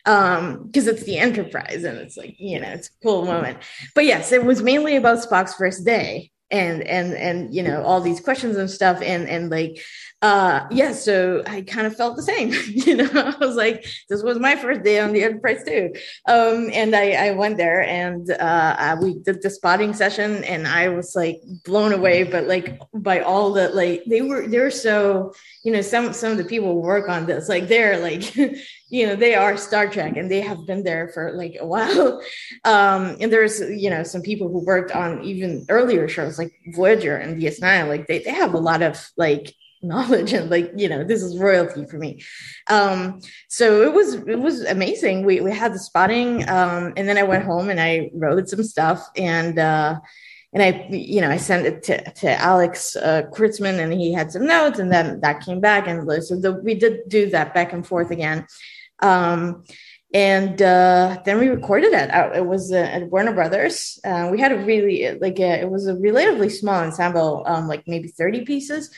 Um, 0.07 0.65
because 0.67 0.87
it's 0.87 1.03
the 1.03 1.19
Enterprise, 1.19 1.85
and 1.85 1.99
it's 1.99 2.17
like 2.17 2.37
you 2.39 2.59
know, 2.61 2.69
it's 2.69 2.89
a 2.89 3.03
cool 3.03 3.27
moment. 3.27 3.59
But 3.95 4.07
yes, 4.07 4.33
it 4.33 4.45
was 4.45 4.63
mainly 4.63 4.97
about 4.97 5.19
Spock's 5.19 5.55
first 5.55 5.85
day, 5.85 6.31
and 6.51 6.83
and 6.83 7.15
and 7.15 7.55
you 7.55 7.63
know 7.63 7.83
all 7.83 8.01
these 8.01 8.21
questions 8.21 8.57
and 8.57 8.71
stuff, 8.71 9.01
and 9.03 9.29
and 9.29 9.51
like 9.51 9.81
uh 10.21 10.67
yeah 10.73 10.91
so 10.91 11.45
i 11.47 11.63
kind 11.63 11.87
of 11.87 11.95
felt 11.95 12.17
the 12.17 12.23
same 12.23 12.53
you 12.69 12.97
know 12.97 13.09
i 13.15 13.37
was 13.39 13.55
like 13.55 13.87
this 14.09 14.23
was 14.23 14.39
my 14.41 14.57
first 14.57 14.83
day 14.83 14.99
on 14.99 15.13
the 15.13 15.23
enterprise 15.23 15.63
too. 15.65 15.93
Um 16.27 16.71
and 16.73 16.95
i 16.97 17.13
i 17.13 17.31
went 17.31 17.57
there 17.57 17.83
and 17.83 18.29
uh 18.33 18.97
we 19.01 19.15
did 19.21 19.43
the 19.43 19.51
spotting 19.51 19.95
session 19.95 20.43
and 20.45 20.67
i 20.67 20.89
was 20.89 21.15
like 21.15 21.41
blown 21.65 21.93
away 21.93 22.25
but 22.25 22.49
like 22.49 22.81
by 22.95 23.21
all 23.21 23.53
the 23.53 23.69
like 23.69 24.03
they 24.09 24.23
were 24.23 24.49
they're 24.49 24.73
so 24.73 25.33
you 25.65 25.73
know 25.73 25.83
some 25.83 26.13
some 26.13 26.33
of 26.33 26.39
the 26.39 26.45
people 26.45 26.83
work 26.83 27.09
on 27.09 27.27
this 27.27 27.49
like 27.49 27.69
they're 27.69 28.01
like 28.01 28.37
you 28.89 29.07
know 29.07 29.15
they 29.15 29.35
are 29.35 29.57
star 29.57 29.89
trek 29.89 30.17
and 30.17 30.31
they 30.31 30.41
have 30.41 30.67
been 30.67 30.83
there 30.83 31.09
for 31.09 31.33
like 31.33 31.57
a 31.61 31.67
while 31.67 32.21
um 32.65 33.17
and 33.21 33.33
there's 33.33 33.61
you 33.61 33.91
know 33.91 34.03
some 34.03 34.23
people 34.23 34.49
who 34.49 34.65
worked 34.65 34.93
on 34.93 35.23
even 35.23 35.65
earlier 35.69 36.09
shows 36.09 36.39
like 36.39 36.53
voyager 36.75 37.17
and 37.17 37.41
ds9 37.41 37.89
like 37.89 38.07
they, 38.07 38.21
they 38.21 38.31
have 38.31 38.55
a 38.55 38.59
lot 38.59 38.83
of 38.83 39.11
like 39.17 39.55
knowledge 39.83 40.33
and 40.33 40.51
like 40.51 40.73
you 40.77 40.89
know 40.89 41.05
this 41.05 41.23
is 41.23 41.39
royalty 41.39 41.87
for 41.87 41.99
me 41.99 42.21
um 42.69 43.21
so 43.49 43.83
it 43.83 43.93
was 43.93 44.15
it 44.15 44.41
was 44.41 44.63
amazing 44.65 45.25
we 45.25 45.41
we 45.41 45.53
had 45.53 45.73
the 45.73 45.79
spotting 45.79 46.49
um 46.49 46.93
and 46.97 47.09
then 47.09 47.17
i 47.17 47.23
went 47.23 47.45
home 47.45 47.71
and 47.71 47.81
i 47.81 48.11
wrote 48.13 48.49
some 48.49 48.65
stuff 48.65 49.09
and 49.17 49.57
uh 49.57 49.97
and 50.55 50.63
I, 50.63 50.89
you 50.91 51.21
know, 51.21 51.31
I 51.31 51.37
sent 51.37 51.67
it 51.67 51.83
to, 51.85 52.11
to 52.11 52.41
Alex 52.41 52.97
uh, 52.97 53.25
Kurtzman 53.33 53.79
and 53.81 53.93
he 53.93 54.15
had 54.15 54.33
some 54.33 54.47
notes 54.47 54.79
and 54.79 54.91
then 54.91 55.21
that 55.21 55.45
came 55.45 55.61
back. 55.61 55.87
And 55.87 56.11
so 56.25 56.41
the, 56.41 56.53
we 56.53 56.75
did 56.75 57.01
do 57.09 57.29
that 57.31 57.53
back 57.53 57.75
and 57.75 57.87
forth 57.87 58.11
again. 58.11 58.47
Um, 59.01 59.65
and 60.15 60.61
uh, 60.63 61.21
then 61.25 61.39
we 61.39 61.49
recorded 61.49 61.93
it. 61.93 62.11
It 62.35 62.47
was 62.47 62.73
uh, 62.73 62.77
at 62.77 63.11
Warner 63.11 63.35
Brothers. 63.35 64.01
Uh, 64.05 64.29
we 64.33 64.41
had 64.41 64.53
a 64.53 64.59
really, 64.65 65.19
like, 65.21 65.39
a, 65.39 65.61
it 65.61 65.71
was 65.71 65.87
a 65.87 65.97
relatively 65.97 66.49
small 66.49 66.81
ensemble, 66.81 67.45
um, 67.47 67.69
like 67.69 67.85
maybe 67.87 68.09
30 68.09 68.45
pieces 68.45 68.91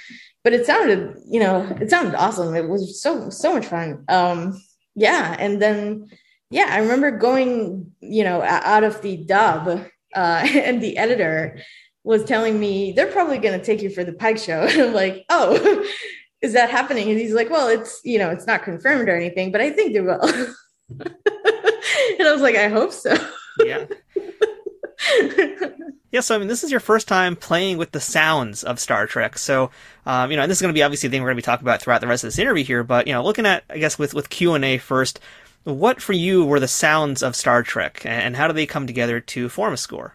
but 0.43 0.53
it 0.53 0.65
sounded, 0.67 1.17
you 1.29 1.41
know, 1.41 1.63
it 1.81 1.91
sounded 1.91 2.15
awesome. 2.15 2.55
It 2.55 2.69
was 2.69 3.03
so 3.03 3.31
so 3.31 3.55
much 3.55 3.67
fun. 3.67 4.05
Um, 4.09 4.61
yeah, 4.95 5.37
and 5.39 5.61
then 5.61 6.09
yeah, 6.51 6.69
I 6.71 6.79
remember 6.79 7.11
going, 7.13 7.93
you 8.01 8.25
know, 8.25 8.43
out 8.43 8.85
of 8.85 9.03
the 9.03 9.19
dub, 9.19 9.69
uh, 9.69 10.47
and 10.55 10.83
the 10.83 10.97
editor 10.97 11.59
was 12.03 12.25
telling 12.25 12.59
me 12.59 12.93
they're 12.93 13.13
probably 13.13 13.39
going 13.39 13.59
to 13.59 13.65
take 13.65 13.83
you 13.83 13.91
for 13.91 14.05
the 14.05 14.15
Pike 14.15 14.39
show. 14.39 14.63
And 14.63 14.81
I'm 14.83 14.95
like, 14.95 15.25
oh, 15.29 15.87
is 16.43 16.53
that 16.55 16.71
happening? 16.71 17.11
And 17.11 17.19
he's 17.19 17.35
like, 17.35 17.51
well, 17.51 17.69
it's 17.69 18.01
you 18.05 18.19
know, 18.19 18.31
it's 18.31 18.47
not 18.47 18.63
confirmed 18.63 19.09
or 19.09 19.17
anything, 19.17 19.53
but 19.53 19.61
I 19.61 19.71
think 19.71 19.93
they 19.93 20.01
will. 20.01 20.23
and 20.99 22.29
I 22.29 22.33
was 22.33 22.43
like, 22.43 22.57
I 22.57 22.69
hope 22.69 22.93
so. 22.93 23.15
yeah. 23.65 23.87
yeah, 26.11 26.21
so 26.21 26.35
I 26.35 26.39
mean, 26.39 26.49
this 26.49 26.65
is 26.65 26.71
your 26.71 26.81
first 26.81 27.09
time 27.09 27.37
playing 27.37 27.79
with 27.79 27.93
the 27.93 28.01
sounds 28.01 28.65
of 28.65 28.79
Star 28.79 29.07
Trek. 29.07 29.39
So, 29.39 29.71
um, 30.07 30.31
you 30.31 30.37
know, 30.37 30.43
and 30.43 30.51
this 30.51 30.59
is 30.59 30.63
going 30.63 30.73
to 30.73 30.79
be 30.79 30.83
obviously 30.83 31.09
the 31.09 31.13
thing 31.13 31.23
we're 31.23 31.29
going 31.29 31.37
to 31.37 31.43
be 31.43 31.47
talking 31.47 31.65
about 31.65 31.81
throughout 31.81 32.01
the 32.01 32.07
rest 32.07 32.25
of 32.25 32.29
this 32.29 32.39
interview 32.39 32.65
here. 32.65 32.83
But 32.83 33.07
you 33.07 33.13
know, 33.13 33.23
looking 33.23 33.47
at, 33.47 33.65
I 33.71 33.79
guess, 33.79 33.99
with 33.99 34.15
with 34.15 34.31
Q 34.31 34.55
and 34.55 34.65
A 34.65 34.79
first, 34.79 35.21
what 35.65 36.01
for 36.01 36.13
you 36.13 36.45
were 36.45 36.61
the 36.61 36.69
sounds 36.69 37.23
of 37.23 37.37
Star 37.37 37.63
Trek, 37.63 38.03
and 38.05 38.37
how 38.37 38.47
do 38.47 38.53
they 38.53 38.67
come 38.67 38.87
together 38.87 39.21
to 39.21 39.49
form 39.49 39.75
a 39.75 39.77
score? 39.77 40.15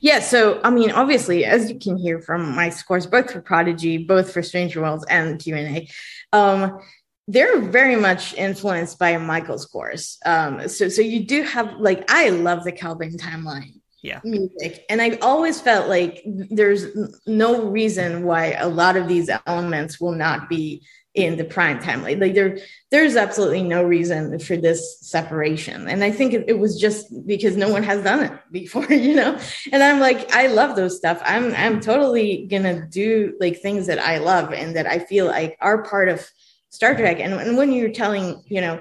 Yeah, 0.00 0.20
so 0.20 0.60
I 0.64 0.70
mean, 0.70 0.90
obviously, 0.90 1.44
as 1.44 1.70
you 1.70 1.78
can 1.78 1.96
hear 1.96 2.20
from 2.20 2.54
my 2.54 2.70
scores, 2.70 3.06
both 3.06 3.30
for 3.30 3.40
Prodigy, 3.40 3.98
both 3.98 4.32
for 4.32 4.42
Strange 4.42 4.74
New 4.74 4.82
Worlds 4.82 5.04
and 5.08 5.38
Q 5.38 5.56
and 5.56 5.76
A, 5.76 5.88
um, 6.32 6.80
they're 7.28 7.60
very 7.60 7.96
much 7.96 8.34
influenced 8.34 8.98
by 8.98 9.16
Michael's 9.18 9.62
scores. 9.62 10.18
Um, 10.24 10.68
so, 10.68 10.88
so 10.88 11.02
you 11.02 11.20
do 11.20 11.42
have 11.42 11.74
like 11.78 12.10
I 12.10 12.30
love 12.30 12.64
the 12.64 12.72
Kelvin 12.72 13.16
timeline 13.16 13.80
yeah 14.02 14.20
music 14.24 14.84
and 14.88 15.02
i 15.02 15.10
always 15.20 15.60
felt 15.60 15.88
like 15.88 16.22
there's 16.24 16.86
no 17.26 17.66
reason 17.66 18.24
why 18.24 18.52
a 18.52 18.68
lot 18.68 18.96
of 18.96 19.08
these 19.08 19.28
elements 19.46 20.00
will 20.00 20.14
not 20.14 20.48
be 20.48 20.82
in 21.14 21.36
the 21.36 21.44
prime 21.44 21.80
time 21.80 22.02
like, 22.02 22.34
there 22.34 22.58
there's 22.92 23.16
absolutely 23.16 23.62
no 23.62 23.82
reason 23.82 24.38
for 24.38 24.56
this 24.56 25.00
separation 25.00 25.88
and 25.88 26.04
i 26.04 26.10
think 26.10 26.32
it, 26.32 26.44
it, 26.46 26.58
was 26.58 26.80
just 26.80 27.26
because 27.26 27.56
no 27.56 27.68
one 27.68 27.82
has 27.82 28.04
done 28.04 28.22
it 28.22 28.32
before 28.52 28.84
you 28.92 29.14
know 29.14 29.36
and 29.72 29.82
i'm 29.82 29.98
like 29.98 30.30
i 30.32 30.46
love 30.46 30.76
those 30.76 30.96
stuff 30.96 31.20
i'm 31.24 31.52
i'm 31.56 31.80
totally 31.80 32.46
gonna 32.48 32.86
do 32.86 33.34
like 33.40 33.60
things 33.60 33.88
that 33.88 33.98
i 33.98 34.18
love 34.18 34.52
and 34.52 34.76
that 34.76 34.86
i 34.86 35.00
feel 35.00 35.26
like 35.26 35.58
are 35.60 35.82
part 35.82 36.08
of 36.08 36.24
star 36.68 36.94
trek 36.94 37.18
and, 37.18 37.34
and 37.34 37.56
when 37.56 37.72
you're 37.72 37.90
telling 37.90 38.42
you 38.46 38.60
know 38.60 38.80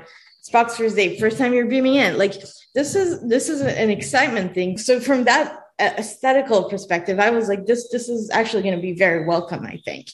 Spock's 0.50 0.78
first 0.78 0.96
day, 0.96 1.20
first 1.20 1.38
time 1.38 1.54
you're 1.54 1.68
beaming 1.68 1.96
in. 1.96 2.18
Like 2.18 2.34
this 2.74 2.96
is 2.96 3.22
this 3.28 3.50
is 3.50 3.62
an 3.62 3.90
excitement 3.90 4.54
thing. 4.54 4.78
So 4.78 5.00
from 5.00 5.26
that 5.26 5.54
uh, 5.80 5.92
aesthetical 5.98 6.70
perspective, 6.70 7.20
I 7.20 7.30
was 7.30 7.48
like, 7.48 7.66
this 7.66 7.90
this 7.90 8.10
is 8.10 8.30
actually 8.32 8.64
going 8.64 8.76
to 8.76 8.82
be 8.82 8.94
very 8.94 9.26
welcome, 9.26 9.66
I 9.66 9.82
think. 9.84 10.08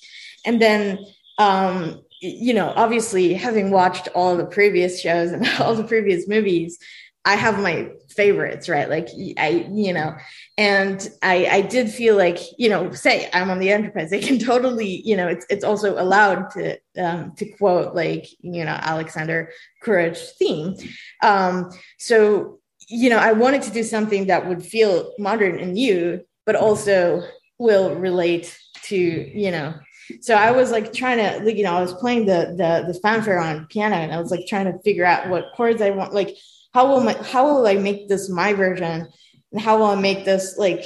And 0.46 0.62
then, 0.62 1.00
um, 1.38 2.02
you 2.22 2.54
know, 2.54 2.74
obviously, 2.76 3.34
having 3.34 3.72
watched 3.72 4.08
all 4.16 4.36
the 4.38 4.46
previous 4.46 5.02
shows 5.02 5.32
and 5.32 5.48
all 5.60 5.76
the 5.76 5.84
previous 5.84 6.28
movies, 6.28 6.80
I 7.26 7.36
have 7.36 7.60
my 7.60 7.90
favorites, 8.10 8.70
right? 8.70 8.88
Like 8.88 9.10
I, 9.38 9.68
you 9.72 9.94
know, 9.94 10.16
and 10.60 11.10
I, 11.24 11.48
I 11.48 11.62
did 11.62 11.90
feel 11.90 12.16
like, 12.16 12.38
you 12.60 12.70
know, 12.70 12.92
say 12.92 13.30
I'm 13.34 13.50
on 13.50 13.60
the 13.60 13.72
Enterprise, 13.72 14.12
they 14.12 14.22
can 14.22 14.38
totally, 14.52 15.02
you 15.04 15.18
know, 15.18 15.28
it's 15.28 15.46
it's 15.50 15.64
also 15.64 16.00
allowed 16.00 16.52
to 16.52 16.78
um, 16.98 17.34
to 17.38 17.46
quote 17.46 17.96
like, 17.96 18.28
you 18.42 18.64
know, 18.64 18.78
Alexander 18.80 19.52
Courage 19.82 20.20
theme. 20.38 20.76
Um, 21.24 21.72
so, 21.98 22.60
you 22.88 23.10
know, 23.10 23.18
I 23.18 23.34
wanted 23.34 23.64
to 23.64 23.72
do 23.72 23.84
something 23.84 24.28
that 24.28 24.48
would 24.48 24.64
feel 24.64 25.12
modern 25.18 25.60
and 25.60 25.74
new, 25.74 26.24
but 26.46 26.56
also 26.56 27.24
will 27.58 27.96
relate 27.96 28.56
to, 28.84 28.96
you 28.96 29.50
know, 29.50 29.74
so 30.22 30.36
I 30.36 30.52
was 30.52 30.72
like 30.72 30.94
trying 30.94 31.18
to, 31.18 31.54
you 31.54 31.64
know, 31.64 31.76
I 31.76 31.82
was 31.82 31.94
playing 31.94 32.26
the 32.26 32.56
the 32.58 32.92
the 32.92 33.00
fanfare 33.00 33.40
on 33.40 33.68
piano, 33.68 33.96
and 33.96 34.14
I 34.14 34.20
was 34.20 34.32
like 34.32 34.46
trying 34.48 34.72
to 34.72 34.80
figure 34.80 35.06
out 35.06 35.30
what 35.30 35.54
chords 35.56 35.82
I 35.82 35.92
want, 35.92 36.14
like 36.14 36.36
how 36.76 36.88
will 36.88 37.00
my 37.00 37.14
how 37.14 37.46
will 37.46 37.66
I 37.66 37.76
make 37.76 38.10
this 38.10 38.30
my 38.30 38.52
version? 38.52 39.08
And 39.52 39.62
how 39.62 39.78
will 39.78 39.86
I 39.86 39.96
make 39.96 40.26
this 40.26 40.58
like 40.58 40.84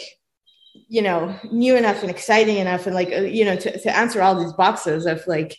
you 0.87 1.01
know 1.01 1.35
new 1.51 1.75
enough 1.75 2.01
and 2.03 2.11
exciting 2.11 2.57
enough 2.57 2.85
and 2.85 2.93
like 2.93 3.11
uh, 3.11 3.21
you 3.21 3.43
know 3.43 3.55
to, 3.55 3.79
to 3.79 3.97
answer 3.97 4.21
all 4.21 4.39
these 4.39 4.53
boxes 4.53 5.07
of 5.07 5.25
like 5.25 5.57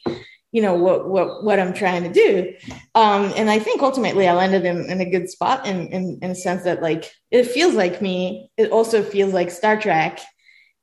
you 0.52 0.62
know 0.62 0.74
what 0.74 1.08
what 1.08 1.42
what 1.42 1.58
I'm 1.58 1.74
trying 1.74 2.04
to 2.04 2.12
do. 2.12 2.54
Um 2.94 3.32
and 3.36 3.50
I 3.50 3.58
think 3.58 3.82
ultimately 3.82 4.28
I 4.28 4.34
landed 4.34 4.64
in, 4.64 4.88
in 4.88 5.00
a 5.00 5.10
good 5.10 5.28
spot 5.28 5.66
in, 5.66 5.88
in 5.88 6.20
in 6.22 6.30
a 6.30 6.36
sense 6.36 6.62
that 6.62 6.80
like 6.80 7.12
it 7.32 7.44
feels 7.44 7.74
like 7.74 8.00
me. 8.00 8.50
It 8.56 8.70
also 8.70 9.02
feels 9.02 9.34
like 9.34 9.50
Star 9.50 9.80
Trek. 9.80 10.20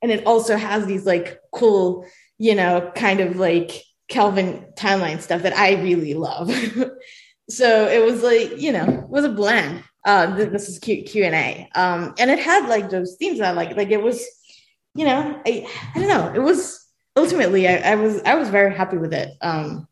And 0.02 0.12
it 0.12 0.28
also 0.28 0.58
has 0.58 0.86
these 0.86 1.06
like 1.06 1.40
cool 1.54 2.06
you 2.38 2.56
know 2.56 2.92
kind 2.96 3.20
of 3.20 3.38
like 3.38 3.84
Kelvin 4.08 4.66
timeline 4.76 5.22
stuff 5.22 5.44
that 5.44 5.58
I 5.58 5.82
really 5.82 6.14
love. 6.14 6.50
So 7.50 7.88
it 7.88 8.04
was 8.04 8.24
like 8.24 8.60
you 8.62 8.74
know 8.74 8.86
it 8.86 9.10
was 9.10 9.24
a 9.24 9.30
blend. 9.30 9.84
Uh 10.06 10.36
this 10.36 10.68
is 10.70 10.80
q 10.80 11.04
q&a 11.04 11.70
um 11.76 12.14
and 12.20 12.30
it 12.30 12.40
had 12.40 12.68
like 12.68 12.90
those 12.90 13.16
themes 13.16 13.40
that 13.40 13.48
I 13.48 13.52
like 13.52 13.76
like 13.76 13.90
it 13.90 14.02
was 14.02 14.26
you 14.96 15.06
know 15.06 15.42
i 15.46 15.68
i 15.96 16.00
don't 16.00 16.08
know 16.08 16.34
it 16.34 16.42
was 16.42 16.86
ultimately 17.16 17.68
I, 17.68 17.92
I 17.92 17.96
was 17.96 18.22
i 18.24 18.36
was 18.36 18.50
very 18.50 18.74
happy 18.74 18.98
with 18.98 19.14
it. 19.14 19.30
Um 19.42 19.88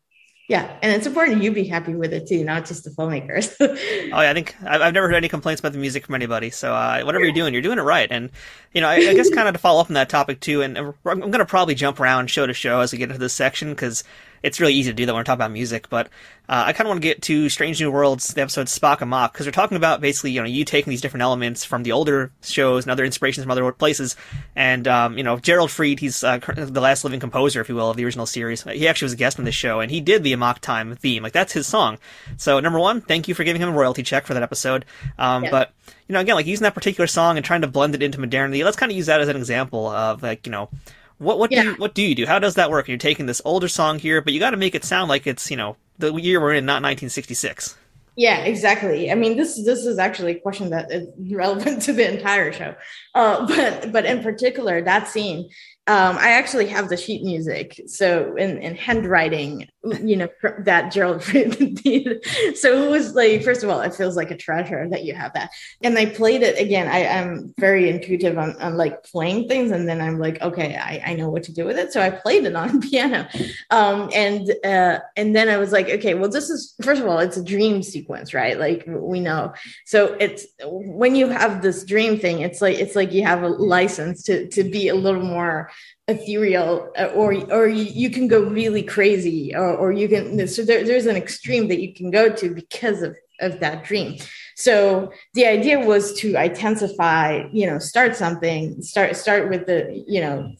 yeah, 0.48 0.78
and 0.80 0.92
it's 0.92 1.08
important 1.08 1.42
you 1.42 1.50
be 1.50 1.64
happy 1.64 1.94
with 1.94 2.12
it 2.12 2.28
too, 2.28 2.44
not 2.44 2.66
just 2.66 2.84
the 2.84 2.90
filmmakers. 2.90 3.52
oh 3.60 4.20
yeah, 4.20 4.30
I 4.30 4.32
think 4.32 4.54
I've 4.64 4.94
never 4.94 5.08
heard 5.08 5.16
any 5.16 5.28
complaints 5.28 5.58
about 5.58 5.72
the 5.72 5.78
music 5.78 6.06
from 6.06 6.14
anybody. 6.14 6.50
So 6.50 6.72
uh, 6.72 7.02
whatever 7.02 7.24
you're 7.24 7.34
doing, 7.34 7.52
you're 7.52 7.62
doing 7.62 7.78
it 7.78 7.82
right. 7.82 8.06
And 8.10 8.30
you 8.72 8.80
know, 8.80 8.88
I, 8.88 8.94
I 8.94 9.14
guess 9.14 9.28
kind 9.28 9.48
of 9.48 9.54
to 9.54 9.58
follow 9.58 9.80
up 9.80 9.90
on 9.90 9.94
that 9.94 10.08
topic 10.08 10.38
too, 10.38 10.62
and 10.62 10.78
I'm 10.78 10.94
going 11.02 11.32
to 11.32 11.46
probably 11.46 11.74
jump 11.74 11.98
around 11.98 12.30
show 12.30 12.46
to 12.46 12.54
show 12.54 12.78
as 12.78 12.92
we 12.92 12.98
get 12.98 13.08
into 13.08 13.18
this 13.18 13.32
section 13.32 13.70
because 13.70 14.04
it's 14.46 14.60
really 14.60 14.74
easy 14.74 14.90
to 14.90 14.94
do 14.94 15.06
that 15.06 15.12
when 15.12 15.18
we're 15.18 15.24
talking 15.24 15.40
about 15.40 15.50
music. 15.50 15.88
But 15.90 16.06
uh, 16.48 16.62
I 16.66 16.72
kind 16.72 16.86
of 16.86 16.90
want 16.90 17.02
to 17.02 17.08
get 17.08 17.20
to 17.22 17.48
Strange 17.48 17.80
New 17.80 17.90
Worlds, 17.90 18.32
the 18.32 18.42
episode 18.42 18.68
Spock 18.68 19.02
and 19.02 19.02
Amok, 19.02 19.32
because 19.32 19.44
we're 19.44 19.50
talking 19.50 19.76
about 19.76 20.00
basically, 20.00 20.30
you 20.30 20.40
know, 20.40 20.46
you 20.46 20.64
taking 20.64 20.90
these 20.90 21.00
different 21.00 21.22
elements 21.22 21.64
from 21.64 21.82
the 21.82 21.90
older 21.90 22.30
shows 22.44 22.84
and 22.84 22.92
other 22.92 23.04
inspirations 23.04 23.42
from 23.42 23.50
other 23.50 23.72
places. 23.72 24.14
And, 24.54 24.86
um, 24.86 25.18
you 25.18 25.24
know, 25.24 25.40
Gerald 25.40 25.72
Fried, 25.72 25.98
he's 25.98 26.22
uh, 26.22 26.38
the 26.54 26.80
last 26.80 27.02
living 27.02 27.18
composer, 27.18 27.60
if 27.60 27.68
you 27.68 27.74
will, 27.74 27.90
of 27.90 27.96
the 27.96 28.04
original 28.04 28.24
series. 28.24 28.62
He 28.62 28.86
actually 28.86 29.06
was 29.06 29.14
a 29.14 29.16
guest 29.16 29.40
on 29.40 29.44
this 29.44 29.54
show, 29.56 29.80
and 29.80 29.90
he 29.90 30.00
did 30.00 30.22
the 30.22 30.32
Amok 30.32 30.60
Time 30.60 30.94
theme. 30.94 31.24
Like, 31.24 31.32
that's 31.32 31.52
his 31.52 31.66
song. 31.66 31.98
So, 32.36 32.60
number 32.60 32.78
one, 32.78 33.00
thank 33.00 33.26
you 33.26 33.34
for 33.34 33.42
giving 33.42 33.60
him 33.60 33.70
a 33.70 33.72
royalty 33.72 34.04
check 34.04 34.26
for 34.26 34.34
that 34.34 34.44
episode. 34.44 34.84
Um, 35.18 35.42
yeah. 35.42 35.50
But, 35.50 35.72
you 36.06 36.12
know, 36.12 36.20
again, 36.20 36.36
like 36.36 36.46
using 36.46 36.62
that 36.62 36.74
particular 36.74 37.08
song 37.08 37.36
and 37.36 37.44
trying 37.44 37.62
to 37.62 37.66
blend 37.66 37.96
it 37.96 38.02
into 38.02 38.20
modernity, 38.20 38.62
let's 38.62 38.76
kind 38.76 38.92
of 38.92 38.96
use 38.96 39.06
that 39.06 39.20
as 39.20 39.26
an 39.26 39.36
example 39.36 39.88
of, 39.88 40.22
like, 40.22 40.46
you 40.46 40.52
know, 40.52 40.70
what 41.18 41.38
what 41.38 41.52
yeah. 41.52 41.62
do 41.62 41.68
you, 41.70 41.74
what 41.76 41.94
do 41.94 42.02
you 42.02 42.14
do? 42.14 42.26
How 42.26 42.38
does 42.38 42.54
that 42.54 42.70
work? 42.70 42.88
You're 42.88 42.98
taking 42.98 43.26
this 43.26 43.42
older 43.44 43.68
song 43.68 43.98
here, 43.98 44.20
but 44.20 44.32
you 44.32 44.40
got 44.40 44.50
to 44.50 44.56
make 44.56 44.74
it 44.74 44.84
sound 44.84 45.08
like 45.08 45.26
it's 45.26 45.50
you 45.50 45.56
know 45.56 45.76
the 45.98 46.14
year 46.14 46.40
we're 46.40 46.54
in, 46.54 46.66
not 46.66 46.82
1966. 46.82 47.76
Yeah, 48.18 48.38
exactly. 48.38 49.10
I 49.10 49.14
mean, 49.14 49.36
this 49.36 49.62
this 49.64 49.84
is 49.84 49.98
actually 49.98 50.32
a 50.32 50.40
question 50.40 50.70
that 50.70 50.90
is 50.90 51.08
relevant 51.30 51.82
to 51.84 51.92
the 51.92 52.10
entire 52.12 52.52
show, 52.52 52.74
uh, 53.14 53.46
but 53.46 53.92
but 53.92 54.04
in 54.04 54.22
particular 54.22 54.82
that 54.82 55.08
scene 55.08 55.48
um, 55.88 56.16
I 56.18 56.30
actually 56.30 56.66
have 56.66 56.88
the 56.88 56.96
sheet 56.96 57.22
music. 57.22 57.80
So 57.86 58.34
in, 58.34 58.58
in 58.58 58.74
handwriting, 58.74 59.68
you 60.02 60.16
know, 60.16 60.28
that 60.60 60.92
Gerald 60.92 61.22
did. 61.24 62.24
So 62.56 62.84
it 62.84 62.90
was 62.90 63.14
like, 63.14 63.42
first 63.42 63.62
of 63.62 63.70
all, 63.70 63.80
it 63.80 63.94
feels 63.94 64.16
like 64.16 64.30
a 64.30 64.36
treasure 64.36 64.88
that 64.88 65.04
you 65.04 65.14
have 65.14 65.32
that. 65.34 65.50
And 65.82 65.98
I 65.98 66.06
played 66.06 66.42
it 66.42 66.58
again. 66.60 66.88
I 66.88 66.98
am 66.98 67.54
very 67.58 67.88
intuitive 67.88 68.38
on, 68.38 68.60
on 68.60 68.76
like 68.76 69.04
playing 69.04 69.48
things. 69.48 69.70
And 69.70 69.88
then 69.88 70.00
I'm 70.00 70.18
like, 70.18 70.40
okay, 70.42 70.76
I, 70.76 71.12
I 71.12 71.14
know 71.14 71.28
what 71.28 71.42
to 71.44 71.52
do 71.52 71.64
with 71.64 71.78
it. 71.78 71.92
So 71.92 72.00
I 72.00 72.10
played 72.10 72.44
it 72.44 72.56
on 72.56 72.80
piano. 72.88 73.28
Um, 73.70 74.10
and, 74.14 74.50
uh, 74.64 75.00
and 75.16 75.34
then 75.34 75.48
I 75.48 75.56
was 75.58 75.72
like, 75.72 75.88
okay, 75.88 76.14
well, 76.14 76.30
this 76.30 76.50
is, 76.50 76.74
first 76.82 77.00
of 77.00 77.08
all, 77.08 77.18
it's 77.18 77.36
a 77.36 77.44
dream 77.44 77.82
sequence, 77.82 78.34
right? 78.34 78.58
Like 78.58 78.84
we 78.86 79.20
know. 79.20 79.54
So 79.84 80.16
it's, 80.20 80.46
when 80.62 81.14
you 81.14 81.28
have 81.28 81.62
this 81.62 81.84
dream 81.84 82.18
thing, 82.18 82.40
it's 82.40 82.60
like, 82.60 82.78
it's 82.78 82.96
like 82.96 83.12
you 83.12 83.24
have 83.24 83.42
a 83.42 83.48
license 83.48 84.22
to, 84.24 84.48
to 84.48 84.64
be 84.64 84.88
a 84.88 84.94
little 84.94 85.22
more 85.22 85.70
ethereal 86.08 86.92
uh, 86.96 87.06
or 87.06 87.34
or 87.52 87.66
you 87.66 88.10
can 88.10 88.28
go 88.28 88.42
really 88.42 88.82
crazy 88.82 89.54
or, 89.54 89.76
or 89.76 89.92
you 89.92 90.08
can 90.08 90.46
so 90.46 90.64
there, 90.64 90.84
there's 90.84 91.06
an 91.06 91.16
extreme 91.16 91.66
that 91.68 91.80
you 91.80 91.92
can 91.94 92.10
go 92.10 92.28
to 92.28 92.54
because 92.54 93.02
of 93.02 93.16
of 93.40 93.60
that 93.60 93.84
dream. 93.84 94.18
So 94.54 95.12
the 95.34 95.46
idea 95.46 95.84
was 95.84 96.14
to 96.20 96.36
intensify 96.36 97.48
you 97.52 97.66
know 97.66 97.78
start 97.78 98.14
something 98.16 98.82
start 98.82 99.16
start 99.16 99.50
with 99.50 99.66
the 99.66 100.04
you 100.06 100.20
know 100.20 100.52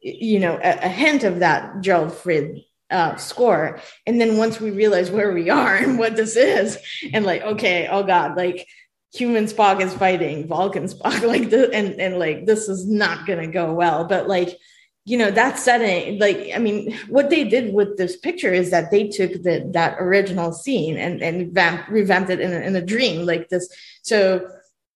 you 0.00 0.40
know 0.40 0.58
a, 0.62 0.78
a 0.84 0.88
hint 0.88 1.22
of 1.22 1.40
that 1.40 1.80
Gerald 1.82 2.14
Fried 2.14 2.62
uh, 2.90 3.16
score. 3.16 3.80
And 4.06 4.20
then 4.20 4.36
once 4.36 4.60
we 4.60 4.70
realize 4.70 5.10
where 5.10 5.32
we 5.32 5.50
are 5.50 5.76
and 5.84 5.98
what 5.98 6.16
this 6.16 6.34
is 6.34 6.78
and 7.12 7.26
like 7.26 7.42
okay 7.42 7.88
oh 7.88 8.04
god 8.04 8.36
like 8.38 8.66
human 9.12 9.44
Spock 9.44 9.80
is 9.80 9.94
fighting 9.94 10.48
Vulcan 10.48 10.84
Spock 10.84 11.22
like 11.26 11.50
the, 11.50 11.70
and 11.72 12.00
and 12.00 12.18
like 12.18 12.46
this 12.46 12.70
is 12.70 12.88
not 12.88 13.26
gonna 13.26 13.48
go 13.48 13.74
well. 13.74 14.06
But 14.06 14.28
like 14.28 14.58
you 15.04 15.18
know 15.18 15.30
that 15.30 15.58
setting 15.58 16.18
like 16.18 16.50
i 16.54 16.58
mean 16.58 16.96
what 17.08 17.28
they 17.28 17.44
did 17.44 17.74
with 17.74 17.96
this 17.96 18.16
picture 18.16 18.52
is 18.52 18.70
that 18.70 18.90
they 18.90 19.08
took 19.08 19.32
the 19.42 19.68
that 19.72 19.96
original 20.00 20.52
scene 20.52 20.96
and 20.96 21.22
and 21.22 21.52
vamp, 21.52 21.86
revamped 21.88 22.30
it 22.30 22.40
in 22.40 22.52
a, 22.52 22.60
in 22.60 22.74
a 22.76 22.84
dream 22.84 23.26
like 23.26 23.48
this. 23.48 23.68
So 24.02 24.48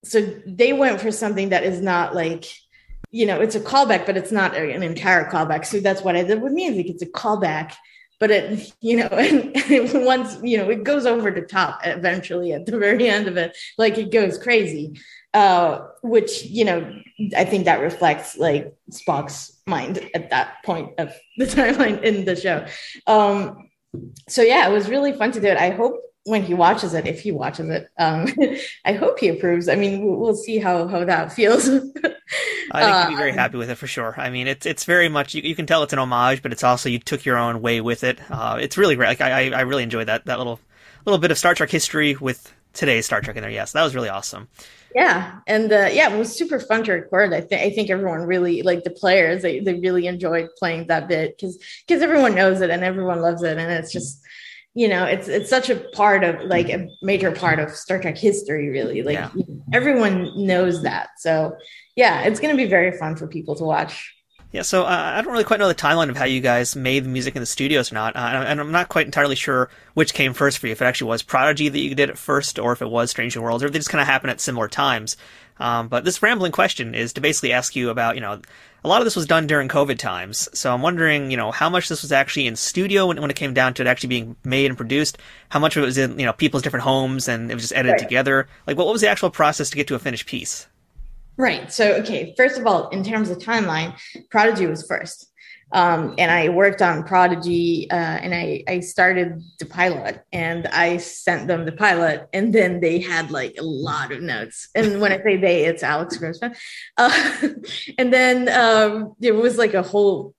so 0.05 0.23
they 0.47 0.73
went 0.73 1.01
for 1.01 1.11
something 1.11 1.51
that 1.51 1.65
is 1.65 1.81
not 1.81 2.15
like 2.15 2.47
you 3.11 3.27
know 3.27 3.41
it's 3.41 3.55
a 3.55 3.61
callback 3.61 4.07
but 4.07 4.17
it's 4.17 4.33
not 4.33 4.57
an 4.57 4.83
entire 4.83 5.31
callback. 5.31 5.67
So 5.67 5.81
that's 5.81 6.03
what 6.03 6.17
i 6.17 6.23
did 6.23 6.43
with 6.43 6.53
music. 6.53 6.89
It's 6.89 7.03
a 7.03 7.07
callback 7.07 7.75
but 8.21 8.31
it 8.31 8.73
you 8.81 8.97
know 8.97 9.07
and, 9.13 9.57
and 9.71 10.07
once 10.07 10.39
you 10.43 10.57
know 10.57 10.71
it 10.71 10.85
goes 10.85 11.05
over 11.05 11.31
the 11.31 11.43
top 11.43 11.81
eventually 11.85 12.53
at 12.53 12.65
the 12.65 12.79
very 12.79 13.09
end 13.09 13.29
of 13.29 13.37
it. 13.37 13.57
Like 13.77 13.99
it 13.99 14.11
goes 14.11 14.39
crazy 14.39 14.99
uh, 15.35 15.87
which 16.03 16.45
you 16.45 16.65
know 16.65 16.91
I 17.37 17.45
think 17.45 17.65
that 17.67 17.81
reflects 17.81 18.37
like 18.37 18.75
Spock's 18.91 19.59
mind 19.67 20.09
at 20.15 20.31
that 20.31 20.63
point 20.65 20.93
of 20.99 21.13
the 21.37 21.47
timeline 21.47 22.03
in 22.03 22.25
the 22.25 22.37
show. 22.37 22.67
Um, 23.07 23.69
so 24.29 24.43
yeah, 24.43 24.69
it 24.69 24.73
was 24.73 24.89
really 24.89 25.13
fun 25.13 25.33
to 25.33 25.41
do 25.41 25.47
it. 25.47 25.57
I 25.57 25.71
hope 25.71 26.01
when 26.25 26.43
he 26.43 26.53
watches 26.53 26.93
it, 26.95 27.07
if 27.07 27.21
he 27.21 27.33
watches 27.33 27.69
it, 27.71 27.89
um, 27.99 28.29
I 28.85 28.93
hope 28.93 29.19
he 29.19 29.29
approves. 29.29 29.69
I 29.69 29.77
mean, 29.77 30.05
we'll, 30.05 30.17
we'll 30.17 30.37
see 30.37 30.59
how 30.59 30.87
how 30.89 31.05
that 31.05 31.33
feels. 31.33 31.69
I 32.71 32.85
think 32.85 32.97
he'd 32.97 33.15
be 33.15 33.17
very 33.17 33.33
uh, 33.33 33.35
happy 33.35 33.57
with 33.57 33.71
it 33.71 33.77
for 33.77 33.87
sure. 33.87 34.15
I 34.19 34.31
mean, 34.31 34.47
it's 34.47 34.67
it's 34.67 34.85
very 34.85 35.09
much 35.09 35.35
you, 35.35 35.43
you, 35.43 35.55
can 35.55 35.67
tell 35.67 35.83
it's 35.83 35.93
an 35.93 35.99
homage, 35.99 36.43
but 36.43 36.53
it's 36.53 36.63
also 36.63 36.89
you 36.89 36.99
took 36.99 37.25
your 37.25 37.39
own 37.39 37.63
way 37.63 37.81
with 37.81 38.05
it. 38.05 38.19
Uh, 38.31 38.59
it's 38.61 38.77
really 38.77 38.97
great. 38.97 39.09
Like 39.09 39.21
I 39.21 39.51
I 39.51 39.61
really 39.63 39.83
enjoyed 39.83 40.09
that 40.09 40.27
that 40.27 40.39
little 40.39 40.61
little 41.07 41.19
bit 41.19 41.31
of 41.31 41.39
Star 41.39 41.55
Trek 41.55 41.71
history 41.71 42.17
with 42.17 42.53
today's 42.75 43.07
Star 43.07 43.21
Trek 43.21 43.37
in 43.37 43.43
there. 43.43 43.51
Yes, 43.51 43.73
that 43.73 43.83
was 43.83 43.95
really 43.95 44.11
awesome. 44.11 44.49
Yeah, 44.95 45.41
and 45.47 45.71
uh, 45.71 45.89
yeah, 45.93 46.13
it 46.13 46.19
was 46.19 46.37
super 46.37 46.59
fun 46.59 46.85
to 46.85 46.93
record. 46.93 47.35
I 47.35 47.41
think 47.41 47.63
I 47.63 47.71
think 47.71 47.91
everyone 47.91 48.23
really 48.23 48.63
like 48.63 48.85
the 48.85 48.91
players. 48.91 49.43
They 49.43 49.61
they 49.61 49.75
really 49.75 50.07
enjoyed 50.07 50.49
playing 50.59 50.87
that 50.87 51.09
bit 51.09 51.37
because 51.37 51.59
because 51.87 52.03
everyone 52.03 52.35
knows 52.35 52.61
it 52.61 52.71
and 52.71 52.83
everyone 52.83 53.21
loves 53.21 53.43
it, 53.43 53.59
and 53.59 53.71
it's 53.71 53.93
just 53.93 54.21
you 54.75 54.89
know 54.89 55.05
it's 55.05 55.29
it's 55.29 55.51
such 55.51 55.69
a 55.69 55.77
part 55.77 56.25
of 56.25 56.41
like 56.45 56.71
a 56.71 56.89
major 57.03 57.33
part 57.33 57.59
of 57.59 57.71
Star 57.71 58.01
Trek 58.01 58.17
history. 58.17 58.71
Really, 58.71 59.03
like 59.03 59.15
yeah. 59.15 59.31
everyone 59.73 60.33
knows 60.47 60.83
that. 60.83 61.11
So 61.19 61.57
yeah, 61.95 62.23
it's 62.23 62.41
going 62.41 62.57
to 62.57 62.63
be 62.63 62.69
very 62.69 62.97
fun 62.97 63.17
for 63.17 63.27
people 63.27 63.57
to 63.57 63.65
watch. 63.65 64.15
Yeah, 64.51 64.63
so 64.63 64.85
uh, 64.85 65.13
I 65.15 65.21
don't 65.21 65.33
really 65.33 65.45
quite 65.45 65.61
know 65.61 65.69
the 65.69 65.75
timeline 65.75 66.09
of 66.09 66.17
how 66.17 66.25
you 66.25 66.41
guys 66.41 66.75
made 66.75 67.05
the 67.05 67.11
music 67.11 67.37
in 67.37 67.41
the 67.41 67.47
studios 67.47 67.93
or 67.93 67.97
not, 67.97 68.17
uh, 68.17 68.45
and 68.47 68.61
I'm 68.61 68.73
not 68.73 68.89
quite 68.89 69.05
entirely 69.05 69.37
sure 69.37 69.69
which 69.93 70.15
came 70.15 70.33
first 70.33 70.59
for 70.59 70.67
you. 70.67 70.73
If 70.73 70.81
it 70.81 70.87
actually 70.87 71.11
was 71.11 71.23
Prodigy 71.23 71.69
that 71.69 71.79
you 71.79 71.95
did 71.95 72.09
it 72.09 72.17
first, 72.17 72.59
or 72.59 72.73
if 72.73 72.81
it 72.81 72.89
was 72.89 73.11
Strange 73.11 73.37
New 73.37 73.43
Worlds, 73.43 73.63
or 73.63 73.67
if 73.67 73.73
they 73.73 73.79
just 73.79 73.91
kind 73.91 74.01
of 74.01 74.09
happened 74.09 74.31
at 74.31 74.41
similar 74.41 74.67
times. 74.67 75.19
Um, 75.61 75.89
but 75.89 76.05
this 76.05 76.23
rambling 76.23 76.53
question 76.53 76.95
is 76.95 77.13
to 77.15 77.21
basically 77.21 77.53
ask 77.53 77.77
you 77.77 77.91
about, 77.91 78.15
you 78.15 78.23
know, 78.23 78.41
a 78.85 78.89
lot 78.89 79.03
of 79.03 79.05
this 79.05 79.17
was 79.17 79.27
done 79.27 79.47
during 79.47 79.69
COVID 79.69 79.99
times, 79.99 80.49
so 80.55 80.73
I'm 80.73 80.81
wondering, 80.81 81.31
you 81.31 81.37
know, 81.37 81.51
how 81.51 81.69
much 81.69 81.89
this 81.89 82.01
was 82.01 82.13
actually 82.13 82.47
in 82.47 82.57
studio 82.57 83.09
when, 83.09 83.21
when 83.21 83.31
it 83.31 83.37
came 83.37 83.53
down 83.53 83.75
to 83.75 83.83
it 83.83 83.89
actually 83.89 84.09
being 84.09 84.37
made 84.45 84.67
and 84.67 84.79
produced, 84.79 85.19
how 85.51 85.59
much 85.59 85.77
of 85.77 85.83
it 85.83 85.87
was 85.87 85.99
in, 85.99 86.19
you 86.19 86.25
know, 86.25 86.33
people's 86.33 86.63
different 86.63 86.85
homes 86.85 87.29
and 87.29 87.51
it 87.51 87.55
was 87.55 87.65
just 87.65 87.75
edited 87.75 87.95
right. 87.95 88.01
together. 88.01 88.49
Like, 88.67 88.79
what 88.79 88.87
was 88.87 89.03
the 89.03 89.09
actual 89.09 89.31
process 89.31 89.69
to 89.71 89.77
get 89.77 89.89
to 89.89 89.95
a 89.95 89.99
finished 89.99 90.27
piece? 90.27 90.69
Right. 91.39 91.73
So, 91.73 91.95
okay, 92.01 92.35
first 92.37 92.59
of 92.59 92.67
all, 92.67 92.89
in 92.89 93.05
terms 93.05 93.31
of 93.31 93.39
timeline, 93.39 93.97
Prodigy 94.29 94.67
was 94.67 94.85
first. 94.85 95.33
Um, 95.71 96.15
and 96.19 96.33
I 96.33 96.49
worked 96.49 96.83
on 96.83 97.05
Prodigy, 97.05 97.89
uh, 97.91 97.95
and 97.95 98.35
I, 98.35 98.65
I 98.67 98.81
started 98.81 99.41
the 99.61 99.67
pilot, 99.67 100.25
and 100.33 100.67
I 100.67 100.97
sent 100.97 101.47
them 101.47 101.65
the 101.65 101.73
pilot, 101.73 102.27
and 102.33 102.53
then 102.53 102.81
they 102.81 102.99
had 103.01 103.31
like 103.31 103.55
a 103.57 103.63
lot 103.63 104.11
of 104.11 104.21
notes. 104.21 104.69
And 104.75 105.01
when 105.01 105.13
I 105.13 105.23
say 105.23 105.37
they, 105.37 105.67
it's 105.67 105.85
Alex 105.85 106.17
Kurtzman. 106.17 106.57
Uh, 106.97 107.49
and 107.99 108.13
then 108.13 108.49
um, 108.49 109.15
there 109.21 109.35
was 109.35 109.59
like 109.59 109.75
a 109.75 109.83
whole 109.83 110.35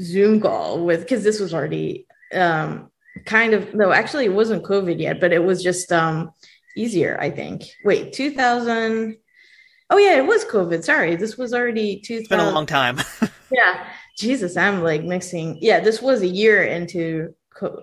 Zoom 0.00 0.40
call 0.40 0.84
with 0.84 1.02
because 1.02 1.22
this 1.22 1.38
was 1.38 1.54
already 1.54 2.06
um, 2.34 2.90
kind 3.26 3.54
of 3.54 3.74
no, 3.74 3.92
actually 3.92 4.24
it 4.24 4.32
wasn't 4.32 4.64
COVID 4.64 4.98
yet, 4.98 5.20
but 5.20 5.32
it 5.32 5.44
was 5.44 5.62
just 5.62 5.92
um, 5.92 6.32
easier, 6.76 7.16
I 7.20 7.30
think. 7.30 7.64
Wait, 7.84 8.12
2000. 8.12 9.18
Oh 9.92 9.98
yeah, 9.98 10.16
it 10.16 10.26
was 10.26 10.44
COVID. 10.46 10.82
Sorry, 10.82 11.16
this 11.16 11.36
was 11.36 11.52
already 11.52 12.00
two. 12.00 12.14
It's 12.14 12.28
been 12.28 12.40
a 12.40 12.50
long 12.50 12.66
time. 12.66 12.98
yeah 13.52 13.86
Jesus, 14.18 14.56
I'm 14.56 14.82
like 14.82 15.02
mixing. 15.02 15.58
Yeah, 15.60 15.80
this 15.80 16.02
was 16.02 16.22
a 16.22 16.26
year 16.26 16.62
into 16.62 17.34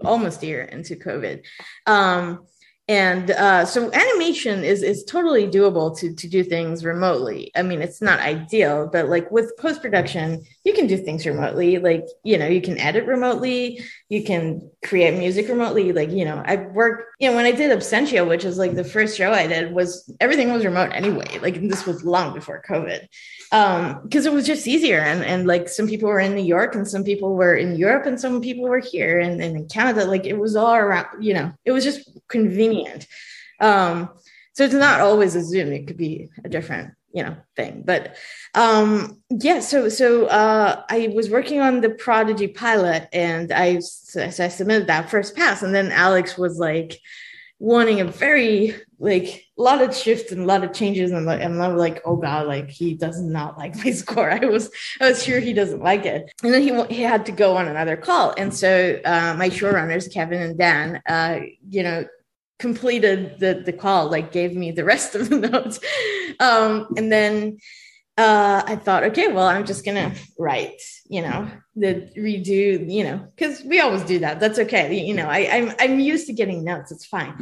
almost 0.03 0.43
a 0.43 0.47
year 0.47 0.63
into 0.63 0.95
COVID. 0.95 1.43
Um, 1.85 2.45
and 2.89 3.29
uh, 3.29 3.65
so 3.65 3.91
animation 3.93 4.63
is 4.63 4.81
is 4.81 5.03
totally 5.03 5.47
doable 5.47 5.95
to 5.99 6.11
to 6.15 6.27
do 6.27 6.43
things 6.43 6.83
remotely. 6.83 7.51
I 7.55 7.61
mean, 7.61 7.83
it's 7.83 8.01
not 8.01 8.19
ideal, 8.19 8.89
but 8.91 9.09
like 9.09 9.29
with 9.29 9.55
post 9.59 9.83
production, 9.83 10.43
you 10.63 10.73
can 10.73 10.87
do 10.87 10.97
things 10.97 11.27
remotely. 11.27 11.77
Like 11.77 12.05
you 12.23 12.39
know, 12.39 12.47
you 12.47 12.61
can 12.61 12.79
edit 12.79 13.05
remotely, 13.05 13.83
you 14.09 14.23
can 14.23 14.71
create 14.83 15.19
music 15.19 15.47
remotely. 15.49 15.93
Like 15.93 16.09
you 16.09 16.25
know, 16.25 16.41
I 16.43 16.55
work 16.55 17.05
You 17.19 17.29
know, 17.29 17.35
when 17.35 17.45
I 17.45 17.51
did 17.51 17.69
Absentia, 17.69 18.27
which 18.27 18.43
is 18.43 18.57
like 18.57 18.73
the 18.73 18.83
first 18.83 19.15
show 19.15 19.31
I 19.33 19.45
did, 19.45 19.71
was 19.71 20.11
everything 20.19 20.51
was 20.51 20.65
remote 20.65 20.89
anyway. 20.91 21.37
Like 21.43 21.61
this 21.69 21.85
was 21.85 22.03
long 22.03 22.33
before 22.33 22.63
COVID 22.67 23.07
um 23.51 23.99
because 24.03 24.25
it 24.25 24.33
was 24.33 24.45
just 24.45 24.67
easier 24.67 24.99
and 24.99 25.23
and 25.23 25.47
like 25.47 25.67
some 25.67 25.87
people 25.87 26.07
were 26.07 26.19
in 26.19 26.35
new 26.35 26.43
york 26.43 26.75
and 26.75 26.87
some 26.87 27.03
people 27.03 27.33
were 27.33 27.55
in 27.55 27.75
europe 27.75 28.05
and 28.05 28.19
some 28.19 28.41
people 28.41 28.63
were 28.65 28.79
here 28.79 29.19
and, 29.19 29.41
and 29.41 29.55
in 29.55 29.67
canada 29.67 30.05
like 30.05 30.25
it 30.25 30.37
was 30.37 30.55
all 30.55 30.75
around 30.75 31.07
you 31.19 31.33
know 31.33 31.51
it 31.65 31.71
was 31.71 31.83
just 31.83 32.11
convenient 32.27 32.78
um 33.59 34.09
so 34.59 34.65
it's 34.65 34.73
not 34.73 34.99
always 34.99 35.35
a 35.35 35.41
zoom. 35.41 35.71
It 35.71 35.87
could 35.87 35.95
be 35.95 36.29
a 36.43 36.49
different 36.49 36.93
you 37.13 37.23
know 37.23 37.37
thing. 37.55 37.83
But 37.85 38.17
um 38.55 39.21
yeah 39.29 39.59
so 39.59 39.89
so 39.89 40.25
uh 40.25 40.83
i 40.89 41.11
was 41.13 41.29
working 41.29 41.61
on 41.61 41.81
the 41.81 41.91
prodigy 41.91 42.47
pilot 42.47 43.07
and 43.13 43.51
i 43.51 43.79
so 43.79 44.23
i 44.23 44.29
submitted 44.29 44.87
that 44.87 45.09
first 45.09 45.35
pass. 45.35 45.63
And 45.63 45.73
then 45.73 45.91
alex 45.91 46.37
was 46.37 46.59
like 46.59 46.99
wanting 47.59 48.01
a 48.01 48.05
very 48.05 48.75
like 48.99 49.45
a 49.57 49.61
lot 49.61 49.81
of 49.81 49.95
shifts 49.95 50.31
and 50.31 50.41
a 50.41 50.45
lot 50.45 50.63
of 50.63 50.73
changes. 50.73 51.11
And, 51.11 51.29
and 51.29 51.63
I'm 51.63 51.77
like 51.77 52.01
oh 52.05 52.17
god 52.17 52.47
like 52.47 52.69
he 52.69 52.95
does 52.95 53.21
not 53.21 53.57
like 53.57 53.75
my 53.77 53.91
score. 54.03 54.29
I 54.29 54.45
was 54.45 54.69
I 54.99 55.07
was 55.09 55.23
sure 55.23 55.39
he 55.39 55.53
doesn't 55.53 55.81
like 55.81 56.05
it. 56.05 56.31
And 56.43 56.53
then 56.53 56.61
he 56.61 56.95
he 56.95 57.01
had 57.01 57.25
to 57.27 57.31
go 57.31 57.55
on 57.55 57.69
another 57.69 57.95
call. 57.95 58.33
And 58.37 58.53
so 58.53 58.99
uh, 59.05 59.35
my 59.37 59.49
showrunners 59.49 60.13
Kevin 60.13 60.41
and 60.41 60.57
Dan 60.57 61.01
uh, 61.07 61.39
you 61.69 61.83
know 61.83 62.05
completed 62.59 63.39
the 63.39 63.63
the 63.65 63.73
call 63.73 64.09
like 64.09 64.31
gave 64.31 64.53
me 64.53 64.71
the 64.71 64.83
rest 64.83 65.15
of 65.15 65.29
the 65.29 65.37
notes 65.49 65.79
um, 66.39 66.87
and 66.97 67.11
then 67.11 67.57
uh, 68.19 68.61
I 68.65 68.75
thought, 68.75 69.05
okay, 69.05 69.29
well, 69.29 69.47
I'm 69.47 69.65
just 69.65 69.85
gonna 69.85 70.13
write, 70.37 70.81
you 71.07 71.21
know, 71.21 71.49
the 71.77 72.11
redo, 72.17 72.91
you 72.91 73.05
know, 73.05 73.25
because 73.33 73.63
we 73.63 73.79
always 73.79 74.03
do 74.03 74.19
that. 74.19 74.41
That's 74.41 74.59
okay. 74.59 74.93
You 75.05 75.13
know, 75.13 75.27
I, 75.27 75.47
I'm 75.49 75.73
I'm 75.79 75.99
used 76.01 76.27
to 76.27 76.33
getting 76.33 76.65
notes. 76.65 76.91
It's 76.91 77.05
fine. 77.05 77.33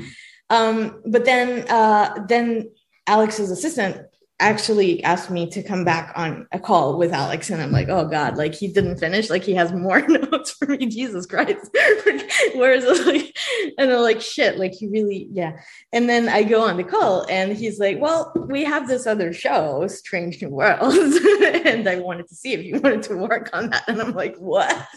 Um, 0.52 1.02
but 1.04 1.26
then 1.26 1.68
uh, 1.68 2.24
then 2.28 2.70
Alex's 3.08 3.50
assistant 3.50 4.06
actually 4.40 5.04
asked 5.04 5.32
me 5.32 5.50
to 5.50 5.64
come 5.64 5.84
back 5.84 6.14
on 6.16 6.48
a 6.52 6.60
call 6.60 6.98
with 6.98 7.12
Alex, 7.12 7.50
and 7.50 7.62
I'm 7.62 7.72
like, 7.72 7.90
oh 7.90 8.08
god, 8.08 8.38
like 8.38 8.54
he 8.54 8.68
didn't 8.68 8.98
finish, 8.98 9.30
like 9.30 9.44
he 9.44 9.56
has 9.56 9.74
more 9.74 10.02
notes 10.08 10.52
for 10.52 10.68
me, 10.68 10.86
Jesus 10.86 11.26
Christ. 11.26 11.70
Whereas 12.56 12.86
like, 13.06 13.36
and 13.78 13.92
I'm 13.92 14.02
like, 14.02 14.22
shit, 14.22 14.58
like 14.58 14.74
he 14.74 14.88
really, 14.88 15.28
yeah. 15.32 15.60
And 15.92 16.08
then 16.08 16.30
I 16.30 16.44
go 16.44 16.62
on 16.62 16.78
the 16.78 16.84
call, 16.84 17.26
and 17.30 17.58
he's 17.58 17.80
like, 17.80 18.00
well, 18.00 18.32
we 18.48 18.64
have 18.64 18.88
this 18.88 19.08
other 19.08 19.34
show, 19.34 19.88
Strange 19.88 20.42
New 20.42 20.50
Worlds, 20.50 21.18
and 21.66 21.88
I 21.88 22.00
wanted 22.00 22.28
to 22.28 22.36
see 22.36 22.54
if 22.54 22.64
you 22.64 22.80
wanted 22.80 23.04
to 23.04 23.18
work 23.18 23.50
on 23.54 23.72
that, 23.72 23.86
and 23.88 24.02
I'm 24.02 24.14
like, 24.14 24.36
what? 24.38 24.88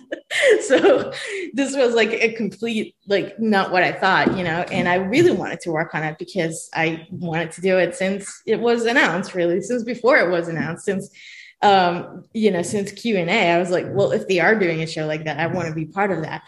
so 0.61 1.13
this 1.55 1.75
was 1.75 1.95
like 1.95 2.11
a 2.11 2.33
complete, 2.35 2.95
like 3.07 3.39
not 3.41 3.73
what 3.73 3.83
I 3.83 3.93
thought, 3.93 4.37
you 4.37 4.45
know. 4.45 4.65
And 4.71 4.89
I 4.89 4.97
really 4.97 5.33
wanted 5.33 5.61
to 5.61 5.71
work 5.73 5.95
on 5.95 6.05
it 6.05 6.19
because 6.19 6.69
I 6.75 7.07
wanted 7.11 7.53
to 7.53 7.61
do 7.61 7.79
it 7.79 7.95
since 7.95 8.43
it 8.47 8.61
was 8.61 8.85
announced 8.85 9.30
announced 9.31 9.35
really 9.35 9.61
since 9.61 9.85
before 9.85 10.17
it 10.17 10.31
was 10.31 10.49
announced 10.49 10.85
since 10.85 11.11
um 11.63 12.25
you 12.33 12.51
know 12.51 12.63
since 12.63 12.93
q&a 12.93 13.53
i 13.53 13.59
was 13.59 13.71
like 13.71 13.87
well 13.91 14.13
if 14.13 14.27
they 14.29 14.41
are 14.41 14.59
doing 14.59 14.83
a 14.83 14.87
show 14.87 15.07
like 15.07 15.25
that 15.25 15.39
i 15.39 15.47
want 15.47 15.69
to 15.69 15.75
be 15.75 15.87
part 15.87 16.11
of 16.11 16.23
that. 16.23 16.43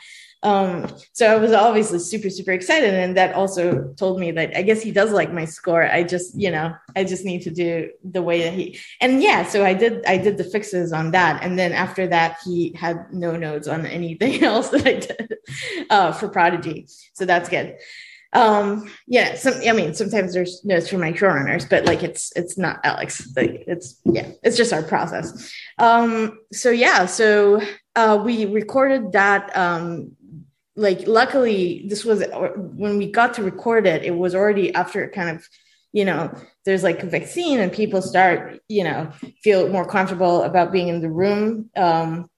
Um 0.44 0.88
so 1.12 1.26
i 1.26 1.36
was 1.36 1.52
obviously 1.52 2.00
super 2.00 2.30
super 2.30 2.50
excited 2.50 2.94
and 2.94 3.16
that 3.16 3.34
also 3.34 3.92
told 3.96 4.18
me 4.18 4.32
that 4.32 4.56
i 4.56 4.62
guess 4.62 4.82
he 4.82 4.90
does 4.90 5.12
like 5.12 5.32
my 5.32 5.44
score. 5.44 5.84
I 5.84 6.02
just 6.02 6.34
you 6.34 6.50
know 6.50 6.74
i 6.96 7.04
just 7.04 7.24
need 7.24 7.42
to 7.42 7.50
do 7.50 7.90
the 8.02 8.22
way 8.22 8.42
that 8.42 8.54
he 8.54 8.80
and 9.00 9.22
yeah 9.22 9.44
so 9.44 9.64
i 9.64 9.74
did 9.74 10.04
i 10.06 10.16
did 10.16 10.38
the 10.38 10.50
fixes 10.54 10.92
on 10.92 11.12
that 11.12 11.44
and 11.44 11.56
then 11.56 11.72
after 11.72 12.08
that 12.08 12.38
he 12.44 12.74
had 12.74 12.96
no 13.12 13.36
notes 13.36 13.68
on 13.68 13.86
anything 13.86 14.42
else 14.50 14.70
that 14.70 14.86
i 14.86 14.94
did 14.94 15.36
uh, 15.90 16.10
for 16.12 16.28
prodigy. 16.28 16.86
So 17.12 17.24
that's 17.24 17.48
good 17.48 17.76
um 18.32 18.90
yeah 19.06 19.34
some 19.34 19.54
i 19.68 19.72
mean 19.72 19.92
sometimes 19.94 20.32
there's 20.32 20.64
notes 20.64 20.88
from 20.88 21.00
my 21.00 21.12
showrunners 21.12 21.68
but 21.68 21.84
like 21.84 22.02
it's 22.02 22.32
it's 22.34 22.56
not 22.56 22.80
alex 22.82 23.30
like 23.36 23.64
it's 23.66 24.00
yeah 24.04 24.28
it's 24.42 24.56
just 24.56 24.72
our 24.72 24.82
process. 24.82 25.52
Um 25.78 26.38
so 26.52 26.70
yeah 26.70 27.06
so 27.06 27.60
uh 27.94 28.22
we 28.24 28.46
recorded 28.46 29.12
that 29.12 29.54
um 29.56 30.12
like 30.76 31.06
luckily 31.06 31.84
this 31.88 32.04
was 32.04 32.24
when 32.56 32.96
we 32.96 33.10
got 33.10 33.34
to 33.34 33.42
record 33.42 33.86
it 33.86 34.02
it 34.02 34.16
was 34.16 34.34
already 34.34 34.74
after 34.74 35.08
kind 35.10 35.36
of 35.36 35.46
you 35.92 36.04
know 36.06 36.34
there's 36.64 36.82
like 36.82 37.02
a 37.02 37.06
vaccine 37.06 37.60
and 37.60 37.70
people 37.70 38.00
start 38.00 38.60
you 38.68 38.82
know 38.82 39.10
feel 39.42 39.68
more 39.68 39.86
comfortable 39.86 40.42
about 40.42 40.72
being 40.72 40.88
in 40.88 41.00
the 41.00 41.10
room. 41.10 41.68
Um 41.76 42.30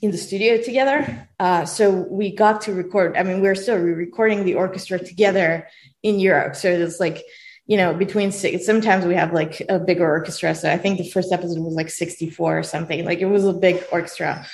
in 0.00 0.10
the 0.10 0.18
studio 0.18 0.60
together. 0.62 1.28
Uh, 1.38 1.64
so 1.64 1.90
we 1.90 2.34
got 2.34 2.62
to 2.62 2.72
record. 2.72 3.16
I 3.16 3.22
mean, 3.22 3.40
we're 3.40 3.54
still 3.54 3.76
recording 3.76 4.44
the 4.44 4.54
orchestra 4.54 4.98
together 4.98 5.68
in 6.02 6.18
Europe. 6.18 6.56
So 6.56 6.70
it's 6.70 7.00
like, 7.00 7.22
you 7.66 7.76
know, 7.76 7.94
between 7.94 8.32
six, 8.32 8.64
sometimes 8.64 9.04
we 9.04 9.14
have 9.14 9.32
like 9.32 9.62
a 9.68 9.78
bigger 9.78 10.08
orchestra. 10.08 10.54
So 10.54 10.70
I 10.70 10.78
think 10.78 10.98
the 10.98 11.08
first 11.08 11.32
episode 11.32 11.60
was 11.60 11.74
like 11.74 11.90
64 11.90 12.58
or 12.58 12.62
something. 12.62 13.04
Like 13.04 13.20
it 13.20 13.26
was 13.26 13.44
a 13.44 13.52
big 13.52 13.84
orchestra. 13.92 14.46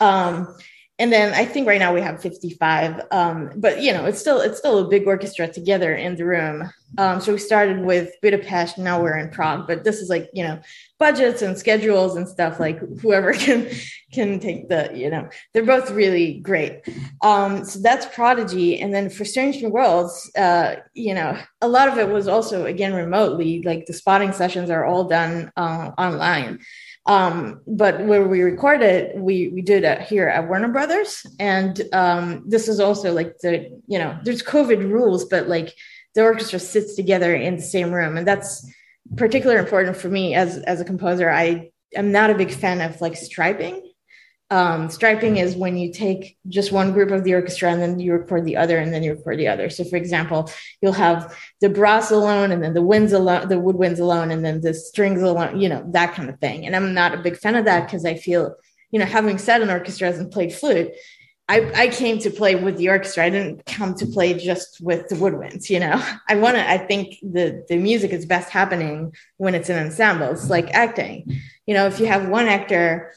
Um, 0.00 0.56
and 0.98 1.12
then 1.12 1.34
I 1.34 1.44
think 1.44 1.68
right 1.68 1.78
now 1.78 1.92
we 1.92 2.00
have 2.00 2.22
55. 2.22 3.02
Um, 3.10 3.50
but 3.56 3.82
you 3.82 3.92
know, 3.92 4.06
it's 4.06 4.18
still 4.18 4.40
it's 4.40 4.58
still 4.58 4.78
a 4.78 4.88
big 4.88 5.06
orchestra 5.06 5.46
together 5.46 5.94
in 5.94 6.16
the 6.16 6.24
room. 6.24 6.70
Um, 6.96 7.20
so 7.20 7.32
we 7.32 7.38
started 7.38 7.80
with 7.80 8.14
Budapest, 8.22 8.78
now 8.78 9.02
we're 9.02 9.18
in 9.18 9.28
Prague. 9.28 9.66
But 9.66 9.84
this 9.84 10.00
is 10.00 10.08
like 10.08 10.30
you 10.32 10.42
know 10.42 10.58
budgets 10.98 11.42
and 11.42 11.58
schedules 11.58 12.16
and 12.16 12.26
stuff. 12.26 12.58
Like 12.58 12.78
whoever 13.00 13.32
can 13.34 13.68
can 14.12 14.40
take 14.40 14.70
the 14.70 14.90
you 14.94 15.10
know 15.10 15.28
they're 15.52 15.66
both 15.66 15.90
really 15.90 16.40
great. 16.40 16.80
Um, 17.22 17.66
so 17.66 17.80
that's 17.80 18.06
Prodigy, 18.14 18.80
and 18.80 18.94
then 18.94 19.10
for 19.10 19.26
Strange 19.26 19.60
New 19.62 19.68
Worlds, 19.68 20.30
uh, 20.38 20.76
you 20.94 21.12
know, 21.12 21.38
a 21.60 21.68
lot 21.68 21.88
of 21.88 21.98
it 21.98 22.08
was 22.08 22.26
also 22.26 22.64
again 22.64 22.94
remotely. 22.94 23.62
Like 23.62 23.84
the 23.84 23.92
spotting 23.92 24.32
sessions 24.32 24.70
are 24.70 24.86
all 24.86 25.04
done 25.04 25.52
uh, 25.58 25.90
online. 25.98 26.60
Um, 27.06 27.60
but 27.68 28.04
where 28.04 28.26
we 28.26 28.42
recorded, 28.42 29.20
we 29.20 29.48
we 29.48 29.62
did 29.62 29.84
it 29.84 30.02
here 30.02 30.28
at 30.28 30.48
Warner 30.48 30.68
Brothers, 30.68 31.24
and 31.38 31.80
um, 31.92 32.42
this 32.46 32.66
is 32.66 32.80
also 32.80 33.12
like 33.12 33.38
the 33.38 33.70
you 33.86 33.98
know 33.98 34.18
there's 34.24 34.42
COVID 34.42 34.90
rules, 34.90 35.24
but 35.24 35.48
like 35.48 35.72
the 36.14 36.22
orchestra 36.22 36.58
sits 36.58 36.96
together 36.96 37.34
in 37.34 37.56
the 37.56 37.62
same 37.62 37.92
room, 37.92 38.16
and 38.16 38.26
that's 38.26 38.68
particularly 39.16 39.60
important 39.60 39.96
for 39.96 40.08
me 40.08 40.34
as 40.34 40.58
as 40.58 40.80
a 40.80 40.84
composer. 40.84 41.30
I 41.30 41.70
am 41.94 42.10
not 42.10 42.30
a 42.30 42.34
big 42.34 42.50
fan 42.50 42.80
of 42.80 43.00
like 43.00 43.16
striping, 43.16 43.85
um, 44.50 44.88
striping 44.90 45.38
is 45.38 45.56
when 45.56 45.76
you 45.76 45.92
take 45.92 46.38
just 46.48 46.70
one 46.70 46.92
group 46.92 47.10
of 47.10 47.24
the 47.24 47.34
orchestra 47.34 47.70
and 47.70 47.82
then 47.82 47.98
you 47.98 48.12
record 48.12 48.44
the 48.44 48.56
other 48.56 48.78
and 48.78 48.92
then 48.92 49.02
you 49.02 49.14
record 49.14 49.38
the 49.38 49.48
other. 49.48 49.68
So, 49.70 49.82
for 49.82 49.96
example, 49.96 50.50
you'll 50.80 50.92
have 50.92 51.36
the 51.60 51.68
brass 51.68 52.12
alone 52.12 52.52
and 52.52 52.62
then 52.62 52.72
the 52.72 52.82
winds 52.82 53.12
alone, 53.12 53.48
the 53.48 53.56
woodwinds 53.56 53.98
alone, 53.98 54.30
and 54.30 54.44
then 54.44 54.60
the 54.60 54.72
strings 54.72 55.20
alone, 55.20 55.60
you 55.60 55.68
know, 55.68 55.84
that 55.92 56.14
kind 56.14 56.30
of 56.30 56.38
thing. 56.38 56.64
And 56.64 56.76
I'm 56.76 56.94
not 56.94 57.14
a 57.14 57.22
big 57.22 57.36
fan 57.36 57.56
of 57.56 57.64
that 57.64 57.86
because 57.86 58.04
I 58.04 58.14
feel, 58.14 58.54
you 58.92 59.00
know, 59.00 59.06
having 59.06 59.38
sat 59.38 59.62
in 59.62 59.70
orchestras 59.70 60.18
and 60.18 60.30
played 60.30 60.54
flute, 60.54 60.92
I, 61.48 61.70
I 61.74 61.88
came 61.88 62.18
to 62.20 62.30
play 62.30 62.54
with 62.54 62.76
the 62.76 62.88
orchestra. 62.88 63.24
I 63.24 63.30
didn't 63.30 63.66
come 63.66 63.94
to 63.96 64.06
play 64.06 64.34
just 64.34 64.80
with 64.80 65.08
the 65.08 65.16
woodwinds, 65.16 65.70
you 65.70 65.80
know. 65.80 66.00
I 66.28 66.36
want 66.36 66.56
to, 66.56 66.68
I 66.68 66.78
think 66.78 67.16
the, 67.20 67.64
the 67.68 67.76
music 67.76 68.12
is 68.12 68.26
best 68.26 68.50
happening 68.50 69.12
when 69.38 69.56
it's 69.56 69.68
in 69.68 69.78
ensembles, 69.78 70.50
like 70.50 70.72
acting. 70.72 71.40
You 71.66 71.74
know, 71.74 71.86
if 71.86 71.98
you 71.98 72.06
have 72.06 72.28
one 72.28 72.46
actor 72.46 73.12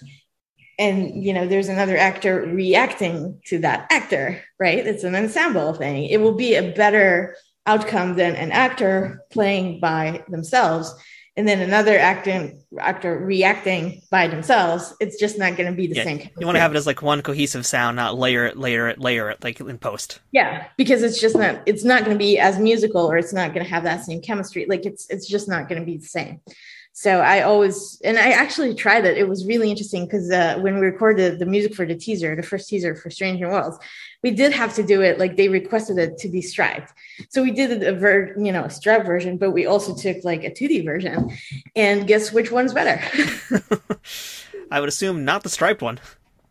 and 0.79 1.23
you 1.23 1.33
know 1.33 1.45
there's 1.45 1.69
another 1.69 1.97
actor 1.97 2.41
reacting 2.41 3.39
to 3.45 3.59
that 3.59 3.85
actor 3.91 4.41
right 4.59 4.87
it's 4.87 5.03
an 5.03 5.15
ensemble 5.15 5.73
thing 5.73 6.05
it 6.05 6.17
will 6.17 6.33
be 6.33 6.55
a 6.55 6.71
better 6.71 7.35
outcome 7.67 8.15
than 8.15 8.35
an 8.35 8.51
actor 8.51 9.21
playing 9.29 9.79
by 9.79 10.23
themselves 10.29 10.95
and 11.39 11.47
then 11.47 11.61
another 11.61 11.97
acting 11.97 12.61
actor 12.77 13.17
reacting 13.17 14.01
by 14.11 14.27
themselves, 14.27 14.93
it's 14.99 15.17
just 15.17 15.37
not 15.37 15.55
going 15.55 15.71
to 15.71 15.75
be 15.75 15.87
the 15.87 15.95
Yeah, 15.95 16.03
same. 16.03 16.29
You 16.37 16.45
want 16.45 16.57
to 16.57 16.59
have 16.59 16.73
it 16.73 16.77
as 16.77 16.85
like 16.85 17.01
one 17.01 17.21
cohesive 17.21 17.65
sound, 17.65 17.95
not 17.95 18.17
layer 18.17 18.47
it, 18.47 18.57
layer 18.57 18.89
it, 18.89 18.99
layer 18.99 19.29
it, 19.29 19.41
like 19.41 19.61
in 19.61 19.77
post. 19.77 20.19
Yeah, 20.33 20.65
because 20.75 21.01
it's 21.01 21.21
just 21.21 21.37
not 21.37 21.61
it's 21.65 21.85
not 21.85 22.03
going 22.03 22.13
to 22.13 22.19
be 22.19 22.39
as 22.39 22.59
musical 22.59 23.09
or 23.09 23.17
it's 23.17 23.31
not 23.31 23.53
going 23.53 23.65
to 23.65 23.71
have 23.71 23.83
that 23.83 24.03
same 24.03 24.21
chemistry. 24.21 24.65
Like 24.67 24.85
it's 24.85 25.09
it's 25.09 25.29
just 25.29 25.47
not 25.47 25.69
going 25.69 25.79
to 25.79 25.85
be 25.85 25.95
the 25.95 26.07
same. 26.07 26.41
So 26.99 27.21
I 27.21 27.43
always 27.43 27.97
and 28.03 28.19
I 28.19 28.31
actually 28.31 28.75
tried 28.75 29.05
it. 29.05 29.17
It 29.17 29.29
was 29.29 29.45
really 29.45 29.69
interesting 29.69 30.03
because 30.03 30.29
uh, 30.29 30.57
when 30.59 30.75
we 30.75 30.81
recorded 30.81 31.39
the 31.39 31.45
music 31.45 31.73
for 31.73 31.85
the 31.85 31.95
teaser, 31.95 32.35
the 32.35 32.43
first 32.43 32.67
teaser 32.67 32.93
for 32.93 33.09
Strange 33.09 33.39
New 33.39 33.47
Worlds, 33.47 33.77
we 34.21 34.31
did 34.31 34.51
have 34.51 34.75
to 34.75 34.83
do 34.83 35.01
it 35.01 35.17
like 35.17 35.37
they 35.37 35.47
requested 35.47 35.97
it 35.97 36.17
to 36.17 36.27
be 36.27 36.41
striped. 36.41 36.91
So 37.29 37.41
we 37.41 37.51
did 37.51 37.83
a 37.83 37.93
ver- 37.93 38.35
you 38.37 38.51
know 38.51 38.65
a 38.65 38.69
striped 38.69 39.05
version, 39.05 39.37
but 39.37 39.51
we 39.51 39.65
also 39.65 39.95
took 39.95 40.25
like 40.25 40.43
a 40.43 40.53
tutti 40.53 40.81
version. 40.81 41.31
And 41.73 42.05
guess 42.05 42.33
which 42.33 42.51
one's 42.51 42.73
better? 42.73 43.01
I 44.69 44.81
would 44.81 44.89
assume 44.89 45.23
not 45.23 45.43
the 45.43 45.49
striped 45.49 45.81
one. 45.81 46.01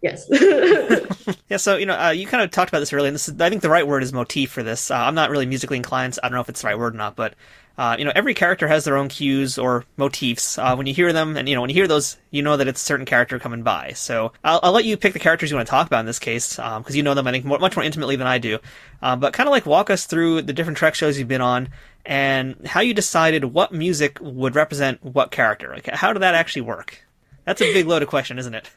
yes. 0.01 0.31
Yeah, 1.51 1.59
so 1.59 1.77
you 1.77 1.85
know, 1.85 1.99
uh, 1.99 2.11
you 2.11 2.27
kind 2.27 2.43
of 2.43 2.51
talked 2.51 2.71
about 2.71 2.81
this 2.81 2.93
earlier, 2.95 3.09
and 3.09 3.15
this 3.15 3.29
is, 3.29 3.39
I 3.39 3.51
think 3.51 3.61
the 3.61 3.69
right 3.69 3.87
word 3.87 4.03
is 4.03 4.15
motif 4.15 4.51
for 4.51 4.63
this. 4.63 4.91
Uh, 4.91 4.97
I'm 4.97 5.15
not 5.15 5.29
really 5.29 5.45
musically 5.45 5.77
inclined, 5.77 6.15
so 6.15 6.21
I 6.23 6.29
don't 6.29 6.37
know 6.37 6.41
if 6.41 6.49
it's 6.49 6.63
the 6.63 6.69
right 6.69 6.79
word 6.79 6.95
or 6.95 6.97
not, 6.99 7.17
but 7.17 7.35
uh, 7.79 7.95
you 7.99 8.05
know, 8.05 8.13
every 8.15 8.35
character 8.35 8.67
has 8.67 8.85
their 8.85 8.97
own 8.97 9.09
cues 9.09 9.57
or 9.57 9.85
motifs. 9.97 10.59
Uh, 10.59 10.75
when 10.75 10.87
you 10.87 10.93
hear 10.93 11.13
them, 11.13 11.37
and 11.37 11.49
you 11.49 11.55
know, 11.55 11.61
when 11.61 11.71
you 11.71 11.75
hear 11.75 11.87
those, 11.87 12.17
you 12.33 12.43
know 12.43 12.57
that 12.57 12.67
it's 12.67 12.83
a 12.83 12.85
certain 12.85 13.07
character 13.07 13.39
coming 13.39 13.63
by. 13.63 13.93
So 13.93 14.33
I'll, 14.43 14.59
I'll 14.65 14.73
let 14.73 14.85
you 14.85 14.97
pick 14.97 15.13
the 15.13 15.21
characters 15.21 15.51
you 15.51 15.57
want 15.57 15.69
to 15.69 15.71
talk 15.71 15.87
about 15.87 16.01
in 16.01 16.07
this 16.07 16.19
case, 16.19 16.57
because 16.57 16.97
you 16.97 17.05
know 17.05 17.15
them, 17.15 17.29
I 17.29 17.31
think, 17.31 17.45
more, 17.45 17.61
much 17.61 17.77
more 17.77 17.85
intimately 17.85 18.17
than 18.17 18.27
I 18.27 18.39
do. 18.39 18.59
Uh, 19.01 19.15
but 19.15 19.33
kind 19.33 19.49
of 19.49 19.53
like 19.53 19.65
walk 19.65 19.91
us 19.91 20.07
through 20.07 20.43
the 20.43 20.53
different 20.53 20.77
Trek 20.77 20.97
shows 20.97 21.19
you've 21.19 21.29
been 21.29 21.41
on, 21.41 21.69
and 22.05 22.67
how 22.67 22.81
you 22.81 22.95
decided 22.95 23.45
what 23.45 23.73
music 23.73 24.19
would 24.21 24.57
represent 24.57 25.05
what 25.05 25.31
character. 25.31 25.71
Like, 25.73 25.87
how 25.87 26.13
did 26.13 26.23
that 26.23 26.35
actually 26.35 26.63
work? 26.63 27.05
That's 27.45 27.63
a 27.63 27.73
big 27.73 27.87
loaded 27.87 28.09
question, 28.09 28.39
isn't 28.39 28.55
it? 28.55 28.71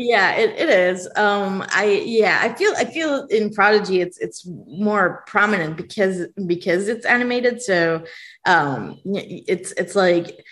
Yeah, 0.00 0.36
it, 0.36 0.50
it 0.56 0.68
is. 0.70 1.08
Um, 1.16 1.64
I 1.70 1.86
yeah, 2.06 2.38
I 2.40 2.54
feel 2.54 2.72
I 2.76 2.84
feel 2.84 3.26
in 3.30 3.52
Prodigy 3.52 4.00
it's 4.00 4.16
it's 4.18 4.46
more 4.68 5.24
prominent 5.26 5.76
because 5.76 6.26
because 6.46 6.86
it's 6.86 7.04
animated. 7.04 7.60
So 7.60 8.04
um, 8.46 9.00
it's 9.04 9.72
it's 9.72 9.96
like 9.96 10.44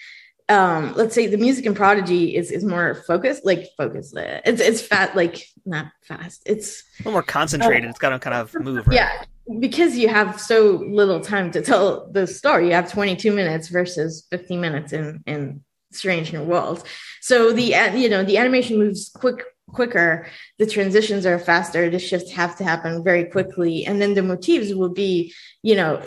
um, 0.48 0.94
let's 0.96 1.14
say 1.14 1.28
the 1.28 1.36
music 1.36 1.64
in 1.64 1.74
Prodigy 1.74 2.34
is 2.34 2.50
is 2.50 2.64
more 2.64 3.04
focused, 3.06 3.44
like 3.46 3.68
focused. 3.76 4.16
uh, 4.16 4.40
It's 4.44 4.60
it's 4.60 4.82
fat, 4.82 5.14
like 5.14 5.44
not 5.64 5.86
fast. 6.02 6.42
It's 6.44 6.82
A 6.98 7.02
little 7.02 7.12
more 7.12 7.22
concentrated. 7.22 7.88
it's 7.88 8.00
got 8.00 8.10
to 8.10 8.18
kind 8.18 8.34
of 8.34 8.52
move. 8.60 8.84
Right? 8.88 8.96
yeah, 8.96 9.22
because 9.60 9.96
you 9.96 10.08
have 10.08 10.40
so 10.40 10.82
little 10.88 11.20
time 11.20 11.52
to 11.52 11.62
tell 11.62 12.10
the 12.10 12.26
story. 12.26 12.66
You 12.66 12.72
have 12.74 12.90
22 12.90 13.32
minutes 13.32 13.68
versus 13.68 14.26
15 14.30 14.60
minutes 14.60 14.92
in 14.92 15.22
in 15.26 15.62
Strange 15.96 16.32
New 16.32 16.42
Worlds. 16.42 16.84
So 17.20 17.52
the 17.52 17.74
you 17.94 18.08
know 18.08 18.24
the 18.24 18.38
animation 18.38 18.78
moves 18.78 19.10
quick 19.10 19.44
quicker. 19.72 20.26
The 20.58 20.66
transitions 20.66 21.26
are 21.26 21.38
faster. 21.38 21.90
The 21.90 21.98
shifts 21.98 22.30
have 22.32 22.56
to 22.58 22.64
happen 22.64 23.02
very 23.02 23.24
quickly, 23.24 23.84
and 23.84 24.00
then 24.00 24.14
the 24.14 24.22
motifs 24.22 24.72
will 24.72 24.90
be 24.90 25.34
you 25.62 25.74
know 25.74 26.02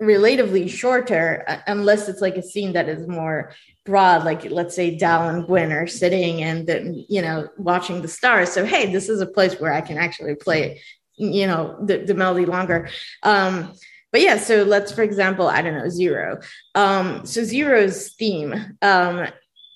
relatively 0.00 0.68
shorter 0.68 1.44
uh, 1.46 1.58
unless 1.66 2.08
it's 2.08 2.20
like 2.20 2.36
a 2.36 2.42
scene 2.42 2.72
that 2.72 2.88
is 2.88 3.06
more 3.06 3.54
broad 3.84 4.24
like 4.24 4.50
let's 4.50 4.74
say 4.74 4.96
Dal 4.96 5.28
and 5.28 5.46
Gwyn 5.46 5.72
are 5.72 5.86
sitting 5.86 6.42
and 6.42 6.66
then 6.66 7.04
you 7.08 7.22
know 7.22 7.48
watching 7.58 8.02
the 8.02 8.08
stars 8.08 8.50
so 8.50 8.64
hey 8.64 8.92
this 8.92 9.08
is 9.08 9.20
a 9.20 9.26
place 9.26 9.60
where 9.60 9.72
I 9.72 9.82
can 9.82 9.98
actually 9.98 10.34
play 10.34 10.80
you 11.16 11.46
know 11.46 11.76
the, 11.80 11.98
the 11.98 12.14
melody 12.14 12.46
longer 12.46 12.88
um 13.22 13.72
but 14.14 14.20
yeah 14.20 14.38
so 14.38 14.62
let's 14.62 14.92
for 14.92 15.02
example 15.02 15.48
I 15.48 15.60
don't 15.60 15.74
know 15.74 15.88
zero. 15.88 16.38
Um 16.76 17.26
so 17.26 17.42
zero's 17.42 18.12
theme 18.12 18.78
um 18.80 19.26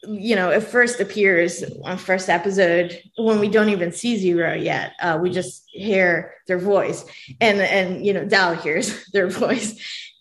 you 0.04 0.36
know 0.36 0.50
it 0.50 0.60
first 0.60 1.00
appears 1.00 1.64
on 1.84 1.98
first 1.98 2.28
episode 2.28 2.96
when 3.16 3.40
we 3.40 3.48
don't 3.48 3.70
even 3.70 3.90
see 3.90 4.16
zero 4.16 4.54
yet. 4.54 4.92
Uh 5.02 5.18
we 5.20 5.30
just 5.30 5.64
hear 5.66 6.34
their 6.46 6.60
voice. 6.60 7.04
And 7.40 7.60
and 7.60 8.06
you 8.06 8.12
know 8.12 8.24
Dal 8.24 8.54
hears 8.54 9.04
their 9.12 9.28
voice. 9.28 9.74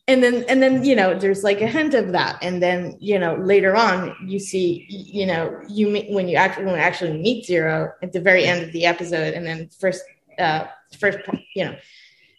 And 0.08 0.24
then 0.24 0.46
and 0.50 0.64
then 0.64 0.84
you 0.84 0.96
know 0.96 1.14
there's 1.14 1.44
like 1.44 1.62
a 1.62 1.68
hint 1.68 1.94
of 1.94 2.14
that. 2.14 2.40
And 2.42 2.60
then 2.60 2.98
you 3.00 3.20
know 3.20 3.36
later 3.36 3.76
on 3.76 4.16
you 4.26 4.40
see 4.40 4.88
you 4.90 5.28
know 5.28 5.62
you 5.70 5.90
meet 5.90 6.12
when 6.12 6.28
you 6.28 6.38
actually 6.38 6.66
when 6.66 6.74
we 6.74 6.80
actually 6.80 7.22
meet 7.22 7.46
zero 7.46 7.94
at 8.02 8.14
the 8.14 8.22
very 8.22 8.46
end 8.46 8.64
of 8.64 8.72
the 8.72 8.88
episode 8.88 9.36
and 9.36 9.46
then 9.46 9.70
first 9.80 10.02
uh 10.40 10.66
first 10.98 11.20
you 11.54 11.66
know 11.66 11.76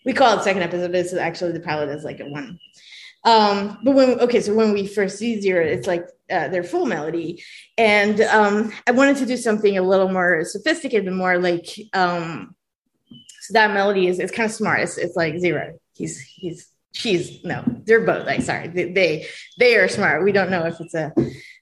we 0.04 0.12
call 0.12 0.38
it 0.38 0.44
second 0.44 0.62
episode. 0.62 0.92
This 0.92 1.12
is 1.12 1.18
actually 1.18 1.52
the 1.52 1.60
pilot 1.60 1.88
is 1.90 2.04
like 2.04 2.20
a 2.20 2.26
one. 2.26 2.58
Um 3.24 3.78
but 3.82 3.94
when 3.94 4.20
okay 4.20 4.40
so 4.40 4.54
when 4.54 4.72
we 4.72 4.86
first 4.86 5.18
see 5.18 5.40
zero 5.40 5.64
it's 5.64 5.86
like 5.86 6.06
uh, 6.30 6.48
their 6.48 6.62
full 6.62 6.86
melody. 6.86 7.42
And 7.76 8.20
um 8.20 8.72
i 8.86 8.92
wanted 8.92 9.16
to 9.18 9.26
do 9.26 9.36
something 9.36 9.76
a 9.76 9.82
little 9.82 10.08
more 10.08 10.44
sophisticated 10.44 11.12
more 11.12 11.38
like 11.38 11.66
um 11.94 12.54
so 13.40 13.54
that 13.54 13.72
melody 13.72 14.06
is 14.08 14.18
it's 14.18 14.32
kind 14.32 14.48
of 14.48 14.54
smart. 14.54 14.80
It's, 14.80 14.98
it's 14.98 15.16
like 15.16 15.38
zero. 15.38 15.78
He's 15.94 16.20
he's 16.20 16.68
she's 16.92 17.44
no 17.44 17.62
they're 17.84 18.04
both 18.04 18.26
like 18.26 18.42
sorry 18.42 18.68
they, 18.68 18.92
they 18.92 19.26
they 19.58 19.76
are 19.76 19.88
smart. 19.88 20.24
We 20.24 20.32
don't 20.32 20.50
know 20.50 20.66
if 20.66 20.80
it's 20.80 20.94
a 20.94 21.12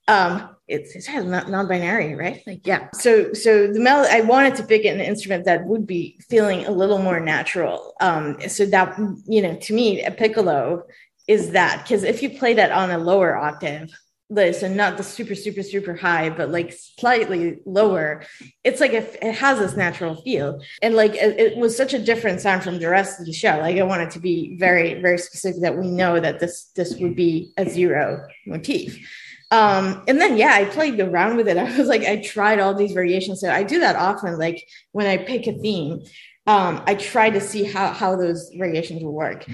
um 0.09 0.56
it's 0.69 0.97
it's 0.97 1.09
non-binary 1.09 2.15
right? 2.15 2.43
Like 2.47 2.67
yeah. 2.67 2.89
So 2.95 3.33
so 3.33 3.73
the 3.73 3.81
mel, 3.81 4.07
I 4.11 4.21
wanted 4.23 4.57
to 4.57 4.65
pick 4.65 4.85
an 4.85 5.01
instrument 5.01 5.45
that 5.45 5.65
would 5.65 5.87
be 5.87 6.19
feeling 6.29 6.67
a 6.67 6.71
little 6.71 6.99
more 6.99 7.21
natural. 7.21 7.95
Um 8.01 8.37
so 8.49 8.67
that 8.67 8.99
you 9.27 9.43
know 9.43 9.57
to 9.57 9.75
me 9.75 10.05
a 10.05 10.11
piccolo 10.11 10.85
is 11.29 11.51
that 11.51 11.83
because 11.83 12.03
if 12.05 12.23
you 12.23 12.31
play 12.31 12.55
that 12.55 12.73
on 12.73 12.91
a 12.91 12.99
lower 12.99 13.37
octave 13.37 13.91
so 14.29 14.69
not 14.69 14.97
the 14.97 15.05
super 15.05 15.37
super 15.37 15.63
super 15.63 15.95
high 15.95 16.29
but 16.29 16.51
like 16.51 16.77
slightly 16.99 17.61
lower 17.65 18.25
it's 18.65 18.81
like 18.81 18.93
if 18.93 19.15
it 19.23 19.35
has 19.35 19.61
this 19.61 19.77
natural 19.77 20.21
feel. 20.23 20.61
And 20.83 20.97
like 20.97 21.15
it, 21.15 21.39
it 21.39 21.57
was 21.57 21.77
such 21.77 21.95
a 21.95 21.99
different 21.99 22.41
sound 22.41 22.65
from 22.65 22.81
the 22.81 22.89
rest 22.89 23.21
of 23.21 23.27
the 23.27 23.33
show. 23.33 23.59
Like 23.59 23.77
i 23.77 23.83
wanted 23.85 24.11
to 24.11 24.19
be 24.19 24.57
very 24.59 25.01
very 25.01 25.19
specific 25.19 25.63
that 25.63 25.79
we 25.79 25.89
know 25.89 26.19
that 26.19 26.41
this 26.41 26.65
this 26.75 26.97
would 26.97 27.15
be 27.15 27.53
a 27.57 27.69
zero 27.69 28.27
motif 28.47 28.99
um 29.57 30.03
and 30.07 30.21
then 30.21 30.37
yeah 30.37 30.53
i 30.53 30.65
played 30.65 31.01
around 31.01 31.37
with 31.37 31.49
it 31.49 31.57
i 31.65 31.79
was 31.79 31.89
like 31.89 32.03
i 32.03 32.17
tried 32.17 32.61
all 32.61 32.75
these 32.75 32.93
variations 32.93 33.41
so 33.41 33.51
i 33.51 33.63
do 33.63 33.81
that 33.81 33.97
often 33.97 34.39
like 34.39 34.67
when 34.93 35.07
i 35.07 35.17
pick 35.17 35.47
a 35.47 35.53
theme 35.53 36.03
um, 36.49 36.83
I 36.87 36.95
try 36.95 37.29
to 37.31 37.41
see 37.41 37.65
how 37.65 37.93
how 37.93 38.15
those 38.15 38.51
variations 38.57 39.03
will 39.03 39.13
work. 39.13 39.45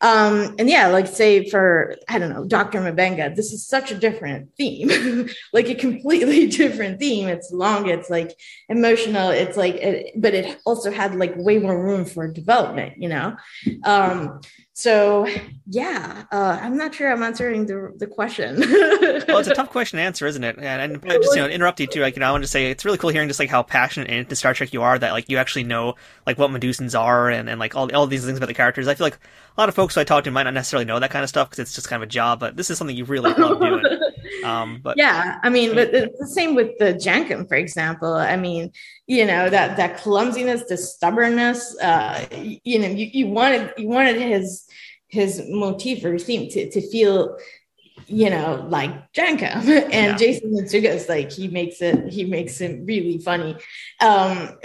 Um, 0.00 0.54
and 0.58 0.70
yeah, 0.70 0.86
like 0.88 1.08
say 1.08 1.48
for 1.48 1.96
I 2.08 2.18
don't 2.18 2.30
know, 2.30 2.44
Dr. 2.44 2.80
Mabenga, 2.80 3.34
this 3.34 3.52
is 3.52 3.66
such 3.66 3.90
a 3.90 3.96
different 3.96 4.54
theme, 4.56 5.28
like 5.52 5.68
a 5.68 5.74
completely 5.74 6.46
different 6.60 7.00
theme. 7.00 7.28
It's 7.28 7.50
long, 7.50 7.88
it's 7.88 8.08
like 8.08 8.38
emotional, 8.68 9.30
it's 9.30 9.56
like, 9.56 9.74
it, 9.74 10.12
but 10.16 10.34
it 10.34 10.60
also 10.64 10.92
had 10.92 11.16
like 11.16 11.34
way 11.36 11.58
more 11.58 11.82
room 11.82 12.04
for 12.04 12.28
development, 12.28 12.94
you 12.98 13.08
know. 13.08 13.36
Um, 13.84 14.40
so 14.78 15.26
yeah, 15.66 16.26
uh, 16.30 16.56
I'm 16.62 16.76
not 16.76 16.94
sure 16.94 17.10
I'm 17.10 17.24
answering 17.24 17.66
the 17.66 17.92
the 17.96 18.06
question. 18.06 18.60
well, 19.26 19.38
it's 19.38 19.48
a 19.48 19.54
tough 19.54 19.70
question 19.70 19.96
to 19.96 20.04
answer, 20.04 20.24
isn't 20.24 20.44
it? 20.44 20.56
And, 20.56 20.92
and 20.92 21.02
just 21.02 21.34
you 21.34 21.42
know, 21.42 21.48
interrupt 21.48 21.80
you 21.80 21.88
too. 21.88 22.00
Like, 22.00 22.14
you 22.14 22.20
know, 22.20 22.28
I 22.28 22.30
want 22.30 22.44
to 22.44 22.48
say 22.48 22.70
it's 22.70 22.84
really 22.84 22.96
cool 22.96 23.10
hearing 23.10 23.26
just 23.28 23.40
like 23.40 23.50
how 23.50 23.64
passionate 23.64 24.08
and 24.08 24.20
into 24.20 24.36
Star 24.36 24.54
Trek 24.54 24.72
you 24.72 24.82
are. 24.82 24.96
That 24.96 25.10
like 25.10 25.28
you 25.28 25.36
actually 25.36 25.64
know 25.64 25.96
like 26.28 26.38
what 26.38 26.52
Medusans 26.52 26.96
are 26.96 27.28
and, 27.28 27.50
and 27.50 27.58
like 27.58 27.74
all 27.74 27.92
all 27.92 28.06
these 28.06 28.24
things 28.24 28.36
about 28.36 28.46
the 28.46 28.54
characters. 28.54 28.86
I 28.86 28.94
feel 28.94 29.06
like 29.06 29.18
a 29.56 29.60
lot 29.60 29.68
of 29.68 29.74
folks 29.74 29.87
who 29.94 30.00
I 30.00 30.04
talk 30.04 30.24
to 30.24 30.30
might 30.30 30.44
not 30.44 30.54
necessarily 30.54 30.84
know 30.84 30.98
that 30.98 31.10
kind 31.10 31.22
of 31.22 31.28
stuff 31.28 31.50
because 31.50 31.60
it's 31.60 31.74
just 31.74 31.88
kind 31.88 32.02
of 32.02 32.08
a 32.08 32.10
job. 32.10 32.40
But 32.40 32.56
this 32.56 32.70
is 32.70 32.78
something 32.78 32.96
you 32.96 33.04
really 33.04 33.32
love 33.32 33.60
doing. 33.60 33.84
Um, 34.44 34.80
but 34.82 34.96
yeah, 34.98 35.38
I 35.42 35.48
mean, 35.48 35.74
but 35.74 35.92
it's 35.94 36.18
the 36.18 36.26
same 36.26 36.54
with 36.54 36.78
the 36.78 36.92
Jankom, 36.94 37.48
for 37.48 37.56
example. 37.56 38.12
I 38.12 38.36
mean, 38.36 38.72
you 39.06 39.24
know 39.24 39.48
that 39.48 39.76
that 39.78 39.96
clumsiness, 39.98 40.64
the 40.68 40.76
stubbornness. 40.76 41.76
Uh, 41.80 42.26
you 42.62 42.78
know, 42.78 42.88
you, 42.88 43.06
you 43.12 43.26
wanted 43.28 43.72
you 43.78 43.88
wanted 43.88 44.20
his 44.20 44.66
his 45.08 45.42
motif 45.48 46.04
or 46.04 46.18
theme 46.18 46.50
to, 46.50 46.70
to 46.70 46.80
feel 46.90 47.38
you 48.06 48.30
know 48.30 48.66
like 48.68 49.12
Jankom 49.12 49.66
and 49.92 49.92
Yeah. 49.92 50.16
Jason 50.16 50.52
Mantzoukas 50.54 50.94
is 50.94 51.08
like 51.08 51.32
he 51.32 51.48
makes 51.48 51.82
it 51.82 52.08
he 52.12 52.24
makes 52.24 52.60
it 52.60 52.80
really 52.84 53.18
funny 53.18 53.56
um 54.00 54.56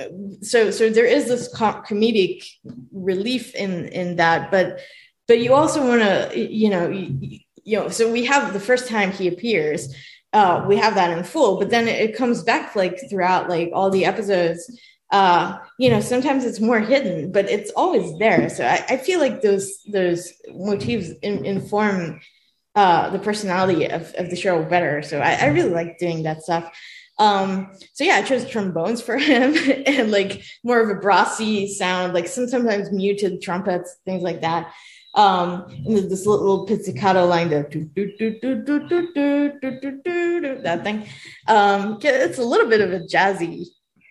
so 0.41 0.71
so 0.71 0.89
there 0.89 1.05
is 1.05 1.27
this 1.27 1.47
co- 1.47 1.81
comedic 1.81 2.45
relief 2.91 3.55
in 3.55 3.87
in 3.87 4.17
that 4.17 4.51
but 4.51 4.79
but 5.33 5.39
you 5.39 5.55
also 5.55 5.83
want 5.87 5.99
to 5.99 6.37
you 6.37 6.69
know 6.69 6.87
you, 6.89 7.39
you 7.63 7.79
know 7.79 7.89
so 7.89 8.11
we 8.11 8.23
have 8.23 8.53
the 8.53 8.59
first 8.59 8.87
time 8.87 9.11
he 9.11 9.27
appears 9.27 9.91
uh 10.31 10.63
we 10.67 10.77
have 10.77 10.93
that 10.93 11.09
in 11.17 11.23
full 11.23 11.57
but 11.57 11.71
then 11.71 11.87
it 11.87 12.15
comes 12.15 12.43
back 12.43 12.75
like 12.75 12.99
throughout 13.09 13.49
like 13.49 13.71
all 13.73 13.89
the 13.89 14.05
episodes 14.05 14.61
uh 15.09 15.57
you 15.79 15.89
know 15.89 15.99
sometimes 15.99 16.45
it's 16.45 16.59
more 16.59 16.79
hidden 16.79 17.31
but 17.31 17.49
it's 17.49 17.71
always 17.71 18.15
there. 18.19 18.47
So 18.47 18.63
i, 18.63 18.85
I 18.89 18.97
feel 18.97 19.19
like 19.19 19.41
those 19.41 19.81
those 19.91 20.31
motifs 20.53 21.09
in, 21.23 21.43
inform 21.45 22.21
uh 22.75 23.09
the 23.09 23.17
personality 23.17 23.89
of, 23.89 24.13
of 24.13 24.29
the 24.29 24.35
show 24.35 24.63
better. 24.63 25.01
So 25.01 25.19
I, 25.19 25.33
I 25.33 25.45
really 25.47 25.71
like 25.71 25.97
doing 25.97 26.21
that 26.23 26.43
stuff. 26.43 26.71
Um 27.17 27.71
so 27.93 28.03
yeah 28.03 28.17
i 28.17 28.21
chose 28.21 28.47
trombones 28.47 29.01
for 29.01 29.17
him 29.29 29.55
and 29.87 30.11
like 30.11 30.43
more 30.63 30.79
of 30.79 30.95
a 30.95 31.01
brassy 31.01 31.73
sound 31.73 32.13
like 32.13 32.27
some 32.27 32.47
sometimes 32.47 32.91
muted 32.91 33.41
trumpets 33.41 33.95
things 34.05 34.21
like 34.21 34.41
that 34.41 34.71
Um, 35.15 35.65
and 35.69 36.09
this 36.09 36.25
little 36.25 36.65
pizzicato 36.65 37.25
line, 37.25 37.49
the 37.49 37.63
that 40.63 40.83
thing. 40.83 41.07
Um, 41.47 41.99
it's 42.01 42.39
a 42.39 42.43
little 42.43 42.67
bit 42.67 42.81
of 42.81 42.91
a 42.91 43.01
jazzy 43.01 43.67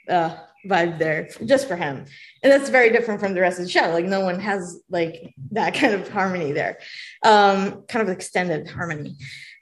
uh, 0.08 0.36
vibe 0.66 0.98
there 0.98 1.28
just 1.44 1.66
for 1.66 1.76
him. 1.76 2.04
And 2.42 2.52
that's 2.52 2.70
very 2.70 2.90
different 2.90 3.20
from 3.20 3.34
the 3.34 3.40
rest 3.40 3.58
of 3.58 3.64
the 3.64 3.70
show. 3.70 3.90
Like 3.90 4.04
no 4.04 4.20
one 4.20 4.38
has 4.38 4.80
like 4.90 5.34
that 5.50 5.74
kind 5.74 5.92
of 5.94 6.08
harmony 6.08 6.52
there. 6.52 6.78
Um, 7.24 7.82
kind 7.88 8.08
of 8.08 8.08
extended 8.08 8.68
harmony. 8.68 9.16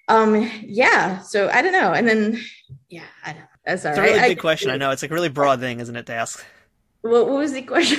Um, 0.08 0.50
yeah, 0.62 1.20
so 1.20 1.48
I 1.48 1.62
don't 1.62 1.72
know. 1.72 1.92
And 1.92 2.06
then 2.06 2.40
yeah, 2.88 3.04
I 3.24 3.32
don't 3.32 3.44
that's 3.64 3.84
all 3.84 3.92
it's 3.92 3.98
right. 3.98 4.08
a 4.10 4.12
really 4.14 4.28
big 4.30 4.38
I, 4.38 4.40
question. 4.40 4.70
I 4.70 4.76
know 4.76 4.90
it's 4.90 5.02
like 5.02 5.10
a 5.10 5.14
really 5.14 5.28
broad 5.28 5.60
thing, 5.60 5.80
isn't 5.80 5.94
it, 5.94 6.06
to 6.06 6.14
ask? 6.14 6.44
What, 7.02 7.28
what 7.28 7.38
was 7.38 7.52
the 7.52 7.62
question? 7.62 7.98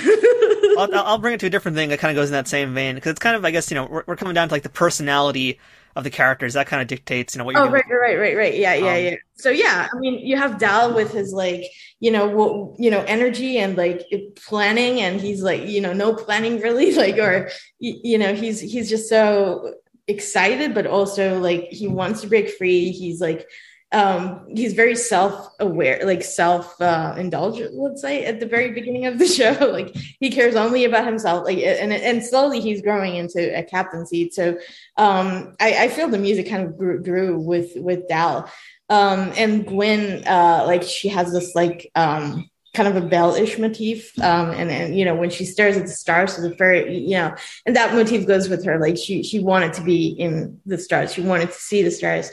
I'll, 0.78 0.94
I'll, 0.94 1.18
bring 1.18 1.34
it 1.34 1.40
to 1.40 1.48
a 1.48 1.50
different 1.50 1.76
thing 1.76 1.90
that 1.90 2.00
kind 2.00 2.16
of 2.16 2.22
goes 2.22 2.30
in 2.30 2.34
that 2.34 2.48
same 2.48 2.74
vein 2.74 2.96
because 2.96 3.12
it's 3.12 3.20
kind 3.20 3.36
of, 3.36 3.44
I 3.44 3.52
guess, 3.52 3.72
you 3.72 3.76
know, 3.76 3.86
we're, 3.86 4.04
we're 4.06 4.16
coming 4.16 4.34
down 4.34 4.48
to 4.48 4.54
like 4.54 4.64
the 4.64 4.70
personality 4.70 5.60
of 5.96 6.04
the 6.04 6.10
characters. 6.10 6.54
That 6.54 6.68
kind 6.68 6.82
of 6.82 6.88
dictates, 6.88 7.34
you 7.34 7.40
know, 7.40 7.46
what 7.46 7.56
you're. 7.56 7.66
Oh, 7.66 7.70
right, 7.70 7.84
right, 7.90 8.18
right, 8.18 8.38
right. 8.38 8.56
Yeah, 8.56 8.76
yeah, 8.76 8.94
um, 8.94 9.04
yeah. 9.04 9.16
So 9.36 9.50
yeah, 9.50 9.88
I 9.92 10.00
mean, 10.00 10.26
you 10.26 10.38
have 10.38 10.60
Dal 10.60 10.94
with 10.94 11.12
his 11.12 11.34
like, 11.34 11.66
you 12.00 12.12
know, 12.12 12.28
what, 12.28 12.80
you 12.80 12.92
know, 12.92 13.04
energy 13.08 13.58
and 13.58 13.76
like 13.76 14.04
planning, 14.36 15.02
and 15.02 15.20
he's 15.20 15.42
like, 15.42 15.68
you 15.68 15.82
know, 15.82 15.94
no 15.94 16.14
planning 16.14 16.60
really, 16.60 16.94
like, 16.96 17.18
or 17.18 17.50
you 17.80 18.18
know, 18.18 18.34
he's 18.34 18.60
he's 18.60 18.90
just 18.90 19.10
so 19.10 19.74
excited, 20.08 20.74
but 20.74 20.86
also 20.86 21.40
like 21.40 21.64
he 21.70 21.88
wants 21.88 22.22
to 22.22 22.28
break 22.28 22.50
free. 22.58 22.92
He's 22.92 23.20
like 23.20 23.48
um 23.94 24.46
he's 24.56 24.74
very 24.74 24.96
self-aware 24.96 26.02
like 26.06 26.24
self-indulgent 26.24 27.74
uh, 27.74 27.82
let's 27.82 28.02
say 28.02 28.24
at 28.24 28.40
the 28.40 28.46
very 28.46 28.72
beginning 28.72 29.06
of 29.06 29.20
the 29.20 29.28
show. 29.38 29.52
Like 29.72 29.96
he 30.20 30.30
cares 30.30 30.56
only 30.56 30.86
about 30.86 31.06
himself 31.06 31.46
like 31.46 31.58
and 31.58 31.92
and 31.94 32.24
slowly 32.24 32.60
he's 32.60 32.82
growing 32.82 33.16
into 33.16 33.58
a 33.58 33.64
captain 33.64 34.06
seat 34.06 34.34
so 34.34 34.58
um 34.98 35.56
i 35.60 35.86
i 35.86 35.88
feel 35.88 36.10
the 36.10 36.18
music 36.18 36.50
kind 36.50 36.66
of 36.66 36.78
grew, 36.78 37.02
grew 37.02 37.40
with 37.40 37.72
with 37.76 38.08
dal. 38.08 38.52
Um 38.90 39.32
and 39.38 39.66
gwyn 39.66 40.26
uh 40.28 40.64
like 40.66 40.84
she 40.84 41.08
has 41.10 41.32
this 41.32 41.56
like 41.56 41.90
um 41.96 42.50
kind 42.74 42.88
of 42.88 42.96
a 43.02 43.06
bell-ish 43.06 43.58
motif 43.58 44.18
um 44.22 44.52
and 44.52 44.72
and 44.72 44.98
you 44.98 45.04
know 45.04 45.16
when 45.16 45.30
she 45.30 45.44
stares 45.46 45.76
at 45.76 45.84
the 45.84 45.92
stars 45.92 46.34
so 46.36 46.42
the 46.42 46.56
very 46.56 46.98
you 46.98 47.16
know 47.16 47.36
and 47.66 47.76
that 47.76 47.94
motif 47.94 48.26
goes 48.26 48.48
with 48.48 48.64
her. 48.66 48.80
Like 48.80 48.98
she 48.98 49.24
she 49.24 49.40
wanted 49.40 49.74
to 49.74 49.84
be 49.84 50.08
in 50.08 50.60
the 50.66 50.78
stars. 50.78 51.14
She 51.14 51.22
wanted 51.22 51.48
to 51.48 51.60
see 51.60 51.84
the 51.84 51.92
stars 51.92 52.32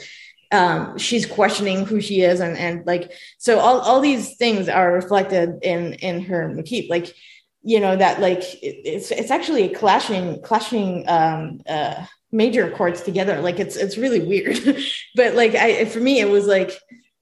um, 0.51 0.97
she's 0.97 1.25
questioning 1.25 1.85
who 1.85 2.01
she 2.01 2.21
is 2.21 2.39
and 2.39 2.57
and 2.57 2.85
like 2.87 3.11
so 3.37 3.59
all, 3.59 3.79
all 3.81 4.01
these 4.01 4.35
things 4.37 4.67
are 4.67 4.91
reflected 4.91 5.59
in 5.61 5.93
in 5.93 6.21
her 6.21 6.49
motif 6.49 6.89
like 6.89 7.13
you 7.61 7.79
know 7.79 7.95
that 7.95 8.19
like 8.19 8.39
it, 8.63 8.81
it's 8.85 9.11
it's 9.11 9.31
actually 9.31 9.63
a 9.63 9.75
clashing 9.75 10.41
clashing 10.41 11.07
um 11.07 11.61
uh 11.67 12.05
major 12.31 12.69
chords 12.71 13.01
together. 13.01 13.41
Like 13.41 13.59
it's 13.59 13.75
it's 13.75 13.97
really 13.97 14.21
weird. 14.21 14.59
But 15.15 15.35
like 15.35 15.55
i 15.55 15.85
for 15.85 15.99
me 15.99 16.19
it 16.19 16.29
was 16.29 16.45
like 16.45 16.71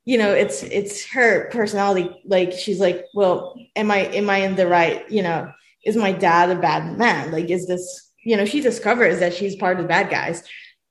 you 0.05 0.17
know 0.17 0.33
it's 0.33 0.63
it's 0.63 1.05
her 1.11 1.49
personality. 1.49 2.09
Like 2.25 2.51
she's 2.51 2.79
like 2.79 3.05
well 3.13 3.55
am 3.75 3.91
i 3.91 3.99
am 3.99 4.29
i 4.29 4.37
in 4.37 4.55
the 4.55 4.67
right 4.67 5.09
you 5.09 5.23
know 5.23 5.51
is 5.85 5.95
my 5.95 6.11
dad 6.11 6.49
a 6.49 6.59
bad 6.59 6.97
man? 6.97 7.31
Like 7.31 7.49
is 7.49 7.67
this 7.67 8.11
you 8.23 8.35
know 8.37 8.45
she 8.45 8.61
discovers 8.61 9.19
that 9.19 9.33
she's 9.33 9.55
part 9.55 9.77
of 9.77 9.83
the 9.83 9.87
bad 9.87 10.09
guys 10.09 10.43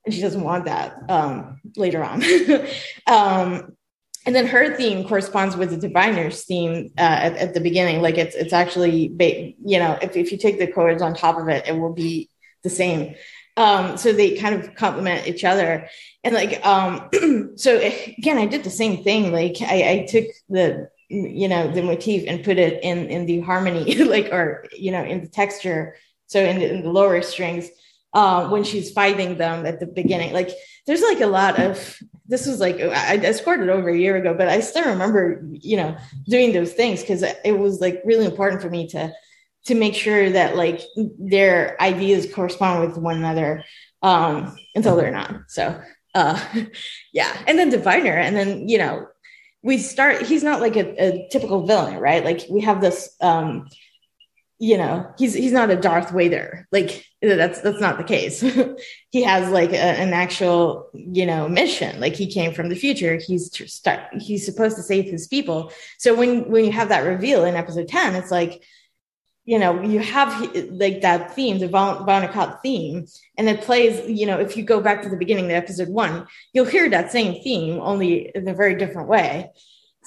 and 0.07 0.15
she 0.15 0.21
doesn't 0.23 0.43
want 0.43 0.65
that 0.65 0.97
um, 1.11 1.61
later 1.77 2.03
on. 2.03 2.23
um, 3.07 3.77
and 4.25 4.35
then 4.35 4.47
her 4.47 4.75
theme 4.77 5.07
corresponds 5.07 5.57
with 5.57 5.71
the 5.71 5.77
diviner's 5.77 6.45
theme 6.45 6.91
uh, 6.99 7.01
at, 7.01 7.37
at, 7.37 7.55
the 7.55 7.61
beginning. 7.61 8.03
Like 8.03 8.17
it's 8.17 8.35
it's 8.35 8.53
actually 8.53 9.15
you 9.65 9.79
know 9.79 9.99
if, 10.01 10.17
if 10.17 10.33
you 10.33 10.39
take 10.39 10.59
the 10.59 10.67
chords 10.67 11.03
on 11.03 11.15
top 11.15 11.39
of 11.39 11.49
it, 11.49 11.67
it 11.67 11.79
will 11.79 11.93
be 11.93 12.31
the 12.63 12.71
same. 12.71 13.15
Um, 13.57 13.97
so 13.97 14.13
they 14.13 14.37
kind 14.37 14.55
of 14.55 14.75
complement 14.75 15.27
each 15.27 15.45
other. 15.45 15.89
And 16.25 16.35
like 16.35 16.65
um, 16.67 17.09
so 17.57 17.79
again, 17.79 18.39
I 18.39 18.47
did 18.47 18.65
the 18.65 18.71
same 18.71 19.05
thing. 19.05 19.33
Like 19.33 19.57
I, 19.61 19.91
I 19.91 20.07
took 20.09 20.25
the 20.49 20.91
you 21.09 21.49
know 21.49 21.71
the 21.71 21.83
motif 21.83 22.25
and 22.27 22.45
put 22.45 22.59
it 22.59 22.83
in 22.83 23.07
in 23.07 23.27
the 23.27 23.41
harmony 23.41 23.95
like 24.05 24.27
or 24.33 24.67
you 24.77 24.91
know 24.91 25.05
in 25.05 25.21
the 25.21 25.29
texture 25.29 25.95
so 26.27 26.43
in 26.43 26.59
the, 26.59 26.69
in 26.69 26.83
the 26.83 26.91
lower 26.91 27.23
strings 27.23 27.71
uh, 28.17 28.49
when 28.49 28.65
she's 28.65 28.91
fighting 28.91 29.37
them 29.37 29.67
at 29.67 29.79
the 29.79 29.87
beginning. 29.87 30.33
Like 30.33 30.51
there's 30.87 31.03
like 31.03 31.21
a 31.21 31.27
lot 31.27 31.61
of 31.61 31.99
this 32.27 32.47
was 32.47 32.61
like 32.61 32.81
I, 32.81 33.21
I 33.23 33.33
scored 33.33 33.61
it 33.61 33.69
over 33.69 33.91
a 33.91 33.97
year 33.97 34.17
ago, 34.17 34.33
but 34.33 34.49
I 34.49 34.61
still 34.61 34.87
remember 34.87 35.47
you 35.53 35.77
know 35.77 35.97
doing 36.27 36.53
those 36.53 36.73
things 36.73 37.03
because 37.03 37.23
it 37.23 37.59
was 37.59 37.81
like 37.83 38.01
really 38.07 38.25
important 38.25 38.63
for 38.63 38.71
me 38.71 38.89
to 38.89 39.13
to 39.67 39.75
make 39.75 39.95
sure 39.95 40.31
that 40.31 40.57
like 40.57 40.81
their 41.19 41.77
ideas 41.81 42.33
correspond 42.33 42.89
with 42.89 42.97
one 42.97 43.19
another 43.19 43.65
um, 44.01 44.57
until 44.75 44.97
they're 44.97 45.11
not. 45.11 45.43
So 45.49 45.79
uh, 46.15 46.43
yeah, 47.13 47.37
and 47.47 47.59
then 47.59 47.69
Diviner, 47.69 48.17
and 48.17 48.35
then 48.35 48.67
you 48.67 48.79
know 48.79 49.09
we 49.63 49.77
start. 49.77 50.23
He's 50.23 50.43
not 50.43 50.63
like 50.63 50.77
a, 50.77 50.87
a 51.05 51.29
typical 51.31 51.67
villain, 51.67 51.99
right? 51.99 52.25
Like 52.25 52.47
we 52.49 52.63
have 52.63 52.81
this. 52.81 53.15
Um, 53.21 53.69
you 54.59 54.79
know 54.79 55.13
he's 55.19 55.35
he's 55.35 55.53
not 55.53 55.71
a 55.71 55.77
darth 55.77 56.11
vader. 56.11 56.67
Like 56.73 57.05
that's 57.21 57.61
that's 57.61 57.81
not 57.81 57.99
the 57.99 58.05
case. 58.05 58.43
He 59.11 59.23
has 59.23 59.51
like 59.51 59.71
a, 59.71 59.79
an 59.79 60.13
actual 60.13 60.91
you 60.93 61.25
know 61.25 61.49
mission. 61.49 62.01
Like 62.01 62.15
he 62.15 62.31
came 62.31 62.53
from 62.53 62.69
the 62.69 62.77
future. 62.77 63.19
He's 63.25 63.51
start 63.73 64.01
he's 64.21 64.45
supposed 64.45 64.77
to 64.77 64.83
save 64.83 65.07
his 65.07 65.27
people. 65.27 65.73
So 65.99 66.15
when 66.15 66.51
when 66.51 66.65
you 66.65 66.73
have 66.73 66.91
that 66.91 67.01
reveal 67.01 67.45
in 67.45 67.55
episode 67.55 67.89
10 67.89 68.15
it's 68.15 68.31
like 68.31 68.63
you 69.45 69.59
know 69.59 69.81
you 69.83 70.01
have 70.01 70.55
like 70.71 71.01
that 71.03 71.35
theme 71.35 71.59
the 71.59 71.69
Von 71.69 72.59
theme. 72.63 73.07
And 73.39 73.49
it 73.49 73.63
plays 73.63 74.09
you 74.09 74.27
know 74.27 74.39
if 74.39 74.57
you 74.57 74.65
go 74.65 74.81
back 74.81 75.03
to 75.03 75.09
the 75.09 75.17
beginning 75.17 75.47
of 75.47 75.53
episode 75.53 75.89
one 75.89 76.27
you'll 76.53 76.67
hear 76.67 76.91
that 76.91 77.13
same 77.13 77.43
theme 77.43 77.79
only 77.81 78.31
in 78.35 78.47
a 78.49 78.55
very 78.55 78.75
different 78.75 79.09
way 79.09 79.51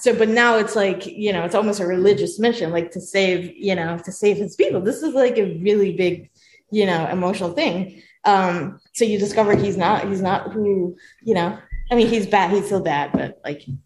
so 0.00 0.14
but 0.16 0.28
now 0.28 0.56
it's 0.56 0.74
like 0.74 1.06
you 1.06 1.32
know 1.32 1.44
it's 1.44 1.54
almost 1.54 1.80
a 1.80 1.86
religious 1.86 2.38
mission 2.38 2.70
like 2.70 2.90
to 2.90 3.00
save 3.00 3.54
you 3.54 3.74
know 3.74 3.98
to 3.98 4.10
save 4.10 4.36
his 4.36 4.56
people 4.56 4.80
this 4.80 5.02
is 5.02 5.14
like 5.14 5.38
a 5.38 5.58
really 5.58 5.94
big 5.96 6.30
you 6.70 6.86
know 6.86 7.06
emotional 7.08 7.52
thing 7.52 8.02
um 8.24 8.80
so 8.92 9.04
you 9.04 9.18
discover 9.18 9.54
he's 9.54 9.76
not 9.76 10.08
he's 10.08 10.22
not 10.22 10.52
who 10.52 10.96
you 11.22 11.34
know 11.34 11.56
i 11.90 11.94
mean 11.94 12.08
he's 12.08 12.26
bad 12.26 12.50
he's 12.50 12.66
still 12.66 12.80
bad 12.80 13.12
but 13.12 13.40
like 13.44 13.60
he 13.60 13.78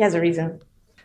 has 0.00 0.14
a 0.14 0.20
reason 0.20 0.60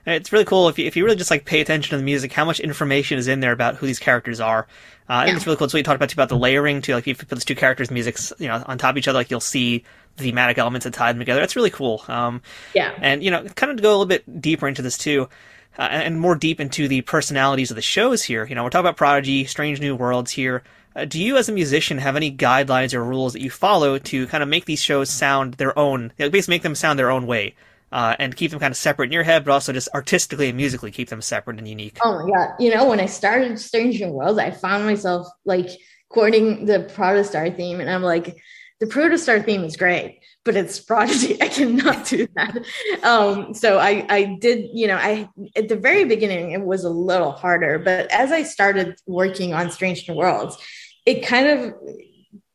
it's 0.05 0.33
really 0.33 0.45
cool 0.45 0.67
if 0.67 0.77
you, 0.77 0.85
if 0.85 0.97
you 0.97 1.05
really 1.05 1.15
just 1.15 1.31
like 1.31 1.45
pay 1.45 1.61
attention 1.61 1.91
to 1.91 1.97
the 1.97 2.03
music, 2.03 2.33
how 2.33 2.43
much 2.43 2.59
information 2.59 3.17
is 3.17 3.29
in 3.29 3.39
there 3.39 3.53
about 3.53 3.75
who 3.75 3.85
these 3.85 3.99
characters 3.99 4.41
are. 4.41 4.67
Uh, 5.09 5.13
I 5.13 5.25
think 5.25 5.37
it's 5.37 5.45
really 5.45 5.57
cool. 5.57 5.69
So 5.69 5.77
you 5.77 5.83
talked 5.83 5.95
about 5.95 6.09
too, 6.09 6.15
about 6.15 6.29
the 6.29 6.37
layering 6.37 6.81
too. 6.81 6.93
Like 6.93 7.03
if 7.03 7.07
you 7.07 7.15
put 7.15 7.29
these 7.29 7.45
two 7.45 7.55
characters' 7.55 7.89
musics, 7.89 8.33
you 8.37 8.49
know, 8.49 8.61
on 8.67 8.77
top 8.77 8.91
of 8.91 8.97
each 8.97 9.07
other, 9.07 9.19
like 9.19 9.31
you'll 9.31 9.39
see 9.39 9.85
thematic 10.17 10.57
elements 10.57 10.83
that 10.83 10.93
tie 10.93 11.11
them 11.11 11.19
together. 11.19 11.39
That's 11.39 11.55
really 11.55 11.69
cool. 11.69 12.03
Um, 12.07 12.41
yeah. 12.73 12.93
And, 13.01 13.23
you 13.23 13.31
know, 13.31 13.43
kind 13.55 13.71
of 13.71 13.77
to 13.77 13.83
go 13.83 13.89
a 13.89 13.91
little 13.91 14.05
bit 14.05 14.41
deeper 14.41 14.67
into 14.67 14.81
this 14.81 14.97
too, 14.97 15.29
uh, 15.77 15.81
and 15.81 16.19
more 16.19 16.35
deep 16.35 16.59
into 16.59 16.87
the 16.87 17.01
personalities 17.01 17.71
of 17.71 17.75
the 17.75 17.81
shows 17.81 18.23
here. 18.23 18.45
You 18.45 18.55
know, 18.55 18.63
we're 18.63 18.69
talking 18.69 18.85
about 18.85 18.97
Prodigy, 18.97 19.45
Strange 19.45 19.79
New 19.79 19.95
Worlds 19.95 20.31
here. 20.31 20.63
Uh, 20.95 21.05
do 21.05 21.19
you, 21.19 21.37
as 21.37 21.49
a 21.49 21.51
musician, 21.51 21.97
have 21.97 22.15
any 22.15 22.31
guidelines 22.31 22.93
or 22.93 23.03
rules 23.03 23.33
that 23.33 23.41
you 23.41 23.49
follow 23.49 23.97
to 23.97 24.27
kind 24.27 24.43
of 24.43 24.49
make 24.49 24.65
these 24.65 24.81
shows 24.81 25.09
sound 25.09 25.55
their 25.55 25.77
own, 25.77 26.11
you 26.17 26.25
know, 26.25 26.29
basically 26.29 26.53
make 26.53 26.61
them 26.61 26.75
sound 26.75 26.99
their 26.99 27.09
own 27.09 27.25
way? 27.25 27.55
Uh, 27.91 28.15
and 28.17 28.35
keep 28.35 28.49
them 28.49 28.59
kind 28.59 28.71
of 28.71 28.77
separate 28.77 29.05
in 29.05 29.11
your 29.11 29.21
head, 29.21 29.45
but 29.45 29.51
also 29.51 29.71
just 29.71 29.87
artistically 29.93 30.49
and 30.49 30.57
musically 30.57 30.89
keep 30.89 31.09
them 31.09 31.21
separate 31.21 31.59
and 31.59 31.67
unique. 31.67 31.95
Oh 32.03 32.25
my 32.25 32.31
god! 32.31 32.55
You 32.59 32.73
know, 32.73 32.89
when 32.89 32.99
I 32.99 33.05
started 33.05 33.59
Strange 33.59 34.01
New 34.01 34.09
Worlds, 34.09 34.39
I 34.39 34.49
found 34.49 34.83
myself 34.87 35.27
like 35.45 35.69
quoting 36.09 36.65
the 36.65 36.91
Protostar 36.95 37.55
theme, 37.55 37.79
and 37.79 37.87
I'm 37.87 38.01
like, 38.01 38.35
the 38.79 38.85
Protostar 38.85 39.43
theme 39.45 39.63
is 39.63 39.77
great, 39.77 40.19
but 40.43 40.55
it's 40.55 40.79
Prodigy. 40.79 41.41
I 41.41 41.47
cannot 41.47 42.05
do 42.05 42.27
that. 42.35 42.57
Um, 43.03 43.53
so 43.53 43.79
I, 43.79 44.05
I 44.09 44.37
did, 44.39 44.69
you 44.73 44.87
know, 44.87 44.97
I 44.97 45.29
at 45.55 45.69
the 45.69 45.75
very 45.75 46.05
beginning 46.05 46.51
it 46.51 46.61
was 46.61 46.83
a 46.83 46.89
little 46.89 47.31
harder, 47.31 47.79
but 47.79 48.11
as 48.11 48.31
I 48.31 48.43
started 48.43 48.95
working 49.05 49.53
on 49.53 49.71
Strange 49.71 50.07
New 50.07 50.15
Worlds, 50.15 50.57
it 51.05 51.25
kind 51.25 51.47
of, 51.47 51.73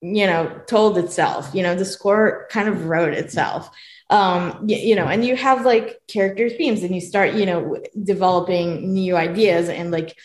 you 0.00 0.26
know, 0.26 0.60
told 0.66 0.98
itself. 0.98 1.50
You 1.54 1.62
know, 1.62 1.74
the 1.74 1.84
score 1.84 2.46
kind 2.50 2.68
of 2.68 2.86
wrote 2.86 3.14
itself. 3.14 3.70
Um, 4.10 4.64
you, 4.66 4.76
you 4.76 4.96
know, 4.96 5.06
and 5.06 5.24
you 5.24 5.36
have 5.36 5.66
like 5.66 6.00
character 6.08 6.48
themes, 6.48 6.82
and 6.82 6.94
you 6.94 7.00
start, 7.00 7.34
you 7.34 7.46
know, 7.46 7.82
developing 8.02 8.92
new 8.92 9.16
ideas 9.16 9.68
and 9.68 9.90
like 9.90 10.16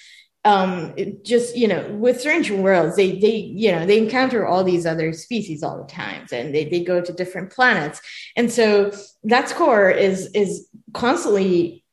um 0.45 0.93
just 1.23 1.55
you 1.55 1.67
know 1.67 1.87
with 1.93 2.19
strange 2.19 2.51
worlds 2.51 2.97
they 2.97 3.17
they 3.19 3.35
you 3.35 3.71
know 3.71 3.85
they 3.85 3.97
encounter 3.97 4.45
all 4.45 4.63
these 4.63 4.85
other 4.85 5.13
species 5.13 5.63
all 5.63 5.77
the 5.77 5.87
times 5.87 6.33
and 6.33 6.53
they, 6.53 6.65
they 6.65 6.83
go 6.83 6.99
to 7.01 7.13
different 7.13 7.51
planets. 7.51 8.01
And 8.35 8.51
so 8.51 8.91
that 9.23 9.49
score 9.49 9.89
is 9.89 10.29
is 10.33 10.67
constantly 10.93 11.85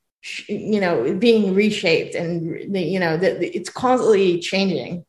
you 0.47 0.81
know 0.81 1.15
being 1.15 1.55
reshaped 1.55 2.13
and 2.13 2.75
you 2.75 2.99
know 2.99 3.17
that 3.17 3.41
it's 3.41 3.69
constantly 3.69 4.39
changing. 4.39 5.05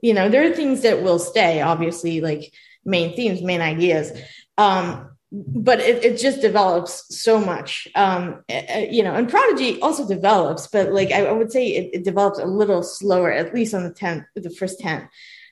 You 0.00 0.14
know 0.14 0.28
there 0.28 0.48
are 0.48 0.54
things 0.54 0.82
that 0.82 1.02
will 1.02 1.18
stay 1.18 1.62
obviously 1.62 2.20
like 2.20 2.52
main 2.84 3.16
themes 3.16 3.42
main 3.42 3.60
ideas. 3.60 4.12
Um 4.58 5.15
but 5.44 5.80
it, 5.80 6.04
it 6.04 6.18
just 6.18 6.40
develops 6.40 7.16
so 7.22 7.38
much. 7.38 7.88
Um 7.94 8.42
eh, 8.48 8.64
eh, 8.68 8.88
you 8.90 9.02
know 9.02 9.14
and 9.14 9.28
prodigy 9.28 9.80
also 9.80 10.06
develops 10.06 10.66
but 10.66 10.92
like 10.92 11.10
i, 11.10 11.26
I 11.26 11.32
would 11.32 11.52
say 11.52 11.68
it, 11.68 11.90
it, 11.92 12.04
develops 12.04 12.38
a 12.38 12.46
little 12.46 12.82
slower 12.82 13.30
at 13.30 13.54
least 13.54 13.74
on 13.74 13.82
the 13.84 13.92
10 13.92 14.26
the 14.34 14.50
first 14.50 14.80
10 14.80 15.08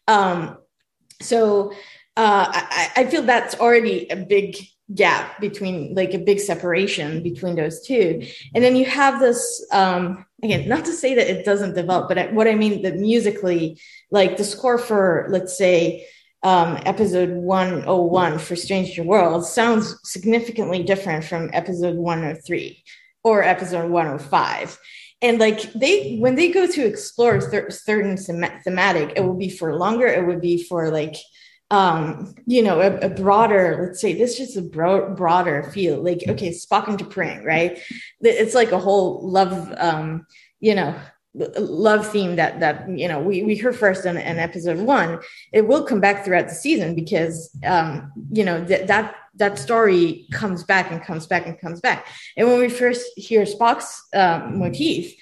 um 0.08 0.58
so 1.20 1.72
uh, 2.16 2.46
I, 2.48 2.90
I 2.96 3.04
feel 3.06 3.22
that's 3.22 3.56
already 3.56 4.08
a 4.08 4.16
big 4.16 4.56
gap 4.94 5.40
between 5.40 5.94
like 5.94 6.12
a 6.14 6.18
big 6.18 6.38
separation 6.38 7.22
between 7.22 7.56
those 7.56 7.84
two. 7.86 8.22
And 8.54 8.62
then 8.62 8.76
you 8.76 8.84
have 8.84 9.18
this 9.18 9.66
um 9.72 10.26
again 10.42 10.68
not 10.68 10.84
to 10.84 10.92
say 10.92 11.14
that 11.14 11.26
it 11.26 11.44
doesn't 11.44 11.74
develop 11.74 12.08
but 12.08 12.32
what 12.34 12.46
i 12.46 12.54
mean 12.54 12.82
that 12.82 12.96
musically 12.96 13.80
like 14.10 14.36
the 14.36 14.44
score 14.44 14.76
for 14.76 15.26
let's 15.30 15.56
say 15.56 16.06
um, 16.44 16.78
episode 16.84 17.30
101 17.30 18.38
for 18.38 18.54
Stranger 18.54 19.02
Worlds 19.02 19.50
sounds 19.50 19.98
significantly 20.04 20.82
different 20.82 21.24
from 21.24 21.50
episode 21.52 21.96
103 21.96 22.84
or 23.24 23.42
episode 23.42 23.90
105 23.90 24.78
and 25.22 25.38
like 25.38 25.72
they 25.72 26.16
when 26.18 26.34
they 26.34 26.50
go 26.50 26.66
to 26.66 26.86
explore 26.86 27.40
th- 27.40 27.72
certain 27.72 28.16
thematic 28.18 29.14
it 29.16 29.24
will 29.24 29.36
be 29.36 29.48
for 29.48 29.74
longer 29.74 30.06
it 30.06 30.26
would 30.26 30.42
be 30.42 30.62
for 30.62 30.90
like 30.90 31.16
um 31.70 32.34
you 32.46 32.62
know 32.62 32.80
a, 32.80 32.98
a 32.98 33.08
broader 33.08 33.86
let's 33.86 34.00
say 34.00 34.12
this 34.12 34.38
is 34.38 34.56
a 34.58 34.62
bro- 34.62 35.14
broader 35.14 35.62
feel 35.62 36.02
like 36.02 36.22
okay 36.28 36.50
spock 36.50 36.88
and 36.88 36.98
T'Pring, 36.98 37.42
right? 37.42 37.78
It's 38.20 38.54
like 38.54 38.72
a 38.72 38.78
whole 38.78 39.26
love 39.26 39.72
um 39.78 40.26
you 40.60 40.74
know 40.74 40.94
love 41.34 42.06
theme 42.06 42.36
that 42.36 42.60
that 42.60 42.88
you 42.88 43.08
know 43.08 43.20
we 43.20 43.42
we 43.42 43.56
heard 43.56 43.76
first 43.76 44.06
in, 44.06 44.16
in 44.16 44.38
episode 44.38 44.78
one 44.78 45.18
it 45.52 45.66
will 45.66 45.82
come 45.84 46.00
back 46.00 46.24
throughout 46.24 46.48
the 46.48 46.54
season 46.54 46.94
because 46.94 47.50
um 47.66 48.12
you 48.30 48.44
know 48.44 48.64
that 48.64 48.86
that 48.86 49.16
that 49.36 49.58
story 49.58 50.26
comes 50.30 50.62
back 50.62 50.92
and 50.92 51.02
comes 51.02 51.26
back 51.26 51.44
and 51.44 51.60
comes 51.60 51.80
back. 51.80 52.06
And 52.36 52.46
when 52.46 52.60
we 52.60 52.68
first 52.68 53.04
hear 53.16 53.42
spock's 53.42 54.00
uh, 54.14 54.48
motif 54.50 55.12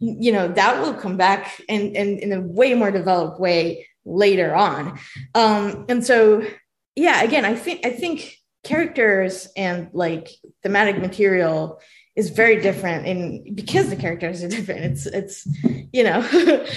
you 0.00 0.30
know 0.32 0.48
that 0.48 0.80
will 0.80 0.94
come 0.94 1.16
back 1.16 1.60
and 1.68 1.96
and 1.96 2.18
in 2.20 2.32
a 2.32 2.40
way 2.40 2.72
more 2.74 2.90
developed 2.90 3.40
way 3.40 3.86
later 4.04 4.54
on. 4.54 4.98
Um 5.34 5.84
and 5.88 6.04
so 6.04 6.46
yeah 6.96 7.22
again 7.22 7.44
i 7.44 7.54
think 7.54 7.86
i 7.86 7.90
think 7.90 8.38
characters 8.64 9.48
and 9.56 9.88
like 9.92 10.28
thematic 10.62 10.98
material 10.98 11.80
is 12.18 12.30
very 12.30 12.60
different 12.60 13.06
and 13.06 13.56
because 13.56 13.88
the 13.88 13.96
characters 13.96 14.42
are 14.42 14.48
different 14.56 14.80
it's 14.80 15.06
it's 15.06 15.36
you 15.92 16.02
know 16.02 16.18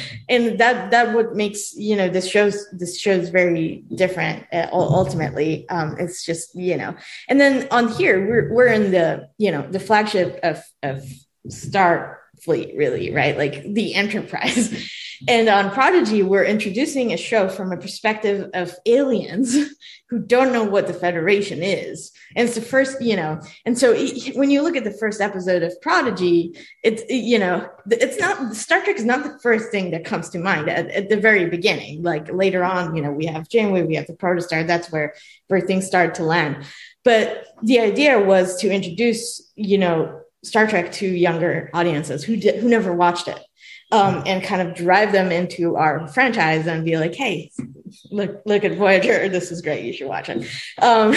and 0.30 0.60
that 0.60 0.92
that 0.92 1.14
what 1.16 1.36
makes 1.36 1.74
you 1.76 1.96
know 1.96 2.08
this 2.08 2.28
shows 2.30 2.56
this 2.72 3.00
shows 3.00 3.30
very 3.30 3.84
different 3.96 4.46
uh, 4.54 4.68
ultimately 4.72 5.68
um 5.70 5.96
it's 6.00 6.24
just 6.24 6.56
you 6.56 6.78
know 6.78 6.96
and 7.28 7.42
then 7.42 7.68
on 7.72 7.88
here 7.90 8.16
we're 8.28 8.54
we're 8.54 8.68
in 8.68 8.92
the 8.92 9.28
you 9.38 9.52
know 9.52 9.64
the 9.70 9.80
flagship 9.80 10.40
of 10.44 10.64
of 10.84 11.04
starfleet 11.48 12.78
really 12.78 13.12
right? 13.14 13.38
Like 13.38 13.64
the 13.64 13.94
enterprise 14.04 14.70
and 15.28 15.50
on 15.50 15.72
prodigy 15.72 16.24
we're 16.24 16.44
introducing 16.44 17.14
a 17.14 17.18
show 17.18 17.48
from 17.48 17.72
a 17.72 17.78
perspective 17.78 18.50
of 18.54 18.76
aliens 18.86 19.56
who 20.10 20.20
don't 20.20 20.52
know 20.52 20.64
what 20.64 20.88
the 20.88 20.94
federation 20.94 21.64
is. 21.64 22.12
And 22.36 22.48
it's 22.48 22.56
the 22.56 22.62
first 22.62 23.02
you 23.02 23.16
know 23.16 23.42
and 23.66 23.78
so 23.78 23.94
when 24.36 24.50
you 24.50 24.62
look 24.62 24.76
at 24.76 24.84
the 24.84 24.92
first 24.92 25.22
episode 25.22 25.64
of 25.64 25.80
prodigy 25.82 26.58
it's 26.84 27.04
you 27.10 27.40
know 27.40 27.70
it's 27.90 28.20
not 28.20 28.56
star 28.56 28.82
trek 28.82 28.98
is 28.98 29.06
not 29.06 29.24
the 29.24 29.40
first 29.40 29.72
thing 29.72 29.92
that 29.92 30.06
comes 30.06 30.30
to 30.30 30.40
mind 30.40 30.70
at, 30.70 30.90
at 30.90 31.10
the 31.10 31.18
very 31.18 31.50
beginning. 31.50 32.04
Like 32.04 32.32
later 32.32 32.64
on 32.64 32.96
you 32.96 33.02
know 33.02 33.12
we 33.12 33.26
have 33.26 33.50
janeway 33.50 33.84
we 33.84 33.96
have 33.96 34.08
the 34.08 34.14
protostar 34.14 34.66
that's 34.66 34.92
where 34.92 35.14
where 35.48 35.62
things 35.62 35.86
start 35.86 36.16
to 36.16 36.24
land. 36.24 36.66
But 37.04 37.48
the 37.64 37.80
idea 37.80 38.20
was 38.20 38.58
to 38.62 38.72
introduce 38.72 39.52
you 39.56 39.78
know 39.78 40.22
Star 40.44 40.68
Trek 40.68 40.92
to 40.94 41.08
younger 41.08 41.70
audiences 41.74 42.24
who 42.24 42.36
who 42.36 42.68
never 42.68 42.94
watched 42.94 43.28
it, 43.28 43.40
um, 43.92 44.24
and 44.26 44.44
kind 44.44 44.68
of 44.68 44.76
drive 44.76 45.12
them 45.12 45.32
into 45.32 45.76
our 45.76 46.08
franchise 46.08 46.68
and 46.68 46.86
be 46.86 46.98
like, 46.98 47.14
"Hey, 47.14 47.52
look 48.10 48.42
look 48.46 48.64
at 48.64 48.78
Voyager. 48.78 49.28
This 49.30 49.52
is 49.52 49.62
great. 49.62 49.84
You 49.86 49.94
should 49.94 50.08
watch 50.08 50.30
it." 50.30 50.48
Um, 50.82 51.14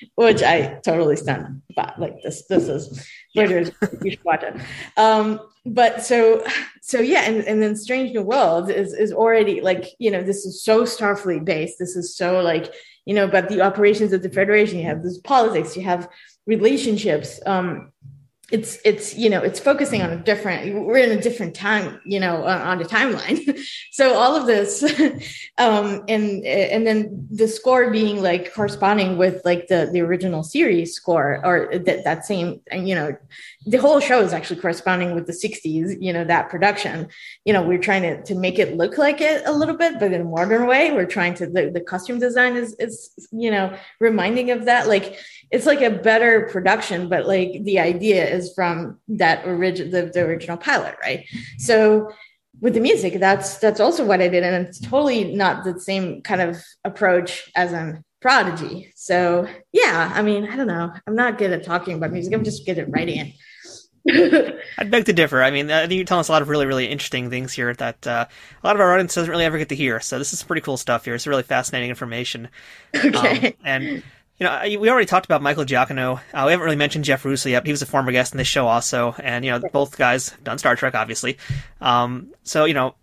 which 0.16 0.42
I 0.42 0.80
totally 0.84 1.16
stand 1.16 1.62
by. 1.76 1.92
Like 1.98 2.22
this, 2.22 2.46
this 2.46 2.68
is 2.68 3.06
Voyager. 3.34 3.70
you 4.02 4.10
should 4.10 4.24
watch 4.24 4.42
it. 4.42 4.60
Um, 4.96 5.40
but 5.66 6.02
so 6.02 6.44
so 6.82 7.00
yeah, 7.00 7.22
and, 7.22 7.44
and 7.44 7.62
then 7.62 7.76
Strange 7.76 8.12
New 8.12 8.22
World 8.22 8.70
is 8.70 8.92
is 8.92 9.12
already 9.12 9.60
like 9.60 9.86
you 9.98 10.10
know 10.10 10.22
this 10.22 10.44
is 10.44 10.62
so 10.62 10.82
Starfleet 10.82 11.44
based. 11.44 11.78
This 11.78 11.96
is 11.96 12.16
so 12.16 12.40
like 12.40 12.72
you 13.04 13.14
know 13.14 13.24
about 13.24 13.48
the 13.48 13.60
operations 13.60 14.12
of 14.12 14.22
the 14.22 14.30
Federation. 14.30 14.78
You 14.78 14.86
have 14.86 15.02
this 15.02 15.18
politics. 15.18 15.76
You 15.76 15.84
have 15.84 16.08
relationships. 16.46 17.40
Um, 17.46 17.92
it's 18.50 18.78
it's 18.84 19.16
you 19.16 19.30
know 19.30 19.40
it's 19.40 19.60
focusing 19.60 20.02
on 20.02 20.10
a 20.10 20.16
different 20.16 20.84
we're 20.84 20.98
in 20.98 21.16
a 21.16 21.20
different 21.20 21.54
time 21.54 22.00
you 22.04 22.18
know 22.18 22.44
on, 22.44 22.60
on 22.60 22.78
the 22.78 22.84
timeline. 22.84 23.58
So 23.92 24.14
all 24.14 24.34
of 24.36 24.46
this 24.46 24.82
um 25.58 26.04
and 26.08 26.44
and 26.44 26.86
then 26.86 27.28
the 27.30 27.48
score 27.48 27.90
being 27.90 28.22
like 28.22 28.54
corresponding 28.54 29.18
with 29.18 29.42
like 29.44 29.68
the 29.68 29.90
the 29.92 30.00
original 30.00 30.42
series 30.42 30.94
score 30.94 31.40
or 31.44 31.78
that 31.78 32.04
that 32.04 32.24
same 32.24 32.60
you 32.72 32.94
know 32.94 33.16
the 33.66 33.76
whole 33.76 34.00
show 34.00 34.22
is 34.22 34.32
actually 34.32 34.58
corresponding 34.58 35.14
with 35.14 35.26
the 35.26 35.32
60s 35.32 35.96
you 36.00 36.12
know 36.12 36.24
that 36.24 36.48
production. 36.48 37.08
You 37.44 37.52
know 37.52 37.62
we're 37.62 37.78
trying 37.78 38.02
to 38.02 38.22
to 38.22 38.34
make 38.34 38.58
it 38.58 38.76
look 38.76 38.96
like 38.96 39.20
it 39.20 39.42
a 39.44 39.52
little 39.52 39.76
bit 39.76 40.00
but 40.00 40.12
in 40.12 40.22
a 40.22 40.24
modern 40.24 40.66
way 40.66 40.92
we're 40.92 41.06
trying 41.06 41.34
to 41.34 41.46
the, 41.46 41.70
the 41.70 41.80
costume 41.80 42.18
design 42.18 42.56
is 42.56 42.74
is 42.78 43.10
you 43.30 43.50
know 43.50 43.76
reminding 44.00 44.50
of 44.50 44.64
that. 44.64 44.88
Like 44.88 45.18
it's 45.50 45.66
like 45.66 45.82
a 45.82 45.90
better 45.90 46.48
production 46.50 47.08
but 47.08 47.26
like 47.26 47.64
the 47.64 47.78
idea 47.78 48.26
is 48.26 48.52
from 48.54 48.98
that 49.08 49.46
original 49.46 49.90
the, 49.90 50.10
the 50.10 50.20
original 50.22 50.56
pilot 50.56 50.96
right? 51.02 51.26
So 51.58 52.10
with 52.62 52.74
the 52.74 52.80
music 52.80 53.20
that's 53.20 53.58
that's 53.58 53.80
also 53.80 54.04
what 54.04 54.20
i 54.20 54.28
did 54.28 54.42
and 54.42 54.66
it's 54.66 54.78
totally 54.78 55.32
not 55.34 55.64
the 55.64 55.80
same 55.80 56.20
kind 56.20 56.42
of 56.42 56.62
approach 56.84 57.50
as 57.56 57.72
in 57.72 58.02
prodigy. 58.20 58.92
So 58.96 59.46
yeah 59.72 60.12
i 60.14 60.22
mean 60.22 60.48
i 60.48 60.56
don't 60.56 60.66
know. 60.66 60.92
I'm 61.06 61.14
not 61.14 61.36
good 61.36 61.52
at 61.52 61.62
talking 61.62 61.96
about 61.96 62.12
music. 62.12 62.32
I'm 62.32 62.44
just 62.44 62.64
good 62.64 62.78
at 62.78 62.90
writing 62.90 63.18
it 63.18 63.34
I'd 64.78 64.90
beg 64.90 65.04
to 65.06 65.12
differ. 65.12 65.42
I 65.42 65.50
mean, 65.50 65.70
I 65.70 65.86
think 65.86 65.98
you're 65.98 66.04
telling 66.04 66.20
us 66.20 66.28
a 66.28 66.32
lot 66.32 66.42
of 66.42 66.48
really, 66.48 66.66
really 66.66 66.86
interesting 66.86 67.28
things 67.28 67.52
here 67.52 67.74
that 67.74 68.06
uh, 68.06 68.26
a 68.62 68.66
lot 68.66 68.76
of 68.76 68.80
our 68.80 68.92
audience 68.92 69.14
doesn't 69.14 69.30
really 69.30 69.44
ever 69.44 69.58
get 69.58 69.68
to 69.70 69.76
hear. 69.76 70.00
So 70.00 70.18
this 70.18 70.32
is 70.32 70.42
pretty 70.42 70.62
cool 70.62 70.76
stuff 70.76 71.04
here. 71.04 71.14
It's 71.14 71.26
really 71.26 71.42
fascinating 71.42 71.90
information. 71.90 72.48
Okay. 72.94 73.48
Um, 73.48 73.54
and 73.64 73.84
you 74.40 74.46
know, 74.46 74.62
we 74.80 74.88
already 74.88 75.06
talked 75.06 75.26
about 75.26 75.42
Michael 75.42 75.64
Giacchino. 75.64 76.18
Uh, 76.32 76.44
we 76.46 76.52
haven't 76.52 76.64
really 76.64 76.76
mentioned 76.76 77.04
Jeff 77.04 77.24
Russo 77.24 77.50
yet. 77.50 77.64
He 77.66 77.72
was 77.72 77.82
a 77.82 77.86
former 77.86 78.10
guest 78.10 78.32
in 78.32 78.38
this 78.38 78.48
show 78.48 78.66
also, 78.66 79.14
and 79.18 79.44
you 79.44 79.50
know, 79.50 79.60
both 79.70 79.98
guys 79.98 80.34
done 80.42 80.58
Star 80.58 80.76
Trek, 80.76 80.94
obviously. 80.94 81.36
Um, 81.80 82.32
so 82.42 82.64
you 82.64 82.72
know, 82.72 82.94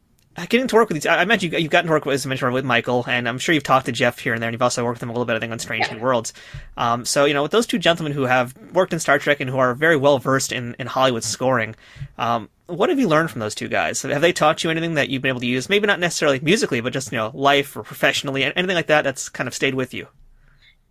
getting 0.45 0.68
to 0.68 0.76
work 0.76 0.89
with 0.89 0.95
these, 0.95 1.05
I 1.07 1.23
imagine 1.23 1.51
you've 1.53 1.72
gotten 1.72 1.88
to 1.88 1.91
work 1.91 2.05
with, 2.05 2.14
as 2.14 2.26
I 2.26 2.30
mentioned, 2.30 2.53
with 2.53 2.64
Michael, 2.65 3.03
and 3.07 3.27
I'm 3.27 3.39
sure 3.39 3.55
you've 3.55 3.64
talked 3.64 3.88
to 3.88 3.91
Jeff 3.91 4.19
here 4.19 4.34
and 4.34 4.41
there, 4.41 4.47
and 4.49 4.53
you've 4.53 4.61
also 4.61 4.84
worked 4.84 4.97
with 4.97 5.03
him 5.03 5.09
a 5.09 5.14
little 5.14 5.26
bit, 5.26 5.35
I 5.35 5.39
think, 5.39 5.51
on 5.51 5.59
Strange 5.59 5.91
New 5.91 5.99
Worlds. 5.99 6.31
Um, 6.77 7.05
so, 7.05 7.26
you 7.26 7.34
know, 7.34 7.41
with 7.41 7.51
those 7.51 7.65
two 7.65 7.80
gentlemen 7.80 8.14
who 8.14 8.23
have 8.23 8.55
worked 8.73 8.93
in 8.93 8.99
Star 8.99 9.18
Trek 9.18 9.39
and 9.39 9.49
who 9.49 9.57
are 9.57 9.73
very 9.73 9.97
well 9.97 10.19
versed 10.19 10.51
in, 10.51 10.76
in 10.77 10.85
Hollywood 10.88 11.23
scoring, 11.23 11.76
um, 12.18 12.49
what 12.68 12.89
have 12.89 12.99
you 12.99 13.07
learned 13.07 13.31
from 13.31 13.39
those 13.39 13.55
two 13.55 13.68
guys? 13.68 14.01
Have 14.01 14.22
they 14.22 14.34
taught 14.34 14.64
you 14.64 14.69
anything 14.69 14.93
that 14.95 15.09
you've 15.09 15.22
been 15.22 15.30
able 15.30 15.39
to 15.39 15.47
use? 15.47 15.69
Maybe 15.69 15.88
not 15.88 15.99
necessarily 15.99 16.39
musically, 16.39 16.81
but 16.81 16.93
just, 16.93 17.11
you 17.11 17.18
know, 17.18 17.31
life 17.34 17.76
or 17.76 17.84
professionally, 17.84 18.43
anything 18.43 18.76
like 18.76 18.88
that 18.88 19.03
that's 19.03 19.30
kind 19.30 19.47
of 19.47 19.53
stayed 19.53 19.73
with 19.73 19.93
you? 19.93 20.07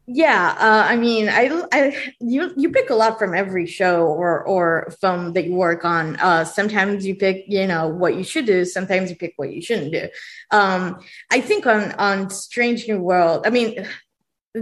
Yeah, 0.09 0.55
uh, 0.59 0.85
I 0.89 0.95
mean, 0.97 1.29
I, 1.29 1.51
I, 1.73 2.13
you 2.21 2.53
you 2.57 2.71
pick 2.71 2.91
a 2.91 2.95
lot 2.95 3.19
from 3.19 3.35
every 3.35 3.67
show 3.67 4.07
or 4.07 4.41
or 4.47 4.95
film 5.01 5.33
that 5.33 5.47
you 5.47 5.55
work 5.55 5.85
on. 5.85 6.15
Uh, 6.17 6.45
sometimes 6.45 7.05
you 7.05 7.17
pick, 7.17 7.45
you 7.49 7.67
know, 7.67 7.89
what 7.89 8.15
you 8.15 8.23
should 8.23 8.47
do. 8.47 8.65
Sometimes 8.65 9.11
you 9.11 9.17
pick 9.17 9.33
what 9.35 9.53
you 9.53 9.61
shouldn't 9.61 9.91
do. 9.93 10.09
Um, 10.53 11.01
I 11.33 11.41
think 11.41 11.67
on 11.67 11.91
on 11.95 12.31
Strange 12.31 12.87
New 12.87 13.01
World, 13.01 13.47
I 13.49 13.51
mean, 13.51 13.85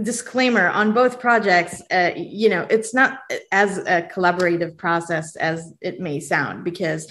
disclaimer 0.01 0.67
on 0.67 0.93
both 0.93 1.19
projects, 1.19 1.81
uh, 1.91 2.11
you 2.15 2.49
know, 2.49 2.65
it's 2.71 2.93
not 2.93 3.19
as 3.51 3.77
a 3.77 4.01
collaborative 4.13 4.77
process 4.77 5.35
as 5.35 5.73
it 5.79 5.99
may 5.99 6.19
sound 6.19 6.63
because 6.63 7.07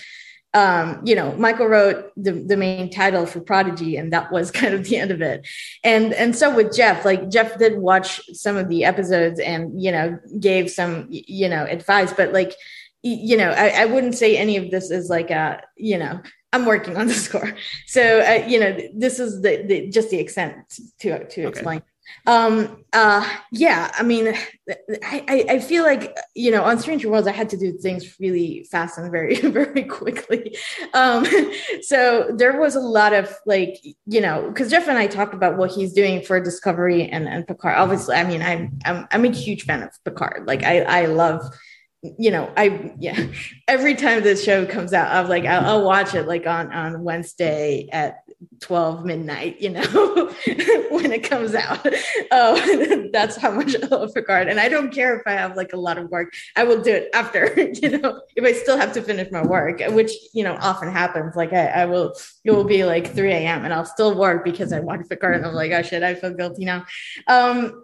um, 0.55 1.01
you 1.05 1.17
know, 1.17 1.33
Michael 1.33 1.67
wrote 1.67 2.13
the, 2.17 2.33
the 2.33 2.57
main 2.57 2.89
title 2.89 3.27
for 3.27 3.41
Prodigy, 3.41 3.97
and 3.97 4.13
that 4.13 4.31
was 4.31 4.51
kind 4.61 4.73
of 4.73 4.85
the 4.85 4.97
end 4.97 5.11
of 5.11 5.21
it. 5.21 5.47
And 5.83 6.15
and 6.15 6.35
so 6.35 6.55
with 6.55 6.75
Jeff, 6.75 7.05
like 7.05 7.29
Jeff 7.29 7.59
did 7.59 7.79
watch 7.79 8.21
some 8.33 8.57
of 8.57 8.69
the 8.69 8.85
episodes 8.85 9.41
and 9.41 9.83
you 9.83 9.91
know 9.93 10.19
gave 10.39 10.71
some 10.71 11.09
you 11.11 11.49
know 11.49 11.65
advice, 11.65 12.13
but 12.13 12.33
like 12.33 12.55
you 13.03 13.37
know, 13.37 13.51
I, 13.51 13.83
I 13.83 13.85
wouldn't 13.85 14.15
say 14.15 14.39
any 14.39 14.57
of 14.57 14.71
this 14.71 14.91
is 14.91 15.11
like 15.11 15.31
a 15.31 15.63
you 15.77 15.99
know 15.99 16.23
I'm 16.53 16.67
working 16.67 16.97
on 16.97 17.09
the 17.09 17.15
score. 17.27 17.55
So 17.87 18.21
uh, 18.21 18.47
you 18.47 18.61
know, 18.61 18.79
this 18.95 19.19
is 19.19 19.43
the, 19.43 19.65
the 19.67 19.89
just 19.91 20.11
the 20.11 20.19
extent 20.19 20.57
to 21.01 21.27
to 21.27 21.49
explain. 21.49 21.83
Um 22.27 22.85
uh 22.95 23.29
yeah 23.51 23.91
i 23.95 24.03
mean 24.05 24.33
I, 25.03 25.47
I 25.49 25.59
feel 25.59 25.83
like 25.83 26.17
you 26.35 26.53
know 26.53 26.63
on 26.63 26.79
stranger 26.79 27.11
worlds 27.11 27.27
i 27.27 27.33
had 27.33 27.51
to 27.51 27.57
do 27.57 27.77
things 27.77 28.17
really 28.21 28.67
fast 28.71 28.99
and 28.99 29.11
very 29.11 29.35
very 29.41 29.83
quickly 29.83 30.57
um 30.95 31.27
so 31.83 32.31
there 32.37 32.59
was 32.61 32.77
a 32.77 32.81
lot 32.81 33.13
of 33.13 33.35
like 33.47 33.77
you 34.07 34.21
know 34.21 34.49
because 34.49 34.71
jeff 34.71 34.87
and 34.87 34.97
i 34.97 35.09
talked 35.09 35.35
about 35.35 35.57
what 35.57 35.73
he's 35.73 35.93
doing 35.93 36.23
for 36.23 36.41
discovery 36.41 37.09
and 37.09 37.27
and 37.29 37.49
picard 37.49 37.77
obviously 37.77 38.15
i 38.15 38.23
mean 38.23 38.43
i'm 38.43 38.79
i'm, 38.85 39.09
I'm 39.11 39.25
a 39.25 39.33
huge 39.33 39.65
fan 39.65 39.83
of 39.83 39.91
picard 40.05 40.47
like 40.47 40.63
i 40.63 40.83
i 40.83 41.07
love 41.07 41.43
you 42.19 42.31
know, 42.31 42.53
I 42.57 42.93
yeah. 42.99 43.27
Every 43.69 43.95
time 43.95 44.23
this 44.23 44.45
show 44.45 44.67
comes 44.67 44.93
out, 44.93 45.11
I'm 45.11 45.29
like, 45.29 45.47
I'll, 45.47 45.65
I'll, 45.65 45.85
watch 45.85 46.15
it 46.15 46.27
like 46.27 46.47
on 46.47 46.71
on 46.73 47.03
Wednesday 47.03 47.89
at 47.91 48.24
12 48.61 49.05
midnight, 49.05 49.61
you 49.61 49.71
know, 49.71 49.83
when 50.91 51.13
it 51.13 51.23
comes 51.23 51.55
out. 51.55 51.85
Uh, 52.31 53.07
that's 53.13 53.37
how 53.37 53.51
much 53.51 53.75
I 53.75 53.87
love 53.87 54.15
Picard. 54.15 54.49
And 54.49 54.59
I 54.59 54.69
don't 54.69 54.93
care 54.93 55.17
if 55.17 55.23
I 55.27 55.33
have 55.33 55.57
like 55.57 55.73
a 55.73 55.77
lot 55.77 55.99
of 55.99 56.11
work, 56.11 56.35
I 56.57 56.65
will 56.65 56.81
do 56.81 56.93
it 56.93 57.11
after, 57.15 57.53
you 57.83 57.99
know, 57.99 58.21
if 58.37 58.45
I 58.45 58.53
still 58.53 58.77
have 58.77 58.93
to 58.95 59.03
finish 59.03 59.31
my 59.31 59.43
work, 59.43 59.81
which, 59.91 60.13
you 60.33 60.45
know, 60.45 60.57
often 60.61 60.91
happens. 60.91 61.37
Like 61.37 61.53
I, 61.53 61.67
I 61.67 61.85
will, 61.87 62.15
it 62.45 62.51
will 62.51 62.65
be 62.65 62.85
like 62.85 63.15
3 63.15 63.33
a.m. 63.33 63.65
and 63.65 63.73
I'll 63.73 63.85
still 63.85 64.17
work 64.17 64.45
because 64.45 64.73
I 64.73 64.81
watch 64.81 65.01
Picard 65.09 65.37
and 65.37 65.47
I'm 65.47 65.55
like, 65.55 65.73
oh 65.73 65.83
shit, 65.83 66.03
I 66.03 66.15
feel 66.15 66.35
guilty 66.35 66.65
now. 66.65 66.85
Um, 67.27 67.84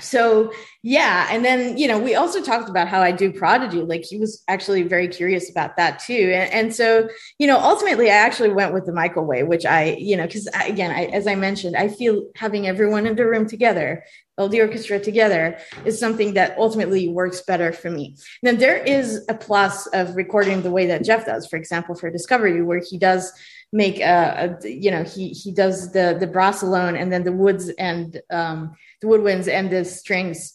so 0.00 0.52
yeah 0.82 1.26
and 1.30 1.42
then 1.42 1.78
you 1.78 1.88
know 1.88 1.98
we 1.98 2.14
also 2.14 2.42
talked 2.42 2.68
about 2.68 2.86
how 2.86 3.00
i 3.00 3.10
do 3.10 3.32
prodigy. 3.32 3.80
Like 3.80 4.04
he 4.04 4.18
was 4.18 4.42
actually 4.46 4.82
very 4.82 5.08
curious 5.08 5.50
about 5.50 5.76
that 5.76 6.00
too. 6.00 6.32
And, 6.34 6.52
and 6.52 6.74
so 6.74 7.08
you 7.38 7.46
know 7.46 7.58
ultimately 7.58 8.10
i 8.10 8.14
actually 8.14 8.50
went 8.50 8.74
with 8.74 8.84
the 8.84 8.92
michael 8.92 9.24
way 9.24 9.42
which 9.42 9.64
i 9.64 9.96
you 9.98 10.16
know 10.16 10.26
because 10.26 10.48
again 10.66 10.90
I, 10.90 11.06
as 11.06 11.26
i 11.26 11.34
mentioned 11.34 11.76
i 11.76 11.88
feel 11.88 12.28
having 12.36 12.66
everyone 12.66 13.06
in 13.06 13.16
the 13.16 13.26
room 13.26 13.46
together 13.46 14.04
all 14.38 14.48
the 14.48 14.60
orchestra 14.60 15.00
together 15.00 15.58
is 15.84 15.98
something 15.98 16.34
that 16.34 16.56
ultimately 16.58 17.08
works 17.08 17.40
better 17.40 17.72
for 17.72 17.90
me. 17.90 18.16
Now 18.42 18.52
there 18.52 18.76
is 18.76 19.24
a 19.28 19.34
plus 19.34 19.86
of 19.88 20.14
recording 20.14 20.62
the 20.62 20.70
way 20.70 20.86
that 20.86 21.04
Jeff 21.04 21.24
does, 21.24 21.46
for 21.46 21.56
example, 21.56 21.94
for 21.94 22.10
Discovery, 22.10 22.62
where 22.62 22.82
he 22.86 22.98
does 22.98 23.32
make 23.76 24.00
a, 24.00 24.58
a 24.64 24.68
you 24.68 24.90
know 24.90 25.04
he 25.04 25.28
he 25.28 25.52
does 25.52 25.92
the 25.92 26.16
the 26.18 26.26
brass 26.26 26.62
alone 26.62 26.96
and 26.96 27.12
then 27.12 27.24
the 27.24 27.32
woods 27.32 27.68
and 27.78 28.20
um, 28.30 28.74
the 29.00 29.06
woodwinds 29.06 29.46
and 29.48 29.70
the 29.70 29.84
strings 29.84 30.54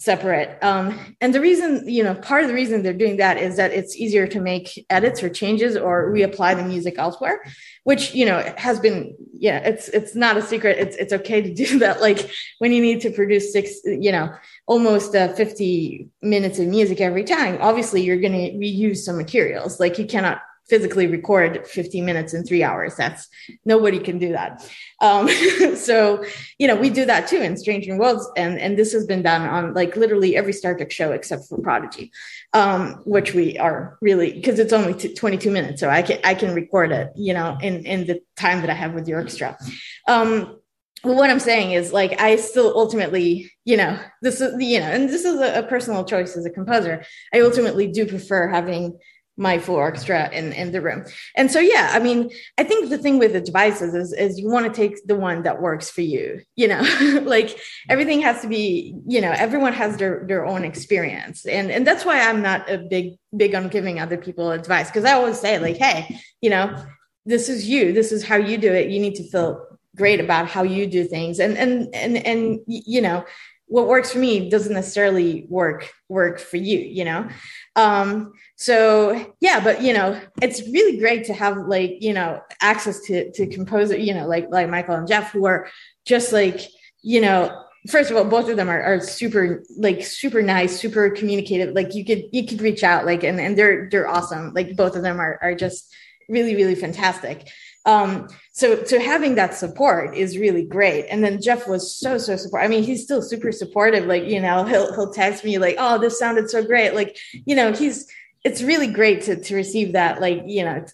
separate. 0.00 0.58
Um, 0.62 0.98
and 1.20 1.34
the 1.34 1.42
reason, 1.42 1.86
you 1.86 2.02
know, 2.02 2.14
part 2.14 2.42
of 2.42 2.48
the 2.48 2.54
reason 2.54 2.82
they're 2.82 2.94
doing 2.94 3.18
that 3.18 3.36
is 3.36 3.58
that 3.58 3.70
it's 3.70 3.94
easier 3.96 4.26
to 4.28 4.40
make 4.40 4.86
edits 4.88 5.22
or 5.22 5.28
changes 5.28 5.76
or 5.76 6.10
reapply 6.10 6.56
the 6.56 6.64
music 6.64 6.94
elsewhere, 6.96 7.44
which, 7.84 8.14
you 8.14 8.24
know, 8.24 8.40
has 8.56 8.80
been, 8.80 9.14
yeah, 9.34 9.58
it's, 9.58 9.88
it's 9.88 10.14
not 10.14 10.38
a 10.38 10.42
secret. 10.42 10.78
It's, 10.78 10.96
it's 10.96 11.12
okay 11.12 11.42
to 11.42 11.52
do 11.52 11.78
that. 11.80 12.00
Like 12.00 12.30
when 12.60 12.72
you 12.72 12.80
need 12.80 13.02
to 13.02 13.10
produce 13.10 13.52
six, 13.52 13.74
you 13.84 14.10
know, 14.10 14.32
almost 14.66 15.14
uh, 15.14 15.34
50 15.34 16.08
minutes 16.22 16.58
of 16.58 16.66
music 16.66 17.02
every 17.02 17.24
time, 17.24 17.58
obviously 17.60 18.00
you're 18.00 18.20
going 18.20 18.32
to 18.32 18.52
reuse 18.56 18.98
some 18.98 19.18
materials. 19.18 19.78
Like 19.78 19.98
you 19.98 20.06
cannot 20.06 20.40
physically 20.70 21.08
record 21.08 21.66
15 21.66 22.04
minutes 22.04 22.32
in 22.32 22.44
three 22.44 22.62
hours. 22.62 22.94
That's 22.94 23.28
nobody 23.64 23.98
can 23.98 24.18
do 24.18 24.30
that. 24.32 24.66
Um, 25.00 25.28
so, 25.76 26.24
you 26.58 26.68
know, 26.68 26.76
we 26.76 26.88
do 26.88 27.04
that 27.04 27.26
too 27.26 27.38
in 27.38 27.56
Strange 27.56 27.88
New 27.88 27.98
Worlds. 27.98 28.26
And, 28.36 28.58
and 28.58 28.78
this 28.78 28.92
has 28.92 29.04
been 29.04 29.22
done 29.22 29.42
on 29.42 29.74
like 29.74 29.96
literally 29.96 30.36
every 30.36 30.52
Star 30.52 30.76
Trek 30.76 30.92
show 30.92 31.10
except 31.10 31.48
for 31.48 31.60
Prodigy, 31.60 32.12
um, 32.52 33.02
which 33.04 33.34
we 33.34 33.58
are 33.58 33.98
really, 34.00 34.32
because 34.32 34.60
it's 34.60 34.72
only 34.72 34.94
t- 34.94 35.12
22 35.12 35.50
minutes. 35.50 35.80
So 35.80 35.90
I 35.90 36.02
can, 36.02 36.20
I 36.22 36.34
can 36.34 36.54
record 36.54 36.92
it, 36.92 37.10
you 37.16 37.34
know, 37.34 37.58
in, 37.60 37.84
in 37.84 38.06
the 38.06 38.22
time 38.38 38.60
that 38.60 38.70
I 38.70 38.74
have 38.74 38.94
with 38.94 39.04
the 39.04 39.14
orchestra. 39.14 39.58
Um, 40.06 40.56
what 41.02 41.30
I'm 41.30 41.40
saying 41.40 41.72
is 41.72 41.92
like 41.92 42.20
I 42.20 42.36
still 42.36 42.74
ultimately, 42.76 43.50
you 43.64 43.76
know, 43.78 43.98
this 44.20 44.42
is 44.42 44.54
you 44.62 44.80
know, 44.80 44.86
and 44.86 45.08
this 45.08 45.24
is 45.24 45.40
a, 45.40 45.60
a 45.60 45.62
personal 45.62 46.04
choice 46.04 46.36
as 46.36 46.44
a 46.44 46.50
composer. 46.50 47.04
I 47.32 47.40
ultimately 47.40 47.86
do 47.86 48.04
prefer 48.04 48.48
having 48.48 48.98
my 49.40 49.58
full 49.58 49.76
orchestra 49.76 50.28
in, 50.32 50.52
in 50.52 50.70
the 50.70 50.82
room. 50.82 51.02
And 51.34 51.50
so, 51.50 51.60
yeah, 51.60 51.90
I 51.94 51.98
mean, 51.98 52.30
I 52.58 52.62
think 52.62 52.90
the 52.90 52.98
thing 52.98 53.18
with 53.18 53.32
the 53.32 53.40
devices 53.40 53.94
is, 53.94 54.12
is 54.12 54.38
you 54.38 54.50
want 54.50 54.66
to 54.66 54.72
take 54.72 55.06
the 55.06 55.16
one 55.16 55.44
that 55.44 55.62
works 55.62 55.90
for 55.90 56.02
you, 56.02 56.42
you 56.56 56.68
know, 56.68 56.82
like 57.22 57.58
everything 57.88 58.20
has 58.20 58.42
to 58.42 58.48
be, 58.48 58.94
you 59.08 59.18
know, 59.18 59.32
everyone 59.34 59.72
has 59.72 59.96
their, 59.96 60.24
their 60.28 60.44
own 60.44 60.62
experience. 60.62 61.46
And, 61.46 61.70
and 61.70 61.86
that's 61.86 62.04
why 62.04 62.20
I'm 62.20 62.42
not 62.42 62.70
a 62.70 62.76
big, 62.76 63.14
big 63.34 63.54
on 63.54 63.68
giving 63.68 63.98
other 63.98 64.18
people 64.18 64.50
advice. 64.50 64.90
Cause 64.90 65.06
I 65.06 65.12
always 65.14 65.40
say 65.40 65.58
like, 65.58 65.78
Hey, 65.78 66.20
you 66.42 66.50
know, 66.50 66.76
this 67.24 67.48
is 67.48 67.66
you, 67.66 67.94
this 67.94 68.12
is 68.12 68.22
how 68.22 68.36
you 68.36 68.58
do 68.58 68.70
it. 68.70 68.90
You 68.90 69.00
need 69.00 69.14
to 69.14 69.30
feel 69.30 69.66
great 69.96 70.20
about 70.20 70.48
how 70.48 70.64
you 70.64 70.86
do 70.86 71.04
things. 71.04 71.40
And, 71.40 71.56
and, 71.56 71.88
and, 71.94 72.18
and, 72.26 72.60
you 72.66 73.00
know, 73.00 73.24
what 73.70 73.86
works 73.86 74.12
for 74.12 74.18
me 74.18 74.50
doesn't 74.50 74.74
necessarily 74.74 75.46
work 75.48 75.88
work 76.08 76.40
for 76.40 76.56
you 76.56 76.78
you 76.78 77.04
know 77.04 77.28
um 77.76 78.32
so 78.56 79.32
yeah 79.40 79.62
but 79.62 79.80
you 79.80 79.92
know 79.92 80.20
it's 80.42 80.60
really 80.68 80.98
great 80.98 81.24
to 81.24 81.32
have 81.32 81.56
like 81.68 81.98
you 82.00 82.12
know 82.12 82.40
access 82.60 83.00
to 83.00 83.30
to 83.30 83.46
composer 83.46 83.96
you 83.96 84.12
know 84.12 84.26
like 84.26 84.48
like 84.50 84.68
michael 84.68 84.96
and 84.96 85.06
jeff 85.06 85.30
who 85.30 85.46
are 85.46 85.68
just 86.04 86.32
like 86.32 86.60
you 87.02 87.20
know 87.20 87.64
first 87.88 88.10
of 88.10 88.16
all 88.16 88.24
both 88.24 88.48
of 88.48 88.56
them 88.56 88.68
are, 88.68 88.82
are 88.82 89.00
super 89.00 89.62
like 89.78 90.04
super 90.04 90.42
nice 90.42 90.78
super 90.78 91.10
communicative. 91.10 91.74
Like 91.74 91.94
you 91.94 92.04
could 92.04 92.24
you 92.32 92.46
could 92.46 92.60
reach 92.60 92.82
out 92.84 93.06
like 93.06 93.24
and, 93.24 93.40
and 93.40 93.56
they're 93.56 93.88
they're 93.90 94.08
awesome. 94.08 94.52
Like 94.54 94.76
both 94.76 94.96
of 94.96 95.02
them 95.02 95.18
are, 95.18 95.38
are 95.40 95.54
just 95.54 95.92
really 96.28 96.54
really 96.54 96.74
fantastic 96.74 97.48
um, 97.86 98.28
so 98.52 98.84
so 98.84 99.00
having 99.00 99.36
that 99.36 99.54
support 99.54 100.14
is 100.14 100.36
really 100.36 100.64
great. 100.64 101.06
And 101.06 101.24
then 101.24 101.40
Jeff 101.40 101.66
was 101.66 101.96
so 101.96 102.18
so 102.18 102.36
support. 102.36 102.62
I 102.62 102.68
mean, 102.68 102.82
he's 102.82 103.02
still 103.02 103.22
super 103.22 103.52
supportive. 103.52 104.06
Like 104.06 104.24
you 104.24 104.40
know, 104.40 104.64
he'll 104.64 104.94
he'll 104.94 105.12
text 105.12 105.44
me 105.44 105.58
like, 105.58 105.76
"Oh, 105.78 105.98
this 105.98 106.18
sounded 106.18 106.50
so 106.50 106.62
great." 106.64 106.94
Like 106.94 107.16
you 107.32 107.56
know, 107.56 107.72
he's 107.72 108.06
it's 108.44 108.62
really 108.62 108.86
great 108.86 109.22
to 109.22 109.36
to 109.36 109.54
receive 109.54 109.94
that. 109.94 110.20
Like 110.20 110.42
you 110.46 110.64
know, 110.64 110.84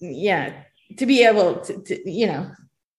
yeah, 0.00 0.54
to 0.96 1.06
be 1.06 1.24
able 1.24 1.60
to, 1.60 1.82
to 1.82 2.10
you 2.10 2.26
know 2.26 2.50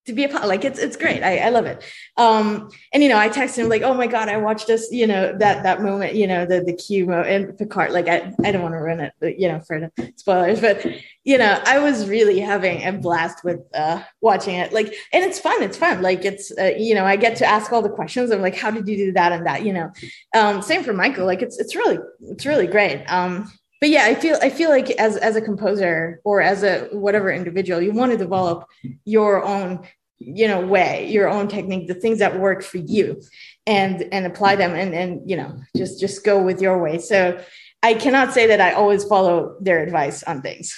to 0.05 0.13
be 0.13 0.23
a 0.25 0.29
part 0.29 0.47
like 0.47 0.65
it's 0.65 0.79
it's 0.79 0.97
great. 0.97 1.23
I, 1.23 1.37
I 1.37 1.49
love 1.49 1.65
it. 1.65 1.83
Um 2.17 2.69
and 2.93 3.01
you 3.01 3.09
know 3.09 3.17
i 3.17 3.29
texted 3.29 3.59
him 3.59 3.69
like 3.69 3.81
oh 3.81 3.93
my 3.93 4.07
god 4.07 4.29
i 4.29 4.37
watched 4.37 4.67
this 4.67 4.89
you 4.91 5.07
know 5.07 5.35
that 5.37 5.63
that 5.63 5.81
moment 5.81 6.15
you 6.15 6.27
know 6.27 6.45
the 6.45 6.61
the 6.61 6.73
Q 6.73 7.07
mo 7.07 7.21
and 7.21 7.57
picard 7.57 7.91
like 7.91 8.07
i 8.07 8.33
i 8.43 8.51
don't 8.51 8.61
want 8.61 8.73
to 8.73 8.79
ruin 8.79 8.99
it 8.99 9.13
but, 9.19 9.39
you 9.39 9.47
know 9.47 9.59
for 9.61 9.79
the 9.79 10.13
spoilers 10.15 10.59
but 10.59 10.85
you 11.23 11.37
know 11.37 11.61
i 11.65 11.79
was 11.79 12.07
really 12.09 12.39
having 12.39 12.83
a 12.83 12.91
blast 12.91 13.43
with 13.43 13.61
uh 13.73 14.01
watching 14.21 14.55
it. 14.55 14.73
Like 14.73 14.93
and 15.11 15.23
it's 15.23 15.39
fun 15.39 15.63
it's 15.63 15.77
fun. 15.77 16.01
Like 16.01 16.25
it's 16.25 16.51
uh, 16.57 16.73
you 16.77 16.95
know 16.95 17.05
i 17.05 17.15
get 17.15 17.37
to 17.37 17.45
ask 17.45 17.71
all 17.71 17.81
the 17.81 17.89
questions 17.89 18.31
i'm 18.31 18.41
like 18.41 18.55
how 18.55 18.71
did 18.71 18.87
you 18.87 18.97
do 18.97 19.11
that 19.13 19.31
and 19.31 19.45
that? 19.45 19.65
You 19.65 19.73
know? 19.73 19.91
Um 20.35 20.61
same 20.61 20.83
for 20.83 20.93
michael. 20.93 21.25
Like 21.25 21.41
it's 21.41 21.59
it's 21.59 21.75
really 21.75 21.99
it's 22.21 22.45
really 22.45 22.67
great. 22.67 23.05
Um 23.07 23.51
but 23.83 23.89
yeah 23.89 24.05
i 24.05 24.15
feel 24.15 24.37
i 24.41 24.49
feel 24.49 24.69
like 24.69 24.91
as 24.91 25.17
as 25.17 25.35
a 25.35 25.41
composer 25.41 26.21
or 26.23 26.41
as 26.41 26.63
a 26.63 26.87
whatever 26.93 27.29
individual 27.29 27.81
you 27.81 27.91
want 27.91 28.13
to 28.13 28.17
develop 28.17 28.65
your 29.03 29.43
own 29.43 29.85
you 30.19 30.47
know 30.47 30.65
way 30.65 31.11
your 31.11 31.27
own 31.27 31.49
technique 31.49 31.89
the 31.89 31.93
things 31.93 32.19
that 32.19 32.39
work 32.39 32.63
for 32.63 32.77
you 32.77 33.21
and 33.65 34.03
and 34.11 34.25
apply 34.25 34.55
them 34.55 34.73
and 34.73 34.93
and 34.93 35.29
you 35.29 35.35
know 35.35 35.57
just 35.75 35.99
just 35.99 36.23
go 36.23 36.41
with 36.41 36.61
your 36.61 36.81
way. 36.81 36.97
So 36.97 37.41
I 37.83 37.95
cannot 37.95 38.33
say 38.33 38.47
that 38.47 38.61
I 38.61 38.71
always 38.71 39.03
follow 39.03 39.57
their 39.59 39.83
advice 39.83 40.23
on 40.23 40.41
things. 40.41 40.73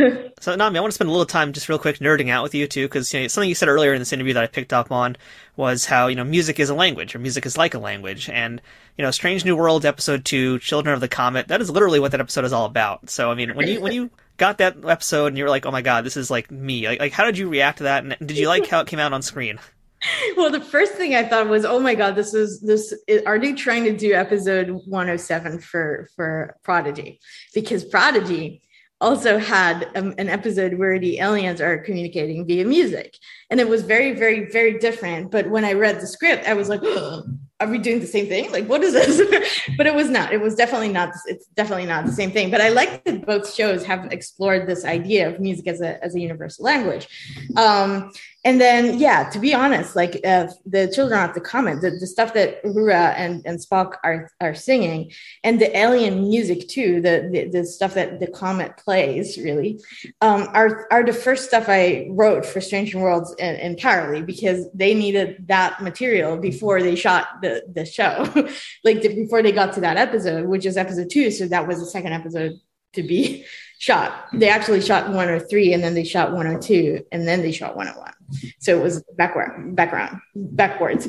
so, 0.40 0.54
Nami, 0.54 0.76
I 0.76 0.80
want 0.82 0.90
to 0.90 0.94
spend 0.94 1.08
a 1.08 1.10
little 1.10 1.24
time 1.24 1.54
just 1.54 1.70
real 1.70 1.78
quick 1.78 2.00
nerding 2.00 2.28
out 2.28 2.42
with 2.42 2.54
you 2.54 2.66
too, 2.66 2.86
because 2.86 3.12
you 3.14 3.20
know, 3.20 3.28
something 3.28 3.48
you 3.48 3.54
said 3.54 3.70
earlier 3.70 3.94
in 3.94 3.98
this 3.98 4.12
interview 4.12 4.34
that 4.34 4.42
I 4.42 4.46
picked 4.46 4.74
up 4.74 4.92
on 4.92 5.16
was 5.56 5.86
how 5.86 6.08
you 6.08 6.16
know 6.16 6.22
music 6.22 6.60
is 6.60 6.68
a 6.68 6.74
language, 6.74 7.14
or 7.14 7.18
music 7.18 7.46
is 7.46 7.56
like 7.56 7.72
a 7.72 7.78
language, 7.78 8.28
and 8.28 8.60
you 8.98 9.02
know, 9.02 9.10
Strange 9.10 9.42
New 9.42 9.56
Worlds 9.56 9.86
episode 9.86 10.26
two, 10.26 10.58
Children 10.58 10.92
of 10.92 11.00
the 11.00 11.08
Comet, 11.08 11.48
that 11.48 11.62
is 11.62 11.70
literally 11.70 11.98
what 11.98 12.12
that 12.12 12.20
episode 12.20 12.44
is 12.44 12.52
all 12.52 12.66
about. 12.66 13.08
So, 13.08 13.30
I 13.30 13.34
mean, 13.34 13.54
when 13.54 13.66
you 13.66 13.80
when 13.80 13.92
you 13.92 14.10
got 14.36 14.58
that 14.58 14.76
episode 14.84 15.26
and 15.28 15.38
you 15.38 15.44
were 15.44 15.50
like, 15.50 15.64
oh 15.64 15.70
my 15.70 15.82
god, 15.82 16.04
this 16.04 16.18
is 16.18 16.30
like 16.30 16.50
me, 16.50 16.86
like, 16.86 17.00
like 17.00 17.12
how 17.12 17.24
did 17.24 17.38
you 17.38 17.48
react 17.48 17.78
to 17.78 17.84
that, 17.84 18.04
and 18.04 18.14
did 18.20 18.36
you 18.36 18.48
like 18.48 18.66
how 18.66 18.80
it 18.80 18.86
came 18.86 18.98
out 18.98 19.14
on 19.14 19.22
screen? 19.22 19.58
well 20.36 20.50
the 20.50 20.60
first 20.60 20.92
thing 20.92 21.14
i 21.14 21.22
thought 21.22 21.48
was 21.48 21.64
oh 21.64 21.78
my 21.78 21.94
god 21.94 22.14
this 22.14 22.32
is 22.34 22.60
this 22.60 22.94
are 23.26 23.38
they 23.38 23.52
trying 23.52 23.84
to 23.84 23.96
do 23.96 24.12
episode 24.14 24.70
107 24.86 25.60
for 25.60 26.08
for 26.16 26.56
prodigy? 26.62 27.20
Because 27.54 27.84
prodigy 27.84 28.62
also 29.02 29.38
had 29.38 29.88
um, 29.96 30.14
an 30.18 30.28
episode 30.28 30.74
where 30.74 30.98
the 30.98 31.20
aliens 31.20 31.58
are 31.62 31.78
communicating 31.78 32.46
via 32.46 32.66
music. 32.66 33.16
And 33.48 33.58
it 33.58 33.68
was 33.68 33.82
very 33.82 34.12
very 34.12 34.50
very 34.50 34.78
different. 34.78 35.30
But 35.30 35.48
when 35.50 35.64
i 35.64 35.72
read 35.72 36.00
the 36.00 36.06
script 36.06 36.46
i 36.46 36.54
was 36.54 36.68
like 36.68 36.80
oh, 36.82 37.24
are 37.60 37.68
we 37.68 37.78
doing 37.78 38.00
the 38.00 38.06
same 38.06 38.26
thing? 38.26 38.50
Like 38.52 38.66
what 38.66 38.82
is 38.82 38.94
this? 38.94 39.20
But 39.76 39.86
it 39.86 39.94
was 39.94 40.08
not 40.08 40.32
it 40.32 40.40
was 40.40 40.54
definitely 40.54 40.88
not 40.88 41.10
it's 41.26 41.46
definitely 41.46 41.86
not 41.86 42.06
the 42.06 42.12
same 42.12 42.30
thing. 42.30 42.50
But 42.50 42.60
i 42.60 42.68
like 42.68 43.04
that 43.04 43.26
both 43.26 43.52
shows 43.52 43.84
have 43.84 44.12
explored 44.12 44.66
this 44.66 44.84
idea 44.84 45.28
of 45.28 45.40
music 45.40 45.66
as 45.66 45.80
a 45.80 46.02
as 46.04 46.14
a 46.14 46.20
universal 46.20 46.64
language. 46.64 47.08
Um 47.56 48.12
and 48.44 48.60
then 48.60 48.98
yeah 48.98 49.28
to 49.28 49.38
be 49.38 49.52
honest 49.52 49.94
like 49.94 50.20
uh, 50.24 50.46
the 50.64 50.90
children 50.94 51.20
of 51.28 51.34
the 51.34 51.40
comet 51.40 51.80
the, 51.80 51.90
the 51.90 52.06
stuff 52.06 52.32
that 52.32 52.62
Uhura 52.64 53.14
and, 53.16 53.42
and 53.44 53.58
spock 53.58 53.96
are 54.02 54.30
are 54.40 54.54
singing 54.54 55.12
and 55.44 55.60
the 55.60 55.76
alien 55.76 56.20
music 56.22 56.68
too 56.68 57.00
the 57.00 57.28
the, 57.32 57.48
the 57.48 57.66
stuff 57.66 57.94
that 57.94 58.20
the 58.20 58.26
comet 58.26 58.76
plays 58.76 59.36
really 59.38 59.80
um, 60.20 60.48
are 60.54 60.86
are 60.90 61.04
the 61.04 61.12
first 61.12 61.46
stuff 61.46 61.64
i 61.68 62.06
wrote 62.10 62.46
for 62.46 62.60
strange 62.60 62.94
worlds 62.94 63.34
entirely 63.38 64.22
because 64.22 64.70
they 64.72 64.94
needed 64.94 65.44
that 65.46 65.82
material 65.82 66.36
before 66.36 66.82
they 66.82 66.94
shot 66.94 67.40
the 67.42 67.62
the 67.72 67.84
show. 67.84 68.26
Like 68.84 69.02
the, 69.02 69.14
before 69.14 69.42
they 69.42 69.52
got 69.52 69.74
to 69.74 69.80
that 69.82 69.96
episode 69.96 70.46
which 70.46 70.64
is 70.64 70.76
episode 70.76 71.10
two 71.10 71.30
so 71.30 71.46
that 71.48 71.66
was 71.66 71.80
the 71.80 71.86
second 71.86 72.12
episode 72.12 72.52
to 72.94 73.02
be 73.02 73.44
shot. 73.80 74.26
They 74.34 74.50
actually 74.50 74.82
shot 74.82 75.08
103 75.08 75.72
and 75.72 75.82
then 75.82 75.94
they 75.94 76.04
shot 76.04 76.32
102 76.32 77.06
and 77.10 77.26
then 77.26 77.40
they 77.40 77.50
shot 77.50 77.76
101. 77.76 78.12
So 78.58 78.78
it 78.78 78.82
was 78.82 79.02
backward, 79.16 79.74
background, 79.74 80.20
backwards. 80.36 81.08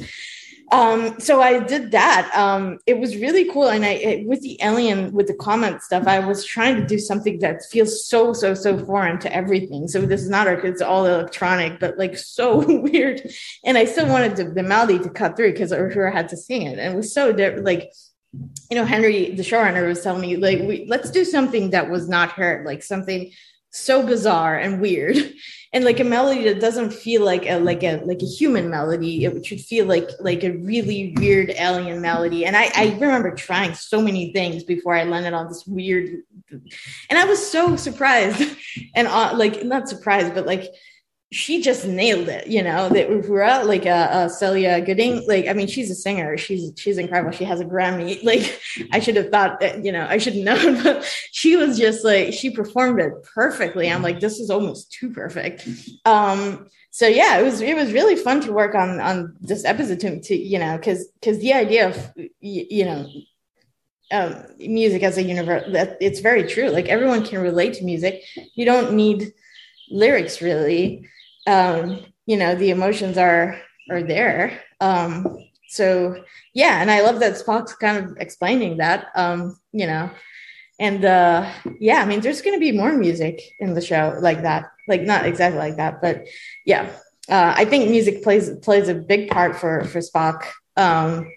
um, 0.72 1.20
so 1.20 1.42
I 1.42 1.60
did 1.60 1.92
that. 1.92 2.32
Um, 2.34 2.80
it 2.88 2.98
was 2.98 3.18
really 3.18 3.52
cool, 3.52 3.68
and 3.68 3.84
I 3.84 3.90
it, 3.90 4.26
with 4.26 4.42
the 4.42 4.58
alien 4.62 5.12
with 5.12 5.28
the 5.28 5.34
comment 5.34 5.84
stuff, 5.84 6.08
I 6.08 6.20
was 6.20 6.46
trying 6.46 6.76
to 6.78 6.88
do 6.88 6.98
something 6.98 7.40
that 7.40 7.62
feels 7.70 8.08
so 8.08 8.32
so 8.32 8.54
so 8.54 8.78
foreign 8.86 9.20
to 9.20 9.36
everything. 9.36 9.90
So 9.90 10.02
this 10.02 10.22
is 10.22 10.30
not 10.30 10.48
art; 10.48 10.64
it's 10.64 10.82
all 10.82 11.06
electronic, 11.06 11.80
but 11.82 11.98
like 11.98 12.18
so 12.18 12.66
weird. 12.82 13.22
And 13.66 13.78
I 13.78 13.84
still 13.84 14.08
wanted 14.08 14.56
the 14.56 14.64
melody 14.64 14.98
to 15.00 15.10
cut 15.10 15.36
through 15.36 15.52
because 15.52 15.74
Uhura 15.74 16.14
had 16.14 16.30
to 16.30 16.38
sing 16.38 16.62
it, 16.62 16.80
and 16.80 16.94
it 16.94 16.96
was 16.96 17.14
so 17.14 17.32
like 17.62 17.92
you 18.34 18.78
know 18.78 18.86
henry 18.86 19.32
the 19.32 19.44
showrunner 19.44 19.88
was 19.88 20.02
telling 20.02 20.22
me 20.22 20.38
like 20.38 20.60
we, 20.60 20.86
let's 20.88 21.12
do 21.12 21.26
something 21.26 21.72
that 21.72 21.90
was 21.90 22.08
not 22.08 22.32
heard 22.32 22.66
like 22.66 22.82
something 22.82 23.32
so 23.72 24.06
bizarre 24.06 24.58
and 24.58 24.80
weird. 24.80 25.18
And 25.74 25.86
like 25.86 26.02
a 26.02 26.04
melody 26.04 26.44
that 26.50 26.60
doesn't 26.60 26.92
feel 26.92 27.24
like 27.24 27.46
a 27.46 27.58
like 27.58 27.82
a 27.82 28.02
like 28.04 28.22
a 28.22 28.26
human 28.26 28.70
melody. 28.70 29.24
It 29.24 29.46
should 29.46 29.62
feel 29.62 29.86
like 29.86 30.10
like 30.20 30.44
a 30.44 30.52
really 30.52 31.14
weird 31.16 31.52
alien 31.52 32.02
melody. 32.02 32.46
And 32.46 32.58
i 32.58 32.70
i 32.76 32.98
remember 33.00 33.34
trying 33.34 33.74
so 33.74 34.02
many 34.02 34.34
things 34.34 34.66
before 34.66 34.96
i 34.96 35.06
landed 35.06 35.32
on 35.32 35.48
this 35.48 35.66
weird 35.66 36.24
and 37.10 37.18
i 37.18 37.24
was 37.24 37.40
so 37.40 37.78
surprised. 37.78 38.58
And 38.96 39.08
uh, 39.08 39.32
like 39.34 39.64
not 39.64 39.88
surprised 39.88 40.36
but 40.36 40.46
like 40.46 40.66
she 41.32 41.62
just 41.62 41.86
nailed 41.86 42.28
it, 42.28 42.48
you 42.48 42.62
know. 42.62 42.90
That 42.90 43.66
like 43.66 43.86
uh, 43.86 43.90
uh, 43.90 44.30
Celia 44.30 44.82
Gooding, 44.82 45.26
like 45.28 45.48
I 45.48 45.54
mean, 45.54 45.68
she's 45.68 45.90
a 45.90 45.96
singer. 45.96 46.38
She's 46.38 46.74
she's 46.78 46.98
incredible. 46.98 47.32
She 47.32 47.46
has 47.46 47.62
a 47.62 47.66
Grammy. 47.66 48.22
Like 48.32 48.62
I 48.92 49.00
should 49.00 49.16
have 49.16 49.30
thought 49.30 49.60
that, 49.62 49.84
you 49.84 49.92
know, 49.92 50.06
I 50.08 50.18
should 50.18 50.36
have 50.36 50.44
known, 50.44 50.84
but 50.84 51.04
she 51.32 51.56
was 51.56 51.78
just 51.78 52.06
like 52.06 52.34
she 52.34 52.50
performed 52.50 53.00
it 53.00 53.14
perfectly. 53.34 53.90
I'm 53.90 54.02
like, 54.02 54.20
this 54.20 54.40
is 54.40 54.50
almost 54.50 54.92
too 54.92 55.10
perfect. 55.12 55.68
Um, 56.06 56.68
so 56.90 57.08
yeah, 57.08 57.38
it 57.40 57.44
was 57.44 57.62
it 57.62 57.76
was 57.76 57.94
really 57.94 58.16
fun 58.16 58.42
to 58.42 58.52
work 58.52 58.76
on 58.76 59.00
on 59.00 59.36
this 59.40 59.64
episode 59.66 60.00
to, 60.02 60.20
to 60.20 60.36
you 60.36 60.60
know, 60.60 60.78
because 60.78 61.08
because 61.20 61.40
the 61.40 61.54
idea 61.54 61.90
of 61.90 62.14
you, 62.40 62.66
you 62.70 62.86
know 62.86 63.08
um, 64.12 64.44
music 64.60 65.04
as 65.04 65.18
a 65.18 65.24
universe 65.24 65.64
that 65.72 65.98
it's 66.02 66.20
very 66.20 66.44
true. 66.44 66.70
Like 66.70 66.88
everyone 66.88 67.24
can 67.26 67.42
relate 67.42 67.76
to 67.76 67.86
music. 67.86 68.24
You 68.56 68.66
don't 68.66 68.94
need 68.94 69.34
lyrics 69.90 70.42
really 70.42 71.08
um, 71.48 72.00
you 72.26 72.38
know 72.38 72.56
the 72.56 72.70
emotions 72.70 73.18
are 73.18 73.60
are 73.90 74.04
there. 74.04 74.62
Um, 74.80 75.38
so 75.72 76.22
yeah 76.54 76.82
and 76.82 76.92
i 76.92 77.00
love 77.02 77.22
that 77.22 77.36
spock's 77.36 77.74
kind 77.74 77.98
of 77.98 78.18
explaining 78.18 78.78
that 78.78 79.08
um, 79.16 79.58
you 79.72 79.88
know 79.88 80.12
and 80.80 81.06
uh, 81.06 81.50
yeah 81.80 82.02
i 82.02 82.06
mean 82.06 82.20
there's 82.20 82.42
going 82.42 82.56
to 82.56 82.60
be 82.60 82.74
more 82.74 82.92
music 82.98 83.42
in 83.60 83.74
the 83.74 83.82
show 83.82 84.18
like 84.20 84.42
that 84.42 84.66
like 84.90 85.02
not 85.02 85.26
exactly 85.26 85.58
like 85.58 85.78
that 85.78 86.02
but 86.02 86.28
yeah. 86.66 86.90
Uh, 87.30 87.54
i 87.56 87.64
think 87.64 87.90
music 87.90 88.24
plays 88.24 88.50
plays 88.62 88.90
a 88.90 88.96
big 88.96 89.30
part 89.30 89.56
for 89.56 89.86
for 89.86 90.00
spock 90.00 90.44
um, 90.76 91.32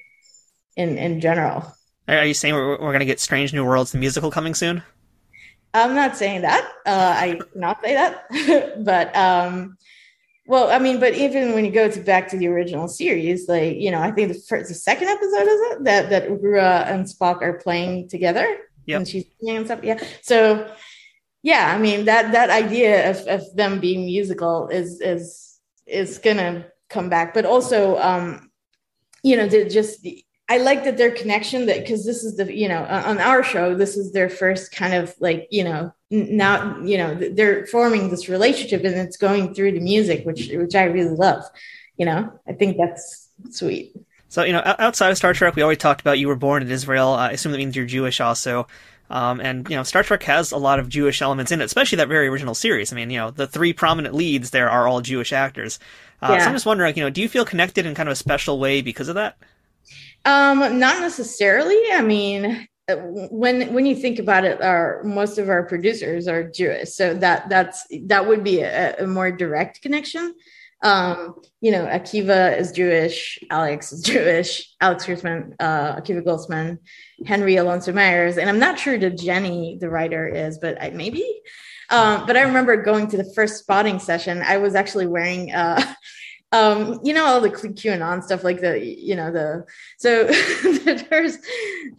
in 0.77 0.99
in 0.99 1.21
general. 1.21 1.73
Are 2.09 2.25
you 2.25 2.35
saying 2.35 2.55
we're, 2.55 2.71
we're 2.71 2.91
going 2.91 3.01
to 3.01 3.07
get 3.07 3.21
strange 3.21 3.53
new 3.53 3.65
worlds 3.65 3.93
the 3.93 3.99
musical 3.99 4.31
coming 4.31 4.55
soon? 4.55 4.83
I'm 5.75 5.95
not 5.95 6.17
saying 6.17 6.41
that. 6.41 6.65
Uh, 6.87 7.15
i 7.17 7.39
not 7.55 7.85
say 7.85 7.95
that. 7.95 8.75
But 8.85 9.15
um 9.15 9.77
well, 10.47 10.71
I 10.71 10.79
mean, 10.79 11.01
but 11.01 11.15
even 11.15 11.55
when 11.55 11.65
you 11.65 11.71
go 11.71 11.91
to 11.91 12.01
back 12.01 12.29
to 12.29 12.37
the 12.37 12.49
original 12.49 12.87
series, 12.89 13.49
like 13.49 13.77
you 13.77 13.91
know, 13.91 14.01
I 14.01 14.11
think 14.11 14.29
the 14.29 14.39
first, 14.39 14.69
the 14.69 14.75
second 14.75 15.09
episode 15.09 15.49
is 15.49 15.61
it? 15.71 15.85
That 15.85 16.11
that 16.11 16.29
Uhura 16.29 16.87
and 16.87 17.07
Spock 17.07 17.41
are 17.41 17.55
playing 17.55 18.09
together, 18.09 18.47
yeah, 18.87 18.99
and 18.99 19.09
she's 19.09 19.25
singing 19.41 19.57
and 19.57 19.67
stuff. 19.67 19.81
Yeah, 19.83 20.03
so 20.23 20.71
yeah, 21.43 21.73
I 21.75 21.79
mean 21.79 22.05
that 22.05 22.33
that 22.33 22.51
idea 22.51 23.11
of 23.11 23.27
of 23.27 23.57
them 23.57 23.81
being 23.81 24.05
musical 24.05 24.69
is 24.69 25.01
is 25.01 25.61
is 25.87 26.19
gonna 26.19 26.67
come 26.91 27.09
back, 27.09 27.33
but 27.35 27.47
also, 27.47 27.99
um, 27.99 28.51
you 29.23 29.37
know, 29.37 29.49
just 29.49 30.07
I 30.49 30.59
like 30.59 30.85
that 30.85 30.99
their 30.99 31.11
connection 31.11 31.67
that 31.67 31.81
because 31.81 32.05
this 32.05 32.23
is 32.23 32.37
the 32.37 32.55
you 32.55 32.69
know 32.69 32.85
on 32.85 33.19
our 33.19 33.43
show 33.43 33.75
this 33.75 33.97
is 33.97 34.13
their 34.13 34.29
first 34.29 34.73
kind 34.73 34.93
of 34.95 35.15
like 35.19 35.49
you 35.51 35.65
know 35.65 35.93
now 36.11 36.79
you 36.83 36.99
know 36.99 37.15
they're 37.15 37.67
forming 37.67 38.11
this 38.11 38.29
relationship 38.29 38.85
and 38.85 38.95
it's 38.95 39.17
going 39.17 39.55
through 39.55 39.73
the 39.73 39.81
music 39.81 40.25
which 40.27 40.51
which 40.53 40.75
I 40.75 40.85
really 40.85 41.17
love 41.17 41.45
you 41.97 42.05
know 42.05 42.31
I 42.47 42.53
think 42.53 42.77
that's 42.77 43.31
sweet. 43.51 43.97
So 44.29 44.45
you 44.45 44.53
know 44.53 44.63
outside 44.65 45.11
of 45.11 45.17
Star 45.17 45.33
Trek 45.33 45.57
we 45.57 45.63
already 45.63 45.79
talked 45.79 46.03
about 46.03 46.19
you 46.19 46.29
were 46.29 46.37
born 46.37 46.63
in 46.63 46.71
Israel 46.71 47.09
I 47.09 47.33
assume 47.33 47.53
that 47.53 47.59
means 47.59 47.75
you're 47.75 47.87
Jewish 47.87 48.21
also. 48.21 48.67
Um, 49.11 49.41
and 49.41 49.69
you 49.69 49.77
know, 49.77 49.83
Star 49.83 50.03
Trek 50.03 50.23
has 50.25 50.51
a 50.51 50.57
lot 50.57 50.79
of 50.79 50.89
Jewish 50.89 51.21
elements 51.21 51.53
in 51.53 51.61
it, 51.61 51.65
especially 51.65 51.97
that 51.97 52.09
very 52.09 52.27
original 52.27 52.55
series. 52.55 52.91
I 52.91 52.97
mean, 52.97 53.11
you 53.11 53.19
know, 53.19 53.31
the 53.31 53.47
three 53.47 53.75
prominent 53.75 54.15
leads 54.15 54.51
there 54.51 54.71
are 54.71 54.89
all 54.89 55.03
Jewish 55.03 55.33
actors. 55.33 55.79
Uh, 56.23 56.31
yeah. 56.33 56.39
So 56.39 56.47
I'm 56.47 56.55
just 56.55 56.65
wondering, 56.65 56.97
you 56.97 57.03
know, 57.03 57.11
do 57.11 57.21
you 57.21 57.29
feel 57.29 57.45
connected 57.45 57.85
in 57.85 57.95
kind 57.95 58.09
of 58.09 58.15
a 58.15 58.17
special 58.17 58.59
way 58.59 58.81
because 58.81 59.09
of 59.09 59.15
that? 59.17 59.37
Um, 60.25 60.79
not 60.79 61.01
necessarily. 61.01 61.79
I 61.93 62.03
mean, 62.03 62.67
uh, 62.89 62.97
when 62.97 63.73
when 63.73 63.87
you 63.87 63.95
think 63.95 64.19
about 64.19 64.45
it, 64.45 64.61
our 64.63 65.03
most 65.05 65.39
of 65.39 65.49
our 65.49 65.65
producers 65.65 66.29
are 66.29 66.49
Jewish, 66.51 66.91
so 66.91 67.15
that 67.15 67.49
that's 67.49 67.87
that 68.07 68.27
would 68.27 68.45
be 68.45 68.61
a, 68.61 68.97
a 68.97 69.07
more 69.07 69.31
direct 69.31 69.83
connection. 69.83 70.35
Um, 70.83 71.41
you 71.63 71.73
know, 71.73 71.87
Akiva 71.87 72.59
is 72.59 72.73
Jewish, 72.73 73.39
Alex 73.51 73.91
is 73.91 74.03
Jewish, 74.03 74.71
Alex 74.83 75.07
Kurtzman, 75.07 75.55
uh, 75.59 75.97
Akiva 75.97 76.23
Goldsman, 76.23 76.79
Henry 77.25 77.57
Alonso 77.57 77.91
Myers, 77.93 78.37
and 78.37 78.51
I'm 78.51 78.59
not 78.59 78.79
sure 78.79 78.99
that 78.99 79.17
Jenny, 79.17 79.79
the 79.81 79.89
writer, 79.89 80.29
is, 80.29 80.59
but 80.59 80.81
I, 80.83 80.91
maybe. 80.91 81.25
Um, 81.91 82.27
but 82.27 82.37
I 82.37 82.43
remember 82.43 82.77
going 82.83 83.09
to 83.09 83.17
the 83.17 83.33
first 83.35 83.59
spotting 83.59 83.99
session. 83.99 84.43
I 84.43 84.59
was 84.59 84.75
actually 84.75 85.07
wearing 85.07 85.53
uh, 85.53 85.81
um, 86.55 87.01
you 87.03 87.13
know 87.13 87.25
all 87.25 87.41
the 87.41 87.51
QAnon 87.51 88.23
stuff, 88.23 88.45
like 88.45 88.61
the 88.61 88.79
you 88.79 89.17
know 89.17 89.33
the 89.33 89.65
so 89.99 90.25
there's 91.11 91.39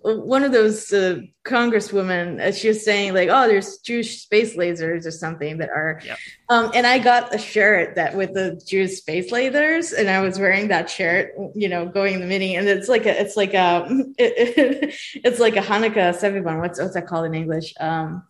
one 0.02 0.44
of 0.44 0.54
those 0.54 0.94
uh, 0.94 1.20
congresswomen. 1.44 2.40
Uh, 2.40 2.54
she 2.54 2.70
was 2.70 2.84
saying 2.84 3.14
like, 3.14 3.28
oh, 3.30 3.48
there's 3.50 3.80
Jewish 3.80 4.22
space 4.22 4.56
lasers 4.56 5.06
or 5.06 5.12
something 5.12 5.58
that 5.58 5.70
are, 5.70 6.00
yep. 6.06 6.18
um, 6.48 6.72
and 6.74 6.88
I 6.88 7.00
got 7.00 7.36
a 7.36 7.38
shirt 7.38 7.96
that 7.96 8.16
with 8.16 8.34
the 8.34 8.62
Jewish 8.66 8.98
space 8.98 9.30
lasers, 9.30 9.94
and 9.98 10.10
I 10.10 10.22
was 10.22 10.40
wearing 10.40 10.70
that 10.70 10.90
shirt, 10.90 11.34
you 11.54 11.68
know, 11.68 11.86
going 11.86 12.14
in 12.14 12.22
the 12.22 12.28
meeting, 12.28 12.56
and 12.56 12.68
it's 12.70 12.88
like 12.88 13.06
a 13.06 13.20
it's 13.20 13.36
like 13.36 13.54
a 13.54 13.86
it, 14.18 14.58
it, 14.58 14.96
it's 15.26 15.40
like 15.40 15.58
a 15.58 15.62
Hanukkah 15.62 16.18
sevivon. 16.18 16.62
What's 16.62 16.80
what's 16.80 16.94
that 16.94 17.08
called 17.08 17.26
in 17.26 17.36
English? 17.36 17.74
Um, 17.82 18.24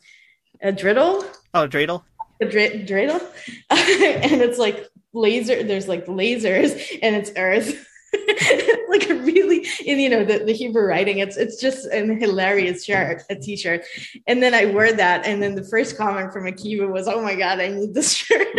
a 0.60 0.72
driddle. 0.72 1.24
Oh, 1.54 1.68
dreidel. 1.68 2.02
A 2.42 2.46
dreidel, 2.46 3.22
and 3.70 4.42
it's 4.42 4.58
like 4.58 4.90
laser 5.16 5.64
there's 5.64 5.88
like 5.88 6.06
lasers 6.06 6.80
and 7.02 7.16
it's 7.16 7.32
earth 7.38 7.88
like 8.90 9.10
a 9.10 9.16
really 9.16 9.68
in 9.86 10.00
you 10.00 10.10
know 10.10 10.24
the, 10.24 10.40
the 10.40 10.54
hebrew 10.54 10.86
writing 10.86 11.20
it's 11.20 11.38
it's 11.38 11.60
just 11.60 11.86
an 11.88 12.20
hilarious 12.20 12.86
shirt 12.86 13.24
a 13.30 13.36
t-shirt. 13.36 13.84
And 14.28 14.42
then 14.42 14.54
i 14.54 14.66
wore 14.66 14.92
that 14.92 15.26
and 15.26 15.42
then 15.42 15.56
the 15.56 15.64
first 15.64 15.98
comment 15.98 16.32
from 16.34 16.46
akiva 16.46 16.90
was 16.90 17.08
oh 17.08 17.22
my 17.22 17.36
god 17.36 17.60
i 17.60 17.68
need 17.68 17.94
this 17.94 18.14
shirt. 18.14 18.48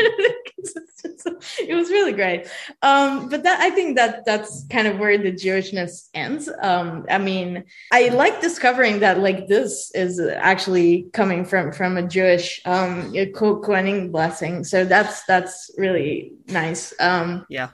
It 1.58 1.74
was 1.74 1.90
really 1.90 2.12
great. 2.12 2.48
Um, 2.82 3.28
but 3.28 3.42
that 3.44 3.60
i 3.60 3.70
think 3.70 3.96
that 3.96 4.24
that's 4.24 4.64
kind 4.70 4.86
of 4.86 4.98
where 4.98 5.16
the 5.18 5.32
jewishness 5.32 6.08
ends. 6.14 6.48
Um, 6.60 7.06
i 7.08 7.18
mean 7.18 7.64
i 7.92 8.08
like 8.08 8.40
discovering 8.40 9.00
that 9.00 9.20
like 9.20 9.46
this 9.48 9.90
is 9.94 10.20
actually 10.20 11.08
coming 11.12 11.44
from 11.44 11.72
from 11.72 11.96
a 11.96 12.06
jewish 12.06 12.60
um 12.64 13.12
Kohanim 13.12 14.10
blessing. 14.10 14.64
So 14.64 14.84
that's 14.84 15.24
that's 15.24 15.70
really 15.76 16.32
nice. 16.48 16.92
Um 17.00 17.46
yeah 17.48 17.70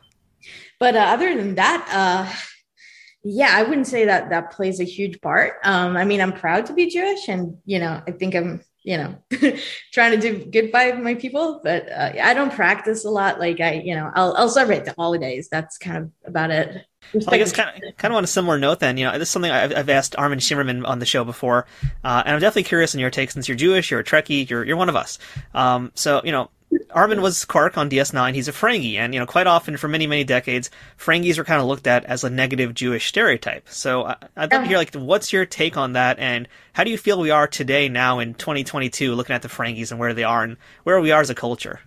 but 0.83 0.97
uh, 0.97 0.99
other 0.99 1.33
than 1.37 1.55
that, 1.55 1.89
uh, 1.93 2.29
yeah, 3.23 3.51
I 3.53 3.63
wouldn't 3.63 3.87
say 3.87 4.07
that 4.07 4.31
that 4.31 4.51
plays 4.51 4.81
a 4.81 4.85
huge 4.85 5.21
part. 5.21 5.59
Um, 5.63 5.97
I 5.97 6.05
mean, 6.05 6.21
I'm 6.21 6.33
proud 6.33 6.67
to 6.67 6.73
be 6.73 6.91
Jewish, 6.91 7.29
and 7.29 7.59
you 7.65 7.79
know, 7.79 8.03
I 8.05 8.11
think 8.11 8.35
I'm, 8.35 8.65
you 8.83 8.97
know, 8.97 9.15
trying 9.93 10.11
to 10.11 10.17
do 10.19 10.45
good 10.45 10.73
by 10.73 10.91
my 10.91 11.15
people. 11.15 11.61
But 11.63 11.89
uh, 11.89 12.15
I 12.21 12.35
don't 12.35 12.53
practice 12.53 13.05
a 13.05 13.11
lot. 13.11 13.39
Like 13.39 13.61
I, 13.61 13.75
you 13.75 13.95
know, 13.95 14.11
I'll 14.13 14.35
I'll 14.35 14.49
celebrate 14.49 14.85
the 14.85 14.93
holidays. 14.99 15.49
That's 15.49 15.79
kind 15.79 15.99
of 15.99 16.11
about 16.27 16.51
it. 16.51 16.85
Well, 17.15 17.29
I 17.29 17.39
guess 17.39 17.53
kind 17.53 17.71
of, 17.81 17.97
kind 17.97 18.13
of 18.13 18.17
on 18.17 18.25
a 18.25 18.27
similar 18.27 18.59
note, 18.59 18.81
then 18.81 18.97
you 18.97 19.05
know, 19.05 19.13
this 19.13 19.29
is 19.29 19.31
something 19.31 19.53
I've, 19.53 19.73
I've 19.77 19.89
asked 19.89 20.17
Armin 20.19 20.41
Shimerman 20.41 20.85
on 20.85 20.99
the 20.99 21.07
show 21.07 21.23
before, 21.23 21.65
uh, 22.03 22.25
and 22.27 22.35
I'm 22.35 22.41
definitely 22.41 22.65
curious 22.65 22.93
in 22.93 22.99
your 22.99 23.11
take 23.11 23.31
since 23.31 23.47
you're 23.47 23.57
Jewish, 23.57 23.93
you're 23.93 24.01
a 24.01 24.05
Trekkie, 24.05 24.51
you're 24.51 24.65
you're 24.65 24.77
one 24.77 24.89
of 24.89 24.97
us. 24.97 25.21
Um, 25.55 25.93
so 25.95 26.23
you 26.25 26.33
know, 26.33 26.51
Armin 26.95 27.23
was 27.23 27.45
Quark 27.45 27.79
on 27.79 27.89
DS9. 27.89 28.35
He's 28.35 28.49
a 28.49 28.53
Ferengi, 28.53 28.97
and 28.97 29.15
you 29.15 29.21
know, 29.21 29.27
quite 29.27 29.47
often 29.47 29.77
for 29.77 29.89
many, 29.89 30.07
many 30.07 30.25
decades, 30.25 30.71
Ferengis 30.99 31.39
were 31.39 31.45
kind 31.45 31.61
of 31.61 31.67
looked 31.67 31.87
at 31.87 32.05
as 32.05 32.25
a 32.25 32.31
negative 32.31 32.75
Jewish 32.75 33.07
stereotype. 33.07 33.69
So 33.69 34.03
uh, 34.03 34.15
I'd 34.37 34.53
love 34.53 34.63
to 34.63 34.69
hear, 34.69 34.79
like, 34.79 34.95
what's 34.95 35.33
your 35.33 35.47
take 35.47 35.77
on 35.77 35.95
that, 35.95 36.19
and 36.19 36.49
how 36.73 36.85
do 36.85 36.91
you 36.91 36.99
feel 36.99 37.21
we 37.21 37.31
are 37.31 37.47
today, 37.47 37.89
now 37.89 38.19
in 38.19 38.35
2022, 38.35 39.15
looking 39.15 39.35
at 39.35 39.43
the 39.43 39.49
Ferengis 39.49 39.91
and 39.91 39.99
where 39.99 40.15
they 40.15 40.25
are, 40.25 40.43
and 40.43 40.57
where 40.85 41.01
we 41.01 41.11
are 41.11 41.21
as 41.21 41.31
a 41.31 41.35
culture? 41.35 41.81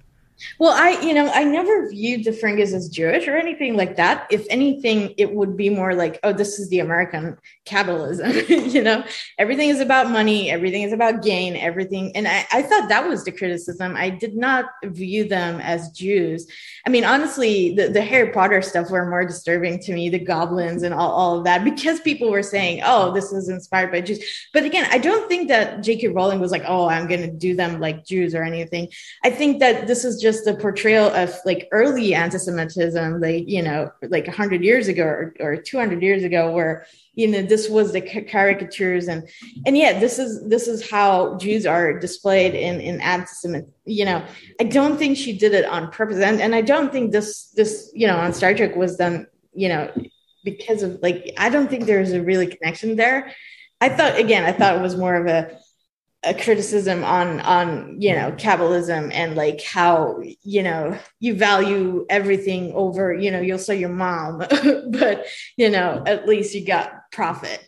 Well, 0.60 0.74
I, 0.74 1.02
you 1.02 1.14
know, 1.14 1.30
I 1.34 1.44
never 1.44 1.90
viewed 1.90 2.26
the 2.26 2.32
Ferengis 2.32 2.74
as 2.74 2.90
Jewish 2.90 3.28
or 3.28 3.38
anything 3.38 3.78
like 3.78 3.96
that. 3.96 4.28
If 4.30 4.46
anything, 4.50 5.14
it 5.18 5.34
would 5.34 5.56
be 5.56 5.70
more 5.70 5.96
like, 5.96 6.20
oh, 6.24 6.34
this 6.34 6.60
is 6.60 6.70
the 6.70 6.80
American 6.80 7.38
capitalism. 7.66 8.32
you 8.50 8.84
know, 8.84 9.04
everything 9.38 9.70
is 9.70 9.80
about 9.80 10.12
money, 10.12 10.52
everything 10.52 10.84
is 10.84 10.94
about 10.94 11.24
gain, 11.24 11.56
everything. 11.56 12.16
And 12.16 12.28
I, 12.28 12.46
I 12.52 12.62
thought 12.62 12.90
that 12.90 13.08
was 13.08 13.24
the 13.24 13.32
criticism. 13.32 13.96
I 13.96 14.10
did 14.10 14.36
not 14.36 14.66
view 14.84 15.28
them 15.28 15.62
as 15.62 15.92
Jews. 15.92 16.48
I 16.86 16.90
mean, 16.90 17.06
honestly, 17.06 17.74
the, 17.74 17.88
the 17.88 18.02
Harry 18.02 18.32
Potter 18.32 18.62
stuff 18.62 18.92
were 18.92 19.10
more 19.10 19.26
disturbing 19.26 19.80
to 19.80 19.94
me, 19.94 20.10
the 20.10 20.20
goblins 20.20 20.84
and 20.84 20.94
all, 20.94 21.12
all 21.12 21.38
of 21.38 21.46
that, 21.46 21.64
because 21.64 22.00
people 22.02 22.30
were 22.30 22.44
saying, 22.44 22.82
oh, 22.86 23.14
this 23.14 23.32
is 23.32 23.50
inspired 23.50 23.92
by 23.92 24.02
Jews. 24.02 24.24
But 24.54 24.64
again, 24.64 24.88
I 24.92 24.98
don't 24.98 25.30
think 25.30 25.48
that 25.48 25.82
J.K. 25.82 26.10
Rowling 26.10 26.40
was 26.40 26.52
like, 26.52 26.64
oh, 26.68 26.88
I'm 26.88 27.08
going 27.08 27.22
to 27.22 27.32
do 27.32 27.56
them 27.56 27.80
like 27.80 28.06
Jews 28.06 28.36
or 28.36 28.44
anything. 28.44 28.90
I 29.24 29.30
think 29.30 29.60
that 29.60 29.88
this 29.88 30.04
is 30.04 30.25
just 30.26 30.44
the 30.44 30.56
portrayal 30.56 31.14
of 31.14 31.30
like 31.46 31.68
early 31.72 32.16
anti-Semitism, 32.16 33.22
like, 33.22 33.48
you 33.48 33.62
know, 33.62 33.92
like 34.10 34.26
100 34.26 34.64
years 34.64 34.88
ago 34.88 35.04
or, 35.04 35.36
or 35.40 35.56
200 35.56 36.02
years 36.02 36.24
ago, 36.24 36.52
where 36.52 36.88
you 37.14 37.28
know 37.28 37.44
this 37.44 37.70
was 37.70 37.94
the 37.94 38.02
caricatures 38.02 39.08
and 39.08 39.30
and 39.66 39.78
yet 39.78 40.02
this 40.02 40.20
is 40.20 40.32
this 40.50 40.68
is 40.68 40.90
how 40.90 41.38
jews 41.38 41.66
are 41.66 41.98
displayed 41.98 42.54
in 42.54 42.82
in 42.82 43.00
anti-Semitism. 43.00 43.74
you 43.86 44.04
know 44.04 44.20
i 44.60 44.66
don't 44.66 44.98
think 44.98 45.16
she 45.16 45.32
did 45.38 45.54
it 45.54 45.66
on 45.66 45.90
purpose 45.92 46.18
and, 46.18 46.42
and 46.42 46.54
i 46.54 46.62
don't 46.62 46.92
think 46.92 47.14
this 47.14 47.52
this 47.60 47.90
you 47.94 48.06
know 48.06 48.18
on 48.18 48.34
star 48.34 48.54
trek 48.54 48.76
was 48.76 48.98
done 48.98 49.26
you 49.54 49.70
know 49.70 49.90
because 50.44 50.84
of 50.84 51.00
like 51.02 51.32
i 51.38 51.48
don't 51.48 51.70
think 51.70 51.86
there's 51.86 52.12
a 52.12 52.22
really 52.22 52.48
connection 52.48 52.98
there 52.98 53.32
i 53.80 53.88
thought 53.88 54.20
again 54.20 54.44
i 54.44 54.52
thought 54.52 54.76
it 54.76 54.82
was 54.82 54.98
more 54.98 55.16
of 55.16 55.26
a 55.28 55.58
a 56.26 56.34
criticism 56.34 57.04
on 57.04 57.40
on 57.42 58.02
you 58.02 58.14
know 58.14 58.32
capitalism 58.38 59.12
and 59.14 59.36
like 59.36 59.62
how 59.62 60.20
you 60.42 60.64
know 60.64 60.98
you 61.20 61.36
value 61.36 62.06
everything 62.10 62.74
over 62.74 63.14
you 63.14 63.30
know 63.30 63.40
you'll 63.40 63.60
say 63.60 63.78
your 63.78 63.90
mom 63.90 64.40
but 64.90 65.26
you 65.56 65.70
know 65.70 66.04
at 66.06 66.28
least 66.28 66.56
you 66.56 66.66
got 66.66 66.92
profit. 67.12 67.66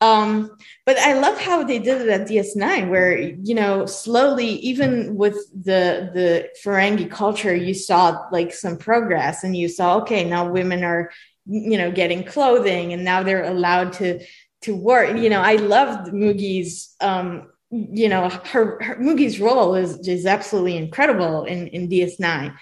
Um 0.00 0.50
but 0.84 0.98
i 0.98 1.14
love 1.14 1.40
how 1.40 1.62
they 1.62 1.78
did 1.78 2.02
it 2.02 2.08
at 2.08 2.28
ds9 2.28 2.90
where 2.90 3.16
you 3.18 3.54
know 3.54 3.86
slowly 3.86 4.46
even 4.46 5.14
with 5.14 5.36
the 5.52 6.10
the 6.12 6.48
ferengi 6.62 7.10
culture 7.10 7.54
you 7.54 7.74
saw 7.74 8.26
like 8.32 8.52
some 8.52 8.76
progress 8.76 9.44
and 9.44 9.56
you 9.56 9.68
saw 9.68 9.98
okay 9.98 10.28
now 10.28 10.50
women 10.50 10.82
are 10.84 11.10
you 11.46 11.78
know 11.78 11.90
getting 11.92 12.24
clothing 12.24 12.92
and 12.92 13.04
now 13.04 13.22
they're 13.22 13.44
allowed 13.44 13.92
to 13.94 14.24
to 14.62 14.76
work. 14.76 15.16
You 15.16 15.30
know 15.30 15.40
i 15.40 15.54
loved 15.54 16.12
moogie's 16.12 16.94
um 17.00 17.46
you 17.70 18.08
know 18.08 18.28
her, 18.28 18.82
her 18.82 18.96
Moogie's 18.96 19.40
role 19.40 19.74
is 19.74 20.06
is 20.08 20.26
absolutely 20.26 20.76
incredible 20.76 21.44
in 21.44 21.68
in 21.68 21.88
DS9 21.88 22.56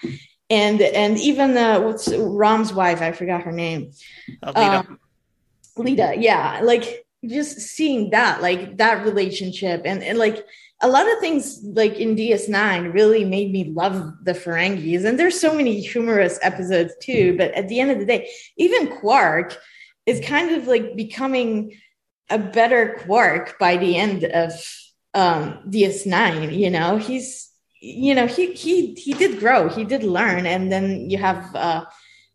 and 0.50 0.80
and 0.80 1.18
even 1.18 1.54
the 1.54 1.80
what's 1.80 2.08
Rom's 2.14 2.72
wife 2.72 3.00
I 3.00 3.12
forgot 3.12 3.42
her 3.42 3.52
name. 3.52 3.92
Uh, 4.42 4.52
Leeta. 4.52 4.78
Um, 4.78 4.98
Leeta 5.78 6.14
yeah 6.20 6.60
like 6.62 7.06
just 7.26 7.58
seeing 7.58 8.10
that 8.10 8.42
like 8.42 8.76
that 8.76 9.04
relationship 9.04 9.82
and 9.84 10.02
and 10.02 10.18
like 10.18 10.44
a 10.80 10.88
lot 10.88 11.10
of 11.10 11.18
things 11.18 11.60
like 11.64 11.94
in 11.94 12.14
DS9 12.14 12.92
really 12.94 13.24
made 13.24 13.50
me 13.50 13.64
love 13.64 14.12
the 14.22 14.32
Ferengis. 14.32 15.04
And 15.04 15.18
there's 15.18 15.40
so 15.40 15.52
many 15.52 15.80
humorous 15.80 16.38
episodes 16.42 16.94
too 17.00 17.34
but 17.38 17.52
at 17.52 17.68
the 17.68 17.80
end 17.80 17.90
of 17.90 17.98
the 17.98 18.06
day 18.06 18.30
even 18.56 18.88
Quark 18.88 19.56
is 20.04 20.20
kind 20.20 20.54
of 20.54 20.66
like 20.66 20.96
becoming 20.96 21.76
a 22.28 22.38
better 22.38 23.00
Quark 23.06 23.58
by 23.58 23.78
the 23.78 23.96
end 23.96 24.24
of 24.24 24.52
um, 25.18 25.58
DS9. 25.68 26.56
You 26.56 26.70
know, 26.70 26.96
he's 26.96 27.50
you 27.80 28.14
know 28.14 28.26
he 28.26 28.52
he 28.52 28.94
he 28.94 29.12
did 29.12 29.40
grow, 29.40 29.68
he 29.68 29.84
did 29.84 30.02
learn, 30.04 30.46
and 30.46 30.70
then 30.70 31.10
you 31.10 31.18
have 31.18 31.54
uh, 31.54 31.84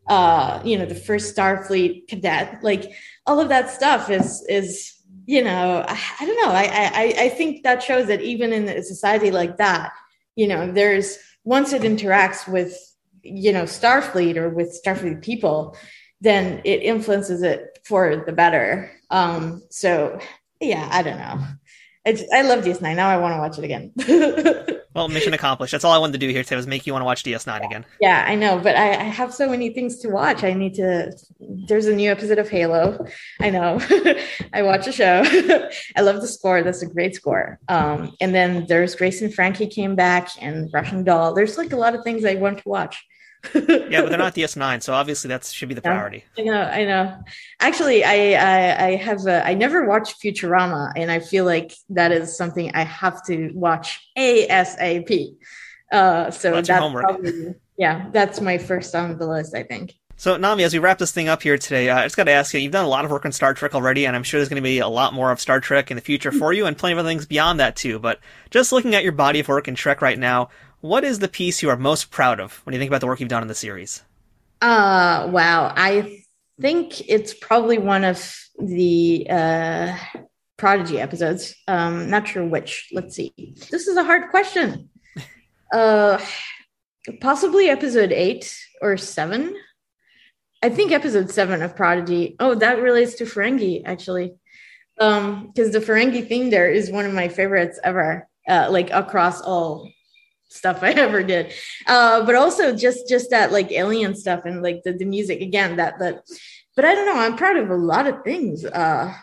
uh, 0.08 0.62
you 0.64 0.78
know 0.78 0.86
the 0.86 0.96
first 0.96 1.36
Starfleet 1.36 2.08
cadet. 2.08 2.60
Like 2.62 2.92
all 3.26 3.40
of 3.40 3.50
that 3.50 3.70
stuff 3.70 4.10
is 4.10 4.46
is 4.50 4.94
you 5.26 5.44
know 5.44 5.86
I, 5.88 6.00
I 6.20 6.26
don't 6.26 6.42
know. 6.44 6.52
I, 6.52 6.66
I 7.02 7.24
I 7.26 7.30
think 7.30 7.64
that 7.64 7.82
shows 7.82 8.08
that 8.08 8.22
even 8.22 8.52
in 8.52 8.68
a 8.68 8.84
society 8.84 9.32
like 9.32 9.58
that, 9.58 9.94
you 10.36 10.48
know, 10.48 10.72
there's 10.72 11.18
once 11.46 11.72
it 11.74 11.84
interacts 11.84 12.48
with 12.48 12.78
you 13.24 13.54
know 13.54 13.64
Starfleet 13.64 14.36
or 14.36 14.50
with 14.50 14.78
Starfleet 14.84 15.22
people, 15.22 15.78
then 16.20 16.62
it 16.66 16.82
influences 16.82 17.44
it 17.44 17.80
for 17.86 18.24
the 18.26 18.34
better. 18.34 18.92
Um, 19.10 19.64
so 19.70 20.20
yeah, 20.60 20.90
I 20.92 21.04
don't 21.04 21.18
know. 21.18 21.40
I 22.06 22.42
love 22.42 22.66
DS9. 22.66 22.96
Now 22.96 23.10
I 23.10 23.18
want 23.18 23.34
to 23.34 23.38
watch 23.38 23.58
it 23.58 23.64
again. 23.64 24.78
well, 24.94 25.08
mission 25.08 25.34
accomplished. 25.34 25.72
That's 25.72 25.86
all 25.86 25.94
I 25.94 25.98
wanted 25.98 26.14
to 26.14 26.18
do 26.18 26.28
here 26.28 26.44
today 26.44 26.58
was 26.58 26.68
make 26.68 26.86
you 26.86 26.92
want 26.92 27.02
to 27.02 27.06
watch 27.06 27.24
DS9 27.24 27.66
again. 27.66 27.86
Yeah, 28.02 28.26
I 28.28 28.36
know, 28.36 28.60
but 28.60 28.76
I, 28.76 28.90
I, 28.90 29.04
have 29.04 29.34
so 29.34 29.50
many 29.50 29.70
things 29.70 30.00
to 30.00 30.10
watch. 30.10 30.44
I 30.44 30.52
need 30.54 30.74
to. 30.76 31.14
There's 31.40 31.86
a 31.86 31.96
new 31.96 32.12
episode 32.12 32.40
of 32.40 32.50
Halo. 32.50 33.06
I 33.40 33.52
know. 33.52 33.80
I 34.54 34.64
watch 34.64 34.86
a 34.88 34.92
show. 34.92 35.24
I 35.96 36.02
love 36.02 36.20
the 36.20 36.28
score. 36.28 36.62
That's 36.62 36.82
a 36.82 36.88
great 36.88 37.16
score. 37.16 37.60
Um, 37.70 38.16
and 38.20 38.36
then 38.36 38.66
there's 38.68 38.96
Grace 38.96 39.22
and 39.22 39.34
Frankie 39.34 39.68
came 39.68 39.96
back 39.96 40.30
and 40.42 40.70
Russian 40.74 41.06
Doll. 41.06 41.34
There's 41.34 41.58
like 41.58 41.72
a 41.72 41.78
lot 41.78 41.96
of 41.96 42.04
things 42.04 42.26
I 42.26 42.36
want 42.36 42.58
to 42.58 42.70
watch 42.70 43.02
yeah, 43.54 44.02
but 44.02 44.10
they're 44.10 44.18
not 44.18 44.36
DS9, 44.36 44.82
so 44.82 44.94
obviously 44.94 45.28
that 45.30 45.46
should 45.46 45.70
be 45.70 45.76
the 45.76 45.82
priority. 45.82 46.24
I 46.38 46.42
know, 46.44 46.62
I 46.62 46.86
know. 46.86 47.24
Actually, 47.60 48.04
I, 48.04 48.34
I, 48.34 48.86
I 48.88 48.96
have 48.96 49.26
a, 49.26 49.46
I 49.46 49.54
never 49.54 49.86
watched 49.86 50.22
Futurama, 50.22 50.92
and 50.96 51.12
I 51.12 51.20
feel 51.20 51.46
like 51.46 51.74
that 51.90 52.12
is 52.12 52.38
something 52.38 52.72
I 52.74 52.84
have 52.84 53.24
to 53.26 53.52
watch 53.54 54.00
ASAP. 54.18 55.36
Uh, 55.92 56.32
so 56.32 56.52
well, 56.52 56.62
that's, 56.62 56.68
that's 56.68 56.94
probably, 56.94 57.56
yeah, 57.78 58.10
that's 58.12 58.42
my 58.42 58.58
first 58.58 58.96
on 58.96 59.18
the 59.18 59.28
list, 59.28 59.56
I 59.56 59.64
think. 59.64 59.94
So, 60.16 60.38
Nami, 60.38 60.64
as 60.64 60.74
we 60.74 60.80
wrap 60.80 61.00
this 61.00 61.12
thing 61.12 61.28
up 61.28 61.42
here 61.42 61.58
today, 61.58 61.90
uh, 61.90 62.00
I 62.00 62.04
just 62.04 62.16
got 62.16 62.26
to 62.26 62.32
ask 62.32 62.54
you, 62.54 62.60
you've 62.60 62.72
done 62.72 62.86
a 62.86 62.90
lot 62.90 63.04
of 63.04 63.12
work 63.12 63.26
on 63.26 63.32
Star 63.32 63.54
Trek 63.54 63.76
already, 63.76 64.06
and 64.06 64.16
I'm 64.16 64.24
sure 64.24 64.40
there's 64.40 64.48
going 64.48 64.62
to 64.62 64.64
be 64.64 64.80
a 64.80 64.88
lot 64.88 65.14
more 65.14 65.32
of 65.32 65.42
Star 65.42 65.60
Trek 65.60 65.92
in 65.92 65.96
the 65.96 66.02
future 66.02 66.32
for 66.32 66.54
you 66.54 66.66
and 66.66 66.78
plenty 66.78 66.94
of 66.94 67.00
other 67.00 67.10
things 67.10 67.26
beyond 67.26 67.60
that, 67.60 67.76
too. 67.76 68.00
But 68.00 68.20
just 68.52 68.72
looking 68.72 68.96
at 68.96 69.04
your 69.04 69.12
body 69.12 69.40
of 69.40 69.48
work 69.48 69.68
in 69.68 69.76
Trek 69.76 70.02
right 70.02 70.18
now, 70.18 70.50
what 70.84 71.06
is 71.06 71.20
the 71.20 71.30
piece 71.30 71.64
you 71.64 71.70
are 71.70 71.78
most 71.78 72.12
proud 72.12 72.42
of 72.42 72.60
when 72.66 72.74
you 72.74 72.80
think 72.80 72.90
about 72.90 73.00
the 73.00 73.08
work 73.08 73.22
you've 73.22 73.30
done 73.30 73.42
in 73.42 73.48
the 73.48 73.56
series? 73.56 74.04
Uh, 74.62 75.30
wow. 75.32 75.72
I 75.78 76.24
think 76.60 77.10
it's 77.10 77.34
probably 77.34 77.78
one 77.78 78.04
of 78.04 78.38
the 78.60 79.26
uh, 79.30 79.98
Prodigy 80.58 81.00
episodes. 81.00 81.56
Um, 81.70 82.10
not 82.10 82.28
sure 82.28 82.46
which. 82.46 82.90
Let's 82.92 83.16
see. 83.16 83.34
This 83.72 83.88
is 83.88 83.96
a 83.98 84.04
hard 84.04 84.30
question. 84.30 84.90
Uh, 85.74 86.24
possibly 87.20 87.68
episode 87.68 88.12
eight 88.12 88.56
or 88.80 88.96
seven. 88.96 89.56
I 90.62 90.70
think 90.70 90.92
episode 90.92 91.32
seven 91.32 91.64
of 91.64 91.76
Prodigy. 91.76 92.36
Oh, 92.40 92.54
that 92.54 92.80
relates 92.80 93.16
to 93.16 93.24
Ferengi 93.24 93.82
actually, 93.84 94.36
um, 95.00 95.48
because 95.48 95.72
the 95.72 95.80
Ferengi 95.80 96.28
theme 96.28 96.52
there 96.52 96.70
is 96.70 96.92
one 96.92 97.08
of 97.08 97.14
my 97.16 97.28
favorites 97.28 97.80
ever. 97.84 98.28
Uh, 98.48 98.68
like 98.70 98.92
across 98.92 99.42
all 99.42 99.90
stuff 100.54 100.84
I 100.84 100.92
ever 101.08 101.24
did. 101.24 101.54
Uh, 101.88 102.26
but 102.26 102.36
also 102.36 102.76
just 102.76 103.08
just 103.08 103.30
that 103.32 103.52
like 103.52 103.72
alien 103.72 104.16
stuff 104.16 104.46
and 104.46 104.62
like 104.62 104.84
the, 104.84 104.94
the 104.94 105.06
music 105.06 105.42
again 105.42 105.78
that 105.78 106.00
that 106.00 106.24
but 106.76 106.86
I 106.86 106.96
don't 106.96 107.06
know, 107.06 107.20
I'm 107.20 107.36
proud 107.36 107.58
of 107.58 107.70
a 107.70 107.76
lot 107.76 108.08
of 108.08 108.24
things. 108.24 108.66
Uh 108.66 109.14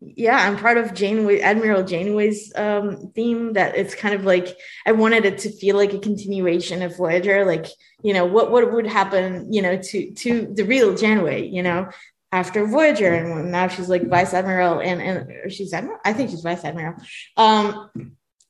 yeah, 0.00 0.36
I'm 0.36 0.56
proud 0.56 0.76
of 0.76 0.94
Janeway 0.94 1.40
Admiral 1.40 1.82
Janeway's 1.82 2.52
um 2.54 3.12
theme 3.14 3.54
that 3.54 3.76
it's 3.76 3.94
kind 3.94 4.14
of 4.14 4.24
like 4.24 4.56
I 4.86 4.92
wanted 4.92 5.24
it 5.24 5.38
to 5.38 5.50
feel 5.50 5.76
like 5.76 5.92
a 5.92 5.98
continuation 5.98 6.82
of 6.82 6.96
Voyager, 6.96 7.44
like, 7.44 7.66
you 8.02 8.14
know, 8.14 8.24
what 8.24 8.50
what 8.50 8.72
would 8.72 8.86
happen, 8.86 9.52
you 9.52 9.62
know, 9.62 9.76
to 9.76 10.12
to 10.14 10.52
the 10.54 10.64
real 10.64 10.94
Janeway, 10.94 11.48
you 11.48 11.62
know, 11.64 11.88
after 12.30 12.66
Voyager, 12.66 13.12
and 13.12 13.50
now 13.50 13.68
she's 13.68 13.88
like 13.88 14.06
Vice 14.06 14.34
Admiral, 14.34 14.80
and 14.80 15.00
and 15.00 15.52
she's 15.52 15.72
Admiral. 15.72 15.98
I 16.04 16.12
think 16.12 16.30
she's 16.30 16.42
Vice 16.42 16.64
Admiral. 16.64 16.94
Um, 17.36 17.90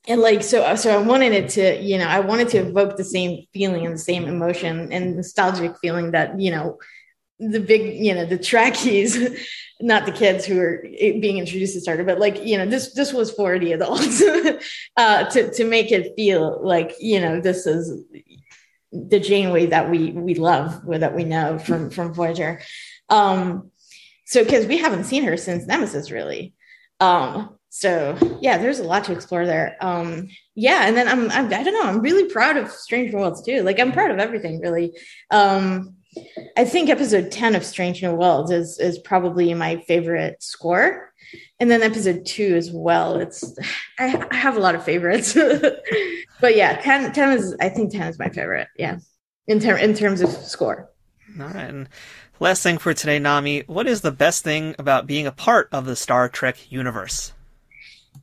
and 0.07 0.21
like 0.21 0.41
so 0.41 0.75
so 0.75 0.93
i 0.93 1.01
wanted 1.01 1.31
it 1.33 1.49
to 1.49 1.81
you 1.81 1.97
know 1.97 2.07
i 2.07 2.19
wanted 2.19 2.47
to 2.49 2.57
evoke 2.57 2.97
the 2.97 3.03
same 3.03 3.45
feeling 3.53 3.85
and 3.85 3.95
the 3.95 3.99
same 3.99 4.25
emotion 4.25 4.91
and 4.91 5.15
nostalgic 5.15 5.77
feeling 5.79 6.11
that 6.11 6.39
you 6.39 6.51
know 6.51 6.77
the 7.39 7.59
big 7.59 7.95
you 8.03 8.13
know 8.13 8.25
the 8.25 8.37
trekkies 8.37 9.37
not 9.81 10.05
the 10.05 10.11
kids 10.11 10.45
who 10.45 10.59
are 10.59 10.83
being 10.99 11.37
introduced 11.37 11.73
to 11.73 11.79
Star 11.79 11.95
Trek 11.95 12.05
but 12.07 12.19
like 12.19 12.43
you 12.43 12.57
know 12.57 12.65
this 12.65 12.93
this 12.93 13.13
was 13.13 13.31
for 13.31 13.57
the 13.57 13.71
adults 13.71 14.21
uh 14.97 15.23
to 15.29 15.51
to 15.51 15.63
make 15.63 15.91
it 15.91 16.13
feel 16.15 16.59
like 16.61 16.95
you 16.99 17.19
know 17.19 17.39
this 17.39 17.65
is 17.65 18.03
the 18.91 19.19
janeway 19.19 19.67
that 19.67 19.89
we 19.89 20.11
we 20.11 20.35
love 20.35 20.81
that 20.87 21.15
we 21.15 21.23
know 21.23 21.59
from 21.59 21.89
from 21.89 22.13
voyager. 22.13 22.61
Um 23.09 23.71
so 24.25 24.43
because 24.43 24.65
we 24.65 24.77
haven't 24.77 25.05
seen 25.05 25.23
her 25.23 25.37
since 25.37 25.65
nemesis 25.65 26.11
really. 26.11 26.53
Um 26.99 27.58
so 27.69 28.17
yeah 28.41 28.57
there's 28.57 28.79
a 28.79 28.83
lot 28.83 29.03
to 29.03 29.11
explore 29.11 29.45
there 29.45 29.77
um 29.81 30.27
yeah 30.55 30.87
and 30.87 30.97
then 30.97 31.07
I'm, 31.07 31.29
I'm 31.31 31.45
i 31.53 31.63
don't 31.63 31.73
know 31.73 31.83
i'm 31.83 32.01
really 32.01 32.27
proud 32.27 32.57
of 32.57 32.71
strange 32.71 33.13
worlds 33.13 33.43
too 33.43 33.61
like 33.61 33.79
i'm 33.79 33.91
proud 33.91 34.11
of 34.11 34.19
everything 34.19 34.59
really 34.59 34.97
um 35.31 35.95
I 36.57 36.65
think 36.65 36.89
episode 36.89 37.31
10 37.31 37.55
of 37.55 37.63
Strange 37.63 38.01
New 38.01 38.13
Worlds 38.13 38.51
is 38.51 38.79
is 38.79 38.97
probably 38.99 39.53
my 39.53 39.77
favorite 39.87 40.41
score. 40.41 41.13
And 41.59 41.69
then 41.69 41.83
episode 41.83 42.25
two 42.25 42.55
as 42.55 42.71
well. 42.71 43.17
It's 43.17 43.43
I, 43.99 44.25
I 44.31 44.35
have 44.35 44.57
a 44.57 44.59
lot 44.59 44.75
of 44.75 44.83
favorites. 44.83 45.33
but 46.41 46.55
yeah, 46.55 46.81
10, 46.81 47.13
10 47.13 47.37
is 47.37 47.55
I 47.61 47.69
think 47.69 47.91
10 47.91 48.07
is 48.07 48.19
my 48.19 48.29
favorite. 48.29 48.67
Yeah. 48.77 48.97
In 49.47 49.59
term 49.59 49.77
in 49.77 49.93
terms 49.93 50.21
of 50.21 50.29
score. 50.29 50.89
All 51.39 51.47
right. 51.47 51.69
And 51.69 51.89
last 52.39 52.63
thing 52.63 52.79
for 52.79 52.93
today, 52.93 53.19
Nami, 53.19 53.61
what 53.67 53.87
is 53.87 54.01
the 54.01 54.11
best 54.11 54.43
thing 54.43 54.75
about 54.79 55.05
being 55.05 55.27
a 55.27 55.31
part 55.31 55.69
of 55.71 55.85
the 55.85 55.95
Star 55.95 56.27
Trek 56.27 56.71
universe? 56.71 57.33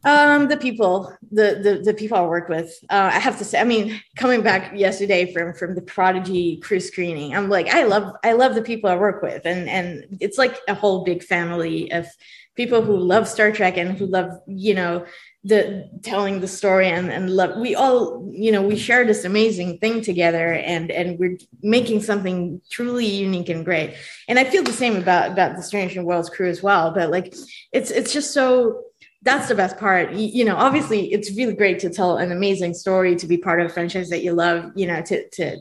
Um, 0.05 0.49
the 0.49 0.57
people, 0.57 1.13
the 1.33 1.61
the 1.63 1.83
the 1.85 1.95
people 1.95 2.17
I 2.17 2.23
work 2.23 2.49
with. 2.49 2.73
Uh, 2.89 3.11
I 3.13 3.19
have 3.19 3.39
to 3.39 3.45
say, 3.45 3.61
I 3.61 3.65
mean, 3.65 4.01
coming 4.17 4.43
back 4.43 4.73
yesterday 4.77 5.33
from 5.33 5.55
from 5.55 5.75
the 5.75 5.83
Prodigy 5.83 6.59
crew 6.59 6.81
screening, 6.81 7.35
I'm 7.35 7.49
like, 7.49 7.69
I 7.69 7.85
love 7.85 8.15
I 8.23 8.33
love 8.33 8.55
the 8.55 8.63
people 8.63 8.91
I 8.91 8.97
work 8.97 9.23
with, 9.23 9.43
and 9.45 9.69
and 9.69 10.19
it's 10.21 10.39
like 10.39 10.59
a 10.69 10.75
whole 10.75 11.05
big 11.05 11.23
family 11.23 11.91
of 11.93 12.07
people 12.57 12.83
who 12.83 12.97
love 12.97 13.29
Star 13.29 13.53
Trek 13.53 13.77
and 13.77 13.99
who 13.99 14.07
love 14.07 14.31
you 14.47 14.75
know 14.75 15.05
the 15.45 15.89
telling 16.03 16.41
the 16.41 16.49
story 16.49 16.89
and 16.89 17.11
and 17.11 17.31
love. 17.31 17.59
We 17.59 17.75
all 17.75 18.29
you 18.33 18.51
know 18.51 18.63
we 18.63 18.77
share 18.77 19.05
this 19.05 19.25
amazing 19.25 19.79
thing 19.79 20.03
together, 20.03 20.55
and 20.55 20.91
and 20.91 21.19
we're 21.19 21.39
making 21.63 22.03
something 22.03 22.61
truly 22.71 23.07
unique 23.07 23.49
and 23.49 23.65
great. 23.65 23.95
And 24.29 24.39
I 24.39 24.45
feel 24.45 24.63
the 24.63 24.73
same 24.73 24.97
about 24.97 25.33
about 25.33 25.57
the 25.57 25.63
Strange 25.63 25.97
New 25.97 26.03
Worlds 26.03 26.31
crew 26.31 26.49
as 26.49 26.63
well. 26.63 26.93
But 26.93 27.11
like, 27.11 27.35
it's 27.73 27.91
it's 27.91 28.13
just 28.13 28.33
so 28.33 28.83
that's 29.27 29.49
the 29.49 29.55
best 29.57 29.77
part. 29.77 30.13
You, 30.13 30.29
you, 30.29 30.45
know, 30.45 30.57
obviously 30.57 31.13
it's 31.13 31.37
really 31.37 31.53
great 31.53 31.81
to 31.81 31.91
tell 31.91 32.17
an 32.17 32.31
amazing 32.31 32.75
story, 32.75 33.17
to 33.17 33.27
be 33.27 33.37
part 33.37 33.61
of 33.61 33.67
a 33.67 33.69
franchise 33.69 34.09
that 34.11 34.23
you 34.23 34.33
love, 34.33 34.71
you 34.77 34.87
know, 34.87 35.03
to, 35.03 35.29
to, 35.31 35.57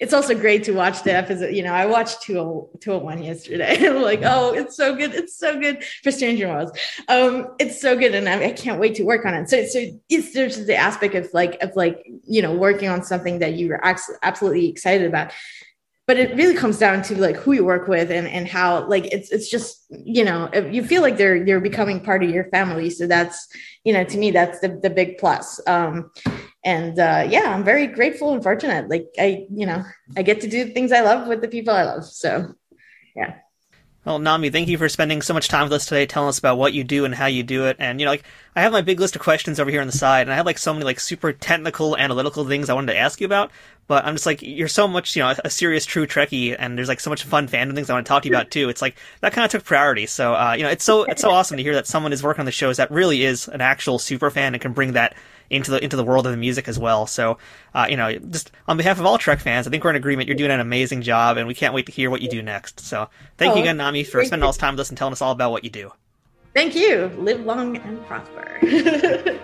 it's 0.00 0.14
also 0.14 0.34
great 0.34 0.64
to 0.64 0.72
watch 0.72 1.02
the 1.02 1.14
episode. 1.14 1.54
You 1.54 1.62
know, 1.62 1.74
I 1.74 1.84
watched 1.84 2.22
201 2.22 3.22
yesterday. 3.22 3.76
I'm 3.86 4.00
like, 4.00 4.22
oh, 4.24 4.54
it's 4.54 4.74
so 4.74 4.96
good. 4.96 5.14
It's 5.14 5.38
so 5.38 5.60
good 5.60 5.84
for 6.02 6.10
Stranger 6.10 6.48
Worlds. 6.48 6.72
Um, 7.08 7.54
it's 7.60 7.78
so 7.78 7.96
good. 7.96 8.14
And 8.14 8.26
I, 8.26 8.46
I, 8.46 8.52
can't 8.52 8.80
wait 8.80 8.94
to 8.96 9.04
work 9.04 9.26
on 9.26 9.34
it. 9.34 9.50
So, 9.50 9.64
so 9.66 9.86
it's, 10.08 10.32
there's 10.32 10.64
the 10.66 10.74
aspect 10.74 11.14
of 11.14 11.28
like, 11.34 11.62
of 11.62 11.76
like, 11.76 12.04
you 12.24 12.40
know, 12.40 12.54
working 12.54 12.88
on 12.88 13.04
something 13.04 13.38
that 13.40 13.58
you're 13.58 13.80
absolutely 13.84 14.68
excited 14.68 15.06
about 15.06 15.30
but 16.12 16.20
it 16.20 16.36
really 16.36 16.54
comes 16.54 16.76
down 16.76 17.00
to 17.00 17.18
like 17.18 17.36
who 17.36 17.52
you 17.52 17.64
work 17.64 17.88
with 17.88 18.10
and 18.10 18.28
and 18.28 18.46
how 18.46 18.86
like 18.86 19.06
it's 19.06 19.32
it's 19.32 19.48
just 19.48 19.86
you 19.88 20.22
know 20.22 20.50
you 20.70 20.84
feel 20.84 21.00
like 21.00 21.16
they're 21.16 21.42
they're 21.42 21.58
becoming 21.58 22.04
part 22.04 22.22
of 22.22 22.28
your 22.28 22.44
family. 22.50 22.90
So 22.90 23.06
that's 23.06 23.48
you 23.82 23.94
know 23.94 24.04
to 24.04 24.18
me 24.18 24.30
that's 24.30 24.60
the, 24.60 24.78
the 24.82 24.90
big 24.90 25.16
plus. 25.16 25.58
Um 25.66 26.10
and 26.66 26.98
uh 26.98 27.26
yeah 27.26 27.54
i'm 27.54 27.64
very 27.64 27.86
grateful 27.86 28.34
and 28.34 28.42
fortunate. 28.42 28.90
Like 28.90 29.06
i 29.18 29.46
you 29.50 29.64
know 29.64 29.82
i 30.14 30.20
get 30.20 30.42
to 30.42 30.48
do 30.48 30.70
things 30.74 30.92
i 30.92 31.00
love 31.00 31.28
with 31.28 31.40
the 31.40 31.48
people 31.48 31.72
i 31.72 31.84
love. 31.84 32.04
So 32.04 32.56
yeah 33.16 33.36
well, 34.04 34.18
Nami, 34.18 34.50
thank 34.50 34.68
you 34.68 34.78
for 34.78 34.88
spending 34.88 35.22
so 35.22 35.32
much 35.32 35.46
time 35.46 35.64
with 35.64 35.72
us 35.72 35.86
today, 35.86 36.06
telling 36.06 36.28
us 36.28 36.38
about 36.38 36.58
what 36.58 36.72
you 36.72 36.82
do 36.82 37.04
and 37.04 37.14
how 37.14 37.26
you 37.26 37.44
do 37.44 37.66
it. 37.66 37.76
And 37.78 38.00
you 38.00 38.04
know, 38.04 38.10
like 38.10 38.24
I 38.56 38.62
have 38.62 38.72
my 38.72 38.82
big 38.82 38.98
list 38.98 39.14
of 39.14 39.22
questions 39.22 39.60
over 39.60 39.70
here 39.70 39.80
on 39.80 39.86
the 39.86 39.92
side, 39.92 40.22
and 40.22 40.32
I 40.32 40.36
have 40.36 40.46
like 40.46 40.58
so 40.58 40.72
many 40.72 40.84
like 40.84 40.98
super 40.98 41.32
technical, 41.32 41.96
analytical 41.96 42.44
things 42.44 42.68
I 42.68 42.74
wanted 42.74 42.92
to 42.92 42.98
ask 42.98 43.20
you 43.20 43.26
about. 43.26 43.52
But 43.86 44.04
I'm 44.04 44.14
just 44.14 44.26
like, 44.26 44.42
you're 44.42 44.68
so 44.68 44.88
much, 44.88 45.14
you 45.14 45.22
know, 45.22 45.34
a 45.44 45.50
serious, 45.50 45.86
true 45.86 46.06
Trekkie, 46.06 46.56
and 46.58 46.76
there's 46.76 46.88
like 46.88 46.98
so 46.98 47.10
much 47.10 47.22
fun 47.22 47.46
fandom 47.46 47.74
things 47.74 47.90
I 47.90 47.94
want 47.94 48.06
to 48.06 48.08
talk 48.08 48.22
to 48.24 48.28
you 48.28 48.34
about 48.34 48.50
too. 48.50 48.68
It's 48.68 48.82
like 48.82 48.96
that 49.20 49.32
kind 49.32 49.44
of 49.44 49.52
took 49.52 49.64
priority. 49.64 50.06
So, 50.06 50.34
uh, 50.34 50.54
you 50.56 50.64
know, 50.64 50.70
it's 50.70 50.84
so 50.84 51.04
it's 51.04 51.22
so 51.22 51.30
awesome 51.30 51.56
to 51.56 51.62
hear 51.62 51.74
that 51.74 51.86
someone 51.86 52.12
is 52.12 52.24
working 52.24 52.40
on 52.40 52.46
the 52.46 52.52
shows 52.52 52.78
that 52.78 52.90
really 52.90 53.22
is 53.22 53.46
an 53.46 53.60
actual 53.60 54.00
super 54.00 54.30
fan 54.30 54.54
and 54.54 54.60
can 54.60 54.72
bring 54.72 54.92
that 54.94 55.14
into 55.52 55.70
the 55.70 55.82
into 55.82 55.96
the 55.96 56.04
world 56.04 56.26
of 56.26 56.32
the 56.32 56.38
music 56.38 56.66
as 56.66 56.78
well. 56.78 57.06
So, 57.06 57.38
uh, 57.74 57.86
you 57.88 57.96
know, 57.96 58.12
just 58.12 58.50
on 58.66 58.76
behalf 58.76 58.98
of 58.98 59.06
all 59.06 59.18
Trek 59.18 59.38
fans, 59.38 59.66
I 59.66 59.70
think 59.70 59.84
we're 59.84 59.90
in 59.90 59.96
agreement. 59.96 60.28
You're 60.28 60.36
doing 60.36 60.50
an 60.50 60.60
amazing 60.60 61.02
job, 61.02 61.36
and 61.36 61.46
we 61.46 61.54
can't 61.54 61.74
wait 61.74 61.86
to 61.86 61.92
hear 61.92 62.10
what 62.10 62.22
you 62.22 62.28
do 62.28 62.42
next. 62.42 62.80
So, 62.80 63.08
thank 63.36 63.52
oh, 63.52 63.56
you 63.56 63.62
again, 63.62 63.76
Nami, 63.76 64.04
for 64.04 64.24
spending 64.24 64.44
all 64.44 64.50
this 64.50 64.58
time 64.58 64.74
with 64.74 64.80
us 64.80 64.88
and 64.88 64.98
telling 64.98 65.12
us 65.12 65.22
all 65.22 65.32
about 65.32 65.52
what 65.52 65.62
you 65.62 65.70
do. 65.70 65.92
Thank 66.54 66.74
you. 66.74 67.10
Live 67.18 67.44
long 67.46 67.76
and 67.78 68.04
prosper. 68.06 68.58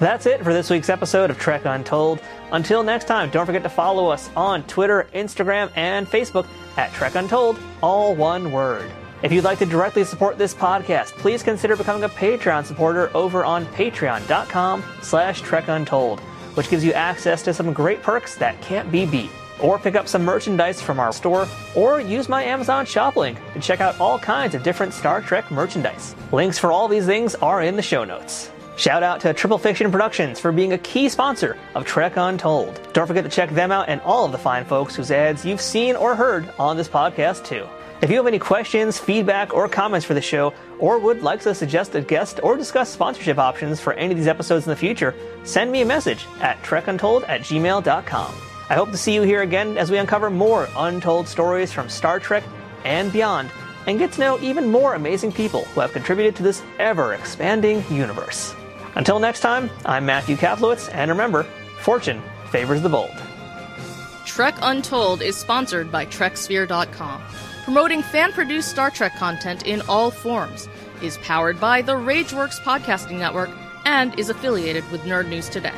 That's 0.00 0.26
it 0.26 0.42
for 0.42 0.52
this 0.52 0.70
week's 0.70 0.88
episode 0.88 1.30
of 1.30 1.38
Trek 1.38 1.64
Untold. 1.64 2.20
Until 2.50 2.82
next 2.82 3.04
time, 3.04 3.30
don't 3.30 3.46
forget 3.46 3.62
to 3.62 3.68
follow 3.68 4.08
us 4.08 4.28
on 4.34 4.64
Twitter, 4.64 5.08
Instagram, 5.14 5.70
and 5.76 6.08
Facebook 6.08 6.46
at 6.76 6.92
Trek 6.92 7.14
Untold, 7.14 7.58
all 7.80 8.16
one 8.16 8.50
word. 8.50 8.90
If 9.22 9.30
you'd 9.30 9.44
like 9.44 9.58
to 9.60 9.66
directly 9.66 10.02
support 10.02 10.36
this 10.36 10.52
podcast, 10.52 11.12
please 11.12 11.44
consider 11.44 11.76
becoming 11.76 12.02
a 12.02 12.08
Patreon 12.08 12.64
supporter 12.64 13.08
over 13.16 13.44
on 13.44 13.66
patreon.com 13.66 14.82
slash 15.00 15.42
trekuntold, 15.42 16.18
which 16.56 16.68
gives 16.68 16.84
you 16.84 16.92
access 16.92 17.40
to 17.42 17.54
some 17.54 17.72
great 17.72 18.02
perks 18.02 18.34
that 18.36 18.60
can't 18.60 18.90
be 18.90 19.06
beat. 19.06 19.30
Or 19.60 19.78
pick 19.78 19.94
up 19.94 20.08
some 20.08 20.24
merchandise 20.24 20.82
from 20.82 20.98
our 20.98 21.12
store, 21.12 21.46
or 21.76 22.00
use 22.00 22.28
my 22.28 22.42
Amazon 22.42 22.84
shop 22.84 23.14
link 23.14 23.38
to 23.52 23.60
check 23.60 23.80
out 23.80 24.00
all 24.00 24.18
kinds 24.18 24.56
of 24.56 24.64
different 24.64 24.92
Star 24.92 25.20
Trek 25.20 25.48
merchandise. 25.52 26.16
Links 26.32 26.58
for 26.58 26.72
all 26.72 26.88
these 26.88 27.06
things 27.06 27.36
are 27.36 27.62
in 27.62 27.76
the 27.76 27.82
show 27.82 28.02
notes. 28.02 28.50
Shout 28.76 29.04
out 29.04 29.20
to 29.20 29.32
Triple 29.32 29.58
Fiction 29.58 29.92
Productions 29.92 30.40
for 30.40 30.50
being 30.50 30.72
a 30.72 30.78
key 30.78 31.08
sponsor 31.08 31.56
of 31.76 31.84
Trek 31.84 32.14
Untold. 32.16 32.80
Don't 32.92 33.06
forget 33.06 33.22
to 33.22 33.30
check 33.30 33.50
them 33.50 33.70
out 33.70 33.88
and 33.88 34.00
all 34.00 34.24
of 34.24 34.32
the 34.32 34.38
fine 34.38 34.64
folks 34.64 34.96
whose 34.96 35.12
ads 35.12 35.44
you've 35.44 35.60
seen 35.60 35.94
or 35.94 36.16
heard 36.16 36.52
on 36.58 36.76
this 36.76 36.88
podcast 36.88 37.44
too. 37.44 37.68
If 38.02 38.10
you 38.10 38.16
have 38.16 38.26
any 38.26 38.40
questions, 38.40 38.98
feedback, 38.98 39.54
or 39.54 39.68
comments 39.68 40.04
for 40.04 40.14
the 40.14 40.20
show, 40.20 40.52
or 40.80 40.98
would 40.98 41.22
like 41.22 41.40
to 41.42 41.54
suggest 41.54 41.94
a 41.94 42.00
guest 42.00 42.40
or 42.42 42.56
discuss 42.56 42.90
sponsorship 42.90 43.38
options 43.38 43.78
for 43.78 43.92
any 43.92 44.10
of 44.10 44.18
these 44.18 44.26
episodes 44.26 44.66
in 44.66 44.70
the 44.70 44.76
future, 44.76 45.14
send 45.44 45.70
me 45.70 45.82
a 45.82 45.86
message 45.86 46.26
at 46.40 46.60
trekuntold 46.64 47.22
at 47.28 47.42
gmail.com. 47.42 48.34
I 48.68 48.74
hope 48.74 48.90
to 48.90 48.96
see 48.96 49.14
you 49.14 49.22
here 49.22 49.42
again 49.42 49.78
as 49.78 49.88
we 49.88 49.98
uncover 49.98 50.30
more 50.30 50.68
untold 50.76 51.28
stories 51.28 51.72
from 51.72 51.88
Star 51.88 52.18
Trek 52.18 52.42
and 52.82 53.12
beyond, 53.12 53.52
and 53.86 54.00
get 54.00 54.10
to 54.12 54.20
know 54.20 54.40
even 54.40 54.68
more 54.68 54.94
amazing 54.94 55.30
people 55.30 55.64
who 55.66 55.80
have 55.80 55.92
contributed 55.92 56.34
to 56.34 56.42
this 56.42 56.60
ever 56.80 57.14
expanding 57.14 57.84
universe. 57.88 58.52
Until 58.96 59.20
next 59.20 59.40
time, 59.40 59.70
I'm 59.86 60.04
Matthew 60.04 60.34
Kaplowitz, 60.34 60.92
and 60.92 61.08
remember, 61.08 61.44
fortune 61.78 62.20
favors 62.50 62.82
the 62.82 62.88
bold. 62.88 63.14
Trek 64.26 64.56
Untold 64.60 65.22
is 65.22 65.36
sponsored 65.36 65.92
by 65.92 66.04
TrekSphere.com 66.06 67.22
promoting 67.62 68.02
fan 68.02 68.32
produced 68.32 68.68
Star 68.68 68.90
Trek 68.90 69.14
content 69.16 69.66
in 69.66 69.80
all 69.82 70.10
forms, 70.10 70.68
is 71.00 71.18
powered 71.18 71.60
by 71.60 71.82
the 71.82 71.92
Rageworks 71.92 72.60
Podcasting 72.60 73.18
Network, 73.18 73.50
and 73.84 74.18
is 74.18 74.28
affiliated 74.28 74.88
with 74.90 75.02
Nerd 75.02 75.28
News 75.28 75.48
Today. 75.48 75.72